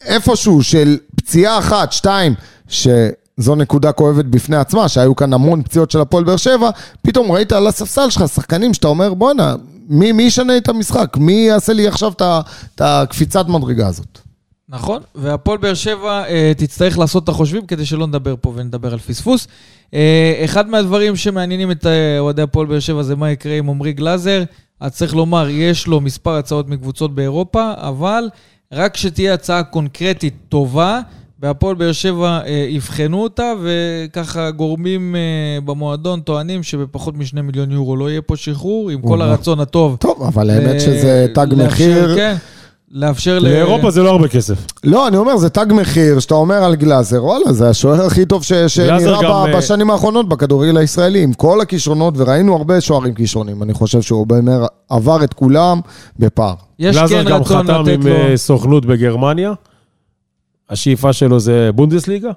איפשהו 0.05 0.63
של 0.63 0.99
פציעה 1.17 1.59
אחת, 1.59 1.93
שתיים, 1.93 2.35
שזו 2.69 3.55
נקודה 3.57 3.93
כואבת 3.93 4.25
בפני 4.25 4.57
עצמה, 4.57 4.89
שהיו 4.89 5.17
כאן 5.17 5.33
המון 5.33 5.63
פציעות 5.63 5.91
של 5.91 6.01
הפועל 6.01 6.25
באר 6.25 6.37
שבע, 6.37 6.71
פתאום 7.03 7.33
ראית 7.33 7.53
על 7.53 7.67
הספסל 7.67 8.11
שלך 8.11 8.29
שחקנים 8.29 8.75
שאתה 8.75 8.89
אומר, 8.89 9.15
בואנה, 9.15 9.55
מי, 9.89 10.13
מי 10.13 10.23
ישנה 10.23 10.57
את 10.57 10.69
המשחק? 10.69 11.17
מי 11.17 11.33
יעשה 11.33 11.73
לי 11.73 11.89
עכשיו 11.89 12.13
את 12.75 12.81
הקפיצת 12.81 13.47
מדרגה 13.49 13.87
הזאת? 13.87 14.19
נכון, 14.69 15.03
והפועל 15.15 15.59
באר 15.59 15.75
שבע 15.75 16.25
אה, 16.29 16.53
תצטרך 16.57 16.99
לעשות 16.99 17.25
את 17.25 17.29
החושבים 17.29 17.67
כדי 17.67 17.87
שלא 17.87 18.07
נדבר 18.07 18.35
פה 18.41 18.53
ונדבר 18.57 18.93
על 18.93 18.99
פספוס. 18.99 19.49
אה, 19.95 20.41
אחד 20.45 20.69
מהדברים 20.69 21.17
שמעניינים 21.17 21.71
את 21.71 21.87
אה, 21.87 22.19
אוהדי 22.19 22.43
הפועל 22.43 22.67
באר 22.67 22.81
שבע 22.81 23.03
זה 23.03 23.17
מה 23.17 23.31
יקרה 23.31 23.59
עם 23.59 23.71
עמרי 23.71 23.93
גלאזר. 23.93 24.43
אז 24.81 24.93
צריך 24.93 25.15
לומר, 25.15 25.49
יש 25.49 25.87
לו 25.87 26.01
מספר 26.01 26.31
הצעות 26.31 26.69
מקבוצות 26.69 27.15
באירופה, 27.15 27.73
אבל 27.77 28.29
רק 28.73 28.97
שתהיה 28.97 29.35
הצעה 29.35 29.63
קונקרטית 29.63 30.35
טובה, 30.49 31.01
בהפועל 31.39 31.75
באר 31.75 31.93
שבע 31.93 32.41
אה, 32.47 32.67
יבחנו 32.69 33.23
אותה, 33.23 33.53
וככה 33.63 34.51
גורמים 34.51 35.17
אה, 35.17 35.21
במועדון 35.65 36.21
טוענים 36.21 36.63
שבפחות 36.63 37.17
משני 37.17 37.41
מיליון 37.43 37.71
יורו 37.73 37.97
לא 37.97 38.11
יהיה 38.11 38.23
פה 38.23 38.37
שחרור, 38.37 38.91
עם 38.91 39.01
כל. 39.03 39.23
הרצון 39.23 39.61
הטוב. 39.61 39.97
טוב, 40.01 40.23
אבל 40.23 40.51
האמת 40.51 40.75
ל- 40.75 40.79
שזה 40.81 41.27
תג 41.35 41.47
מחיר. 41.57 42.17
כן, 42.17 42.35
לאפשר 42.91 43.39
ל... 43.39 43.43
לאירופה 43.49 43.91
זה 43.91 44.03
לא 44.03 44.11
הרבה 44.11 44.29
כסף. 44.29 44.67
לא, 44.85 45.09
אני 45.09 45.17
אומר, 45.17 45.37
זה 45.37 45.51
תג 45.51 45.67
מחיר 45.71 46.21
שאתה 46.21 46.35
אומר 46.35 46.55
על 46.65 46.75
גלאזר, 46.75 47.25
וואלה, 47.25 47.53
זה 47.53 47.69
השוער 47.69 48.07
הכי 48.07 48.25
טוב 48.27 48.45
ש- 48.45 48.53
שנראה 48.53 49.23
גם, 49.23 49.31
ב- 49.31 49.47
אה, 49.47 49.57
בשנים 49.57 49.91
האחרונות 49.91 50.29
בכדורגל 50.29 50.77
הישראלי, 50.77 51.23
עם 51.23 51.33
כל 51.33 51.61
הכישרונות, 51.61 52.15
וראינו 52.17 52.57
הרבה 52.57 52.81
שוערים 52.81 53.15
כישרונים. 53.15 53.63
אני 53.63 53.75
חושב 53.75 54.03
שהוא 54.03 54.27
באמת 54.27 54.55
עבר 54.89 55.25
את 55.25 55.35
כולם 55.35 55.81
בפער. 56.19 56.55
יש 56.79 56.97
גלאזר 56.97 57.25
כן 57.25 57.31
גם 57.31 57.41
רצון 57.41 57.63
חתם 57.63 57.83
לתת 57.83 57.93
עם 57.95 58.07
לו... 58.07 58.15
אה, 58.15 58.37
סוכנות 58.37 58.87
בגרמניה. 58.87 59.53
השאיפה 60.71 61.13
שלו 61.13 61.41
זה 61.41 61.71
בונדסליגה, 61.75 62.31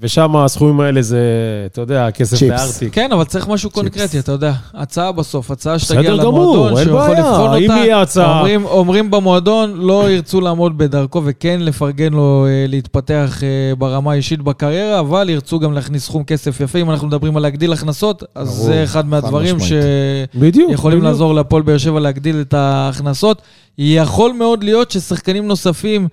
ושם 0.00 0.36
הסכומים 0.36 0.80
האלה 0.80 1.02
זה, 1.02 1.20
אתה 1.66 1.80
יודע, 1.80 2.10
כסף 2.10 2.36
צ'יפס. 2.36 2.50
לארטיק. 2.50 2.94
כן, 2.94 3.12
אבל 3.12 3.24
צריך 3.24 3.48
משהו 3.48 3.70
קונקרטי, 3.70 4.18
אתה 4.18 4.32
יודע. 4.32 4.52
הצעה 4.74 5.12
בסוף, 5.12 5.50
הצעה 5.50 5.78
שתגיע 5.78 6.14
למועדון, 6.14 6.68
שהוא 6.68 6.98
יכול 6.98 7.14
בעיה. 7.14 7.18
לבחון 7.30 7.54
אם 7.56 7.70
אותה. 7.70 7.80
יהיה 7.80 8.00
הצעה- 8.00 8.36
אומרים, 8.38 8.64
אומרים 8.64 9.10
במועדון, 9.10 9.72
לא 9.76 10.10
ירצו 10.10 10.40
לעמוד 10.40 10.78
בדרכו 10.78 11.22
וכן 11.24 11.60
לפרגן 11.60 12.12
לו 12.12 12.46
אה, 12.48 12.64
להתפתח 12.68 13.40
אה, 13.42 13.48
ברמה 13.78 14.12
האישית 14.12 14.42
בקריירה, 14.42 15.00
אבל 15.00 15.30
ירצו 15.30 15.58
גם 15.58 15.72
להכניס 15.72 16.04
סכום 16.04 16.24
כסף 16.24 16.60
יפה. 16.60 16.78
אם 16.78 16.90
אנחנו 16.90 17.06
מדברים 17.08 17.36
על 17.36 17.42
להגדיל 17.42 17.72
הכנסות, 17.72 18.22
אז 18.34 18.48
ברור, 18.48 18.66
זה 18.66 18.84
אחד 18.84 19.06
מהדברים. 19.08 19.56
שיכולים. 19.60 21.02
לעזור 21.02 21.34
להפועל 21.34 21.62
באר 21.62 21.78
שבע 21.78 22.00
להגדיל 22.00 22.40
את 22.40 22.54
ההכנסות. 22.54 23.42
יכול 23.78 24.32
מאוד 24.32 24.64
להיות 24.64 24.90
ששחקנים 24.90 25.46
נוספים, 25.46 26.08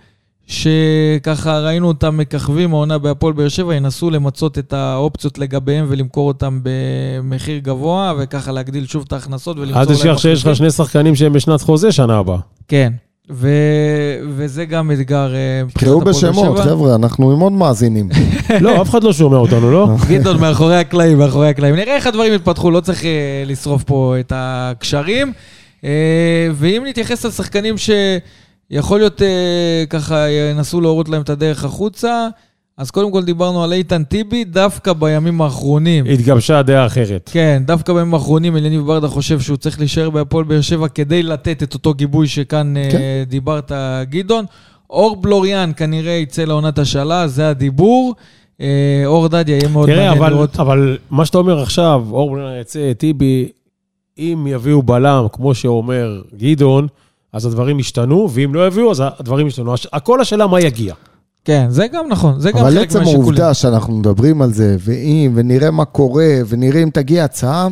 שככה 0.50 1.60
ראינו 1.60 1.88
אותם 1.88 2.18
מככבים 2.18 2.74
העונה 2.74 2.98
בהפועל 2.98 3.34
באר 3.34 3.50
שבע, 3.50 3.76
ינסו 3.76 4.10
למצות 4.10 4.58
את 4.58 4.74
האופציות 4.74 5.38
לגביהם 5.38 5.86
ולמכור 5.90 6.28
אותם 6.28 6.60
במחיר 6.64 7.58
גבוה, 7.58 8.14
וככה 8.20 8.52
להגדיל 8.52 8.86
שוב 8.86 9.04
את 9.08 9.14
ההכנסות 9.14 9.58
ולמצוא 9.58 9.82
אל 9.82 9.86
תשכח 9.86 10.18
שיש 10.18 10.46
לך. 10.46 10.56
שני 10.56 10.72
שחקנים 10.72 11.16
שהם 11.16 11.34
בשנת 11.34 11.62
חוזה 11.62 11.92
שנה 11.92 12.18
הבאה. 12.18 12.38
כן, 12.68 12.94
ו... 13.32 13.50
וזה 14.30 14.66
גם 14.66 14.92
אתגר 14.92 15.36
אה, 15.36 15.64
מבחינת 15.66 15.92
הפועל 15.92 16.06
באר 16.06 16.14
בשמות, 16.14 16.58
שבע. 16.58 16.66
חבר'ה, 16.66 16.96
אנחנו 16.96 17.32
עם 17.32 17.40
עוד 17.40 17.52
מאזינים. 17.52 18.10
לא, 18.62 18.82
אף 18.82 18.90
אחד 18.90 19.04
לא 19.04 19.14
שומע 19.14 19.38
אותנו, 19.38 19.72
לא? 19.72 19.88
גדעון, 20.10 20.40
מאחורי 20.40 20.78
הקלעים, 20.78 21.18
מאחורי 21.18 21.50
הקלעים. 21.50 21.76
נראה 21.76 21.96
איך 21.96 22.08
הדברים 22.08 22.34
יתפתחו, 22.34 22.72
לא 22.72 22.80
צריך 22.80 23.06
אה, 23.06 23.44
לשרוף 23.46 23.84
פה 23.84 24.16
את 24.20 24.34
הקשרים. 24.36 25.34
אה, 25.84 26.48
ואם 26.54 26.84
נתייחס 26.88 27.26
לשחקנים 27.26 27.76
שיכול 28.74 29.00
להיות 29.00 29.22
אה, 29.22 29.84
ככה 29.90 30.30
ינסו 30.30 30.82
להורות 30.82 31.10
להם 31.10 31.22
את 31.22 31.30
הדרך 31.30 31.64
החוצה, 31.64 32.28
אז 32.78 32.92
קודם 32.92 33.12
כל 33.12 33.24
דיברנו 33.24 33.64
על 33.64 33.74
איתן 33.74 34.04
טיבי, 34.04 34.44
דווקא 34.44 34.94
בימים 34.94 35.42
האחרונים. 35.42 36.06
התגבשה 36.06 36.62
דעה 36.62 36.86
אחרת. 36.86 37.30
כן, 37.34 37.64
דווקא 37.66 37.94
בימים 37.94 38.14
האחרונים 38.14 38.58
אליניב 38.58 38.82
ברדה 38.82 39.08
חושב 39.08 39.40
שהוא 39.40 39.58
צריך 39.58 39.80
להישאר 39.80 40.10
בהפועל 40.10 40.44
באר 40.44 40.62
שבע 40.62 40.88
כדי 40.88 41.24
לתת 41.24 41.64
את 41.64 41.74
אותו 41.74 41.94
גיבוי 41.94 42.28
שכאן 42.28 42.74
כן. 42.92 42.98
אה, 42.98 43.24
דיברת, 43.28 43.72
גדעון. 44.04 44.46
אור 44.90 45.16
בלוריאן 45.16 45.72
כנראה 45.78 46.12
יצא 46.12 46.44
לעונת 46.44 46.80
השאלה, 46.80 47.28
זה 47.28 47.50
הדיבור. 47.50 48.16
אה, 48.62 49.04
אור 49.06 49.28
דדיה 49.28 49.58
יהיה 49.58 49.70
מאוד 49.70 49.90
תראה, 49.90 49.98
מעניין 49.98 50.18
אבל, 50.18 50.30
לראות. 50.30 50.60
אבל 50.60 50.98
מה 51.10 51.26
שאתה 51.26 51.38
אומר 51.38 51.62
עכשיו, 51.62 52.04
אור 52.12 52.32
בלנר 52.32 52.60
יצא, 52.62 52.94
טיבי, 52.94 53.50
אם 54.18 54.48
יביאו 54.50 54.84
בלם, 54.84 55.28
כמו 55.32 55.56
שאומר 55.56 56.22
גדעון, 56.38 56.88
אז 57.34 57.46
הדברים 57.46 57.80
ישתנו, 57.80 58.30
ואם 58.32 58.56
לא 58.56 58.68
יביאו, 58.68 58.92
אז 58.92 59.04
הדברים 59.20 59.48
ישתנו. 59.48 59.74
הכל 59.94 60.22
השאלה 60.22 60.48
מה 60.48 60.62
יגיע. 60.62 60.94
כן, 61.46 61.66
זה 61.70 61.88
גם 61.88 62.06
נכון, 62.10 62.40
זה 62.40 62.52
גם 62.52 62.58
אבל 62.58 62.72
חלק 62.72 62.90
עצם 62.90 63.00
מהשיקולים. 63.00 63.24
העובדה 63.24 63.54
שאנחנו 63.54 63.98
מדברים 63.98 64.42
על 64.42 64.54
זה, 64.54 64.78
ואם, 64.80 65.32
ונראה 65.36 65.72
מה 65.72 65.86
קורה, 65.86 66.30
ונראה 66.48 66.84
אם 66.84 66.90
תגיע 66.94 67.24
הצעה, 67.24 67.68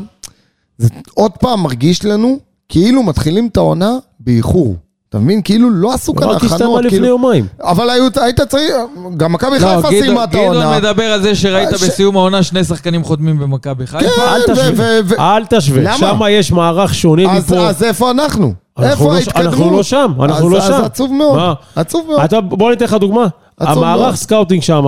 זה 0.78 0.90
עוד 1.14 1.32
פעם 1.32 1.64
מרגיש 1.64 2.06
לנו 2.06 2.40
כאילו 2.70 3.04
מתחילים 3.04 3.48
את 3.48 3.58
העונה 3.58 3.98
באיחור. 4.20 4.76
אתה 5.10 5.20
מבין? 5.20 5.42
כאילו 5.42 5.70
לא 5.70 5.94
עשו 5.94 6.16
כאן 6.16 6.28
רק 6.28 6.36
הסתיימה 6.44 6.56
הכנות. 6.56 6.80
לפני 6.80 6.90
כאילו... 6.90 7.06
יומיים. 7.08 7.48
אבל 7.62 7.90
היית, 7.90 8.18
היית 8.18 8.42
צריך, 8.42 8.74
גם 9.18 9.34
מכבי 9.34 9.60
לא, 9.60 9.68
חיפה 9.76 9.90
סיימה 9.90 10.24
את 10.24 10.36
העונה. 10.36 10.60
גדעון 10.60 10.78
מדבר 10.78 11.04
על 11.04 11.22
זה 11.22 11.36
שראית 11.36 11.70
ש- 11.78 11.84
בסיום 11.84 12.18
העונה 12.18 12.44
שני 12.44 12.64
שחקנים 12.64 13.04
חותמים 13.04 13.40
במכבי 13.40 13.88
חיפה. 13.88 14.00
כן, 14.16 14.22
אל 14.22 14.42
תשווה. 14.44 14.70
ו- 14.76 15.00
ו- 15.06 15.20
אל 15.20 15.46
תשווה. 15.46 15.82
למה? 15.82 15.98
שם 15.98 16.20
יש 16.30 16.52
מערך 16.52 16.94
שונה 16.96 17.32
אז, 17.38 17.44
מפה. 17.44 17.70
אז 17.70 17.84
איפה 17.84 18.12
אנחנו? 18.12 18.54
אנחנו 18.78 18.92
איפה 18.92 19.06
לא- 19.06 19.14
ההתקדמות? 19.14 19.46
אנחנו 19.46 19.72
לא 19.78 19.84
שם, 19.84 20.12
אנחנו 20.24 20.48
אז, 20.48 20.54
לא 20.54 20.58
אז 20.58 20.68
שם. 20.68 20.84
עצוב 20.86 21.14
מאוד, 21.14 21.36
מה? 21.38 21.54
עצוב 21.76 22.06
מאוד. 22.08 22.22
אתה, 22.22 22.42
בוא 22.42 22.70
ניתן 22.72 22.86
לך 22.86 22.94
דוגמה. 22.94 23.28
המערך 23.60 24.16
scouting 24.16 24.62
שם, 24.64 24.86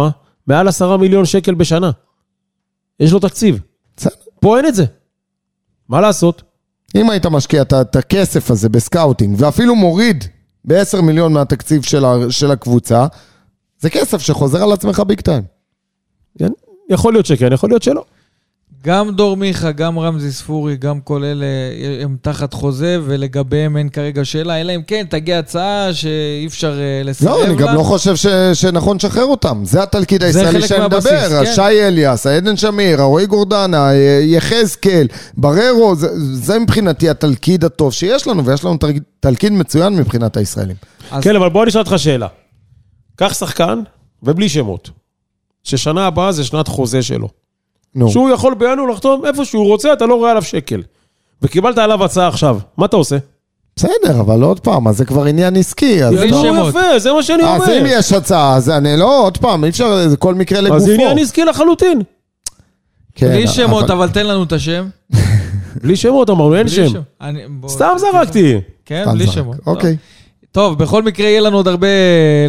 מעל 0.47 0.67
עשרה 0.67 0.97
מיליון 0.97 1.25
שקל 1.25 1.53
בשנה. 1.53 1.91
יש 2.99 3.11
לו 3.11 3.19
תקציב. 3.19 3.59
פה 4.41 4.57
אין 4.57 4.65
את 4.65 4.75
זה. 4.75 4.85
מה 5.89 6.01
לעשות? 6.01 6.43
אם 6.95 7.09
היית 7.09 7.25
משקיע 7.25 7.61
את- 7.61 7.95
הכסף 7.95 8.51
הזה 8.51 8.69
ב 8.69 8.76
scouting, 8.76 9.35
ואפילו 9.39 9.75
מוריד 9.75 10.23
ב-10 10.65 11.01
מיליון 11.01 11.33
מהתקציב 11.33 11.81
של, 11.83 12.05
ה, 12.05 12.15
של 12.29 12.51
הקבוצה, 12.51 13.05
זה 13.79 13.89
כסף 13.89 14.17
שחוזר 14.21 14.63
על 14.63 14.71
עצמך 14.71 14.99
big 15.07 15.21
time. 15.21 15.43
יכול 16.89 17.13
להיות 17.13 17.25
שכן, 17.25 17.53
יכול 17.53 17.69
להיות 17.69 17.83
שלא. 17.83 18.03
גם 18.83 19.11
דור 19.15 19.37
מיכה, 19.37 19.71
גם 19.71 19.99
רמזי 19.99 20.31
ספורי, 20.31 20.77
גם 20.77 20.99
כל 21.01 21.23
אלה 21.23 21.45
הם 22.03 22.17
תחת 22.21 22.53
חוזה, 22.53 22.97
ולגביהם 23.05 23.77
אין 23.77 23.89
כרגע 23.89 24.25
שאלה, 24.25 24.61
אלא 24.61 24.75
אם 24.75 24.81
כן 24.87 25.05
תגיע 25.09 25.39
הצעה 25.39 25.93
שאי 25.93 26.09
אפשר 26.47 26.79
אה, 26.79 27.01
לסרב 27.03 27.29
לה. 27.29 27.37
לא, 27.37 27.45
אני 27.45 27.55
גם 27.55 27.75
לא 27.75 27.83
חושב 27.83 28.15
ש, 28.15 28.27
שנכון 28.53 28.97
לשחרר 28.97 29.23
אותם. 29.25 29.61
זה 29.65 29.83
התלכיד 29.83 30.23
הישראלי 30.23 30.61
שאני 30.67 30.85
מדבר. 30.85 31.43
כן. 31.45 31.51
שי 31.55 31.61
אליאס, 31.87 32.27
עדן 32.27 32.57
שמיר, 32.57 33.01
רועי 33.01 33.25
גורדנה, 33.25 33.91
אה, 33.91 33.95
יחזקאל, 34.23 35.07
בררו, 35.37 35.95
זה, 35.95 36.07
זה 36.35 36.59
מבחינתי 36.59 37.09
התלכיד 37.09 37.65
הטוב 37.65 37.93
שיש 37.93 38.27
לנו, 38.27 38.45
ויש 38.45 38.65
לנו 38.65 38.77
תל- 38.77 38.87
תלכיד 39.19 39.51
מצוין 39.53 39.95
מבחינת 39.95 40.37
הישראלים. 40.37 40.75
אז- 41.11 41.23
כן, 41.23 41.35
אבל 41.35 41.49
בוא 41.49 41.65
נשאל 41.65 41.81
אותך 41.81 41.93
שאלה. 41.97 42.27
קח 43.15 43.33
שחקן, 43.33 43.79
ובלי 44.23 44.49
שמות, 44.49 44.89
ששנה 45.63 46.07
הבאה 46.07 46.31
זה 46.31 46.43
שנת 46.43 46.67
חוזה 46.67 47.01
שלו. 47.01 47.29
נו, 47.95 48.09
שהוא 48.09 48.29
יכול 48.29 48.53
בינואר 48.53 48.87
לחתום 48.89 49.25
איפה 49.25 49.45
שהוא 49.45 49.65
רוצה, 49.67 49.93
אתה 49.93 50.05
לא 50.05 50.15
רואה 50.15 50.29
עליו 50.31 50.43
שקל. 50.43 50.81
וקיבלת 51.41 51.77
עליו 51.77 52.03
הצעה 52.03 52.27
עכשיו, 52.27 52.59
מה 52.77 52.85
אתה 52.85 52.95
עושה? 52.97 53.17
בסדר, 53.75 54.19
אבל 54.19 54.41
עוד 54.41 54.59
פעם, 54.59 54.87
אז 54.87 54.97
זה 54.97 55.05
כבר 55.05 55.25
עניין 55.25 55.55
עסקי. 55.55 56.03
אז, 56.03 56.13
בלי 56.13 56.31
לא- 56.31 56.41
שמות. 56.43 56.69
יפה, 56.69 56.99
זה 56.99 57.13
מה 57.13 57.23
שאני 57.23 57.43
אז 57.43 57.69
אם 57.69 57.77
אומר. 57.77 57.85
יש 57.85 58.13
הצעה, 58.13 58.55
אז 58.55 58.69
אני 58.69 58.97
לא, 58.97 59.23
עוד 59.23 59.37
פעם, 59.37 59.63
אי 59.63 59.69
אפשר, 59.69 60.07
זה 60.09 60.17
כל 60.17 60.35
מקרה 60.35 60.61
לגופו. 60.61 60.75
אז 60.75 60.83
זה 60.83 60.93
עניין 60.93 61.17
עסקי 61.17 61.45
לחלוטין. 61.45 62.01
כן, 63.15 63.27
בלי 63.27 63.47
שמות, 63.47 63.83
אבל- 63.83 63.93
אבל 63.93 64.09
תן 64.09 64.25
לנו 64.27 64.43
את 64.43 64.51
השם. 64.51 64.87
בלי 65.83 65.95
שמות 65.95 66.29
אמרנו, 66.29 66.55
אין 66.55 66.67
שם. 66.67 66.89
שם. 66.89 67.01
אני- 67.21 67.41
בוא- 67.49 67.69
סתם 67.69 67.91
זרקתי. 67.97 68.55
כן, 68.85 69.05
בלי 69.11 69.25
זרק. 69.25 69.33
שמות. 69.35 69.57
אוקיי. 69.67 69.97
טוב, 70.51 70.79
בכל 70.79 71.03
מקרה 71.03 71.27
יהיה 71.27 71.41
לנו 71.41 71.57
עוד 71.57 71.67
הרבה 71.67 71.87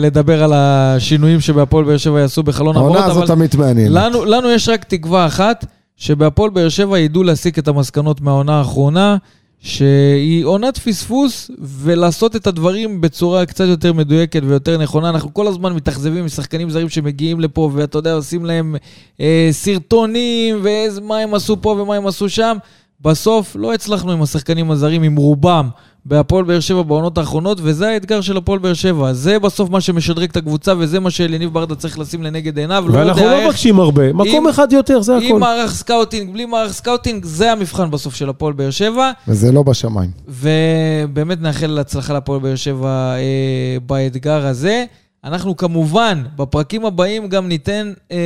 לדבר 0.01 0.45
על 0.45 0.53
השינויים 0.55 1.41
שבהפועל 1.41 1.85
באר 1.85 1.97
שבע 1.97 2.21
יעשו 2.21 2.43
בחלון 2.43 2.77
העונה 2.77 3.01
העברות, 3.01 3.23
הזאת 3.23 3.37
תמיד 3.37 3.57
מעניינת. 3.59 3.91
לנו, 3.95 4.25
לנו 4.25 4.51
יש 4.51 4.69
רק 4.69 4.85
תקווה 4.85 5.27
אחת, 5.27 5.65
שבהפועל 5.97 6.51
באר 6.51 6.69
שבע 6.69 6.99
ידעו 6.99 7.23
להסיק 7.23 7.59
את 7.59 7.69
המסקנות 7.69 8.21
מהעונה 8.21 8.59
האחרונה, 8.59 9.17
שהיא 9.63 10.45
עונת 10.45 10.79
פספוס, 10.79 11.51
ולעשות 11.59 12.37
את 12.37 12.47
הדברים 12.47 13.01
בצורה 13.01 13.47
קצת 13.47 13.65
יותר 13.69 13.93
מדויקת 13.93 14.43
ויותר 14.47 14.79
נכונה. 14.79 15.11
אנחנו 15.11 15.35
כל 15.35 15.47
הזמן 15.47 15.73
מתאכזבים 15.73 16.25
משחקנים 16.25 16.71
זרים 16.71 16.89
שמגיעים 16.89 17.41
לפה, 17.41 17.71
ואתה 17.75 17.99
יודע, 17.99 18.13
עושים 18.13 18.45
להם 18.45 18.77
אה, 19.21 19.49
סרטונים, 19.51 20.63
ומה 20.63 21.19
הם 21.19 21.35
עשו 21.35 21.57
פה 21.61 21.69
ומה 21.69 21.97
הם 21.97 22.07
עשו 22.07 22.29
שם. 22.29 22.57
בסוף 23.03 23.57
לא 23.59 23.75
הצלחנו 23.75 24.13
עם 24.13 24.23
השחקנים 24.23 24.71
הזרים, 24.71 25.03
עם 25.03 25.17
רובם, 25.17 25.69
בהפועל 26.05 26.45
באר 26.45 26.61
שבע 26.61 26.83
בעונות 26.83 27.19
האחרונות, 27.19 27.59
וזה 27.63 27.89
האתגר 27.89 28.21
של 28.21 28.37
הפועל 28.37 28.59
באר 28.59 28.75
שבע. 28.75 29.13
זה 29.13 29.39
בסוף 29.39 29.71
מה 29.71 29.81
שמשדרג 29.81 30.29
את 30.31 30.37
הקבוצה, 30.37 30.73
וזה 30.79 31.01
מה 31.01 31.11
שאליניב 31.11 31.53
ברדה 31.53 31.75
צריך 31.75 31.99
לשים 31.99 32.23
לנגד 32.23 32.59
עיניו. 32.59 32.85
לא 32.89 32.99
ואנחנו 32.99 33.23
לא 33.23 33.33
איך... 33.33 33.47
מבקשים 33.47 33.81
הרבה, 33.81 34.13
מקום 34.13 34.49
אחד 34.49 34.73
יותר, 34.73 35.03
זה 35.03 35.17
עם 35.17 35.23
הכל. 35.27 35.39
מערך 35.39 35.75
scouting, 35.75 36.33
בלי 36.33 36.47
מערך 36.47 36.73
scouting, 36.73 37.25
זה 37.25 37.53
המבחן 37.53 37.91
בסוף 37.91 38.15
של 38.15 38.29
הפועל 38.29 38.53
באר 38.53 38.71
שבע. 38.71 39.11
וזה 39.29 39.53
לא 39.53 39.63
בשמיים. 39.63 40.11
ובאמת 40.29 41.41
נאחל 41.41 41.79
הצלחה 41.79 42.15
לפועל 42.15 42.41
באר 42.41 42.57
שבע 42.57 43.15
אה, 43.17 43.77
באתגר 43.87 44.47
הזה. 44.47 44.85
אנחנו 45.25 45.57
כמובן, 45.57 46.23
בפרקים 46.37 46.85
הבאים 46.87 47.29
גם 47.29 47.49
ניתן 47.49 47.93
אה, 48.13 48.17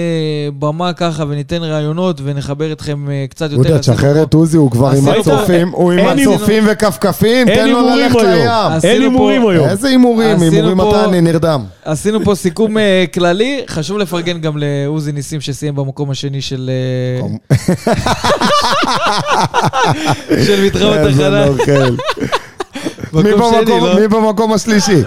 במה 0.58 0.92
ככה 0.92 1.24
וניתן 1.28 1.62
רעיונות 1.62 2.20
ונחבר 2.24 2.72
אתכם 2.72 3.10
אה, 3.10 3.24
קצת 3.30 3.52
יותר. 3.52 3.78
תשחרר 3.78 4.14
פה- 4.14 4.22
את 4.22 4.34
עוזי, 4.34 4.56
הוא 4.56 4.70
כבר 4.70 4.90
עם 4.90 5.08
הצופים, 5.08 5.68
הוא 5.68 5.92
עם 5.92 6.06
הצופים 6.08 6.64
וכפכפים, 6.66 7.48
אין 7.48 7.56
תן 7.56 7.68
לו 7.70 7.80
ללכת. 7.88 8.16
לים. 8.22 8.48
אין 8.84 9.02
הימורים 9.02 9.48
היום. 9.48 9.68
איזה 9.68 9.88
הימורים? 9.88 10.40
הימורים 10.42 10.76
מתי 10.76 11.04
אני 11.04 11.20
נרדם. 11.20 11.64
עשינו 11.84 12.24
פה 12.24 12.34
סיכום 12.34 12.78
אה, 12.78 13.04
כללי, 13.14 13.62
חשוב 13.68 13.98
לפרגן 13.98 14.40
גם 14.40 14.52
לעוזי 14.56 15.12
ניסים 15.12 15.40
שסיים 15.40 15.74
במקום 15.74 16.10
השני 16.10 16.40
של... 16.42 16.70
אה, 17.20 17.56
של 20.46 20.64
איזה 20.74 21.26
החלל. 21.26 21.50
לא? 23.66 24.00
מי 24.00 24.08
במקום 24.08 24.52
השלישי? 24.52 25.02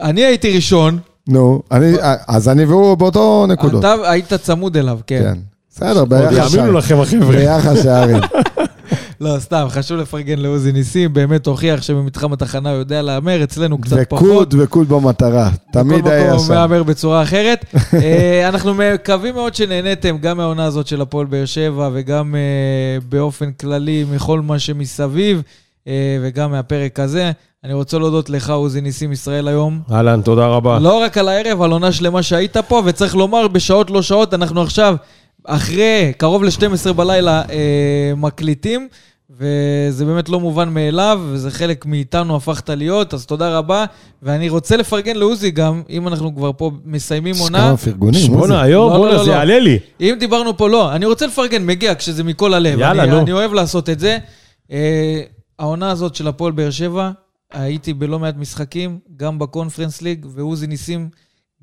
אני 0.00 0.24
הייתי 0.24 0.54
ראשון, 0.54 0.98
נו, 1.30 1.62
אני- 1.70 1.94
אז 2.28 2.48
אני 2.48 2.64
והוא 2.64 2.94
באותו 2.94 3.46
נקודות. 3.48 3.80
אתה 3.84 3.94
היית 4.10 4.32
צמוד 4.34 4.76
אליו, 4.76 4.98
כן. 5.06 5.20
כן. 5.22 5.38
בסדר, 5.70 6.00
עוד 6.00 6.08
ביחס 6.08 6.32
יאמינו 6.32 6.50
שערים. 6.50 6.76
לכם, 6.76 7.00
החבר'ה. 7.00 7.36
ביחס 7.36 7.82
שערים. 7.82 8.16
לא, 9.20 9.36
סתם, 9.38 9.66
חשוב 9.68 9.98
לפרגן 9.98 10.38
לעוזי 10.38 10.72
ניסים, 10.72 11.12
באמת 11.12 11.46
הוכיח 11.46 11.82
שבמתחם 11.82 12.32
התחנה 12.32 12.70
הוא 12.70 12.78
יודע 12.78 13.02
להמר, 13.02 13.44
אצלנו 13.44 13.78
קצת 13.80 13.96
פחות. 14.08 14.28
וקוד 14.28 14.54
וקוד 14.58 14.88
במטרה. 14.88 15.50
תמיד 15.72 15.98
בכל 16.04 16.10
היה 16.10 16.24
מקום 16.26 16.38
הוא 16.38 16.46
שם. 16.46 16.54
מהמר 16.54 16.82
בצורה 16.82 17.22
אחרת. 17.22 17.64
אה, 17.94 18.48
אנחנו 18.48 18.74
מקווים 18.74 19.34
מאוד 19.34 19.54
שנהניתם 19.54 20.16
גם 20.20 20.36
מהעונה 20.36 20.64
הזאת 20.64 20.86
של 20.86 21.00
הפועל 21.00 21.26
באר 21.26 21.44
שבע 21.44 21.90
וגם 21.92 22.34
אה, 22.34 22.40
באופן 23.08 23.50
כללי 23.52 24.04
מכל 24.12 24.40
מה 24.40 24.58
שמסביב. 24.58 25.42
אה, 25.86 26.18
וגם 26.22 26.50
מהפרק 26.50 27.00
הזה. 27.00 27.32
אני 27.64 27.72
רוצה 27.72 27.98
להודות 27.98 28.30
לך, 28.30 28.50
עוזי 28.50 28.80
ניסים 28.80 29.12
ישראל 29.12 29.48
היום. 29.48 29.80
אהלן, 29.92 30.22
תודה 30.22 30.46
רבה. 30.46 30.78
לא 30.78 31.02
רק 31.02 31.18
על 31.18 31.28
הערב, 31.28 31.62
על 31.62 31.70
עונה 31.70 31.92
שלמה 31.92 32.22
שהיית 32.22 32.56
פה, 32.56 32.82
וצריך 32.84 33.16
לומר, 33.16 33.48
בשעות 33.48 33.90
לא 33.90 34.02
שעות, 34.02 34.34
אנחנו 34.34 34.62
עכשיו, 34.62 34.96
אחרי 35.44 36.12
קרוב 36.16 36.44
ל-12 36.44 36.92
בלילה, 36.92 37.42
אה, 37.50 38.12
מקליטים, 38.16 38.88
וזה 39.30 40.04
באמת 40.04 40.28
לא 40.28 40.40
מובן 40.40 40.68
מאליו, 40.68 41.20
וזה 41.32 41.50
חלק 41.50 41.86
מאיתנו 41.86 42.36
הפכת 42.36 42.70
להיות, 42.70 43.14
אז 43.14 43.26
תודה 43.26 43.58
רבה. 43.58 43.84
ואני 44.22 44.48
רוצה 44.48 44.76
לפרגן 44.76 45.16
לעוזי 45.16 45.50
גם, 45.50 45.82
אם 45.90 46.08
אנחנו 46.08 46.36
כבר 46.36 46.50
פה 46.56 46.70
מסיימים 46.84 47.34
עונה. 47.40 47.58
כמה 47.58 47.76
פרגונים. 47.76 48.32
בואנה, 48.32 48.62
היום, 48.62 48.92
לא, 48.92 48.96
בואנה, 48.96 49.14
לא, 49.14 49.24
זה 49.24 49.30
לא. 49.30 49.34
יעלה 49.34 49.58
לי. 49.58 49.78
אם 50.00 50.16
דיברנו 50.20 50.56
פה, 50.56 50.68
לא, 50.68 50.92
אני 50.94 51.06
רוצה 51.06 51.26
לפרגן, 51.26 51.66
מגיע 51.66 51.94
כשזה 51.94 52.24
מכל 52.24 52.54
הלב. 52.54 52.78
יאללה, 52.78 53.02
אני, 53.02 53.12
נו. 53.12 53.20
אני 53.20 53.32
אוהב 53.32 53.52
לעשות 53.52 53.88
את 53.90 54.00
זה. 54.00 54.18
העונה 55.60 55.90
הזאת 55.90 56.14
של 56.14 56.28
הפועל 56.28 56.52
באר 56.52 56.70
שבע, 56.70 57.10
הייתי 57.52 57.94
בלא 57.94 58.18
מעט 58.18 58.36
משחקים, 58.36 58.98
גם 59.16 59.38
בקונפרנס 59.38 60.02
ליג, 60.02 60.26
ועוזי 60.34 60.66
ניסים, 60.66 61.08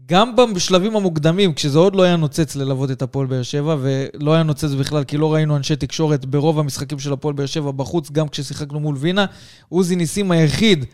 גם 0.05 0.35
בשלבים 0.55 0.95
המוקדמים, 0.95 1.53
כשזה 1.53 1.79
עוד 1.79 1.95
לא 1.95 2.03
היה 2.03 2.15
נוצץ 2.15 2.55
ללוות 2.55 2.91
את 2.91 3.01
הפועל 3.01 3.27
באר 3.27 3.43
שבע, 3.43 3.75
ולא 3.79 4.33
היה 4.33 4.43
נוצץ 4.43 4.71
בכלל, 4.79 5.03
כי 5.03 5.17
לא 5.17 5.33
ראינו 5.33 5.57
אנשי 5.57 5.75
תקשורת 5.75 6.25
ברוב 6.25 6.59
המשחקים 6.59 6.99
של 6.99 7.13
הפועל 7.13 7.33
באר 7.35 7.45
שבע 7.45 7.71
בחוץ, 7.71 8.11
גם 8.11 8.27
כששיחקנו 8.27 8.79
מול 8.79 8.95
וינה. 8.99 9.25
עוזי 9.69 9.95
ניסים 9.95 10.31
היחיד 10.31 10.85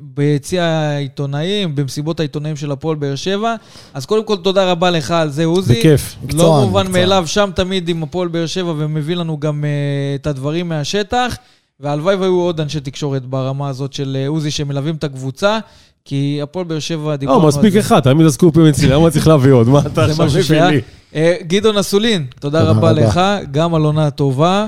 ביציע 0.00 0.64
העיתונאים, 0.64 1.74
במסיבות 1.74 2.20
העיתונאים 2.20 2.56
של 2.56 2.72
הפועל 2.72 2.96
באר 2.96 3.14
שבע. 3.14 3.54
אז 3.94 4.06
קודם 4.06 4.24
כל, 4.24 4.36
תודה 4.36 4.70
רבה 4.70 4.90
לך 4.90 5.10
על 5.10 5.30
זה, 5.30 5.44
עוזי. 5.44 5.78
בכיף. 5.78 6.16
לא 6.22 6.26
מקצוען, 6.26 6.64
מובן 6.64 6.86
מקצוען. 6.86 7.02
מאליו, 7.02 7.26
שם 7.26 7.50
תמיד 7.54 7.88
עם 7.88 8.02
הפועל 8.02 8.28
באר 8.28 8.46
שבע, 8.46 8.74
ומביא 8.76 9.16
לנו 9.16 9.40
גם 9.40 9.64
uh, 9.64 10.20
את 10.20 10.26
הדברים 10.26 10.68
מהשטח. 10.68 11.36
והלוואי 11.80 12.14
והיו 12.14 12.40
עוד 12.40 12.60
אנשי 12.60 12.80
תקשורת 12.80 13.26
ברמה 13.26 13.68
הזאת 13.68 13.92
של 13.92 14.16
אה, 14.20 14.28
עוזי 14.28 14.50
שמלווים 14.50 14.94
את 14.94 15.04
הקבוצה, 15.04 15.58
כי 16.04 16.38
הפועל 16.42 16.64
באר 16.66 16.78
שבע, 16.78 17.16
דיברנו 17.16 17.40
לא, 17.40 17.44
על 17.44 17.52
זה. 17.52 17.58
מספיק 17.58 17.76
אחד, 17.76 18.00
תמיד 18.00 18.26
הסקופים 18.26 18.66
אצלי, 18.66 18.88
למה 18.88 19.10
צריך 19.10 19.28
להביא 19.28 19.52
עוד? 19.52 19.68
מה 19.68 19.80
אתה 19.86 20.04
עכשיו 20.04 20.26
מביא. 20.26 20.62
לי? 20.62 20.80
אה, 21.14 21.36
גדעון 21.46 21.76
אסולין, 21.76 22.26
תודה 22.40 22.62
רבה. 22.62 22.92
לך, 22.92 23.20
גם 23.50 23.74
על 23.74 23.82
עונה 23.82 24.10
טובה. 24.10 24.66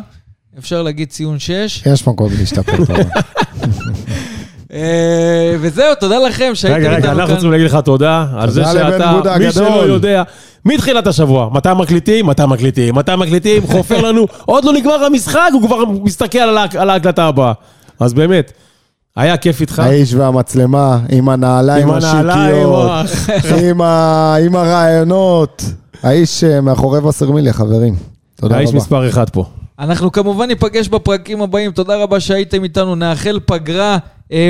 אפשר 0.58 0.82
להגיד 0.82 1.08
ציון 1.08 1.38
6. 1.38 1.82
יש 1.86 2.08
מקום 2.08 2.28
להשתפר. 2.38 2.72
אומר. 4.76 4.86
וזהו, 5.60 5.94
תודה 6.00 6.18
לכם 6.18 6.50
שהייתם 6.54 6.78
רגע, 6.80 6.88
רגע, 6.88 6.96
איתנו 6.96 7.10
אנחנו 7.12 7.26
כאן. 7.26 7.34
רוצים 7.34 7.50
להגיד 7.50 7.66
לך 7.66 7.78
תודה 7.84 8.26
על 8.36 8.50
זה 8.50 8.64
שאתה, 8.64 9.38
מי 9.38 9.52
שלא. 9.52 9.64
יודע, 9.86 10.22
מתחילת 10.64 11.06
השבוע, 11.06 11.48
מתי 11.52 11.68
מקליטים, 11.76 12.26
מתי 12.26 12.42
מקליטים, 12.46 12.94
מתי 12.94 13.12
מקליטים, 13.16 13.66
חופר 13.72 14.00
לנו, 14.00 14.26
עוד 14.44 14.64
לא 14.64 14.72
נגמר 14.72 15.04
המשחק, 15.04 15.48
הוא 15.52 15.62
כבר 15.62 15.76
מסתכל 15.84 16.38
על 16.38 16.58
ההק- 16.58 16.76
על 16.76 16.90
ההקלטה 16.90 17.24
הבאה. 17.24 17.52
אז 18.00 18.14
באמת, 18.14 18.52
היה 19.16 19.36
כיף 19.36 19.60
איתך. 19.60 19.78
האיש 19.78 20.14
והמצלמה, 20.14 20.98
עם 21.08 21.28
הנעליים 21.28 21.90
השיקיות, 21.90 22.90
עם 23.62 23.80
ה- 23.80 24.36
עם 24.44 24.56
הרעיונות. 24.56 25.64
האיש 26.02 26.44
אה, 26.44 26.60
מאחורי 26.60 27.00
וסרמיליה, 27.00 27.52
חברים. 27.52 27.94
תודה 28.40 28.56
האיש 28.56 28.68
רבה. 28.68 28.78
מספר 28.78 29.08
אחד 29.08 29.30
פה. 29.30 29.44
אנחנו 29.78 30.12
כמובן 30.12 30.46
ניפגש 30.46 30.88
בפרקים 30.88 31.42
הבאים. 31.42 31.70
תודה 31.72 31.96
רבה 31.96 32.20
שהייתם 32.20 32.64
איתנו. 32.64 32.94
נאחל 32.94 33.38
פגרה 33.46 33.92
אה, 33.92 33.98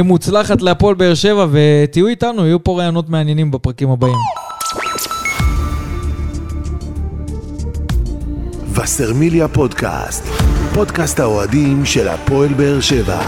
מוצלחת 0.04 0.62
להפועל 0.62 0.94
באר 0.94 1.14
שבע, 1.14 1.46
ותהיו 1.50 2.06
איתנו, 2.06 2.46
יהיו 2.46 2.64
פה 2.64 2.78
רעיונות 2.78 3.08
מעניינים 3.08 3.50
בפרקים 3.50 3.90
הבאים. 3.90 4.16
וסרמיליה 8.74 9.48
פודקאסט, 9.48 10.24
פודקאסט 10.74 11.20
האוהדים 11.20 11.84
של 11.84 12.08
הפועל 12.08 12.54
באר 12.54 12.80
שבע. 12.80 13.20